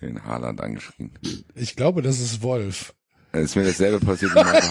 [0.00, 1.12] Schön Haaland angeschrien.
[1.54, 2.94] Ich glaube, das ist Wolf.
[3.32, 4.66] Es ist mir dasselbe passiert wie Marco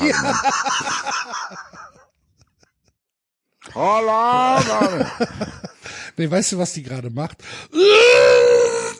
[3.75, 4.65] Haaland.
[4.65, 5.11] Haaland!
[6.17, 7.37] Nee, weißt du, was die gerade macht?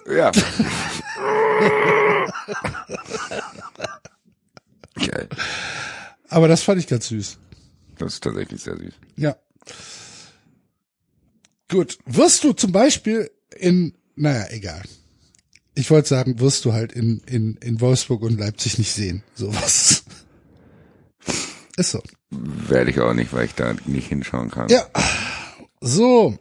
[0.10, 0.32] Ja.
[4.96, 5.28] Geil.
[6.30, 7.38] Aber das fand ich ganz süß.
[7.98, 8.94] Das ist tatsächlich sehr süß.
[9.18, 9.36] Ja.
[11.68, 11.98] Gut.
[12.06, 14.84] Wirst du zum Beispiel in, naja, egal.
[15.80, 19.24] Ich wollte sagen, wirst du halt in, in, in Wolfsburg und Leipzig nicht sehen.
[19.34, 20.04] Sowas.
[21.78, 22.04] Ist so.
[22.32, 24.68] Werde ich auch nicht, weil ich da nicht hinschauen kann.
[24.68, 24.86] Ja.
[25.80, 26.38] So.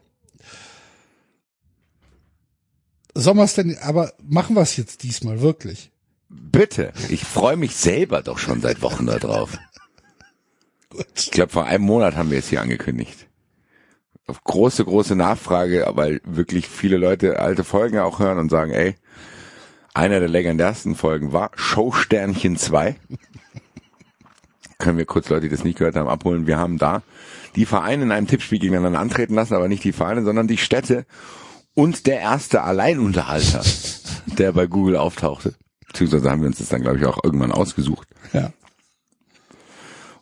[3.14, 5.92] Sollen wir es denn, aber machen wir es jetzt diesmal wirklich?
[6.28, 6.92] Bitte.
[7.08, 9.56] Ich freue mich selber doch schon seit Wochen da drauf.
[10.90, 11.06] Gut.
[11.14, 13.28] Ich glaube, vor einem Monat haben wir es hier angekündigt.
[14.26, 18.96] Auf große, große Nachfrage, weil wirklich viele Leute alte Folgen auch hören und sagen, ey,
[19.98, 22.94] einer der legendärsten Folgen war Showsternchen 2.
[24.78, 26.46] Können wir kurz Leute, die das nicht gehört haben, abholen.
[26.46, 27.02] Wir haben da
[27.56, 31.04] die Vereine in einem Tippspiel gegeneinander antreten lassen, aber nicht die Vereine, sondern die Städte
[31.74, 33.64] und der erste Alleinunterhalter,
[34.26, 35.56] der bei Google auftauchte.
[35.88, 38.06] Beziehungsweise haben wir uns das dann, glaube ich, auch irgendwann ausgesucht.
[38.32, 38.52] Ja.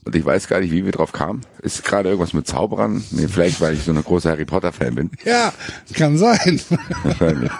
[0.06, 1.42] Und ich weiß gar nicht, wie wir drauf kamen.
[1.60, 3.04] Ist gerade irgendwas mit Zauberern?
[3.10, 5.10] Nee, vielleicht, weil ich so eine große Harry Potter Fan bin.
[5.24, 5.52] Ja,
[5.92, 6.60] kann sein.
[7.02, 7.50] Wahrscheinlich.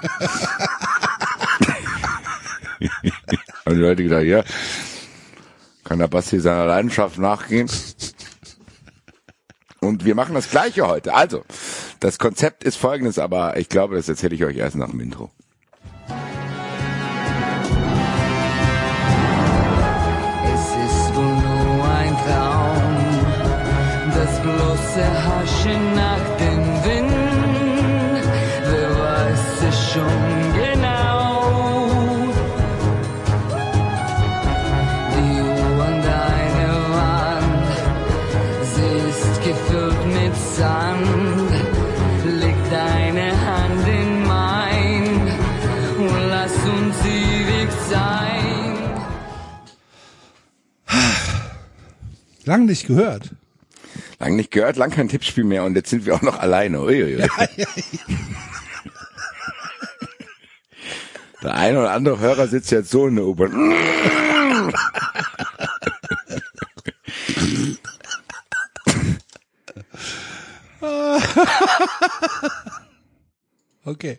[3.65, 4.45] Haben die Leute gedacht, ja,
[5.85, 7.71] kann der Basti seiner Leidenschaft nachgehen?
[9.81, 11.15] Und wir machen das Gleiche heute.
[11.15, 11.45] Also,
[12.01, 15.31] das Konzept ist folgendes, aber ich glaube, das erzähle ich euch erst nach dem Intro.
[20.45, 23.07] Es ist wohl nur ein Traum,
[24.13, 27.26] das bloße Haschen nach dem Wind.
[40.97, 41.51] Sand.
[42.41, 45.05] Leg deine Hand in mein
[45.99, 48.77] und lass uns ewig sein.
[52.45, 53.35] Lang nicht gehört.
[54.19, 56.81] Lang nicht gehört, lang kein Tippspiel mehr und jetzt sind wir auch noch alleine.
[56.81, 57.29] Uiuiui.
[61.43, 63.53] Der eine oder andere Hörer sitzt jetzt so in der U-Bahn.
[73.87, 74.19] Okay.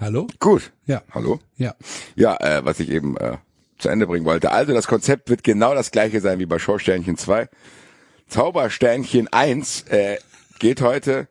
[0.00, 0.26] Hallo?
[0.40, 0.72] Gut.
[0.86, 1.02] Ja.
[1.12, 1.38] Hallo?
[1.58, 1.74] Ja.
[2.16, 3.36] Ja, äh, was ich eben äh,
[3.76, 4.52] zu Ende bringen wollte.
[4.52, 7.50] Also das Konzept wird genau das gleiche sein wie bei Showsternchen 2.
[8.28, 10.16] Zaubersternchen 1 äh,
[10.58, 11.28] geht heute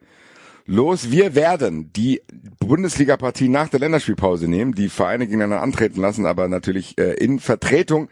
[0.67, 1.09] los.
[1.09, 2.21] Wir werden die
[2.59, 8.09] Bundesliga-Partie nach der Länderspielpause nehmen, die Vereine gegeneinander antreten lassen, aber natürlich äh, in Vertretung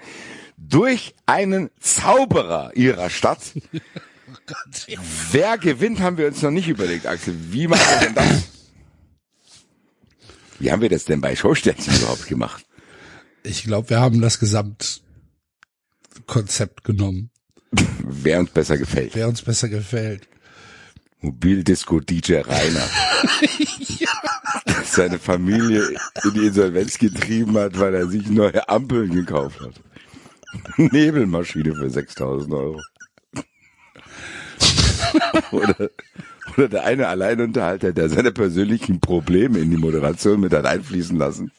[0.58, 3.40] durch einen Zauberer ihrer Stadt.
[5.32, 7.36] Wer gewinnt, haben wir uns noch nicht überlegt, Axel.
[7.52, 8.44] Wie machen wir denn das?
[10.60, 12.66] Wie haben wir das denn bei Showsternchen überhaupt gemacht?
[13.44, 17.30] Ich glaube, wir haben das Gesamtkonzept genommen,
[18.04, 19.16] Wer uns besser gefällt.
[19.16, 20.28] wer uns besser gefällt.
[21.20, 22.86] Mobildisco DJ Rainer.
[24.86, 25.90] Seine Familie
[26.24, 29.74] in die Insolvenz getrieben hat, weil er sich neue Ampeln gekauft hat.
[30.78, 32.82] Nebelmaschine für 6000 Euro.
[35.52, 35.90] oder,
[36.58, 41.52] oder der eine Alleinunterhalter, der seine persönlichen Probleme in die Moderation mit hat einfließen lassen.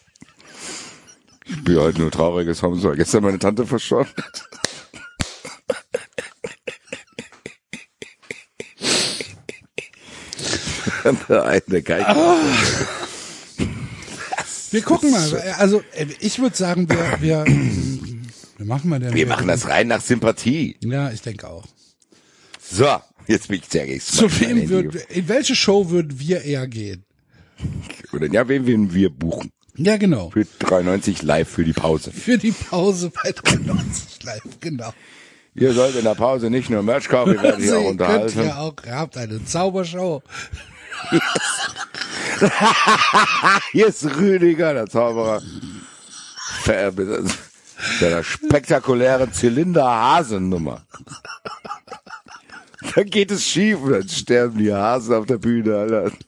[1.44, 4.10] Ich spiele heute nur traurige Songs, weil gestern meine Tante verstorben
[11.30, 12.04] eine Geige.
[14.36, 15.40] Das Wir gucken mal.
[15.58, 19.14] Also äh, ich würde sagen, wir, wir, wir machen mal den.
[19.14, 20.76] Wir machen das rein nach Sympathie.
[20.80, 21.64] Ja, ich denke auch.
[22.60, 22.86] So,
[23.26, 24.32] jetzt bin ich sehr gespannt.
[24.32, 27.04] Zu wem würden in welche Show würden wir eher gehen?
[28.12, 29.50] Oder ja, wen würden wir buchen?
[29.76, 30.30] Ja, genau.
[30.30, 32.10] Für 93 live für die Pause.
[32.10, 34.92] Für die Pause bei 93 live, genau.
[35.54, 37.96] Ihr sollt in der Pause nicht nur Merch kaufen, ihr werdet sich auch Also, ihr
[37.96, 38.44] könnt unterhalten.
[38.46, 40.22] ja auch, ihr habt eine Zaubershow.
[43.72, 45.42] Hier ist Rüdiger, der Zauberer.
[48.00, 50.82] Seiner spektakulären Zylinder-Hasennummer.
[52.94, 56.12] Da geht es schief und dann sterben die Hasen auf der Bühne, Alter.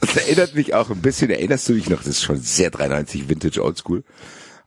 [0.00, 3.28] Das erinnert mich auch ein bisschen, erinnerst du dich noch, das ist schon sehr 93
[3.28, 4.04] Vintage Oldschool,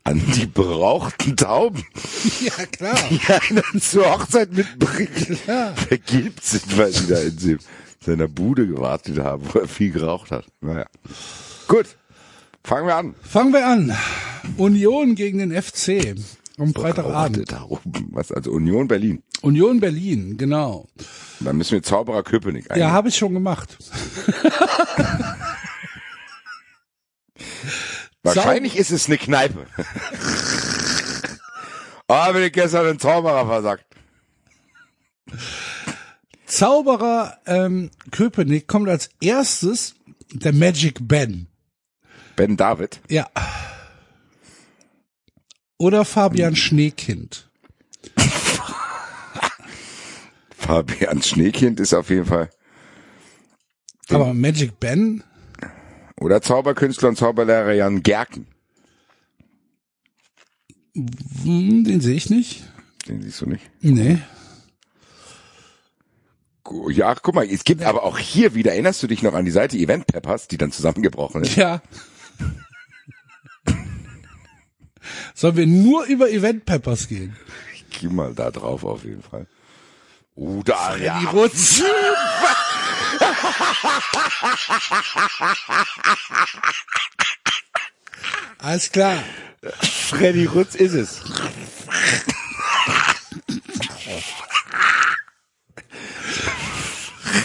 [0.03, 1.83] an die berauchten Tauben,
[2.41, 2.97] Ja, klar.
[3.09, 5.73] die einen zur Hochzeit mitbringen, Ja.
[5.75, 7.57] vergilbt sind, weil sie da in se-
[8.03, 10.45] seiner Bude gewartet haben, wo er viel geraucht hat.
[10.61, 10.85] Naja.
[11.67, 11.85] Gut.
[12.63, 13.15] Fangen wir an.
[13.23, 13.95] Fangen wir an.
[14.57, 16.15] Union gegen den FC.
[16.59, 17.51] Am Freitagabend.
[17.51, 18.09] da oben.
[18.11, 19.23] Was, also Union Berlin.
[19.41, 20.87] Union Berlin, genau.
[21.39, 22.91] Dann müssen wir Zauberer Köpenick Ja, eingehen.
[22.91, 23.77] habe ich schon gemacht.
[28.23, 29.65] Wahrscheinlich ist es eine Kneipe.
[32.11, 33.85] Ah, bin ich gestern einen Zauberer versagt.
[36.47, 39.93] Zauberer ähm, Köpenick kommt als erstes
[40.33, 41.45] der Magic Ben.
[42.35, 42.99] Ben David.
[43.09, 43.27] Ja.
[45.79, 47.49] Oder Fabian Schneekind.
[50.51, 52.49] Fabian Schneekind ist auf jeden Fall.
[54.09, 55.23] Aber Magic Ben,
[56.19, 58.45] Oder Zauberkünstler und Zauberlehrer Jan Gerken.
[60.95, 62.63] hm, den sehe ich nicht.
[63.07, 63.63] Den siehst du nicht.
[63.79, 64.19] Nee.
[66.91, 69.51] Ja, guck mal, es gibt aber auch hier wieder, erinnerst du dich noch an die
[69.51, 71.55] Seite Event Peppers, die dann zusammengebrochen ist?
[71.55, 71.81] Ja.
[75.33, 77.35] Sollen wir nur über Event Peppers gehen?
[77.73, 79.47] Ich geh mal da drauf auf jeden Fall.
[80.35, 81.19] Oh, da, ja.
[81.31, 81.81] Rutz.
[88.59, 89.23] Alles klar.
[89.81, 91.19] Freddy Rutz ist es.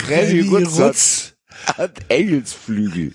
[0.04, 1.34] Freddy Freddy Rutz, Rutz.
[1.76, 3.14] Hat, Engelsflügel.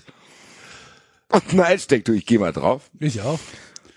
[1.32, 2.90] Und ein Einsteck du, ich geh mal drauf.
[3.00, 3.40] Ich auch.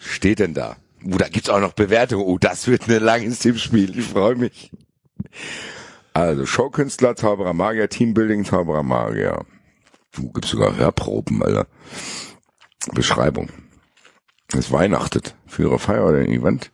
[0.05, 0.77] Steht denn da?
[1.05, 2.25] Oh, da gibt's auch noch Bewertungen.
[2.25, 3.99] Oh, das wird ein langes Tippspiel.
[3.99, 4.71] Ich freue mich.
[6.13, 9.45] Also, Showkünstler, Zauberer Magier, Teambuilding, Zauberer Magier.
[10.15, 11.67] Du gibst sogar Hörproben, Alter.
[12.93, 13.49] Beschreibung.
[14.53, 15.35] Es weihnachtet.
[15.47, 16.71] Für ihre Feier oder ein Event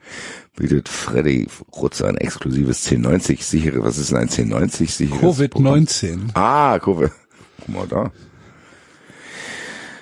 [0.56, 5.20] bietet Freddy Rutz ein exklusives 1090 sichere, was ist denn ein 1090 sicheres?
[5.50, 5.74] Programm?
[5.84, 6.30] Covid-19.
[6.34, 7.12] Ah, Kurve.
[7.60, 8.10] Guck mal da.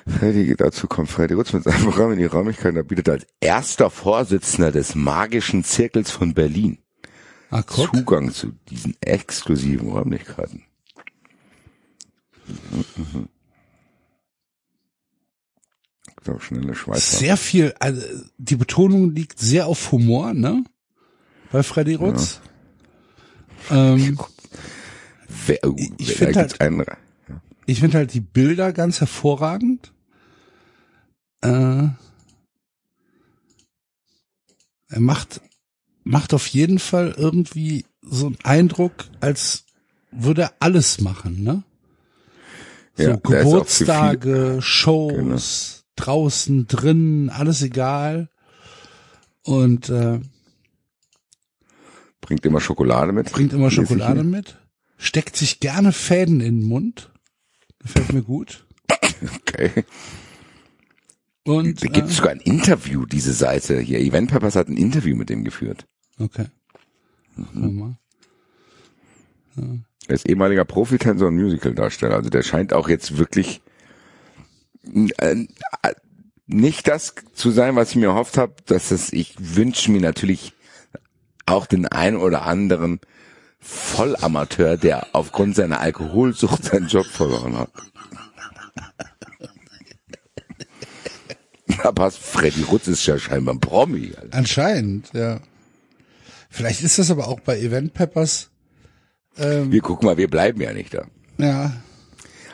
[0.08, 2.76] Freddy, dazu kommt Freddy Rutz mit seinem Programm in die Räumlichkeiten.
[2.76, 6.78] Er bietet als erster Vorsitzender des Magischen Zirkels von Berlin
[7.50, 7.94] guck.
[7.94, 10.62] Zugang zu diesen exklusiven Räumlichkeiten.
[16.24, 17.18] So, schnelle Schweizer.
[17.18, 18.02] Sehr viel, also
[18.38, 20.64] die Betonung liegt sehr auf Humor, ne?
[21.52, 22.40] Bei Freddy Rutz.
[23.70, 24.18] Ähm,
[25.46, 26.58] Wer, oh, ich find da halt-
[27.66, 29.92] ich finde halt die Bilder ganz hervorragend.
[31.42, 31.88] Äh,
[34.88, 35.40] er macht,
[36.04, 39.64] macht auf jeden Fall irgendwie so einen Eindruck, als
[40.10, 41.62] würde er alles machen, ne?
[42.96, 48.30] So Ja, Geburtstage, Shows, draußen, drinnen, alles egal.
[49.42, 50.20] Und äh,
[52.20, 53.30] bringt immer Schokolade mit.
[53.32, 54.58] bringt immer Schokolade mit,
[54.96, 57.10] steckt sich gerne Fäden in den Mund.
[57.80, 58.64] Gefällt mir gut.
[59.48, 59.84] Okay.
[61.46, 64.00] Und Da gibt äh, sogar ein Interview, diese Seite hier.
[64.00, 65.86] Event Peppers hat ein Interview mit dem geführt.
[66.18, 66.46] okay.
[67.36, 67.98] Wir mal.
[70.08, 72.16] Er ist ehemaliger Profitänzer und Musicaldarsteller.
[72.16, 73.60] Also der scheint auch jetzt wirklich
[75.18, 75.46] äh,
[75.82, 75.94] äh,
[76.46, 78.54] nicht das zu sein, was ich mir erhofft habe.
[78.66, 80.52] Dass es, ich wünsche mir natürlich
[81.46, 83.00] auch den einen oder anderen
[83.60, 87.70] Vollamateur, der aufgrund seiner Alkoholsucht seinen Job verloren hat.
[91.82, 94.12] Da passt Freddy Rutz ist ja scheinbar ein Promi.
[94.16, 94.36] Alter.
[94.36, 95.40] Anscheinend, ja.
[96.48, 98.50] Vielleicht ist das aber auch bei Event Peppers.
[99.36, 101.06] Ähm, Wir gucken mal, wir bleiben ja nicht da.
[101.38, 101.72] ja,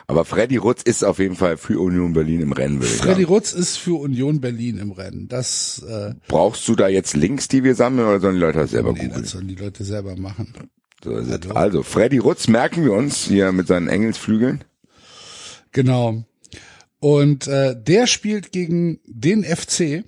[0.07, 3.25] Aber Freddy Rutz ist auf jeden Fall für Union Berlin im Rennen, ich Freddy sagen.
[3.33, 5.27] Rutz ist für Union Berlin im Rennen.
[5.29, 8.71] Das, äh, Brauchst du da jetzt Links, die wir sammeln, oder sollen die Leute das
[8.71, 9.21] selber nee, googeln?
[9.21, 10.53] das sollen die Leute selber machen.
[11.03, 11.51] So es.
[11.51, 14.63] Also, Freddy Rutz merken wir uns hier mit seinen Engelsflügeln.
[15.71, 16.23] Genau.
[17.03, 20.05] Und äh, der spielt gegen den FC.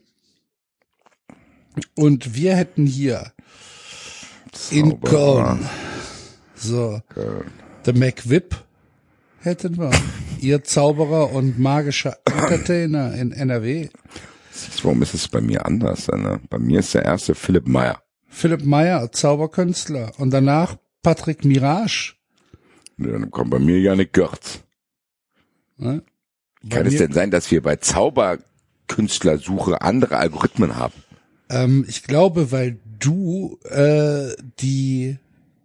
[1.93, 3.33] Und wir hätten hier
[4.71, 5.57] in Zauberer.
[5.57, 5.69] Köln.
[6.55, 7.51] So, Köln.
[7.83, 8.55] The McWhip
[9.39, 9.91] hätten wir.
[10.39, 13.89] Ihr Zauberer und magischer Entertainer in NRW.
[14.83, 16.07] Warum ist es bei mir anders?
[16.07, 16.39] Ne?
[16.49, 18.01] Bei mir ist der erste Philipp Meyer.
[18.29, 20.13] Philipp Meyer, Zauberkünstler.
[20.17, 22.13] Und danach Patrick Mirage.
[22.95, 24.61] Ne, Dann kommt bei mir Janik Görz.
[25.75, 26.01] Ne?
[26.69, 30.93] Kann es denn sein, dass wir bei Zauberkünstlersuche andere Algorithmen haben?
[31.49, 35.17] Ähm, ich glaube, weil du äh, die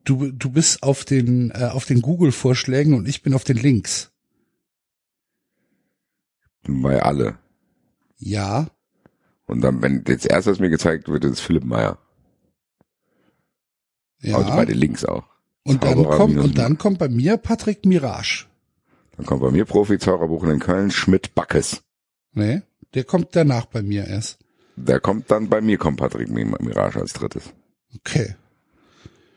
[0.05, 3.57] du du bist auf den äh, auf den Google Vorschlägen und ich bin auf den
[3.57, 4.11] Links.
[6.67, 7.39] Bei alle.
[8.19, 8.67] Ja,
[9.47, 11.97] Und dann, wenn jetzt erst was mir gezeigt wird, ist Philipp Meyer.
[14.21, 14.37] ja.
[14.37, 15.25] Also bei den Links auch.
[15.65, 18.50] und dann Zauberer kommt und dann kommt bei mir Patrick Mirage.
[19.21, 21.83] Dann kommt bei mir Profi Zauberbuch in Köln, Schmidt Backes.
[22.33, 22.63] Nee,
[22.95, 24.39] der kommt danach bei mir erst.
[24.77, 27.43] Der kommt dann bei mir, kommt Patrick Mi- Mirage als drittes.
[27.95, 28.35] Okay.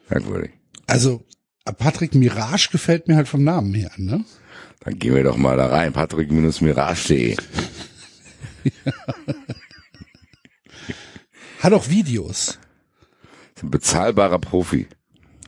[0.08, 0.52] Merkwürdig.
[0.88, 1.26] Also
[1.66, 4.24] Patrick Mirage gefällt mir halt vom Namen her, ne?
[4.80, 7.36] Dann gehen wir doch mal da rein, patrick-mirage.de.
[11.60, 12.58] Hat auch Videos.
[13.54, 14.88] Ist ein bezahlbarer Profi.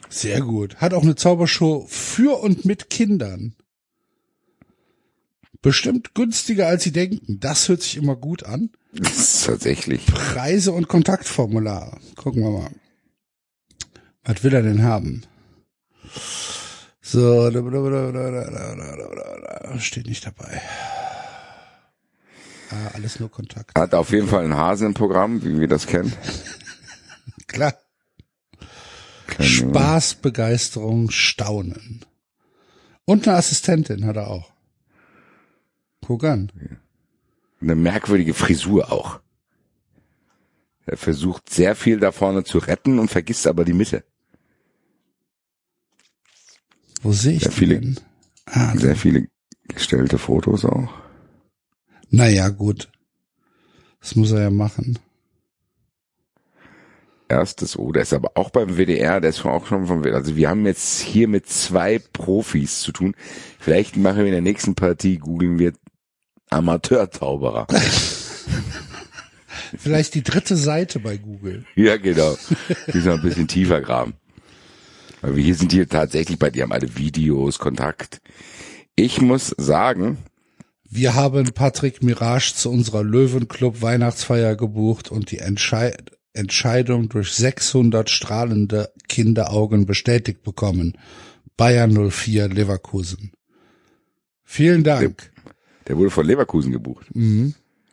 [0.09, 0.75] Sehr gut.
[0.81, 3.55] Hat auch eine Zaubershow für und mit Kindern.
[5.65, 7.39] Bestimmt günstiger als Sie denken.
[7.39, 8.69] Das hört sich immer gut an.
[9.43, 10.05] Tatsächlich.
[10.05, 11.97] Preise und Kontaktformulare.
[12.15, 12.69] Gucken wir mal.
[14.23, 15.23] Was will er denn haben?
[17.01, 17.49] So,
[19.79, 20.61] steht nicht dabei.
[22.69, 23.75] Ah, alles nur Kontakt.
[23.75, 26.13] Hat auf jeden Fall einen Hasen im Programm, wie wir das kennen.
[27.47, 27.73] Klar.
[29.39, 32.05] Spaß, Begeisterung, Staunen.
[33.05, 34.54] Und eine Assistentin hat er auch.
[36.05, 36.51] Guck an.
[37.61, 39.19] Eine merkwürdige Frisur auch.
[40.85, 44.03] Er versucht sehr viel da vorne zu retten und vergisst aber die Mitte.
[47.01, 47.99] Wo sehe ich Ja, die viele- denn?
[48.45, 49.27] Ah, Sehr viele
[49.67, 50.93] gestellte Fotos auch.
[52.11, 52.91] naja, gut.
[53.99, 54.99] Das muss er ja machen.
[57.27, 60.17] Erstes O, der ist aber auch beim WDR, der ist auch schon vom WDR.
[60.17, 63.15] Also wir haben jetzt hier mit zwei Profis zu tun.
[63.59, 65.73] Vielleicht machen wir in der nächsten Partie, googeln wir
[66.55, 67.67] Amateur-Zauberer.
[69.77, 71.65] Vielleicht die dritte Seite bei Google.
[71.75, 72.37] ja, genau.
[72.93, 74.13] Die sind ein bisschen tiefer graben.
[75.21, 78.21] Aber wir hier sind hier tatsächlich bei, die haben alle Videos, Kontakt.
[78.95, 80.17] Ich muss sagen,
[80.89, 85.93] Wir haben Patrick Mirage zu unserer Löwenclub Weihnachtsfeier gebucht und die Entschei
[86.31, 90.97] Entscheidung durch 600 strahlende Kinderaugen bestätigt bekommen.
[91.57, 93.31] Bayern 04 Leverkusen.
[94.43, 95.31] Vielen Dank.
[95.87, 97.07] Der wurde von Leverkusen gebucht.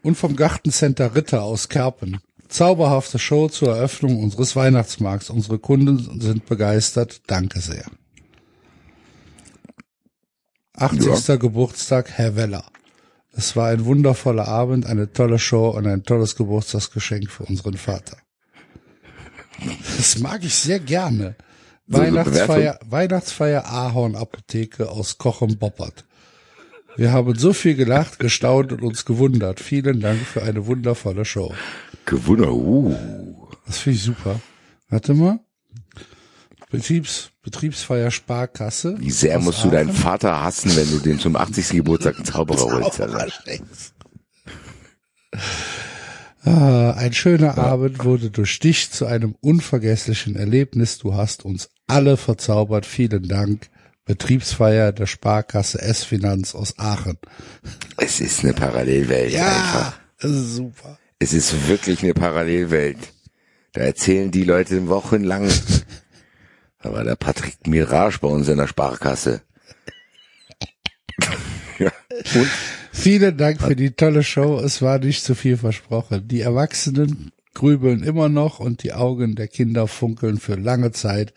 [0.02, 2.18] Und vom Gartencenter Ritter aus Kerpen.
[2.48, 5.30] Zauberhafte Show zur Eröffnung unseres Weihnachtsmarkts.
[5.30, 7.22] Unsere Kunden sind begeistert.
[7.26, 7.86] Danke sehr.
[10.74, 11.38] 80.
[11.38, 12.64] Geburtstag, Herr Weller.
[13.34, 18.18] Es war ein wundervoller Abend, eine tolle Show und ein tolles Geburtstagsgeschenk für unseren Vater.
[19.96, 21.36] Das mag ich sehr gerne.
[21.86, 26.04] Weihnachtsfeier, Weihnachtsfeier Ahorn Apotheke aus Kochem Boppert.
[26.96, 29.60] Wir haben so viel gelacht, gestaunt und uns gewundert.
[29.60, 31.54] Vielen Dank für eine wundervolle Show.
[32.04, 32.94] Gewunder, uh.
[33.66, 34.40] Das finde ich super.
[34.88, 35.40] Warte mal.
[36.70, 38.96] Betriebs, Betriebsfeier Sparkasse.
[38.98, 39.98] Wie sehr musst du deinen Aachen.
[39.98, 41.70] Vater hassen, wenn du den zum 80.
[41.70, 43.00] Geburtstag einen Zauberer holst.
[46.44, 50.98] Ah, ein schöner Abend wurde durch dich zu einem unvergesslichen Erlebnis.
[50.98, 52.84] Du hast uns alle verzaubert.
[52.84, 53.70] Vielen Dank.
[54.04, 57.18] Betriebsfeier der Sparkasse S-Finanz aus Aachen.
[57.96, 59.98] Es ist eine Parallelwelt einfach.
[60.20, 60.98] das ist super.
[61.18, 62.98] Es ist wirklich eine Parallelwelt.
[63.72, 65.50] Da erzählen die Leute wochenlang.
[66.82, 69.42] Da war der Patrick Mirage bei uns in der Sparkasse.
[71.78, 71.92] ja.
[72.34, 72.48] Und
[72.94, 74.60] Vielen Dank für die tolle Show.
[74.60, 76.28] Es war nicht zu viel versprochen.
[76.28, 81.32] Die Erwachsenen grübeln immer noch und die Augen der Kinder funkeln für lange Zeit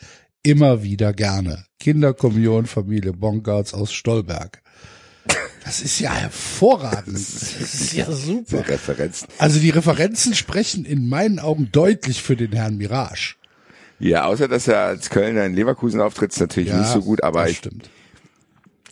[0.45, 1.65] immer wieder gerne.
[1.79, 4.61] Kinderkommunion Familie Bongarts aus Stolberg.
[5.63, 7.15] Das ist ja hervorragend.
[7.15, 8.43] Das ist ja super.
[8.61, 9.27] diese Referenzen.
[9.39, 13.35] Also die Referenzen sprechen in meinen Augen deutlich für den Herrn Mirage.
[13.97, 17.41] Ja, außer dass er als Kölner in Leverkusen auftritt, ist natürlich nicht so gut, aber
[17.43, 17.89] das ich, stimmt.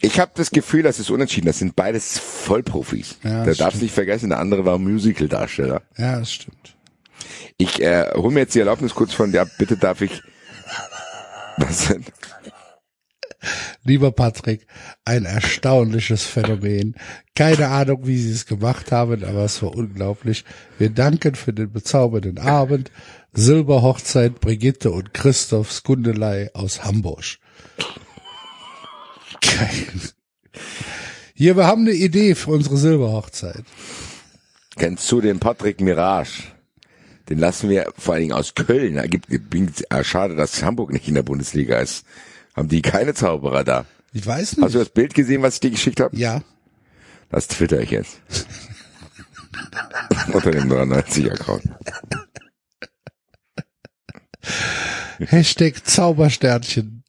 [0.02, 1.46] ich habe das Gefühl, das ist unentschieden.
[1.46, 3.18] Das sind beides Vollprofis.
[3.24, 5.84] Ja, da darfst nicht vergessen, der andere war Musical-Darsteller.
[5.98, 6.76] Ja, das stimmt.
[7.58, 10.24] Ich äh, hol mir jetzt die Erlaubnis kurz von, ja, bitte darf ich.
[11.58, 12.06] Was denn?
[13.84, 14.66] Lieber Patrick,
[15.04, 16.96] ein erstaunliches Phänomen.
[17.36, 20.46] Keine Ahnung, wie Sie es gemacht haben, aber es war unglaublich.
[20.78, 22.92] Wir danken für den bezaubernden Abend.
[23.34, 27.38] Silberhochzeit Brigitte und Christoph Skundelei aus Hamburg.
[29.42, 29.88] Geil.
[31.34, 33.64] Hier, wir haben eine Idee für unsere Silberhochzeit.
[34.78, 36.53] Kennst du den Patrick Mirage?
[37.34, 39.02] Den lassen wir vor allen Dingen aus Köln.
[39.10, 42.06] Gibt, gibt, ah, schade, dass Hamburg nicht in der Bundesliga ist.
[42.56, 43.86] Haben die keine Zauberer da?
[44.12, 44.76] Ich weiß Hast du nicht.
[44.76, 46.16] das Bild gesehen, was ich dir geschickt habe?
[46.16, 46.44] Ja.
[47.32, 48.22] Das twitter ich jetzt.
[50.32, 51.64] Unter dem 93-Account.
[55.18, 57.04] Hashtag Zaubersternchen.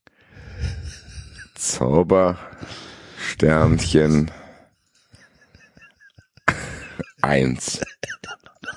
[1.55, 2.39] Zauber,
[3.19, 4.31] Sternchen,
[7.21, 7.83] eins.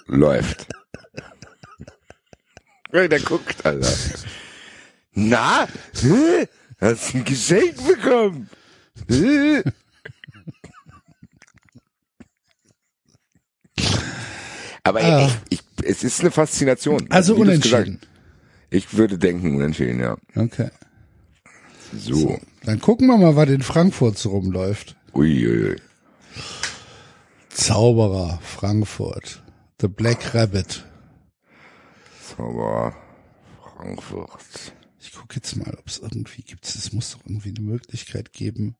[0.07, 0.67] Läuft.
[2.91, 3.93] Der guckt, Alter.
[5.13, 5.67] Na?
[6.01, 6.47] Hä?
[6.79, 8.49] Hast ein Geschenk bekommen?
[9.09, 9.63] Hä?
[14.83, 15.25] Aber Ah.
[15.25, 17.07] echt, ich, es ist eine Faszination.
[17.09, 17.99] Also unentschieden.
[18.69, 20.17] Ich würde denken unentschieden, ja.
[20.35, 20.69] Okay.
[21.97, 22.39] So.
[22.63, 24.95] Dann gucken wir mal, was in Frankfurt so rumläuft.
[25.13, 25.77] Uiuiui.
[27.49, 29.41] Zauberer Frankfurt.
[29.81, 30.83] The Black Rabbit.
[32.37, 32.95] Zauber
[33.63, 34.73] Frankfurt.
[34.99, 36.65] Ich gucke jetzt mal, ob es irgendwie gibt.
[36.65, 38.75] Es muss doch irgendwie eine Möglichkeit geben,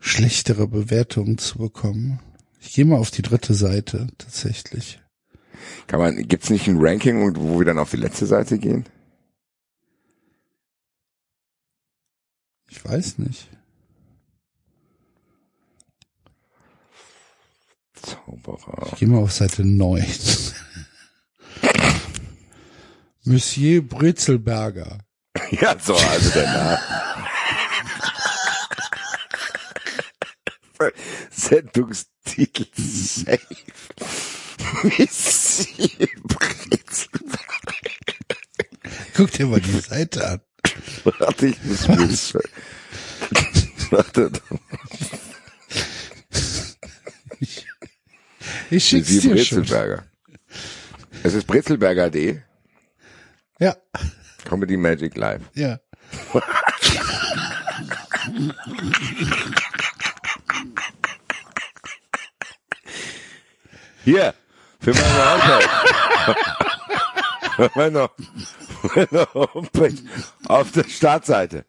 [0.00, 2.20] schlechtere Bewertungen zu bekommen.
[2.60, 5.00] Ich gehe mal auf die dritte Seite, tatsächlich.
[5.86, 8.84] Kann man, gibt's nicht ein Ranking, wo wir dann auf die letzte Seite gehen?
[12.68, 13.48] Ich weiß nicht.
[17.94, 18.88] Zauberer.
[18.92, 20.04] Ich gehe mal auf Seite 9.
[23.28, 24.98] Monsieur Brezelberger.
[25.50, 26.80] Ja, so, also der Name.
[31.30, 33.46] Sendungstitel safe.
[34.82, 37.38] Monsieur Brezelberger.
[39.14, 40.40] Guck dir mal die Seite an.
[41.04, 41.96] Warte, ich muss mir
[43.90, 44.30] Warte,
[48.70, 50.02] Ich schick's Monsieur dir schon.
[51.22, 52.40] Es ist brezelberger.de.
[53.58, 53.74] Ja,
[54.44, 55.42] Comedy Magic Live.
[55.54, 55.78] ja.
[64.04, 64.34] Hier,
[64.80, 65.68] für meine Homepage.
[67.74, 68.08] meine,
[68.94, 69.94] meine Homepage
[70.46, 71.64] auf der Startseite.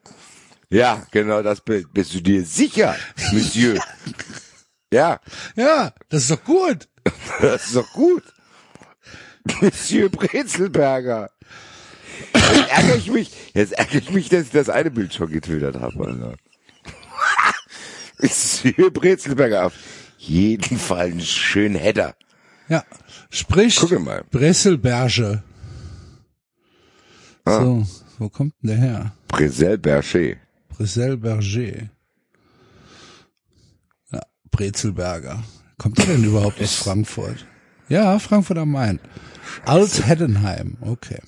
[0.69, 1.91] Ja, genau das Bild.
[1.93, 2.95] Bist du dir sicher,
[3.31, 3.81] Monsieur?
[4.93, 5.19] Ja,
[5.55, 6.87] Ja, das ist doch gut.
[7.41, 8.23] das ist doch gut.
[9.61, 11.31] Monsieur Brezelberger.
[12.33, 15.80] Jetzt ärgere ich mich, jetzt ärgere ich mich, dass ich das eine Bild schon getwittert
[15.80, 16.07] habe.
[16.07, 16.35] Alter.
[18.19, 19.73] Monsieur Brezelberger auf
[20.17, 22.15] jeden Fall einen schönen Header.
[22.67, 22.83] Ja.
[23.30, 23.80] Sprich.
[24.31, 25.43] Bresselberge.
[27.45, 27.61] Ah.
[27.61, 29.14] So, wo kommt denn der her?
[29.27, 30.35] Brezel Berger.
[30.69, 31.89] Bresselberger.
[34.11, 35.43] Ja, Brezelberger.
[35.77, 37.45] Kommt er denn überhaupt aus Frankfurt?
[37.88, 38.99] Ja, Frankfurt am Main.
[39.65, 41.22] Alt-Heddenheim, okay.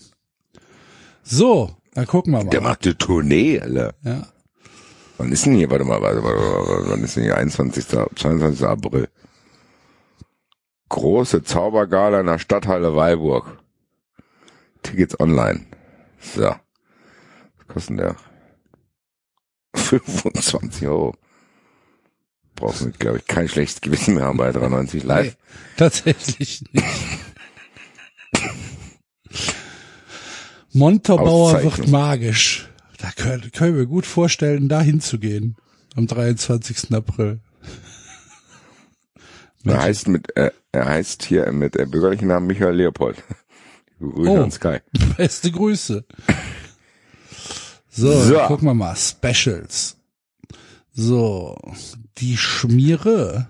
[1.23, 2.49] So, dann gucken wir mal.
[2.49, 3.93] Der macht eine Tournee, Alter.
[4.03, 4.27] Ja.
[5.17, 5.69] Wann ist denn hier?
[5.69, 7.37] Warte mal, warte, warte, warte, wann ist denn hier?
[7.37, 7.87] 21.
[7.87, 8.65] 22.
[8.65, 9.07] April.
[10.89, 13.59] Große Zaubergala in der Stadthalle Weilburg.
[14.83, 15.65] Tickets online.
[16.19, 16.41] So.
[17.57, 18.15] Was kostet der?
[19.75, 21.15] 25 Euro.
[22.55, 25.25] Brauchen wir, glaube ich, kein schlechtes Gewissen mehr haben bei 93 live.
[25.25, 25.33] Nee,
[25.77, 26.83] tatsächlich nicht.
[30.73, 32.69] Montabaur wird magisch.
[32.97, 35.55] Da können, können wir gut vorstellen, da hinzugehen.
[35.95, 36.93] Am 23.
[36.93, 37.39] April.
[39.63, 43.17] Er heißt mit, äh, er heißt hier mit äh, bürgerlichen Namen Michael Leopold.
[43.99, 44.41] Grüße Oh.
[44.41, 44.77] an Sky.
[45.17, 46.03] Beste Grüße.
[47.91, 48.39] So, So.
[48.47, 48.95] gucken wir mal.
[48.95, 49.97] Specials.
[50.93, 51.55] So,
[52.17, 53.47] die Schmiere.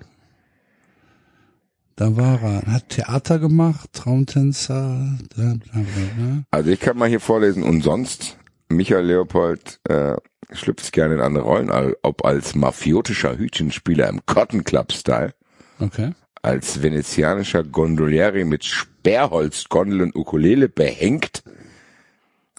[1.96, 2.62] Da war er.
[2.72, 5.18] Hat Theater gemacht, Traumtänzer.
[5.36, 6.44] Bla, bla, bla.
[6.52, 8.38] Also ich kann mal hier vorlesen und sonst
[8.70, 10.16] Michael Leopold äh,
[10.52, 11.70] schlüpft gerne in andere Rollen,
[12.02, 15.34] ob als mafiotischer Hütchenspieler im Cotton Club Style,
[15.80, 16.12] Okay.
[16.42, 21.44] als venezianischer Gondolieri mit Sperrholzgondel und Ukulele behängt,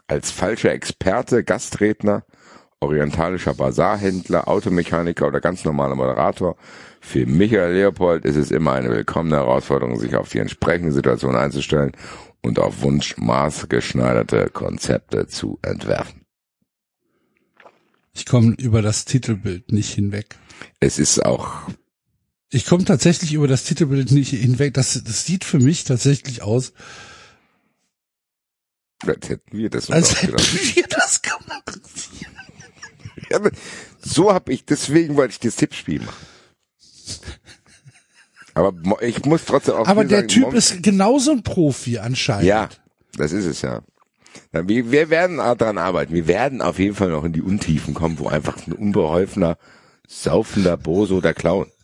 [0.07, 2.25] als falscher Experte, Gastredner,
[2.83, 6.57] orientalischer Bazarhändler, Automechaniker oder ganz normaler Moderator.
[7.01, 11.93] Für Michael Leopold ist es immer eine willkommene Herausforderung, sich auf die entsprechende Situation einzustellen
[12.43, 16.23] und auf Wunsch maßgeschneiderte Konzepte zu entwerfen.
[18.15, 20.37] Ich komme über das Titelbild nicht hinweg.
[20.81, 21.63] Es ist auch,
[22.51, 24.75] Ich komme tatsächlich über das Titelbild nicht hinweg.
[24.75, 26.75] Das, das sieht für mich tatsächlich aus,
[29.07, 31.81] als hätten wir das als hätten wir das gemacht.
[34.01, 36.27] So habe ich, deswegen wollte ich das Tippspiel machen.
[38.55, 42.45] Aber ich muss trotzdem auch Aber der sagen, Typ ist genauso ein Profi anscheinend.
[42.45, 42.69] Ja,
[43.17, 43.83] das ist es ja.
[44.53, 46.13] Wir, wir werden daran arbeiten.
[46.15, 49.57] Wir werden auf jeden Fall noch in die Untiefen kommen, wo einfach ein unbeholfener,
[50.07, 51.71] saufender Boso der Clown.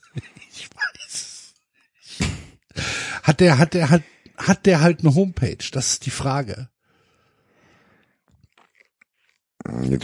[3.23, 4.03] Hat der, hat der, hat,
[4.39, 5.59] hat der halt eine Homepage?
[5.73, 6.71] Das ist die Frage.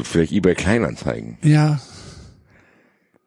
[0.03, 1.39] Vielleicht eBay Kleinanzeigen.
[1.43, 1.81] Ja.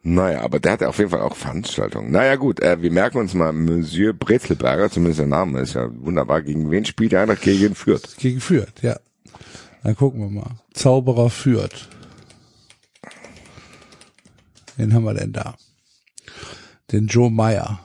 [0.03, 2.11] Naja, aber der hat auf jeden Fall auch Veranstaltungen.
[2.11, 6.41] Naja gut, äh, wir merken uns mal Monsieur Brezelberger, zumindest der Name ist ja wunderbar.
[6.43, 8.15] Gegen wen spielt der Eintracht gegen Fürth?
[8.17, 8.97] Gegen Fürth, ja.
[9.83, 10.55] Dann gucken wir mal.
[10.73, 11.89] Zauberer Fürth.
[14.77, 15.55] Wen haben wir denn da?
[16.91, 17.79] Den Joe Meyer.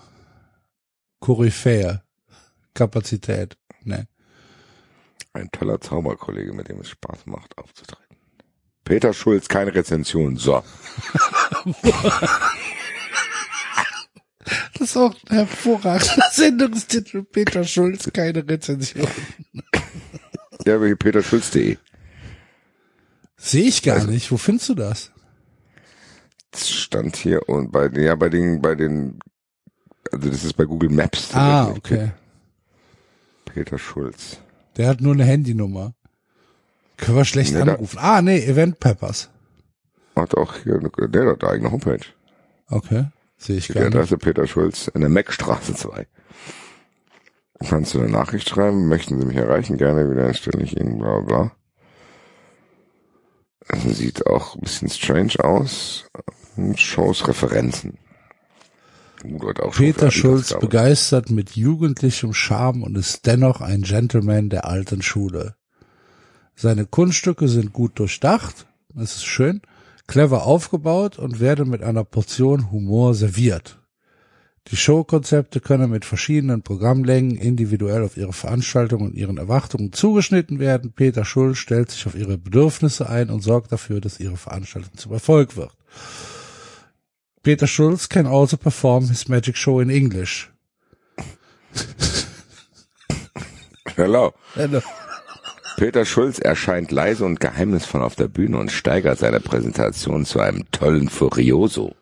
[1.20, 2.02] Koryphäe.
[2.74, 3.56] Kapazität.
[3.82, 4.06] Ne.
[5.32, 8.11] Ein toller Zauberkollege, mit dem es Spaß macht, aufzutreten.
[8.84, 10.36] Peter Schulz, keine Rezension.
[10.36, 10.62] So.
[14.78, 17.22] Das ist auch ein hervorragender Sendungstitel.
[17.22, 19.06] Peter Schulz, keine Rezension.
[20.64, 21.76] Ja, aber hier peterschulz.de.
[23.36, 24.30] Sehe ich Also gar nicht.
[24.30, 25.10] Wo findest du das?
[26.52, 29.18] Das stand hier und bei, ja, bei den, bei den,
[30.12, 31.34] also das ist bei Google Maps.
[31.34, 32.12] Ah, okay.
[33.44, 34.38] Peter Schulz.
[34.76, 35.94] Der hat nur eine Handynummer.
[37.02, 37.98] Können wir schlecht da- anrufen.
[38.00, 39.28] Ah, nee, Event Peppers.
[40.16, 42.04] Hat auch hier, der hat eine eigene Homepage.
[42.68, 43.06] Okay.
[43.36, 43.94] Sehe ich Die gar nicht.
[43.94, 46.06] Adresse Peter Schulz in der Meckstraße 2.
[47.68, 48.88] Kannst du eine Nachricht schreiben?
[48.88, 49.78] Möchten Sie mich erreichen?
[49.78, 51.52] Gerne wieder stelle ich Ihnen bla bla.
[53.68, 56.04] Also sieht auch ein bisschen strange aus.
[56.76, 57.98] Shows Referenzen.
[59.76, 65.54] Peter Schulz begeistert mit jugendlichem Charme und ist dennoch ein Gentleman der alten Schule.
[66.54, 69.62] Seine Kunststücke sind gut durchdacht, das ist schön,
[70.06, 73.78] clever aufgebaut und werden mit einer Portion Humor serviert.
[74.68, 80.92] Die Showkonzepte können mit verschiedenen Programmlängen individuell auf ihre Veranstaltungen und ihren Erwartungen zugeschnitten werden.
[80.92, 85.12] Peter Schulz stellt sich auf ihre Bedürfnisse ein und sorgt dafür, dass ihre Veranstaltung zum
[85.12, 85.72] Erfolg wird.
[87.42, 90.48] Peter Schulz can also perform his magic show in English.
[93.96, 94.32] Hello.
[94.54, 94.80] Hello.
[95.76, 100.70] Peter Schulz erscheint leise und geheimnisvoll auf der Bühne und steigert seine Präsentation zu einem
[100.70, 101.94] tollen Furioso.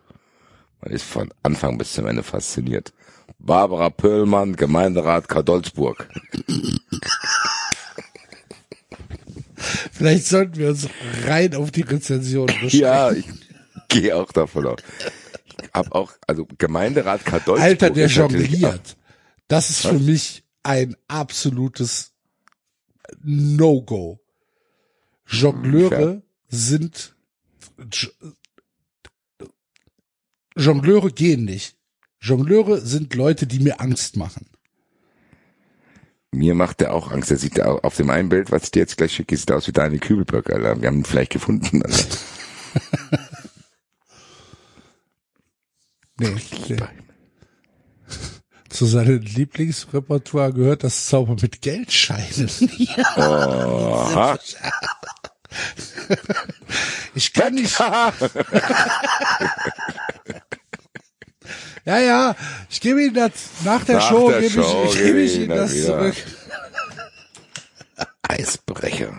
[0.82, 2.92] Man ist von Anfang bis zum Ende fasziniert.
[3.38, 6.08] Barbara Pöllmann, Gemeinderat Kadolzburg.
[9.92, 10.88] Vielleicht sollten wir uns
[11.26, 12.78] rein auf die Rezension beschränken.
[12.78, 13.26] Ja, ich
[13.88, 14.80] gehe auch davon aus.
[15.62, 17.60] Ich hab auch, also Gemeinderat Kadolzburg.
[17.60, 18.96] Alter, der jongliert.
[19.48, 22.12] Das ist für mich ein absolutes
[23.22, 24.20] No-Go.
[25.26, 27.14] Jongleure sind
[27.92, 28.12] J-
[30.56, 31.76] Jongleure gehen nicht.
[32.20, 34.46] Jongleure sind Leute, die mir Angst machen.
[36.32, 37.30] Mir macht der auch Angst.
[37.30, 39.66] Der sieht da auf dem einen Bild, was ich dir jetzt gleich schicke, sieht aus
[39.66, 40.80] wie Daniel Kübelberg, Alter.
[40.80, 41.82] Wir haben ihn vielleicht gefunden.
[41.82, 42.04] Alter.
[46.18, 46.34] Nee,
[46.68, 46.76] nee.
[48.70, 52.48] Zu seinem Lieblingsrepertoire gehört das Zauber mit Geldscheinen.
[52.78, 54.38] ja, Aha.
[57.14, 57.78] ich kann nicht.
[61.84, 62.36] ja, ja,
[62.70, 63.32] ich gebe Ihnen das
[63.64, 65.86] nach der Nach Show, der gebe Show ich, gebe ich Ihnen das wieder.
[65.86, 66.14] zurück.
[68.22, 69.18] Eisbrecher.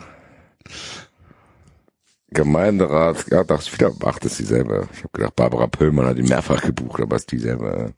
[2.30, 4.88] Gemeinderat, ja, das wieder, ach, das ist dieselbe.
[4.93, 7.93] Ich habe gedacht, Barbara Pöllmann hat ihn mehrfach gebucht, aber es ist dieselbe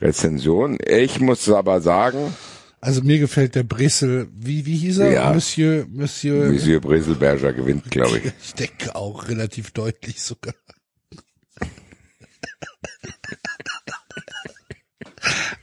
[0.00, 0.78] Rezension.
[0.86, 2.34] Ich muss aber sagen,
[2.80, 5.10] Also mir gefällt der Bressel, wie, wie hieß er?
[5.12, 5.32] Ja.
[5.32, 8.32] Monsieur, Monsieur, Monsieur Breselberger gewinnt, glaube ich.
[8.42, 10.54] ich denke auch relativ deutlich sogar.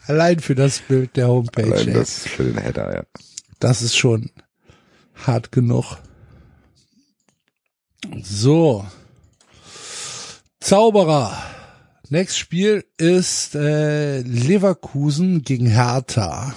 [0.08, 1.64] Allein für das Bild der Homepage.
[1.64, 1.94] Allein ey.
[1.94, 3.04] das für den Header, ja.
[3.60, 4.30] Das ist schon
[5.26, 5.98] hart genug.
[8.22, 8.86] So.
[10.60, 11.55] Zauberer.
[12.10, 16.54] Nächstes Spiel ist äh, Leverkusen gegen Hertha.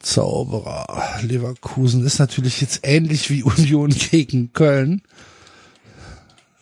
[0.00, 1.20] Zauberer.
[1.22, 5.02] Leverkusen ist natürlich jetzt ähnlich wie Union gegen Köln.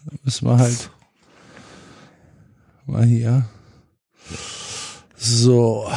[0.04, 0.90] Da müssen wir halt
[2.86, 3.46] mal hier.
[5.16, 5.90] So.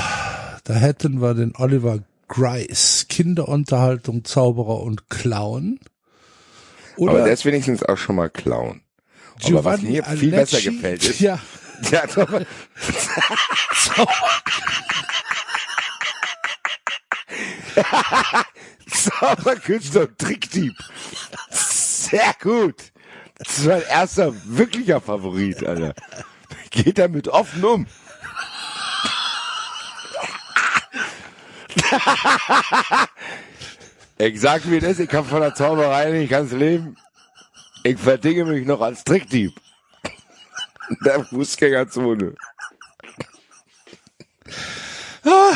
[0.64, 5.80] Da hätten wir den Oliver Grice, Kinderunterhaltung, Zauberer und Clown.
[6.98, 8.82] Oder Aber der ist wenigstens auch schon mal Clown.
[9.44, 10.72] Aber was Giovanni mir viel besser Alecci.
[10.72, 11.40] gefällt ist, Ja,
[12.18, 12.46] aber,
[18.88, 20.74] Zauberkünstler und Trickdieb.
[21.52, 22.92] Sehr gut.
[23.38, 25.94] Das ist mein erster wirklicher Favorit, Alter.
[26.72, 27.88] Geht damit offen um.
[34.18, 36.98] ich sag mir das, ich kann von der Zauberei nicht ganz leben.
[37.88, 39.54] Ich verdinge mich noch als Trickdieb.
[40.90, 42.36] In Der Fußgängerzone.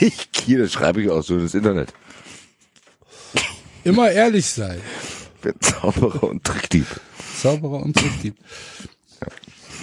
[0.00, 1.94] Ich, hier, das schreibe ich auch so ins Internet.
[3.84, 4.78] immer ehrlich sein.
[5.36, 6.86] Ich bin Zauberer und Trickdieb.
[7.40, 8.36] Zauberer und Trickdieb.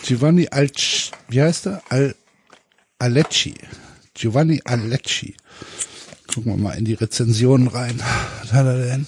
[0.03, 0.75] Giovanni Alc,
[1.29, 1.81] wie heißt er?
[1.89, 2.13] Al,
[3.01, 3.55] Alecci.
[4.13, 5.35] Giovanni Alecci.
[6.33, 7.99] Gucken wir mal in die Rezensionen rein.
[8.41, 9.07] Was hat er denn?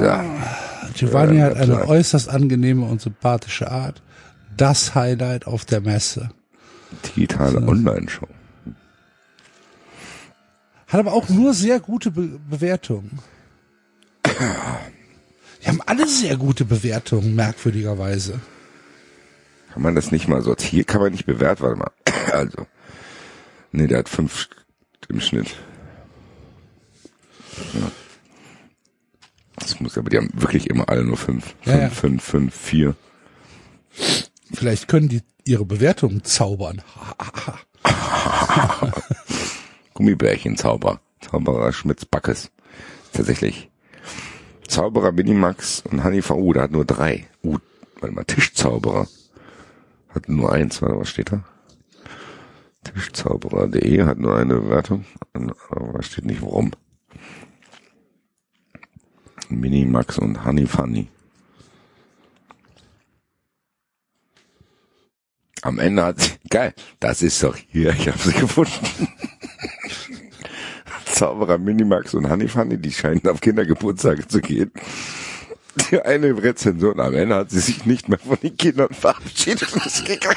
[0.00, 0.24] Ja.
[0.94, 1.88] Giovanni Ja, hat eine klar.
[1.88, 4.02] äußerst angenehme und sympathische Art.
[4.56, 6.30] Das Highlight auf der Messe.
[7.16, 8.28] Digitale Online-Show.
[10.86, 13.18] Hat aber auch nur sehr gute Be Bewertungen.
[14.26, 18.40] Die haben alle sehr gute Bewertungen, merkwürdigerweise.
[19.74, 20.86] Kann man das nicht mal sortieren?
[20.86, 21.62] Kann man nicht bewerten?
[21.62, 21.90] Warte mal.
[22.32, 22.66] Also.
[23.72, 24.48] Nee, der hat fünf
[25.08, 25.56] im Schnitt.
[27.74, 27.90] Ja.
[29.56, 31.54] Das muss aber, die haben wirklich immer alle nur fünf.
[31.64, 31.88] Ja, Fünf, ja.
[31.90, 32.94] fünf, fünf, vier.
[34.52, 36.82] Vielleicht können die ihre Bewertungen zaubern.
[39.94, 41.00] Gummibärchen Zauber.
[41.20, 42.50] Zauberer Schmitz Backes.
[43.12, 43.70] Tatsächlich.
[44.68, 47.26] Zauberer Minimax und Honey VU, der hat nur drei.
[47.42, 47.58] Uh,
[48.00, 49.08] warte mal, Tischzauberer.
[50.14, 51.42] Hat nur eins, was steht da?
[52.84, 55.04] Tischzauberer.de hat nur eine Bewertung.
[55.70, 56.70] Aber steht nicht warum.
[59.48, 61.08] Minimax und Honey Funny.
[65.62, 69.08] Am Ende hat sie, geil, das ist doch hier, ich habe sie gefunden.
[71.06, 74.70] Zauberer Minimax und Honey Funny, die scheinen auf Kindergeburtstage zu gehen.
[75.76, 79.84] Die eine Rezension, am Ende hat sie sich nicht mehr von den Kindern verabschiedet und
[79.84, 80.36] ist gegangen.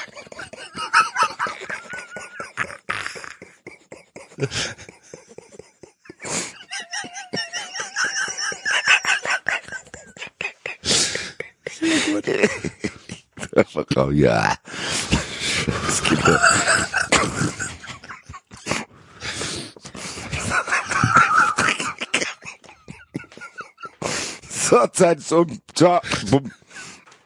[13.93, 14.56] Frau, ja.
[15.66, 16.41] Das Kinder.
[24.69, 25.61] So, Zeit ist um.
[25.73, 26.01] Ciao.
[26.29, 26.51] Bumm.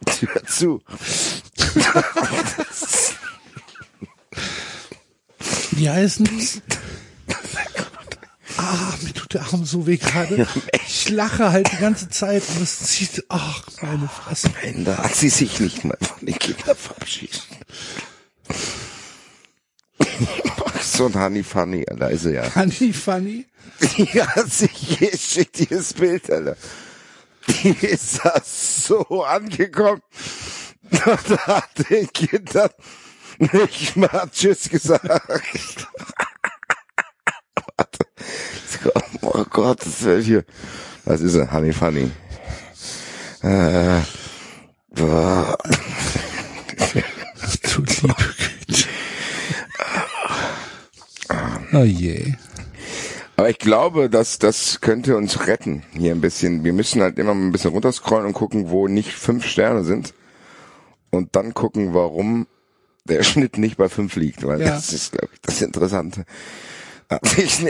[0.06, 0.82] Tür zu.
[5.72, 6.48] Wie heißen die?
[8.58, 10.46] Ah, mir tut der Arm so weh gerade.
[10.86, 14.50] Ich lache halt die ganze Zeit und es zieht, ach, meine Fresse.
[14.50, 17.42] Am Ende hat sie sich nicht mal von den Kindern verabschiedet.
[20.84, 22.54] So ein Honey Funny, da ist sie ja.
[22.54, 23.46] Honey Funny.
[23.98, 26.58] Die hat sich hier schickt dieses Bild, Alter.
[27.64, 30.02] Die ist da so angekommen.
[30.92, 32.70] Und hat den Kindern
[33.40, 35.10] nicht mal Tschüss gesagt.
[37.78, 38.06] Warte.
[39.22, 40.44] Oh Gott, das ist hier.
[41.06, 41.52] Was ist er?
[41.52, 42.12] Honey Funny.
[43.42, 44.02] Äh,
[44.90, 45.58] boah.
[47.64, 48.16] Du liebe
[48.68, 48.88] Güte.
[51.74, 52.36] Oh je.
[53.42, 56.64] Aber ich glaube, dass das könnte uns retten hier ein bisschen.
[56.64, 60.14] Wir müssen halt immer mal ein bisschen runterscrollen und gucken, wo nicht fünf Sterne sind.
[61.10, 62.46] Und dann gucken, warum
[63.06, 64.46] der Schnitt nicht bei fünf liegt.
[64.46, 64.68] Weil Ja.
[64.76, 66.26] das ist, glaube ich, das Interessante.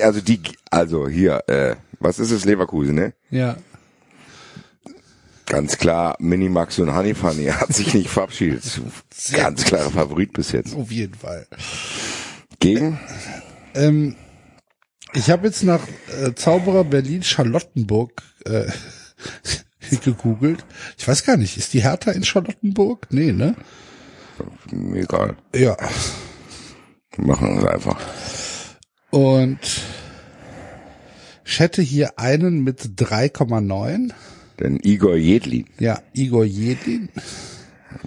[0.02, 3.14] Also die, also hier, äh, was ist es, Leverkusen, ne?
[3.30, 3.56] Ja.
[5.46, 8.82] Ganz klar, Minimax und Honey Funny hat sich nicht verabschiedet.
[9.32, 10.76] Ganz klarer Favorit bis jetzt.
[10.76, 11.48] Auf jeden Fall.
[12.60, 13.00] Gegen?
[13.74, 14.18] Ähm,
[15.14, 15.82] ich habe jetzt nach
[16.22, 18.66] äh, Zauberer Berlin Charlottenburg äh,
[20.04, 20.66] gegoogelt.
[20.98, 23.08] Ich weiß gar nicht, ist die Hertha in Charlottenburg?
[23.10, 23.56] Nee, ne?
[24.94, 25.36] Egal.
[25.56, 25.78] Ja.
[27.18, 28.00] Machen wir es einfach.
[29.10, 29.60] Und
[31.44, 34.14] ich hätte hier einen mit 3,9.
[34.60, 35.66] Denn Igor Jedlin.
[35.80, 37.10] Ja, Igor Jedin.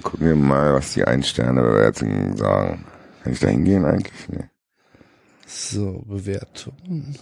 [0.02, 2.84] Gucken wir mal, was die Ein-Sterne-Bewertungen sagen.
[3.22, 4.28] Kann ich da hingehen eigentlich?
[4.28, 4.44] Nee.
[5.46, 7.14] So, Bewertung.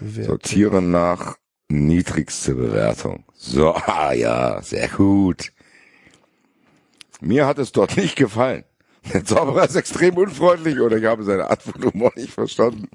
[0.00, 0.24] Bewertung.
[0.24, 1.36] Sortieren nach
[1.68, 3.24] niedrigste Bewertung.
[3.34, 5.52] So, ah, ja, sehr gut.
[7.20, 8.64] Mir hat es dort nicht gefallen.
[9.12, 12.88] Der Zauberer ist extrem unfreundlich oder ich habe seine Art von Humor nicht verstanden.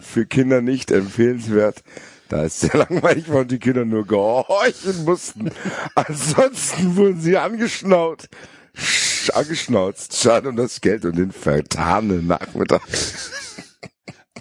[0.00, 1.82] Für Kinder nicht empfehlenswert.
[2.28, 5.50] Da es sehr langweilig und die Kinder nur gehorchen mussten.
[5.96, 8.28] Ansonsten wurden sie angeschnaut.
[8.76, 10.16] Sch- Angeschnauzt.
[10.16, 12.82] Schade um das Geld und den vertanen Nachmittag.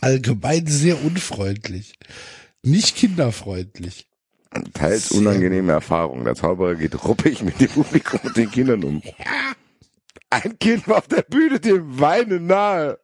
[0.02, 1.98] Allgemein sehr unfreundlich.
[2.64, 4.08] Nicht kinderfreundlich.
[4.74, 6.24] Teils Sehr unangenehme Erfahrung.
[6.24, 9.02] Der Zauberer geht ruppig mit dem Publikum und den Kindern um.
[10.30, 13.00] Ein Kind war auf der Bühne dem Weinen nahe.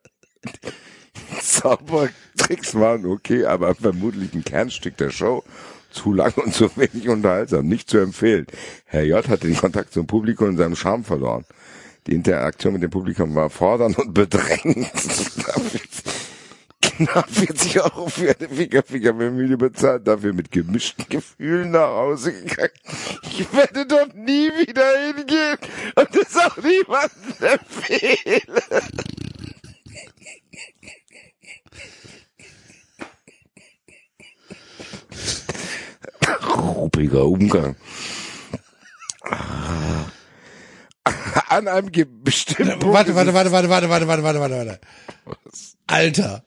[1.42, 5.44] Zaubertricks waren okay, aber vermutlich ein Kernstück der Show.
[5.90, 7.68] Zu lang und zu wenig unterhaltsam.
[7.68, 8.48] Nicht zu empfehlen.
[8.86, 9.28] Herr J.
[9.28, 11.46] hatte den Kontakt zum Publikum und seinem Charme verloren.
[12.08, 14.92] Die Interaktion mit dem Publikum war fordernd und bedrängend.
[16.98, 22.72] Knapp 40 Euro für eine Finger-Finger-Familie bezahlt, dafür mit gemischten Gefühlen nach Hause gegangen.
[23.24, 25.58] Ich werde dort nie wieder hingehen
[25.96, 28.42] und es auch niemandem empfehlen.
[36.56, 37.76] Ruppiger Umgang.
[41.50, 41.92] An einem
[42.24, 44.80] bestimmten Punkt Warte, warte, warte, warte, warte, warte, warte, warte, warte, warte.
[45.88, 46.44] Alter.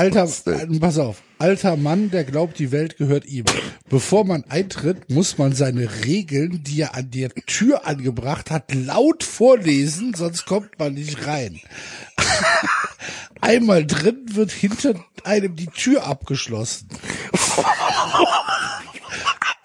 [0.00, 1.18] Alter, äh, pass auf.
[1.38, 3.44] Alter Mann, der glaubt, die Welt gehört ihm.
[3.90, 9.24] Bevor man eintritt, muss man seine Regeln, die er an der Tür angebracht hat, laut
[9.24, 11.60] vorlesen, sonst kommt man nicht rein.
[13.42, 16.88] Einmal drin wird hinter einem die Tür abgeschlossen.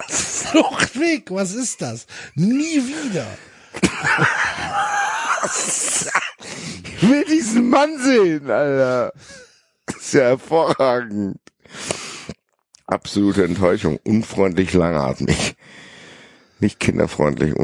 [0.06, 2.06] Fluchtweg, was ist das?
[2.34, 3.26] Nie wieder.
[6.84, 9.14] Ich will diesen Mann sehen, Alter.
[9.86, 11.38] Das ist ja hervorragend.
[12.86, 13.98] Absolute Enttäuschung.
[14.04, 15.56] Unfreundlich, langatmig.
[16.60, 17.54] Nicht kinderfreundlich.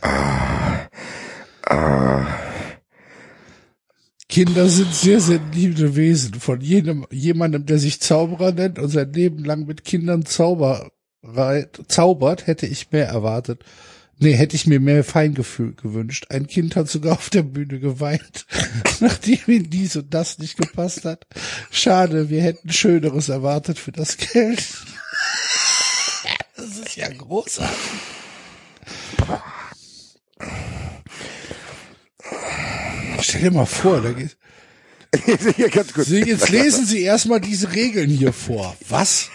[0.00, 0.88] Ah,
[1.66, 2.26] ah.
[4.28, 6.34] Kinder sind sehr sensible Wesen.
[6.34, 12.46] Von jedem, jemandem, der sich Zauberer nennt und sein Leben lang mit Kindern Zauberei, zaubert,
[12.46, 13.64] hätte ich mehr erwartet.
[14.18, 16.26] Nee, hätte ich mir mehr Feingefühl gewünscht.
[16.30, 18.46] Ein Kind hat sogar auf der Bühne geweint,
[19.00, 21.26] nachdem ihm dies und das nicht gepasst hat.
[21.70, 24.64] Schade, wir hätten Schöneres erwartet für das Geld.
[26.56, 27.78] Das ist ja großartig.
[33.20, 34.36] Stell dir mal vor, da geht,
[35.56, 35.94] Hier, ganz.
[35.94, 38.76] So, jetzt lesen Sie erstmal diese Regeln hier vor.
[38.88, 39.30] Was?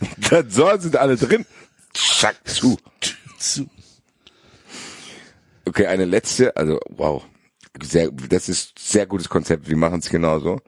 [0.30, 1.44] Dann so sind alle drin.
[1.96, 2.78] Schack zu.
[3.38, 3.68] Zu.
[5.64, 7.24] Okay, eine letzte, also wow.
[7.82, 9.68] Sehr, das ist sehr gutes Konzept.
[9.68, 10.60] Wir machen es genauso.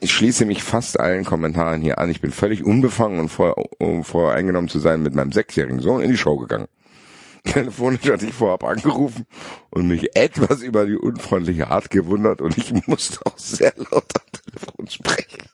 [0.00, 2.10] Ich schließe mich fast allen Kommentaren hier an.
[2.10, 6.10] Ich bin völlig unbefangen und vor, um voreingenommen zu sein mit meinem sechsjährigen Sohn in
[6.10, 6.68] die Show gegangen.
[7.44, 9.26] Telefonisch hatte ich vorab angerufen
[9.70, 14.42] und mich etwas über die unfreundliche Art gewundert und ich musste auch sehr laut am
[14.52, 15.48] Telefon sprechen.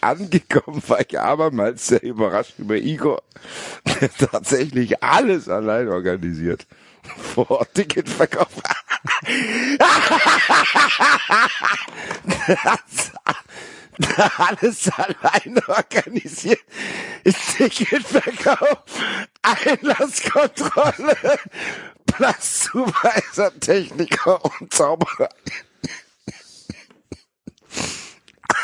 [0.00, 3.22] Angekommen war ich abermals sehr überrascht über Igor,
[4.00, 6.66] der tatsächlich alles allein organisiert.
[7.34, 8.48] Vor Ticketverkauf.
[12.64, 13.12] Das,
[14.38, 16.60] alles allein organisiert.
[17.56, 18.84] Ticketverkauf,
[19.42, 21.16] Einlasskontrolle,
[22.06, 25.30] Platzzuweiser, Techniker und Zauberer.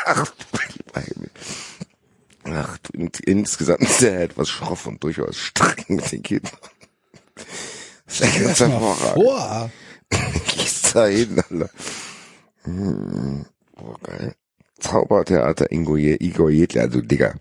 [0.05, 0.25] Ach,
[2.45, 6.51] ach, in- insgesamt ist er etwas schroff und durchaus streng mit den Kindern.
[8.05, 9.13] Das ist ganz hervorragend.
[9.23, 9.71] vor.
[10.55, 11.69] Gehst da hin, Alter.
[12.63, 14.35] Hm, boah, geil.
[14.79, 17.35] Zaubertheater Ingo Je Igor Jedler, also Digga.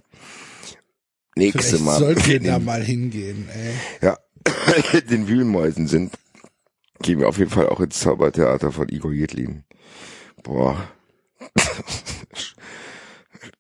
[1.37, 1.99] Nächste Vielleicht Mal.
[1.99, 3.73] sollten wir da mal hingehen, ey.
[4.01, 4.19] Ja,
[5.11, 6.15] den Wühlmäusen sind,
[7.03, 9.65] gehen wir auf jeden Fall auch ins Zaubertheater von Igor Jedlin.
[10.43, 10.89] Boah.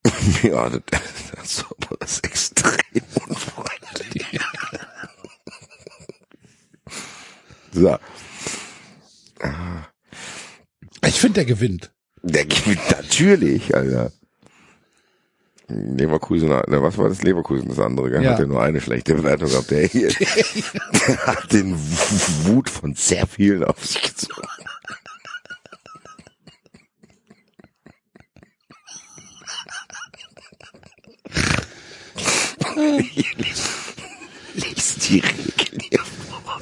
[0.42, 4.40] ja, der, der Zauberer ist extrem unfreundlich.
[7.72, 7.98] so.
[11.06, 11.92] Ich finde, der gewinnt.
[12.22, 14.12] Der gewinnt natürlich, Alter.
[15.68, 17.22] Leverkusen, ne, was war das?
[17.22, 18.22] Leverkusen, das andere, gell?
[18.22, 18.32] Ja.
[18.32, 19.70] Hat ja nur eine schlechte Bewertung gehabt.
[19.70, 21.74] Der hier, der hat den
[22.44, 24.46] Wut von sehr vielen auf sich gezogen.
[34.54, 36.60] Lies die Regeln hier vor.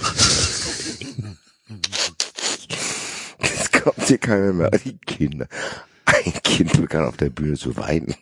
[3.41, 4.71] Jetzt kommt hier keiner mehr.
[4.71, 5.49] Die Kinder.
[6.05, 8.15] Ein Kind begann auf der Bühne zu weinen.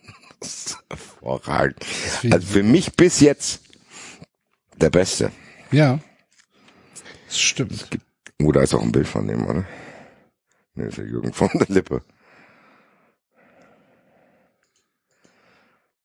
[0.88, 1.84] Hervorragend.
[2.30, 3.62] Also für mich bis jetzt
[4.76, 5.32] der Beste.
[5.70, 5.98] Ja.
[7.26, 7.88] Das stimmt.
[8.42, 9.64] Oh, da ist auch ein Bild von dem, oder?
[10.74, 12.02] Ne, ist ja Jürgen von der Lippe.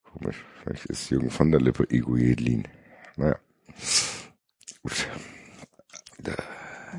[0.03, 0.43] Komisch.
[0.65, 2.67] Vielleicht ist Jürgen von der Lippe Ego Jedlin.
[3.17, 3.37] Naja.
[4.81, 5.07] Gut.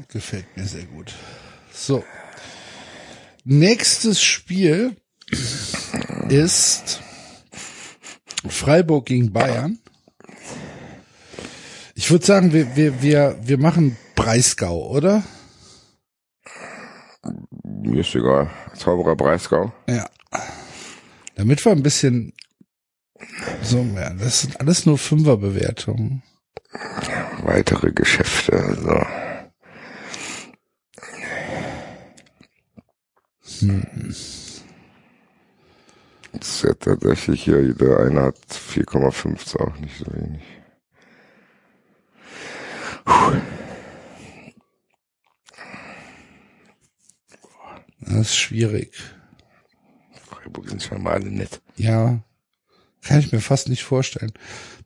[0.08, 1.12] Gefällt mir sehr gut.
[1.72, 2.04] So.
[3.44, 4.96] Nächstes Spiel
[6.28, 7.00] ist
[8.48, 9.80] Freiburg gegen Bayern.
[11.94, 15.24] Ich würde sagen, wir, wir, wir, wir machen Breisgau, oder?
[17.64, 18.48] Mir ist egal.
[18.74, 19.72] Zauberer Breisgau.
[19.88, 20.08] Ja.
[21.34, 22.32] Damit wir ein bisschen
[23.62, 24.18] so werden.
[24.18, 26.22] Das sind alles nur Fünferbewertungen.
[27.42, 29.06] Weitere Geschäfte, also.
[36.32, 40.42] Das ist ja tatsächlich hier, der eine hat 4,5, ist auch nicht so wenig.
[48.00, 48.92] Das ist schwierig.
[50.28, 51.60] Freiburg sind scheinbar alle nett.
[51.76, 52.20] Ja,
[53.06, 54.32] kann ich mir fast nicht vorstellen.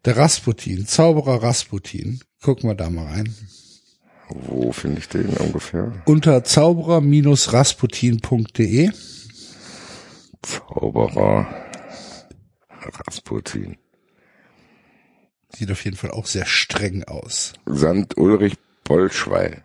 [0.05, 2.20] Der Rasputin, Zauberer Rasputin.
[2.42, 3.34] Gucken wir da mal rein.
[4.28, 5.92] Wo finde ich den ungefähr?
[6.07, 8.90] Unter zauberer-rasputin.de.
[10.42, 11.47] Zauberer
[12.70, 13.76] Rasputin.
[15.55, 17.52] Sieht auf jeden Fall auch sehr streng aus.
[17.66, 19.62] Sand Ulrich Bollschweil.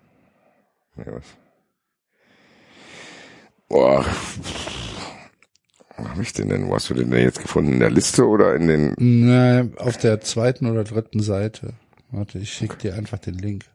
[0.97, 1.23] Ja, was?
[3.69, 4.05] Boah.
[5.97, 6.67] Wo hab ich den denn?
[6.67, 7.73] Wo hast du den denn jetzt gefunden?
[7.73, 11.73] In der Liste oder in den Na, auf der zweiten oder dritten Seite.
[12.11, 13.65] Warte, ich schicke dir einfach den Link.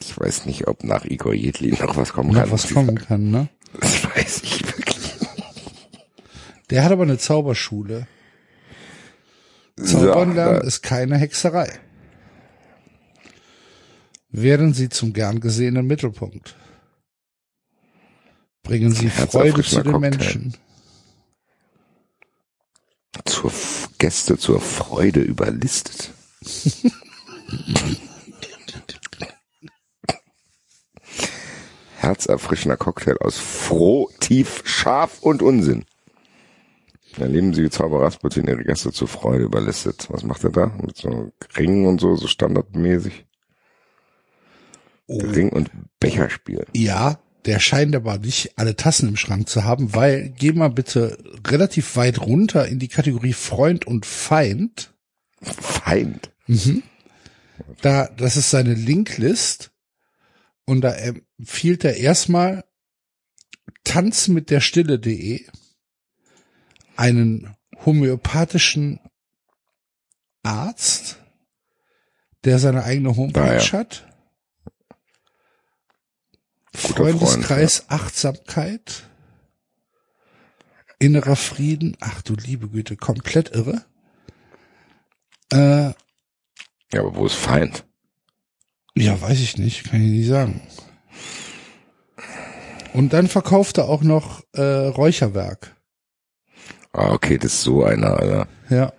[0.00, 2.50] Ich weiß nicht, ob nach Igor Jedlin noch was kommen Noch kann.
[2.50, 3.48] was kommen kann, ne?
[3.80, 5.12] Das weiß ich wirklich.
[6.70, 8.06] Der hat aber eine Zauberschule.
[9.76, 11.68] Zaubern So, lernen ist keine Hexerei.
[14.30, 16.56] Werden Sie zum gern gesehenen Mittelpunkt.
[18.64, 19.98] Bringen Sie Freude zu den Cocktail.
[20.10, 20.56] Menschen.
[23.24, 26.10] zur F Gäste zur Freude überlistet.
[31.98, 35.84] Herzerfrischender Cocktail aus Froh, Tief, Scharf und Unsinn.
[37.18, 40.06] Erleben Sie wie Zauber Rasputin Ihre Gäste zur Freude überlistet.
[40.10, 40.66] Was macht er da?
[40.82, 43.24] Mit so Ringen und so, so standardmäßig.
[45.06, 45.18] Oh.
[45.18, 45.70] Ring- und
[46.00, 46.66] Becherspiel.
[46.74, 51.18] Ja, der scheint aber nicht alle Tassen im Schrank zu haben, weil geh mal bitte
[51.46, 54.94] relativ weit runter in die Kategorie Freund und Feind.
[55.42, 56.30] Feind.
[57.82, 59.70] Da, das ist seine Linklist.
[60.66, 62.64] Und da empfiehlt er erstmal
[63.84, 65.44] Tanz mit der Stille.de,
[66.96, 68.98] einen homöopathischen
[70.42, 71.18] Arzt,
[72.44, 73.72] der seine eigene Homepage Ah, ja.
[73.72, 74.06] hat.
[76.82, 79.04] Guter Freundeskreis Achtsamkeit.
[80.98, 81.96] Innerer Frieden.
[82.00, 83.84] Ach du liebe Güte, komplett irre.
[85.52, 85.92] Äh,
[86.92, 87.84] Ja, aber wo ist Feind?
[88.96, 90.60] ja, weiß ich nicht, kann ich nicht sagen.
[92.92, 95.74] Und dann verkauft er auch noch äh, Räucherwerk.
[96.92, 98.46] Ah, okay, das ist so einer, Alter.
[98.70, 98.92] Ja.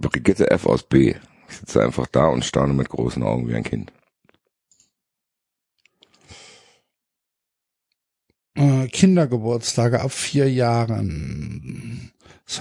[0.00, 1.16] Brigitte F aus B.
[1.48, 3.92] Ich sitze einfach da und staune mit großen Augen wie ein Kind.
[8.88, 12.12] Kindergeburtstage ab vier Jahren.
[12.46, 12.60] Das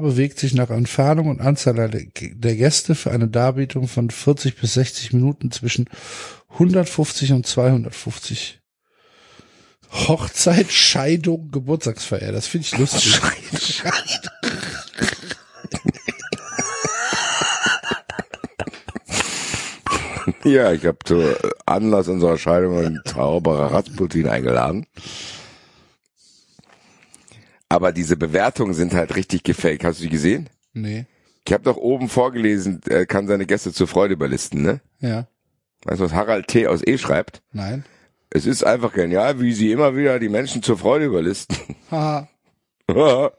[0.00, 5.12] bewegt sich nach Entfernung und Anzahl der, Gäste für eine Darbietung von 40 bis 60
[5.12, 5.86] Minuten zwischen
[6.50, 8.60] 150 und 250.
[9.92, 12.32] Hochzeit, Scheidung, Geburtstagsfeier.
[12.32, 13.20] Das finde ich lustig.
[20.44, 21.36] Ja, ich habe zur
[21.66, 24.86] Anlass unserer Scheidung einen Zauberer Rasputin eingeladen.
[27.68, 29.84] Aber diese Bewertungen sind halt richtig gefaked.
[29.84, 30.48] Hast du die gesehen?
[30.72, 31.06] nee.
[31.46, 34.80] Ich habe doch oben vorgelesen, er kann seine Gäste zur Freude überlisten, ne?
[35.00, 35.26] Ja.
[35.84, 36.66] Weißt du, was Harald T.
[36.68, 37.42] aus E schreibt?
[37.50, 37.84] Nein.
[38.28, 41.56] Es ist einfach genial, wie sie immer wieder die Menschen zur Freude überlisten.
[41.90, 42.28] Haha.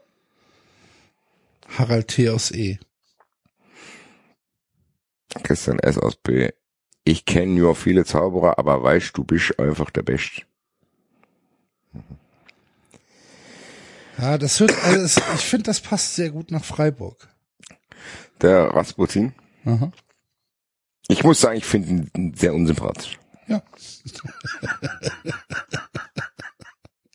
[1.78, 2.28] Harald T.
[2.28, 2.78] aus E.
[5.42, 5.96] Christian S.
[5.96, 6.50] aus B.
[7.04, 10.42] Ich kenne nur viele Zauberer, aber weißt du bist einfach der Beste.
[14.18, 17.28] Ja, das hört, also es, ich finde, das passt sehr gut nach Freiburg.
[18.40, 19.32] Der Rasputin.
[19.64, 19.90] Aha.
[21.08, 23.18] Ich muss sagen, ich finde ihn sehr unsympathisch.
[23.48, 23.62] Ja.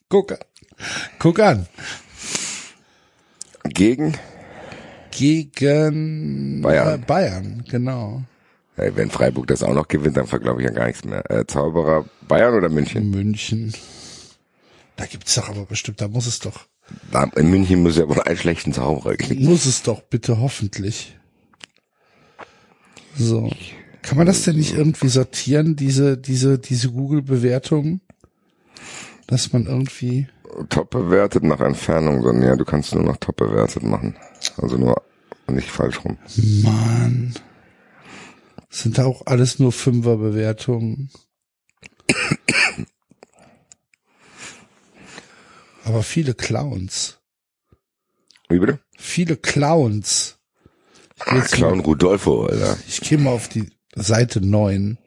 [0.09, 0.39] guck, an.
[1.19, 1.67] guck an.
[3.63, 4.17] Gegen,
[5.11, 7.01] Gegen Bayern.
[7.01, 8.23] Bayern, genau.
[8.77, 11.29] Wenn Freiburg das auch noch gewinnt, dann glaube ich ja gar nichts mehr.
[11.31, 13.09] Äh, Zauberer, Bayern oder München?
[13.09, 13.73] München.
[14.95, 16.67] Da gibt's doch aber bestimmt, da muss es doch,
[17.11, 19.45] Da, in München muss ja wohl einen schlechten Zauberer geben.
[19.45, 21.15] muss es doch bitte hoffentlich.
[23.15, 23.51] So.
[24.03, 28.01] Kann man das denn nicht irgendwie sortieren, diese, diese, diese Google-Bewertungen?
[29.27, 30.27] Dass man irgendwie,
[30.69, 34.15] Top bewertet nach Entfernung, sondern ja, du kannst nur nach top bewertet machen.
[34.57, 35.01] Also nur
[35.51, 36.17] nicht falsch rum.
[36.63, 37.33] Mann.
[38.77, 41.09] Sind da auch alles nur Fünfer-Bewertungen?
[45.83, 47.17] Aber viele Clowns.
[48.49, 48.79] Wie bitte?
[48.95, 50.37] Viele Clowns.
[51.17, 52.77] Ah, Clown mal, Rudolfo, Alter.
[52.87, 54.99] ich gehe mal auf die Seite 9.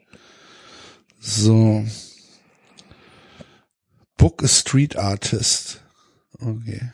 [1.21, 1.85] So.
[4.17, 5.81] Book a Street Artist.
[6.41, 6.91] Okay.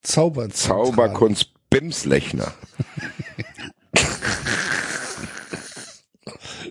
[0.00, 2.54] Zauber Zauberkunst Bimslechner.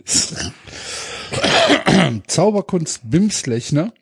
[2.27, 3.93] Zauberkunst Bimslechner.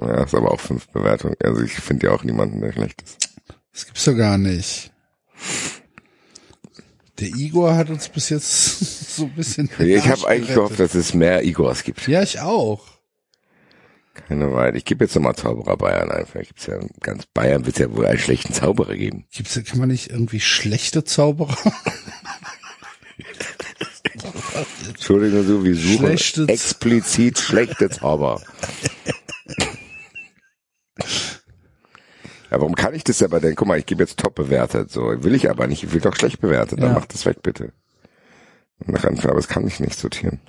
[0.00, 1.36] Ja, ist aber auch fünf Bewertungen.
[1.42, 3.30] Also ich finde ja auch niemanden, der schlecht ist.
[3.72, 4.92] Das gibt's doch gar nicht.
[7.18, 8.78] Der Igor hat uns bis jetzt
[9.16, 9.70] so ein bisschen.
[9.78, 12.06] Ich habe eigentlich gehofft, dass es mehr Igors gibt.
[12.08, 12.84] Ja, ich auch.
[14.28, 14.76] Keine Weile.
[14.76, 16.26] Ich gebe jetzt nochmal Zauberer Bayern ein.
[16.26, 19.26] Vielleicht gibt's ja ganz Bayern wird es ja wohl einen schlechten Zauberer geben.
[19.30, 21.56] Gibt's, kann man nicht irgendwie schlechte Zauberer?
[24.88, 28.40] Entschuldigung, so, wir suchen Schlechte Z- explizit schlechte Zauberer.
[32.50, 33.54] Ja, warum kann ich das aber denn?
[33.56, 34.90] Guck mal, ich gebe jetzt top bewertet.
[34.90, 35.82] So, will ich aber nicht.
[35.82, 36.80] Ich will doch schlecht bewertet.
[36.80, 36.94] Dann Ja.
[36.94, 37.72] mach das weg, bitte.
[38.84, 40.40] Nach Anfang, aber das kann ich nicht sortieren.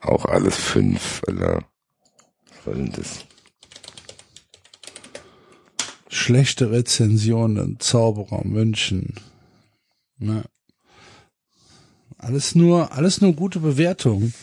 [0.00, 1.64] Auch alles fünf, Alter.
[2.48, 3.24] Was soll denn das?
[6.08, 9.14] Schlechte Rezensionen, Zauberer München.
[10.18, 10.44] Ne.
[12.26, 14.34] Alles nur, alles nur gute Bewertungen.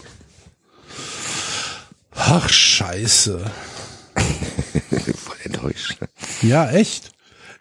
[2.11, 3.43] Ach, scheiße.
[5.17, 5.97] Voll enttäuscht.
[6.41, 7.11] Ja, echt.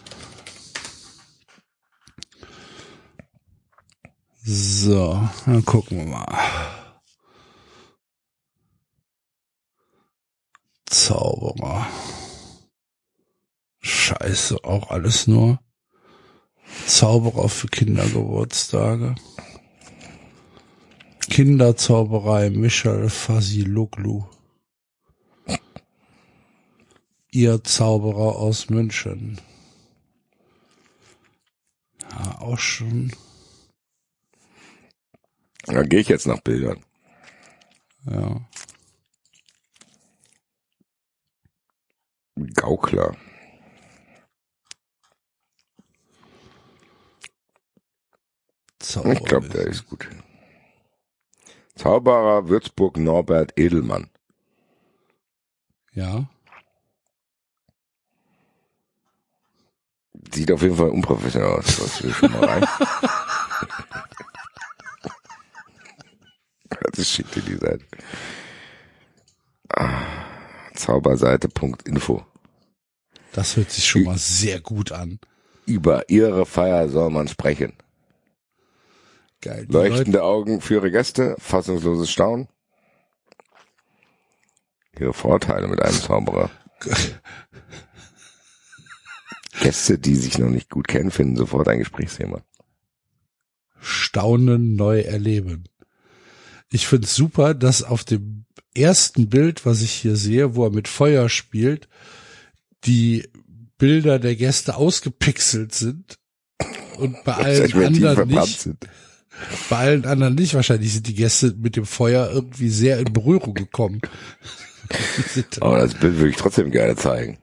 [4.43, 6.27] So, dann gucken wir mal.
[10.87, 11.87] Zauberer.
[13.81, 15.59] Scheiße, auch alles nur
[16.87, 19.15] Zauberer für Kindergeburtstage.
[21.29, 24.25] Kinderzauberei Michel Fasiloglu.
[27.31, 29.41] Ihr Zauberer aus München.
[32.03, 33.13] Ja, auch schon.
[35.65, 36.85] Da gehe ich jetzt nach Bildern.
[38.09, 38.41] Ja.
[42.55, 43.17] Gaukler.
[48.85, 49.13] Zauberer.
[49.13, 50.09] Ich glaube, der ist gut.
[51.77, 54.11] Zauberer Würzburg Norbert Edelmann.
[55.93, 56.29] Ja.
[60.33, 61.65] Sieht auf jeden Fall unprofessionell aus.
[61.65, 62.65] Das will schon mal rein.
[66.97, 67.85] Das schickt dir die Seite.
[69.69, 70.03] Ah,
[70.75, 72.25] Zauberseite.info.
[73.33, 75.19] Das hört sich schon mal sehr gut an.
[75.67, 77.73] Über ihre Feier soll man sprechen.
[79.45, 79.67] Geil.
[79.67, 82.49] Die Leute, Leuchtende Augen für ihre Gäste, fassungsloses Staunen.
[84.99, 86.51] Ihre Vorteile mit einem Zauberer.
[89.61, 92.41] Gäste, die sich noch nicht gut kennen, finden sofort ein Gesprächsthema.
[93.81, 95.65] Staunen neu erleben.
[96.71, 100.89] Ich find's super, dass auf dem ersten Bild, was ich hier sehe, wo er mit
[100.89, 101.91] Feuer spielt,
[102.85, 103.29] die
[103.77, 106.19] Bilder der Gäste ausgepixelt sind
[106.97, 108.61] und bei allen anderen nicht.
[108.61, 108.89] sind.
[109.69, 110.55] Bei allen anderen nicht.
[110.55, 114.01] Wahrscheinlich sind die Gäste mit dem Feuer irgendwie sehr in Berührung gekommen.
[115.61, 117.39] Aber das Bild würde ich trotzdem gerne zeigen.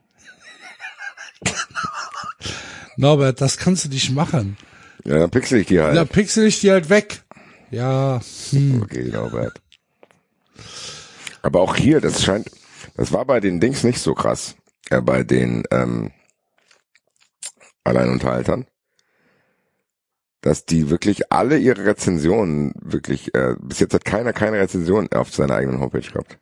[2.96, 4.56] Norbert, das kannst du nicht machen.
[5.04, 5.96] Ja, dann pixel ich die halt.
[5.96, 7.22] Da pixel ich die halt weg.
[7.70, 8.82] Ja, hm.
[8.82, 9.60] Okay, Norbert.
[11.42, 12.50] Aber auch hier, das scheint,
[12.96, 14.54] das war bei den Dings nicht so krass.
[14.90, 16.12] Äh, bei den ähm,
[17.84, 18.66] Alleinunterhaltern.
[20.42, 25.32] Dass die wirklich alle ihre Rezensionen wirklich, äh, bis jetzt hat keiner keine Rezension auf
[25.34, 26.38] seiner eigenen Homepage gehabt.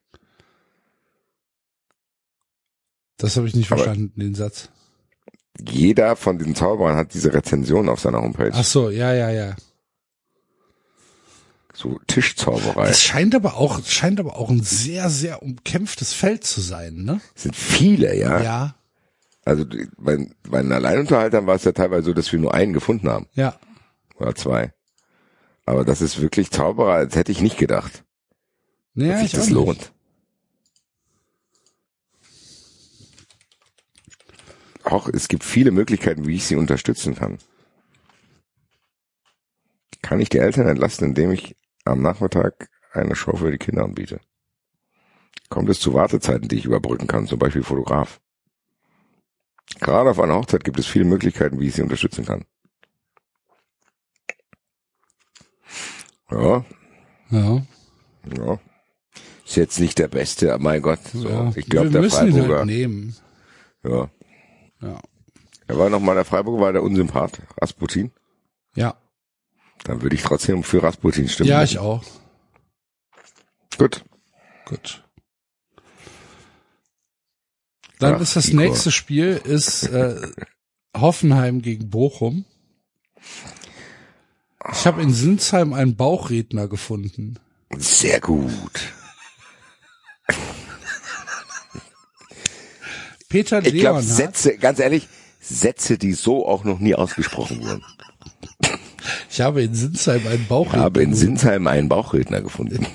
[3.19, 4.71] das habe ich nicht Aber- verstanden, den Satz.
[5.69, 8.51] Jeder von diesen Zauberern hat diese Rezension auf seiner Homepage.
[8.55, 9.57] Ach so, ja, ja, ja.
[11.75, 12.87] So Tischzauberei.
[12.89, 17.21] Das scheint aber auch, scheint aber auch ein sehr, sehr umkämpftes Feld zu sein, ne?
[17.35, 18.43] Das sind viele, ja.
[18.43, 18.75] Ja,
[19.45, 19.67] Also
[19.99, 23.27] bei, bei den Alleinunterhaltern war es ja teilweise so, dass wir nur einen gefunden haben.
[23.35, 23.59] ja.
[24.21, 24.73] Oder zwei.
[25.65, 28.05] Aber das ist wirklich Zauberer, das hätte ich nicht gedacht.
[28.95, 29.79] Ja, dass sich ich das auch lohnt.
[29.79, 29.93] Nicht.
[34.85, 37.39] Auch es gibt viele Möglichkeiten, wie ich sie unterstützen kann.
[40.03, 44.21] Kann ich die Eltern entlasten, indem ich am Nachmittag eine Show für die Kinder anbiete?
[45.49, 48.21] Kommt es zu Wartezeiten, die ich überbrücken kann, zum Beispiel Fotograf?
[49.79, 52.45] Gerade auf einer Hochzeit gibt es viele Möglichkeiten, wie ich sie unterstützen kann.
[56.31, 56.65] Ja,
[57.31, 57.63] Ja.
[58.37, 58.59] ja.
[59.45, 61.01] Ist jetzt nicht der Beste, aber mein Gott.
[61.13, 61.53] So, ja.
[61.57, 62.57] ich glaube, der müssen ihn Freiburger.
[62.59, 63.17] halt nehmen.
[63.85, 64.11] ja.
[64.83, 65.01] Ja.
[65.67, 68.11] Er war nochmal der Freiburger, war der Unsympath, Rasputin.
[68.75, 68.97] Ja.
[69.85, 71.49] Dann würde ich trotzdem für Rasputin stimmen.
[71.51, 72.03] Ja, ich auch.
[73.79, 74.05] Gut.
[74.67, 75.05] Gut.
[77.99, 78.63] Dann Ach, ist das Igor.
[78.65, 80.29] nächste Spiel ist äh,
[80.97, 82.45] Hoffenheim gegen Bochum.
[84.73, 87.39] Ich habe in Sinsheim einen Bauchredner gefunden.
[87.79, 88.93] Sehr gut.
[93.29, 94.05] Peter Ich glaube, Leonhardt.
[94.05, 95.09] Sätze, ganz ehrlich,
[95.41, 97.85] Sätze, die so auch noch nie ausgesprochen wurden.
[99.31, 101.37] Ich habe in Sinsheim einen Ich Bauchredner habe in gefunden.
[101.39, 102.87] Sinsheim einen Bauchredner gefunden.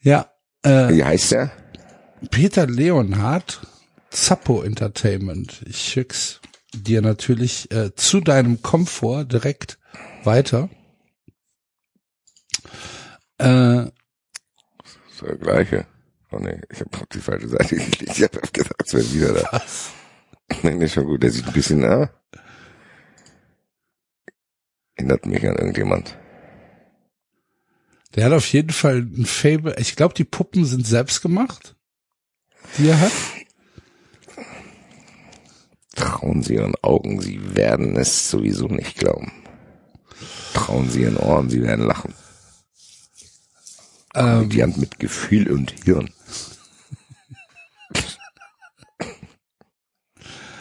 [0.00, 0.30] Ja,
[0.62, 1.52] äh, wie heißt der?
[2.30, 3.60] Peter Leonhardt,
[4.10, 5.62] Zappo Entertainment.
[5.66, 6.40] Ich schick's
[6.74, 9.78] dir natürlich äh, zu deinem Komfort direkt
[10.24, 10.68] weiter.
[13.38, 13.44] Äh,
[13.86, 13.92] Das
[15.12, 15.86] ist der gleiche.
[16.30, 18.16] Oh nee, ich habe auf die falsche Seite geklickt.
[18.18, 19.62] Ich habe gedacht, es wäre wieder da.
[20.62, 21.22] Nee, nee, schon gut.
[21.22, 22.10] Der sieht ein bisschen, ah,
[24.96, 26.16] erinnert mich an irgendjemand.
[28.14, 29.74] der hat auf jeden Fall ein Fable.
[29.78, 31.74] Ich glaube, die Puppen sind selbst gemacht,
[32.78, 33.12] die er hat.
[36.02, 39.30] Trauen Sie Ihren Augen, Sie werden es sowieso nicht glauben.
[40.52, 42.12] Trauen Sie Ihren Ohren, Sie werden lachen.
[44.14, 46.10] Ähm, Komödiant mit Gefühl und Hirn.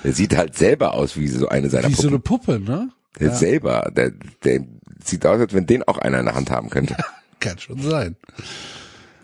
[0.04, 2.66] Der sieht halt selber aus wie so eine seiner wie so eine Puppen.
[2.66, 2.92] Puppe, ne?
[3.20, 3.36] der ja.
[3.36, 4.12] selber, der,
[4.44, 4.66] der
[5.04, 6.96] sieht aus, als wenn den auch einer in der Hand haben könnte.
[7.40, 8.16] Kann schon sein.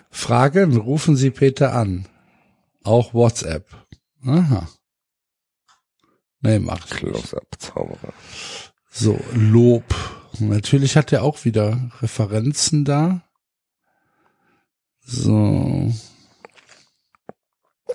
[0.10, 2.08] Fragen, rufen Sie Peter an.
[2.84, 3.68] Auch WhatsApp.
[4.26, 4.68] Aha.
[6.42, 6.90] Nee, macht.
[6.90, 8.14] Close-up, Zauberer.
[8.90, 9.84] So, Lob.
[10.40, 13.24] Natürlich hat er auch wieder Referenzen da.
[15.02, 15.92] So.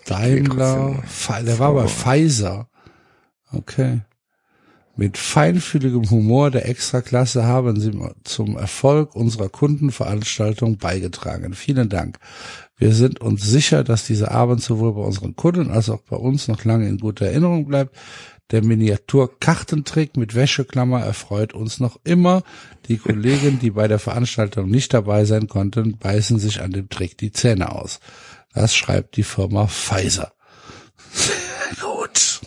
[0.07, 1.03] Daimler,
[1.45, 2.69] der war bei Pfizer.
[3.53, 4.01] Okay.
[4.95, 7.93] Mit feinfühligem Humor der Extraklasse haben Sie
[8.25, 11.55] zum Erfolg unserer Kundenveranstaltung beigetragen.
[11.55, 12.19] Vielen Dank.
[12.77, 16.49] Wir sind uns sicher, dass dieser Abend sowohl bei unseren Kunden als auch bei uns
[16.49, 17.97] noch lange in guter Erinnerung bleibt.
[18.51, 22.43] Der Miniatur-Kartentrick mit Wäscheklammer erfreut uns noch immer.
[22.87, 27.17] Die Kollegen, die bei der Veranstaltung nicht dabei sein konnten, beißen sich an dem Trick
[27.17, 28.01] die Zähne aus.
[28.53, 30.33] Das schreibt die Firma Pfizer.
[31.81, 32.41] Gut.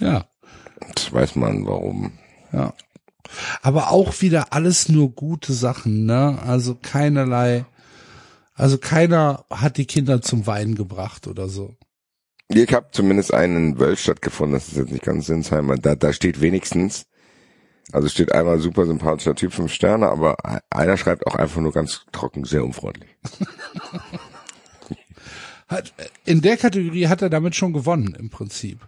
[0.00, 0.26] Ja,
[0.94, 2.12] Das weiß man, warum.
[2.52, 2.74] ja.
[3.62, 6.38] Aber auch wieder alles nur gute Sachen, ne?
[6.42, 7.66] Also keinerlei,
[8.54, 11.76] also keiner hat die Kinder zum Weinen gebracht oder so.
[12.48, 16.12] Ich habe zumindest einen in Wölstadt gefunden, das ist jetzt nicht ganz Sinsheim, da, da
[16.14, 17.06] steht wenigstens,
[17.92, 20.36] also steht einmal super sympathischer Typ, fünf Sterne, aber
[20.70, 23.10] einer schreibt auch einfach nur ganz trocken, sehr unfreundlich.
[25.68, 25.92] Hat,
[26.24, 28.80] in der Kategorie hat er damit schon gewonnen, im Prinzip.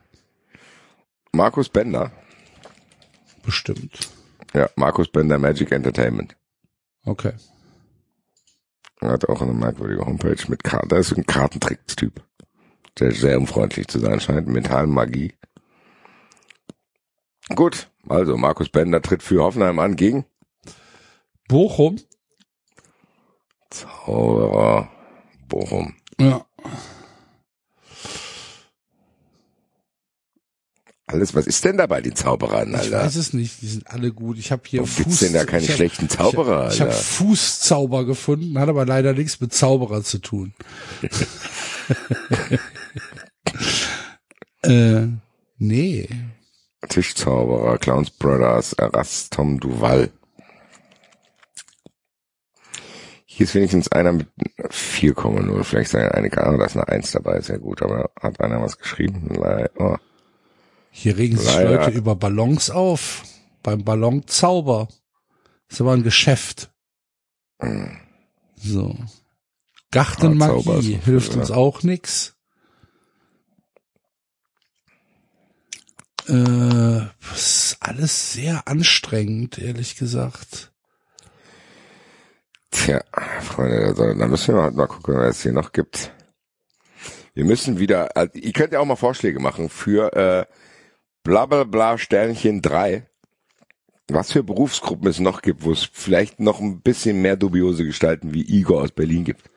[1.33, 2.11] Markus Bender,
[3.43, 4.09] Bestimmt.
[4.55, 6.35] ja, Markus Bender Magic Entertainment.
[7.05, 7.35] Okay.
[9.03, 12.23] Er hat auch eine merkwürdige Homepage mit Karten, der ist ein Kartentrickstyp,
[13.01, 15.35] der sehr unfreundlich zu sein scheint, Metallmagie.
[17.55, 20.25] Gut, also Markus Bender tritt für Hoffenheim an gegen
[21.49, 21.99] Bochum.
[23.71, 24.89] Zauberer
[25.49, 25.95] Bochum.
[26.21, 26.45] Ja.
[31.07, 33.01] Alles, was ist denn da bei den Zauberern, Ich Alter?
[33.01, 34.39] weiß es nicht, die sind alle gut.
[34.39, 36.91] Ich habe hier Warum gibt's denn da keine ich hab- schlechten Zauberer, Ich, ich habe
[36.93, 37.03] Alter?
[37.03, 40.55] Fußzauber gefunden, hat aber leider nichts mit Zauberer zu tun.
[44.63, 45.07] äh,
[45.59, 46.09] nee.
[46.89, 50.11] Tischzauberer, Clowns Brothers, Erast, Tom Duval.
[53.27, 54.29] Hier ist wenigstens einer mit
[54.59, 55.65] 4,0.
[55.65, 57.81] Vielleicht sei eine Ahnung, da ist eine 1 dabei, sehr gut.
[57.83, 59.39] Aber hat einer was geschrieben?
[59.79, 59.97] Oh.
[60.91, 61.77] Hier regen sich Leider.
[61.77, 63.23] Leute über Ballons auf.
[63.63, 64.89] Beim Ballonzauber.
[65.69, 66.73] Ist aber ein Geschäft.
[68.57, 68.97] So.
[69.93, 72.37] Ah, Gartenmagie noch hilft uns auch nix.
[76.29, 80.73] Äh, das ist alles sehr anstrengend, ehrlich gesagt.
[82.71, 83.03] Tja,
[83.43, 86.13] Freunde, also, dann müssen wir halt mal gucken, was es hier noch gibt.
[87.35, 90.47] Wir müssen wieder, also, ihr könnt ja auch mal Vorschläge machen für äh,
[91.25, 93.07] bla bla bla Sternchen 3.
[94.09, 98.35] Was für Berufsgruppen es noch gibt, wo es vielleicht noch ein bisschen mehr dubiose Gestalten
[98.35, 99.50] wie Igor aus Berlin gibt.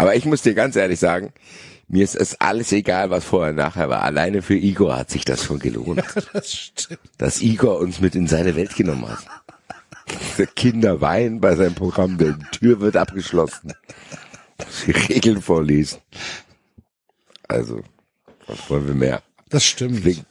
[0.00, 1.32] Aber ich muss dir ganz ehrlich sagen,
[1.88, 4.02] mir ist es alles egal, was vorher und nachher war.
[4.02, 7.00] Alleine für Igor hat sich das schon gelohnt, Das stimmt.
[7.18, 9.26] dass Igor uns mit in seine Welt genommen hat.
[10.38, 13.72] Der Kinder weinen bei seinem Programm, die Tür wird abgeschlossen.
[14.86, 15.98] Die Regeln vorlesen.
[17.48, 17.82] Also,
[18.46, 19.22] was wollen wir mehr?
[19.48, 19.98] Das stimmt.
[19.98, 20.24] Deswegen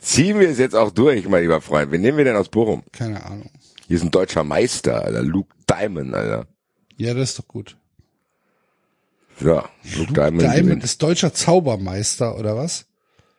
[0.00, 1.90] ziehen wir es jetzt auch durch, mein lieber Freund.
[1.92, 2.82] Wen nehmen wir denn aus Bochum?
[2.92, 3.50] Keine Ahnung.
[3.86, 5.22] Hier ist ein deutscher Meister, Alter.
[5.22, 6.46] Luke Diamond, Alter.
[6.96, 7.76] Ja, das ist doch gut.
[9.40, 10.84] Ja, Luke, Diamond, Diamond gewinnt.
[10.84, 12.86] ist deutscher Zaubermeister, oder was?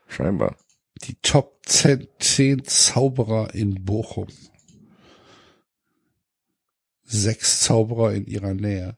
[0.07, 0.55] Scheinbar.
[1.03, 4.27] Die Top 10, 10 Zauberer in Bochum.
[7.03, 8.97] Sechs Zauberer in ihrer Nähe.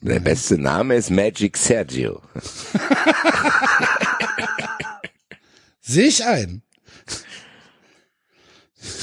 [0.00, 2.22] Der beste Name ist Magic Sergio.
[5.80, 6.62] Sehe ich ein.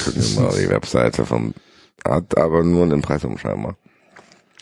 [0.03, 1.53] Gucken wir mal die Webseite vom,
[2.05, 3.77] hat aber nur ein Impressum scheinbar.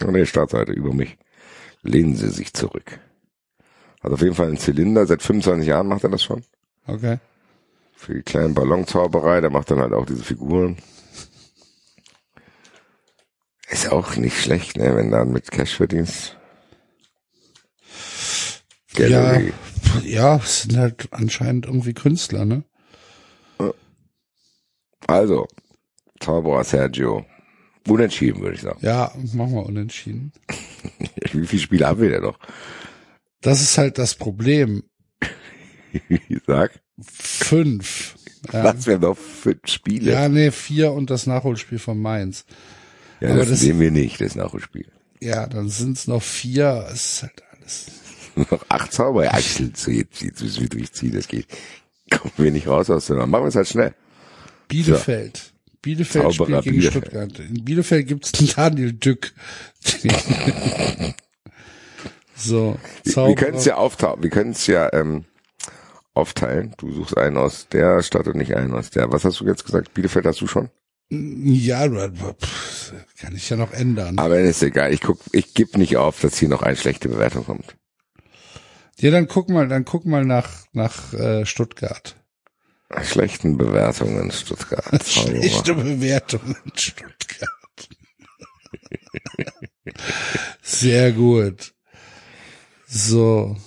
[0.02, 1.18] Und die Startseite über mich.
[1.84, 3.00] Lehnen Sie sich zurück.
[4.02, 6.44] Hat auf jeden Fall einen Zylinder, seit 25 Jahren macht er das schon.
[6.88, 7.20] Okay.
[7.96, 10.78] Für die kleinen Ballonzauberei, der macht dann halt auch diese Figuren.
[13.70, 16.38] Ist auch nicht schlecht, ne, wenn dann mit Cash verdienst.
[18.98, 19.54] Ja, Gallery.
[20.04, 22.64] ja, es sind halt anscheinend irgendwie Künstler, ne?
[25.08, 25.48] Also,
[26.20, 27.26] Zauberer Sergio.
[27.88, 28.80] Unentschieden, würde ich sagen.
[28.82, 30.32] Ja, machen wir unentschieden.
[31.34, 32.40] Wie viele Spiele haben wir denn noch?
[33.42, 34.84] Das ist halt das Problem.
[36.10, 38.16] Ich sag, Fünf.
[38.52, 40.12] Was wir noch für Spiele?
[40.12, 42.46] ja nee, vier und das Nachholspiel von Mainz.
[43.22, 44.88] Ja, aber das, das- sehen wir nicht, das Nachholspiel.
[45.22, 46.86] Ja, dann sind es noch vier.
[46.92, 47.86] Es ist halt alles.
[48.52, 49.24] Noch acht Zauber.
[49.26, 51.48] Ja, Axel, so jetzt, jetzt müssen wir durchziehen, das geht.
[52.12, 53.28] Kommen wir nicht raus aus der Nummer.
[53.28, 53.94] Machen wir es halt schnell.
[54.68, 55.53] Bielefeld.
[55.84, 57.06] Bielefeld Zauberer spielt gegen Bielefeld.
[57.06, 57.40] Stuttgart.
[57.40, 59.34] In Bielefeld gibt's Daniel Dück.
[62.36, 63.30] so, Wir, Zauberer.
[63.30, 64.24] wir können es ja aufteilen.
[64.24, 65.26] Wir können es ja ähm,
[66.14, 66.74] aufteilen.
[66.78, 69.12] Du suchst einen aus der Stadt und nicht einen aus der.
[69.12, 69.94] Was hast du jetzt gesagt?
[69.94, 70.70] Bielefeld hast du schon?
[71.10, 74.18] Ja, pff, kann ich ja noch ändern.
[74.18, 74.94] Aber ist egal.
[74.94, 77.76] Ich guck, ich gebe nicht auf, dass hier noch eine schlechte Bewertung kommt.
[79.00, 82.16] Ja, dann guck mal, dann guck mal nach nach äh, Stuttgart.
[83.02, 85.04] Schlechten Bewertungen Stuttgart.
[85.04, 87.90] Schlechte Bewertung in Stuttgart.
[90.62, 91.74] Sehr gut.
[92.88, 93.58] So.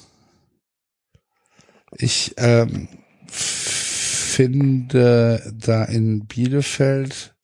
[1.99, 2.89] Ich ähm,
[3.29, 7.35] finde da in Bielefeld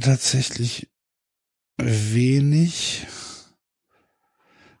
[0.00, 0.88] tatsächlich
[1.78, 3.06] wenig.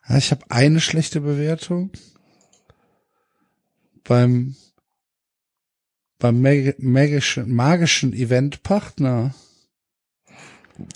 [0.08, 1.90] Ja, ich habe eine schlechte Bewertung
[4.04, 4.56] beim
[6.18, 9.34] beim mag magischen, magischen Eventpartner.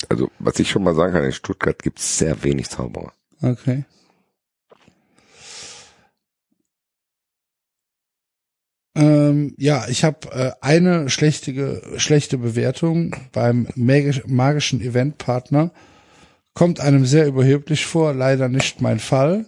[0.09, 3.12] Also, was ich schon mal sagen kann, in Stuttgart gibt es sehr wenig Zauberer.
[3.41, 3.84] Okay.
[8.94, 15.73] Ähm, ja, ich habe äh, eine schlechte, schlechte Bewertung beim magisch, magischen Eventpartner.
[16.55, 19.47] Kommt einem sehr überheblich vor, leider nicht mein Fall.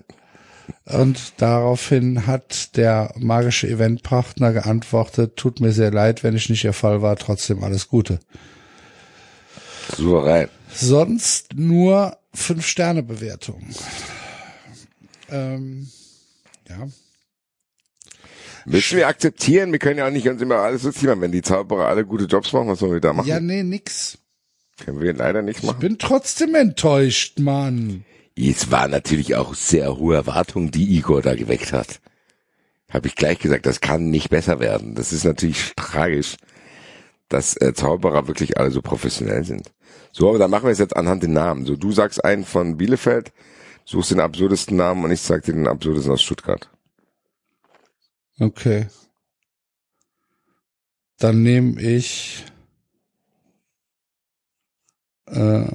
[0.86, 6.72] Und daraufhin hat der magische Eventpartner geantwortet, tut mir sehr leid, wenn ich nicht Ihr
[6.72, 8.20] Fall war, trotzdem alles Gute.
[9.96, 10.48] Souverän.
[10.72, 13.62] Sonst nur fünf Sterne Bewertung.
[15.30, 15.88] Ähm,
[16.68, 16.88] ja.
[18.66, 21.20] Müssen wir akzeptieren, wir können ja auch nicht uns immer alles lustig machen.
[21.20, 23.28] Wenn die Zauberer alle gute Jobs machen, was sollen wir da machen?
[23.28, 24.18] Ja, nee, nix.
[24.82, 25.80] Können wir leider nicht Ich machen.
[25.80, 28.04] bin trotzdem enttäuscht, Mann.
[28.36, 32.00] Es war natürlich auch sehr hohe Erwartungen, die Igor da geweckt hat.
[32.90, 34.94] habe ich gleich gesagt, das kann nicht besser werden.
[34.94, 36.36] Das ist natürlich tragisch,
[37.28, 39.72] dass äh, Zauberer wirklich alle so professionell sind.
[40.12, 41.66] So, aber dann machen wir es jetzt anhand den Namen.
[41.66, 43.32] So, du sagst einen von Bielefeld,
[43.84, 46.70] suchst den absurdesten Namen und ich sag dir den absurdesten aus Stuttgart.
[48.38, 48.88] Okay.
[51.18, 52.44] Dann nehme ich
[55.26, 55.66] äh,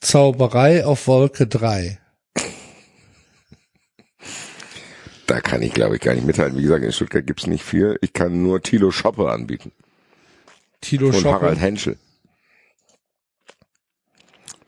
[0.00, 1.98] Zauberei auf Wolke 3.
[5.26, 6.56] Da kann ich, glaube ich, gar nicht mithalten.
[6.56, 7.98] Wie gesagt, in Stuttgart gibt's nicht viel.
[8.00, 9.72] Ich kann nur Tilo Schoppe anbieten.
[10.80, 11.32] Tilo Und Schoppe.
[11.42, 11.98] Harald Henschel.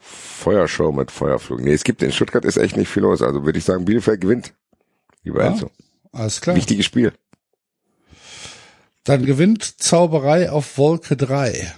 [0.01, 1.61] Feuershow mit Feuerflug.
[1.61, 3.23] Nee, es gibt in Stuttgart ist echt nicht viel los.
[3.23, 4.53] Also würde ich sagen, Bielefeld gewinnt.
[5.23, 5.51] Lieber Ja.
[5.53, 5.71] Enzo.
[6.13, 6.57] Alles klar.
[6.57, 7.13] Wichtiges Spiel.
[9.05, 11.73] Dann gewinnt Zauberei auf Wolke 3.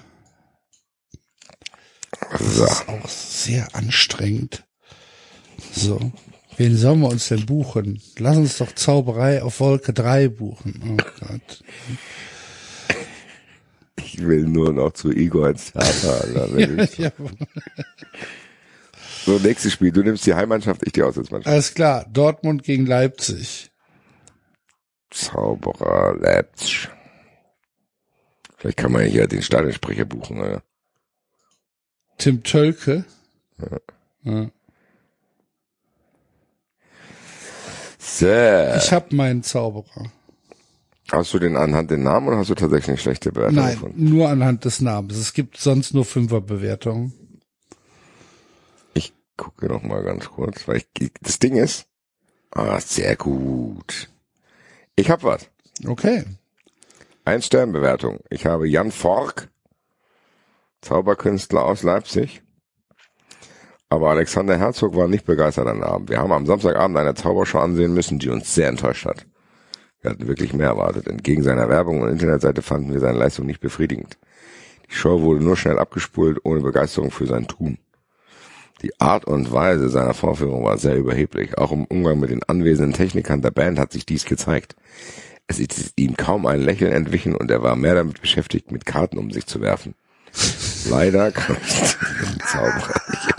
[2.32, 2.64] Das So.
[2.64, 4.64] ist auch sehr anstrengend.
[5.72, 5.98] So.
[6.56, 8.00] Wen sollen wir uns denn buchen?
[8.18, 10.82] Lass uns doch Zauberei auf Wolke 3 buchen.
[10.98, 11.64] Oh Gott.
[14.04, 16.48] Ich will nur noch zu Igor ins Theater.
[16.54, 17.10] Wenn ich- Ja,
[19.24, 19.92] So, nächstes Spiel.
[19.92, 21.50] Du nimmst die Heimmannschaft, ich die Auswärtsmannschaft.
[21.52, 22.04] alles klar.
[22.12, 23.70] Dortmund gegen Leipzig.
[25.10, 26.88] Zauberer Leipzig.
[28.58, 30.40] Vielleicht kann man ja hier den Stadionsprecher buchen.
[30.40, 30.62] Oder?
[32.18, 33.04] Tim Tölke.
[34.24, 34.50] Ja.
[37.98, 38.26] So.
[38.26, 40.10] Ich habe meinen Zauberer.
[41.10, 44.04] Hast du den anhand den Namen oder hast du tatsächlich eine schlechte Bewertung Nein, gefunden?
[44.04, 45.16] nur anhand des Namens.
[45.16, 47.12] Es gibt sonst nur Fünferbewertungen.
[48.94, 51.86] Ich gucke noch mal ganz kurz, weil ich, das Ding ist,
[52.50, 54.08] ah, sehr gut.
[54.96, 55.50] Ich hab was.
[55.86, 56.24] Okay.
[57.24, 58.20] Ein Sternbewertung.
[58.30, 59.48] Ich habe Jan Fork,
[60.82, 62.42] Zauberkünstler aus Leipzig.
[63.88, 66.10] Aber Alexander Herzog war nicht begeistert am Abend.
[66.10, 69.26] Wir haben am Samstagabend eine Zaubershow ansehen müssen, die uns sehr enttäuscht hat.
[70.00, 71.06] Wir hatten wirklich mehr erwartet.
[71.06, 74.18] Entgegen seiner Werbung und Internetseite fanden wir seine Leistung nicht befriedigend.
[74.88, 77.78] Die Show wurde nur schnell abgespult, ohne Begeisterung für sein Tun.
[78.82, 81.56] Die Art und Weise seiner Vorführung war sehr überheblich.
[81.56, 84.74] Auch im Umgang mit den anwesenden Technikern der Band hat sich dies gezeigt.
[85.46, 89.18] Es ist ihm kaum ein Lächeln entwichen und er war mehr damit beschäftigt, mit Karten
[89.18, 89.94] um sich zu werfen.
[90.88, 93.34] Leider kam ich dem Zauberer nicht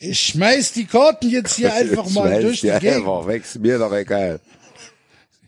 [0.00, 2.98] Ich schmeiß die Karten jetzt hier einfach mal durch die dir Gegend.
[2.98, 4.40] einfach weg, ist mir doch egal.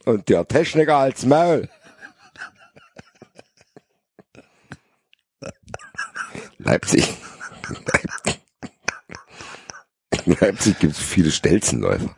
[0.05, 1.69] Und der Techniker als Maul.
[6.59, 7.13] Leipzig.
[10.25, 12.17] In Leipzig gibt es viele Stelzenläufer.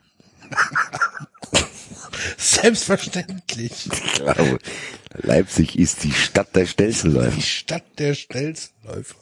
[2.49, 3.89] Selbstverständlich.
[3.93, 4.59] Ich glaube,
[5.15, 7.37] Leipzig ist die Stadt der Stelzenläufer.
[7.37, 9.17] Die Stadt der Stelzenläufer.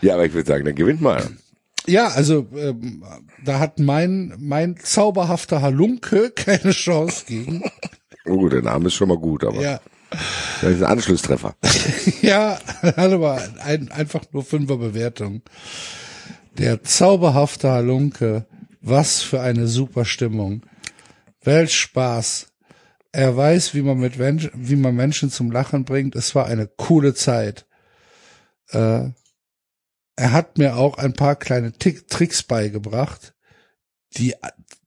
[0.00, 1.28] Ja, aber ich würde sagen, dann gewinnt mal.
[1.86, 3.04] Ja, also ähm,
[3.44, 7.64] da hat mein mein zauberhafter Halunke keine Chance gegen.
[8.26, 9.80] Oh gut, der Name ist schon mal gut, aber Ja,
[10.62, 11.54] das ist ein Anschlusstreffer.
[12.22, 15.42] ja, hat aber ein, einfach nur Fünferbewertung.
[16.56, 18.46] Der zauberhafte Halunke,
[18.80, 20.62] was für eine super Stimmung.
[21.42, 22.48] Welch Spaß.
[23.12, 26.14] Er weiß, wie man mit Menschen, wie man Menschen zum Lachen bringt.
[26.14, 27.66] Es war eine coole Zeit.
[28.70, 29.10] Äh,
[30.16, 33.34] er hat mir auch ein paar kleine Tick Tricks beigebracht,
[34.16, 34.34] die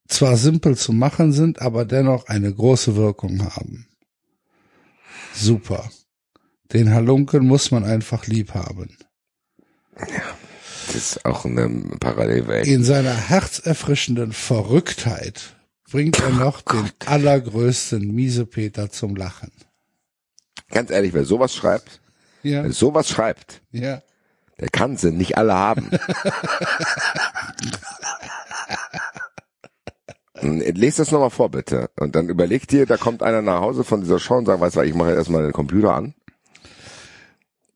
[0.08, 3.88] zwar simpel zu machen sind, aber dennoch eine große Wirkung haben.
[5.34, 5.90] Super.
[6.74, 8.98] Den Halunken muss man einfach lieb haben.
[9.96, 12.68] Das ist auch eine Parallelwelt.
[12.68, 15.56] In seiner herzerfrischenden Verrücktheit
[15.92, 19.52] bringt er noch den allergrößten Miesepeter zum Lachen.
[20.70, 22.00] Ganz ehrlich, wer sowas schreibt,
[22.44, 24.02] Ja, wer sowas schreibt, ja.
[24.60, 25.90] der kann sie nicht alle haben.
[30.42, 31.90] Lest das nochmal vor, bitte.
[32.00, 34.78] Und dann überleg dir, da kommt einer nach Hause von dieser Show und sagt, weißt
[34.78, 36.16] du, ich mache erstmal den Computer an.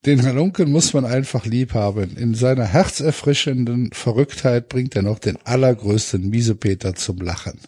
[0.06, 2.16] Den Halunken muss man einfach lieb haben.
[2.18, 7.60] In seiner herzerfrischenden Verrücktheit bringt er noch den allergrößten Miesepeter zum Lachen.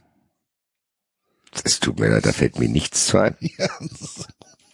[1.64, 3.36] Es tut mir leid, da fällt mir nichts zu ein.
[3.58, 3.70] Ja,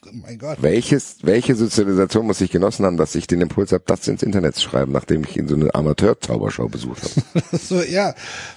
[0.05, 0.61] oh mein Gott.
[0.61, 4.55] Welches, welche Sozialisation muss ich genossen haben, dass ich den Impuls habe, das ins Internet
[4.55, 7.57] zu schreiben, nachdem ich in so eine Amateur-Zaubershow besucht habe?
[7.57, 8.13] So, ja,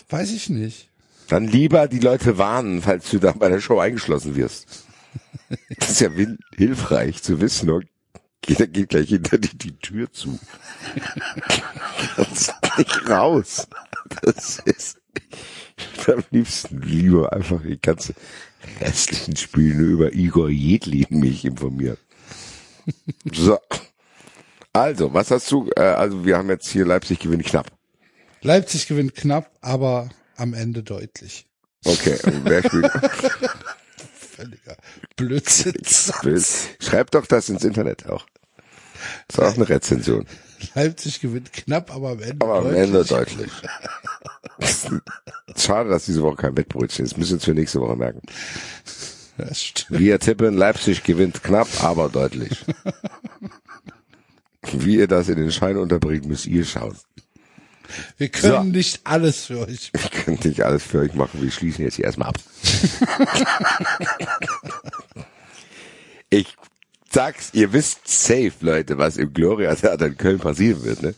[0.08, 0.90] weiß ich nicht.
[1.28, 4.66] Dann lieber die Leute warnen, falls du da bei der Show eingeschlossen wirst.
[5.78, 6.10] Das ist ja
[6.54, 7.70] hilfreich zu wissen.
[7.70, 7.86] Und
[8.46, 10.38] jeder geht gleich hinter dir die Tür zu.
[12.16, 13.66] Kannst nicht raus.
[14.22, 14.98] Das ist
[16.06, 18.14] am liebsten lieber einfach die ganze
[18.80, 21.98] restlichen Spiele über Igor Jedlin mich informieren.
[23.32, 23.58] So.
[24.72, 27.66] Also, was hast du, äh, also wir haben jetzt hier Leipzig gewinnt knapp.
[28.42, 31.46] Leipzig gewinnt knapp, aber am Ende deutlich.
[31.84, 32.90] Okay, wer spielt?
[34.36, 34.76] Völliger
[35.16, 35.74] Blödsinn.
[36.80, 38.26] Schreib doch das ins Internet auch.
[39.28, 40.26] Das ist auch eine Rezension.
[40.74, 42.82] Leipzig gewinnt knapp, aber am Ende Aber am deutlich.
[42.82, 43.52] Ende deutlich.
[45.56, 47.16] Schade, dass diese Woche kein Wettbrötchen ist.
[47.16, 48.22] Müssen wir uns für nächste Woche merken.
[49.38, 50.00] Das stimmt.
[50.00, 52.64] Wir tippen, Leipzig gewinnt knapp, aber deutlich.
[54.72, 56.96] Wie ihr das in den Schein unterbringt, müsst ihr schauen.
[58.18, 58.62] Wir können So.
[58.64, 59.92] nicht alles für euch.
[59.94, 61.40] Ich kann nicht alles für euch machen.
[61.40, 62.36] Wir schließen jetzt hier erstmal ab.
[66.30, 66.56] ich
[67.16, 71.14] sag's, ihr wisst safe, Leute, was im Gloria Theater in Köln passieren wird, ne?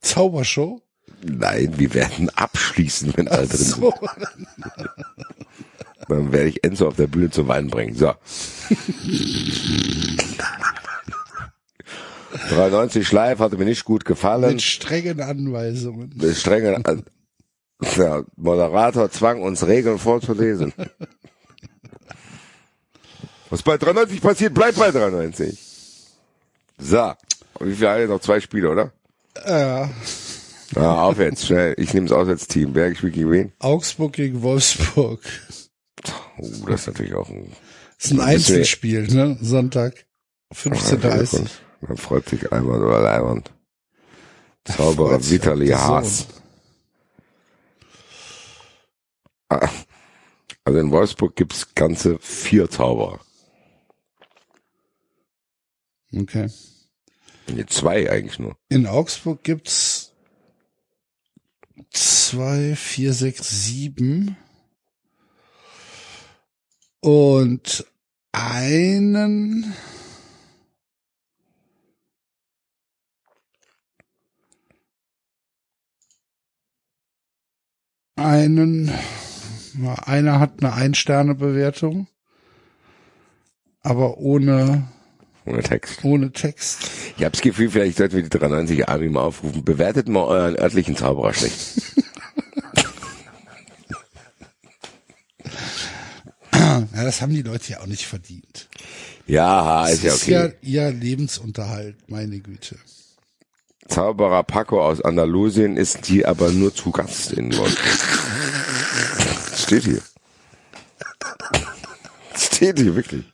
[0.00, 0.82] Zaubershow?
[1.22, 3.80] Nein, wir werden abschließen, wenn alle drin sind.
[3.80, 3.94] So.
[6.08, 7.94] Dann werde ich Enzo auf der Bühne zum Weinen bringen.
[7.94, 8.12] So.
[12.50, 14.50] 93 Schleif hatte mir nicht gut gefallen.
[14.50, 16.12] Mit strengen Anweisungen.
[16.16, 16.96] Der strenge äh,
[17.96, 20.72] ja, Moderator zwang uns Regeln vorzulesen.
[23.50, 25.58] Was bei 93 passiert, bleibt bei 93.
[26.78, 27.12] So.
[27.60, 28.92] Wie viel hat jetzt noch zwei Spiele, oder?
[30.74, 31.74] Ja, auf jetzt, schnell.
[31.78, 32.74] Ich nehme das Auswärtsteam.
[32.74, 33.52] Wer spielt gegen wen?
[33.60, 35.20] Augsburg gegen Wolfsburg.
[36.38, 37.52] Oh, das ist natürlich auch ein
[37.98, 39.38] Das ist ein Einzelspiel, ne?
[39.40, 40.06] Sonntag.
[40.54, 41.46] 15.30
[41.82, 43.50] Dann freut sich Alman oder Leimand.
[44.64, 45.68] Zauberer Vitali.
[45.68, 46.26] Haas.
[49.48, 49.68] Ah,
[50.64, 53.20] Also in Wolfsburg gibt's ganze vier Zauberer.
[56.14, 56.48] Okay.
[57.48, 58.56] Nee, zwei eigentlich nur.
[58.68, 60.12] In Augsburg gibt's
[61.90, 64.36] zwei, vier, sechs, sieben
[67.00, 67.86] und
[68.32, 69.74] einen
[78.16, 78.90] einen
[80.06, 82.08] einer hat eine Ein-Sterne-Bewertung,
[83.82, 84.88] aber ohne
[85.46, 86.04] Ohne Text.
[86.04, 86.78] ohne Text.
[87.16, 89.64] Ich habe das Gefühl, vielleicht sollten wir die 93 Army mal aufrufen.
[89.64, 91.54] Bewertet mal euren örtlichen Zauberer schlecht.
[96.52, 98.68] Ja, das haben die Leute ja auch nicht verdient.
[99.26, 100.30] Ja, Das ist ja ist okay.
[100.32, 102.76] ja ihr Lebensunterhalt, meine Güte.
[103.88, 107.98] Zauberer Paco aus Andalusien ist hier aber nur zu Gast in Wolfsburg.
[109.56, 110.00] Steht hier.
[112.36, 113.24] Steht hier wirklich.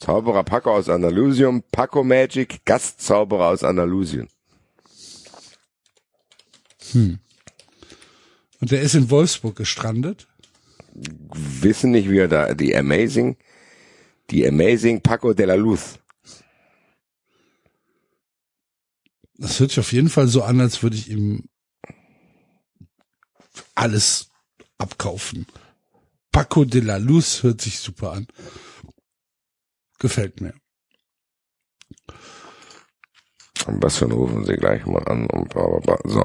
[0.00, 4.28] Zauberer Paco aus Andalusien, Paco Magic, Gastzauberer aus Andalusien.
[8.60, 10.26] Und der ist in Wolfsburg gestrandet.
[10.92, 13.36] Wissen nicht, wie er da, die Amazing,
[14.30, 15.98] die Amazing Paco de la Luz.
[19.34, 21.44] Das hört sich auf jeden Fall so an, als würde ich ihm
[23.74, 24.30] alles
[24.78, 25.46] abkaufen.
[26.32, 28.26] Paco de la Luz hört sich super an.
[30.00, 30.54] Gefällt mir.
[33.54, 33.80] Für einen
[34.12, 35.98] rufen sie gleich mal an und bla, bla, bla.
[36.04, 36.24] So.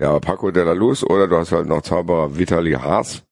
[0.00, 3.22] Ja, Paco de la Luz oder du hast halt noch Zauberer Vitali Haas.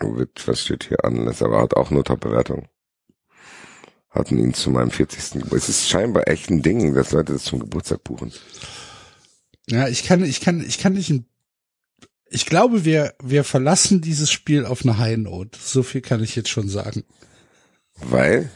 [0.00, 1.26] Wird- Was steht hier an?
[1.26, 2.68] Das aber hat auch nur Top-Bewertung.
[4.10, 5.32] Hatten ihn zu meinem 40.
[5.42, 5.58] Geburtstag.
[5.58, 8.32] Es ist scheinbar echt ein Ding, dass Leute das zum Geburtstag buchen.
[9.68, 11.10] Ja, ich kann, ich kann, ich kann nicht.
[11.10, 11.28] ein-
[12.28, 15.58] Ich glaube, wir, wir verlassen dieses Spiel auf eine High Note.
[15.60, 17.04] So viel kann ich jetzt schon sagen.
[17.96, 18.50] Weil?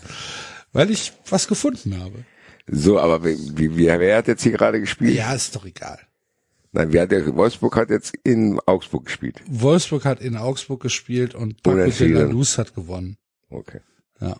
[0.72, 2.24] Weil ich was gefunden habe.
[2.66, 5.14] So, aber wie, wie, wer hat jetzt hier gerade gespielt?
[5.14, 5.98] Ja, ist doch egal.
[6.72, 9.42] Nein, wer hat der, Wolfsburg hat jetzt in Augsburg gespielt.
[9.48, 12.22] Wolfsburg hat in Augsburg gespielt und Paco de la.
[12.22, 13.16] Luz hat gewonnen.
[13.48, 13.80] Okay.
[14.20, 14.36] Ja.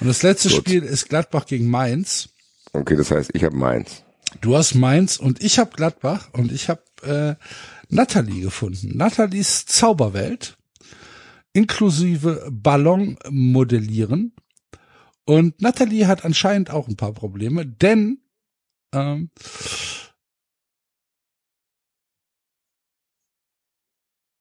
[0.00, 0.58] Und das letzte Gut.
[0.58, 2.28] Spiel ist Gladbach gegen Mainz.
[2.72, 4.04] Okay, das heißt, ich habe meins.
[4.40, 7.34] Du hast Mainz und ich habe Gladbach und ich habe äh,
[7.90, 8.96] Natalie gefunden.
[8.96, 10.56] Natalies Zauberwelt
[11.52, 14.32] inklusive Ballon modellieren.
[15.24, 18.18] Und Natalie hat anscheinend auch ein paar Probleme, denn
[18.92, 19.30] ähm,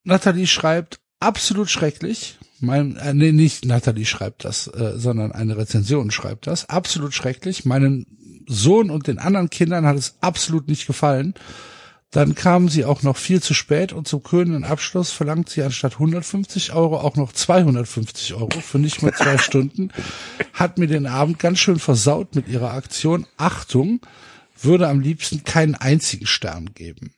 [0.03, 2.38] Natalie schreibt absolut schrecklich.
[2.60, 6.68] Mein, äh, nee, nicht Natalie schreibt das, äh, sondern eine Rezension schreibt das.
[6.69, 7.66] Absolut schrecklich.
[7.66, 11.36] Meinen Sohn und den anderen Kindern hat es absolut nicht gefallen.
[12.12, 15.94] Dann kamen sie auch noch viel zu spät und zum krönenden Abschluss verlangt sie anstatt
[15.94, 19.92] 150 Euro auch noch 250 Euro für nicht mal zwei Stunden.
[20.54, 23.28] Hat mir den Abend ganz schön versaut mit ihrer Aktion.
[23.38, 24.02] Achtung,
[24.60, 27.14] würde am liebsten keinen einzigen Stern geben.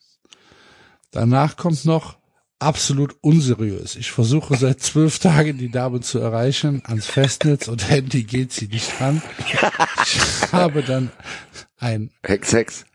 [1.11, 2.17] Danach kommt noch
[2.59, 3.95] absolut unseriös.
[3.95, 8.67] Ich versuche seit zwölf Tagen die Dame zu erreichen ans Festnetz und Handy geht sie
[8.67, 9.21] nicht ran.
[9.47, 9.57] Ich
[10.51, 11.11] habe dann
[11.77, 12.85] ein Hex, Hex.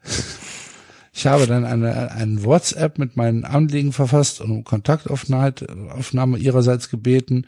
[1.17, 5.55] Ich habe dann eine, ein WhatsApp mit meinen Anliegen verfasst und um Kontaktaufnahme
[5.89, 7.47] Aufnahme ihrerseits gebeten,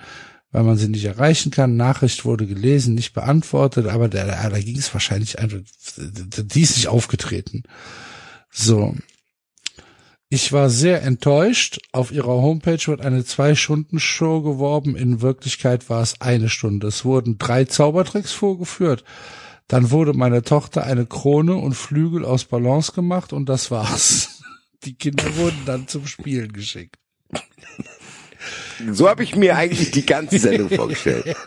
[0.51, 1.77] weil man sie nicht erreichen kann.
[1.77, 5.59] Nachricht wurde gelesen, nicht beantwortet, aber da, da ging es wahrscheinlich einfach,
[5.99, 7.65] die ist nicht aufgetreten.
[8.51, 8.97] So.
[10.31, 11.79] Ich war sehr enttäuscht.
[11.93, 14.97] Auf ihrer Homepage wird eine Zwei-Stunden-Show geworben.
[14.97, 16.87] In Wirklichkeit war es eine Stunde.
[16.87, 19.05] Es wurden drei Zaubertricks vorgeführt.
[19.69, 24.43] Dann wurde meiner Tochter eine Krone und Flügel aus Balance gemacht und das war's.
[24.85, 26.97] Die Kinder wurden dann zum Spielen geschickt.
[28.93, 31.37] So habe ich mir eigentlich die ganze Sendung vorgestellt.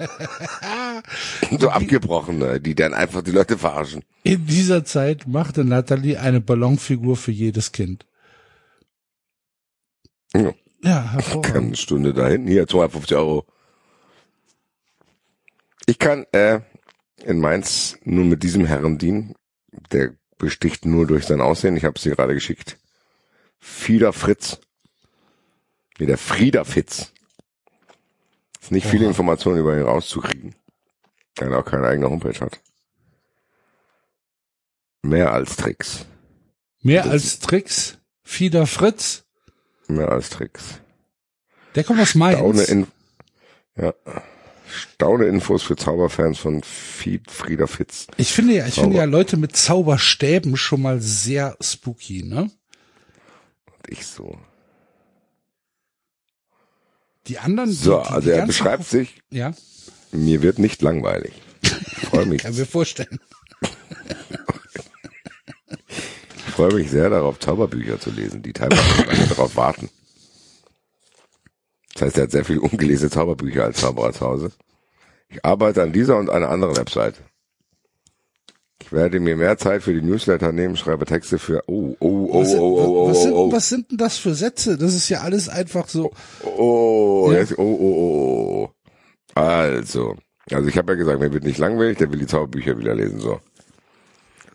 [1.58, 4.04] So abgebrochene, die dann einfach die Leute verarschen.
[4.24, 8.06] In dieser Zeit machte Natalie eine Ballonfigur für jedes Kind.
[10.34, 10.54] Ja.
[10.84, 11.68] Ja, Kann hervorragend.
[11.68, 12.48] eine Stunde dahin.
[12.48, 13.46] Hier, 250 Euro.
[15.88, 16.62] Ich kann äh,
[17.24, 19.36] in Mainz nur mit diesem Herren dienen.
[19.92, 21.78] Der besticht nur durch sein Aussehen.
[21.78, 22.78] Ich habe es dir gerade geschickt.
[23.60, 24.60] Fieder Fritz.
[26.00, 27.12] Nee, der Frieder Fitz.
[28.62, 29.06] Ist nicht viele.
[29.06, 30.56] Informationen über ihn rauszukriegen.
[31.36, 32.60] Da er auch keine eigene Homepage hat.
[35.04, 36.06] Mehr als Tricks.
[36.82, 37.98] Mehr als Tricks.
[38.24, 39.26] Fieder Fritz.
[39.88, 40.80] Mehr als Tricks.
[41.76, 42.70] Der kommt aus Mainz.
[42.70, 42.88] in,
[43.76, 43.94] ja,
[44.72, 48.08] Staune Infos für Zauberfans von Frieder Fitz.
[48.18, 48.86] Ich finde ja, ich Zauber.
[48.86, 52.44] finde ja Leute mit Zauberstäben schon mal sehr spooky, ne?
[52.44, 54.38] Und ich so.
[57.28, 59.54] Die anderen, So, die, die, also die er beschreibt Prof- sich, Ja,
[60.12, 61.34] mir wird nicht langweilig.
[61.62, 61.72] Ich
[62.08, 63.20] freue mich, kann mir vorstellen.
[66.48, 69.90] ich freue mich sehr darauf, Zauberbücher zu lesen, die teilweise darauf warten.
[72.02, 74.52] Das heißt, er hat sehr viele ungelesene Zauberbücher als Zauberer zu Hause.
[75.30, 77.14] Ich arbeite an dieser und einer anderen Website.
[78.82, 82.42] Ich werde mir mehr Zeit für die Newsletter nehmen, schreibe Texte für, oh, oh, oh,
[82.42, 83.52] Was, oh, oh, oh, was, sind, oh, oh.
[83.52, 84.80] was sind denn das für Sätze?
[84.80, 86.12] Das ist ja alles einfach so.
[86.44, 87.38] Oh, Ja.
[87.38, 88.70] jetzt, oh, oh, oh,
[89.36, 89.40] oh.
[89.40, 90.16] Also,
[90.50, 93.20] also ich habe ja gesagt, mir wird nicht langweilig, der will die Zauberbücher wieder lesen,
[93.20, 93.40] so.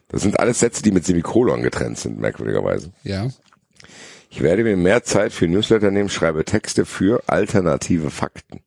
[0.09, 2.91] Das sind alles Sätze, die mit Semikolon getrennt sind, merkwürdigerweise.
[3.05, 3.29] Ja.
[4.29, 8.61] Ich werde mir mehr Zeit für Newsletter nehmen, schreibe Texte für alternative Fakten.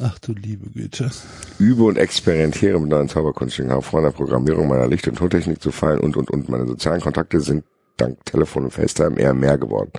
[0.00, 1.10] Ach du liebe Güte.
[1.58, 5.72] Übe und experimentiere mit neuen Zauberkunststücken, habe vor der Programmierung meiner Licht- und Tontechnik zu
[5.72, 6.48] fallen und, und, und.
[6.48, 7.64] Meine sozialen Kontakte sind
[7.96, 9.90] dank Telefon und FaceTime eher mehr geworden.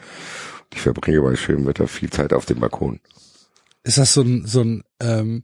[0.74, 3.02] Ich verbringe bei schönem Wetter viel Zeit auf dem Balkon.
[3.84, 5.44] Ist das so ein, so ein, ähm,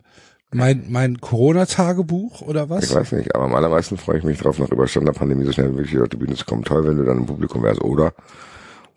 [0.52, 2.96] mein, mein Corona-Tagebuch oder Ich was?
[2.96, 5.72] weiß nicht, aber am allermeisten freue ich mich drauf, nach Überstand der Pandemie so schnell
[5.72, 6.64] wie möglich auf die Bühne zu kommen.
[6.64, 8.14] Toll, wenn du dann im Publikum wärst, oder?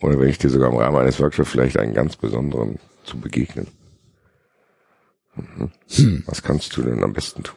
[0.01, 3.67] Oder wenn ich dir sogar im Rahmen eines Workshops vielleicht einen ganz besonderen zu begegnen.
[5.35, 6.23] Mhm.
[6.27, 7.57] Was kannst du denn am besten tun?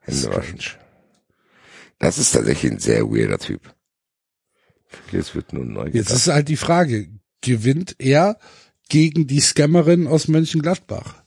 [0.00, 0.60] Hände waschen.
[1.98, 3.74] Das ist tatsächlich ein sehr weirder Typ.
[4.86, 6.12] Vieles wird nur neu Jetzt gedacht.
[6.12, 7.08] ist halt die Frage,
[7.42, 8.38] gewinnt er
[8.88, 11.22] gegen die Scammerin aus Mönchengladbach?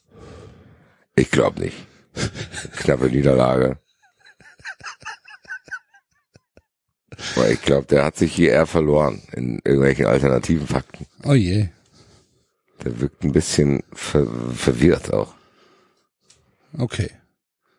[1.15, 1.77] Ich glaube nicht.
[2.77, 3.77] Knappe Niederlage.
[7.35, 11.05] Aber ich glaube, der hat sich hier eher verloren in irgendwelchen alternativen Fakten.
[11.23, 11.67] Oh je.
[12.83, 15.33] Der wirkt ein bisschen ver verwirrt auch.
[16.77, 17.09] Okay.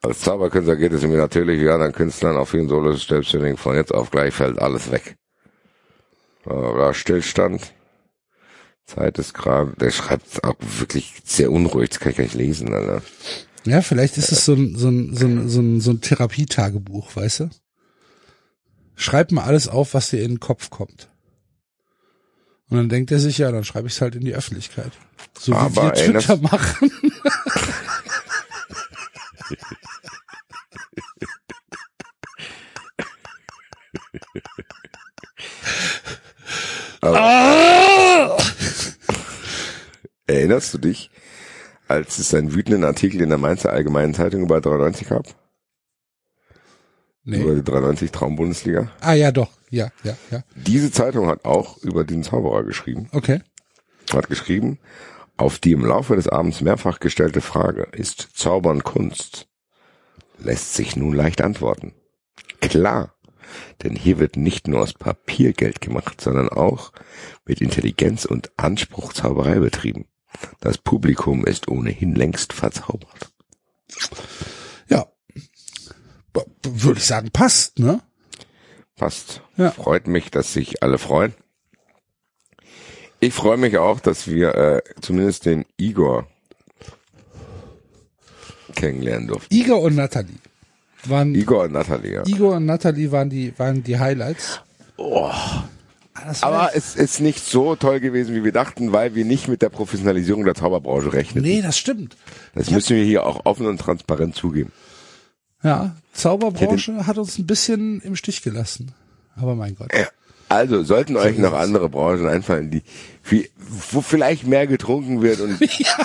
[0.03, 3.95] Als Zauberkünstler geht es mir natürlich wie anderen Künstlern auf vielen Solos selbstständig von jetzt
[3.95, 5.17] auf gleich fällt alles weg.
[6.45, 7.73] Aber Stillstand.
[8.85, 12.75] Zeit ist gerade, der schreibt auch wirklich sehr unruhig, das kann ich gar nicht lesen,
[12.75, 13.01] Alter.
[13.65, 17.15] Ja, vielleicht ist es so ein, so ein, so ein, so ein, so ein Therapietagebuch,
[17.15, 17.51] weißt du?
[19.03, 21.09] Schreib mal alles auf, was dir in den Kopf kommt.
[22.71, 24.93] Und dann denkt er sich, ja, dann schreibe ich es halt in die Öffentlichkeit.
[25.39, 26.91] So wie Aber wir erinnerst- Twitter machen.
[37.03, 38.37] Ah!
[40.27, 41.11] Erinnerst du dich,
[41.89, 45.27] als es einen wütenden Artikel in der Mainzer Allgemeinen Zeitung über 93 gab?
[47.25, 47.55] Über Nee.
[47.57, 48.91] die 93 Traumbundesliga?
[49.01, 49.51] Ah ja, doch.
[49.71, 50.43] Ja, ja, ja.
[50.57, 53.09] Diese Zeitung hat auch über den Zauberer geschrieben.
[53.13, 53.41] Okay.
[54.13, 54.79] Hat geschrieben,
[55.37, 59.47] auf die im Laufe des Abends mehrfach gestellte Frage, ist Zaubern Kunst?
[60.39, 61.95] Lässt sich nun leicht antworten.
[62.61, 63.15] Klar,
[63.83, 66.93] denn hier wird nicht nur aus Papier Geld gemacht, sondern auch
[67.47, 70.07] mit Intelligenz und Anspruch Zauberei betrieben.
[70.61, 73.33] Das Publikum ist ohnehin längst verzaubert.
[76.65, 78.01] Würde ich sagen, passt, ne?
[78.97, 79.43] Passt.
[79.57, 79.71] Ja.
[79.71, 81.35] Freut mich, dass sich alle freuen.
[83.21, 86.27] Ich freue mich auch, dass wir äh, zumindest den Igor
[88.75, 89.55] kennenlernen durften.
[89.55, 90.37] Igor und Natalie
[91.05, 92.23] waren Igor und Nathalie, ja.
[92.27, 94.61] Igor und Natalie waren die waren die Highlights.
[94.97, 99.49] Das war Aber es ist nicht so toll gewesen, wie wir dachten, weil wir nicht
[99.49, 101.43] mit der Professionalisierung der Zauberbranche rechnen.
[101.43, 102.17] nee, das stimmt.
[102.55, 104.73] Das müssen wir hier auch offen und transparent zugeben.
[105.63, 108.93] Ja, Zauberbranche hat uns ein bisschen im Stich gelassen.
[109.37, 109.93] Aber mein Gott.
[109.95, 110.09] Ja.
[110.49, 112.83] Also, sollten euch noch andere Branchen einfallen, die,
[113.25, 113.49] wie,
[113.91, 115.97] wo vielleicht mehr getrunken wird und ja,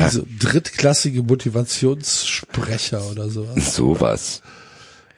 [0.10, 3.74] So drittklassige Motivationssprecher oder sowas.
[3.74, 4.42] sowas.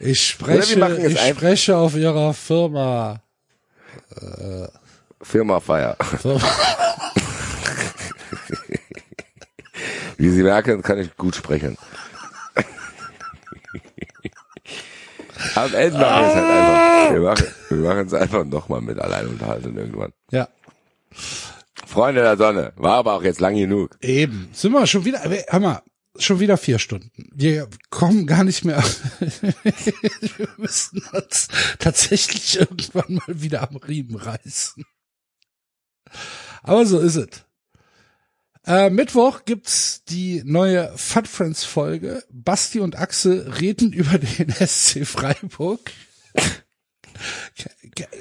[0.00, 3.20] Ich spreche, ich spreche auf ihrer Firma.
[5.20, 5.96] Firma Feier.
[6.20, 6.40] Firma.
[10.18, 11.78] Wie Sie merken, kann ich gut sprechen.
[15.54, 17.12] Am Ende machen wir es halt einfach.
[17.12, 20.12] Wir machen, wir machen es einfach nochmal mit Alleinunterhaltung irgendwann.
[20.30, 20.48] Ja,
[21.86, 23.96] Freunde der Sonne, war aber auch jetzt lang genug.
[24.02, 24.50] eben.
[24.52, 25.82] Sind wir schon wieder, hör mal,
[26.18, 27.30] schon wieder vier Stunden.
[27.34, 28.82] Wir kommen gar nicht mehr.
[29.20, 31.48] wir müssen uns
[31.78, 34.84] tatsächlich irgendwann mal wieder am Riemen reißen.
[36.62, 37.44] Aber so ist es.
[38.68, 42.22] Äh, Mittwoch gibt's die neue Fun Friends Folge.
[42.30, 45.80] Basti und Axel reden über den SC Freiburg.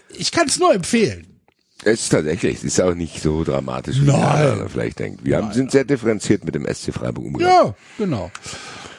[0.10, 1.42] Ich kann es nur empfehlen.
[1.84, 5.26] Es ist tatsächlich, es ist auch nicht so dramatisch, wie andere vielleicht denkt.
[5.26, 7.54] Wir haben, sind sehr differenziert mit dem SC Freiburg umgegangen.
[7.54, 8.32] Ja, genau.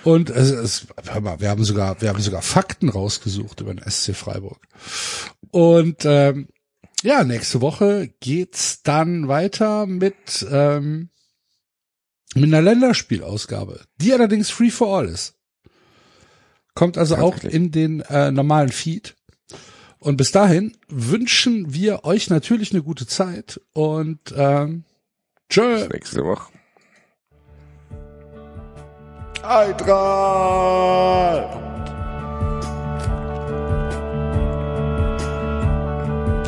[0.04, 3.90] Und es, es, hör mal, wir haben sogar, wir haben sogar Fakten rausgesucht über den
[3.90, 4.60] SC Freiburg.
[5.50, 6.48] Und ähm,
[7.02, 11.08] ja, nächste Woche geht's dann weiter mit ähm,
[12.40, 15.34] mit einer Länderspielausgabe, die allerdings free for all ist.
[16.74, 19.16] Kommt also auch in den äh, normalen Feed.
[19.98, 24.84] Und bis dahin wünschen wir euch natürlich eine gute Zeit und ähm,
[25.50, 25.74] tschö.
[25.74, 26.52] Bis nächste Woche.
[29.42, 30.88] Eintracht!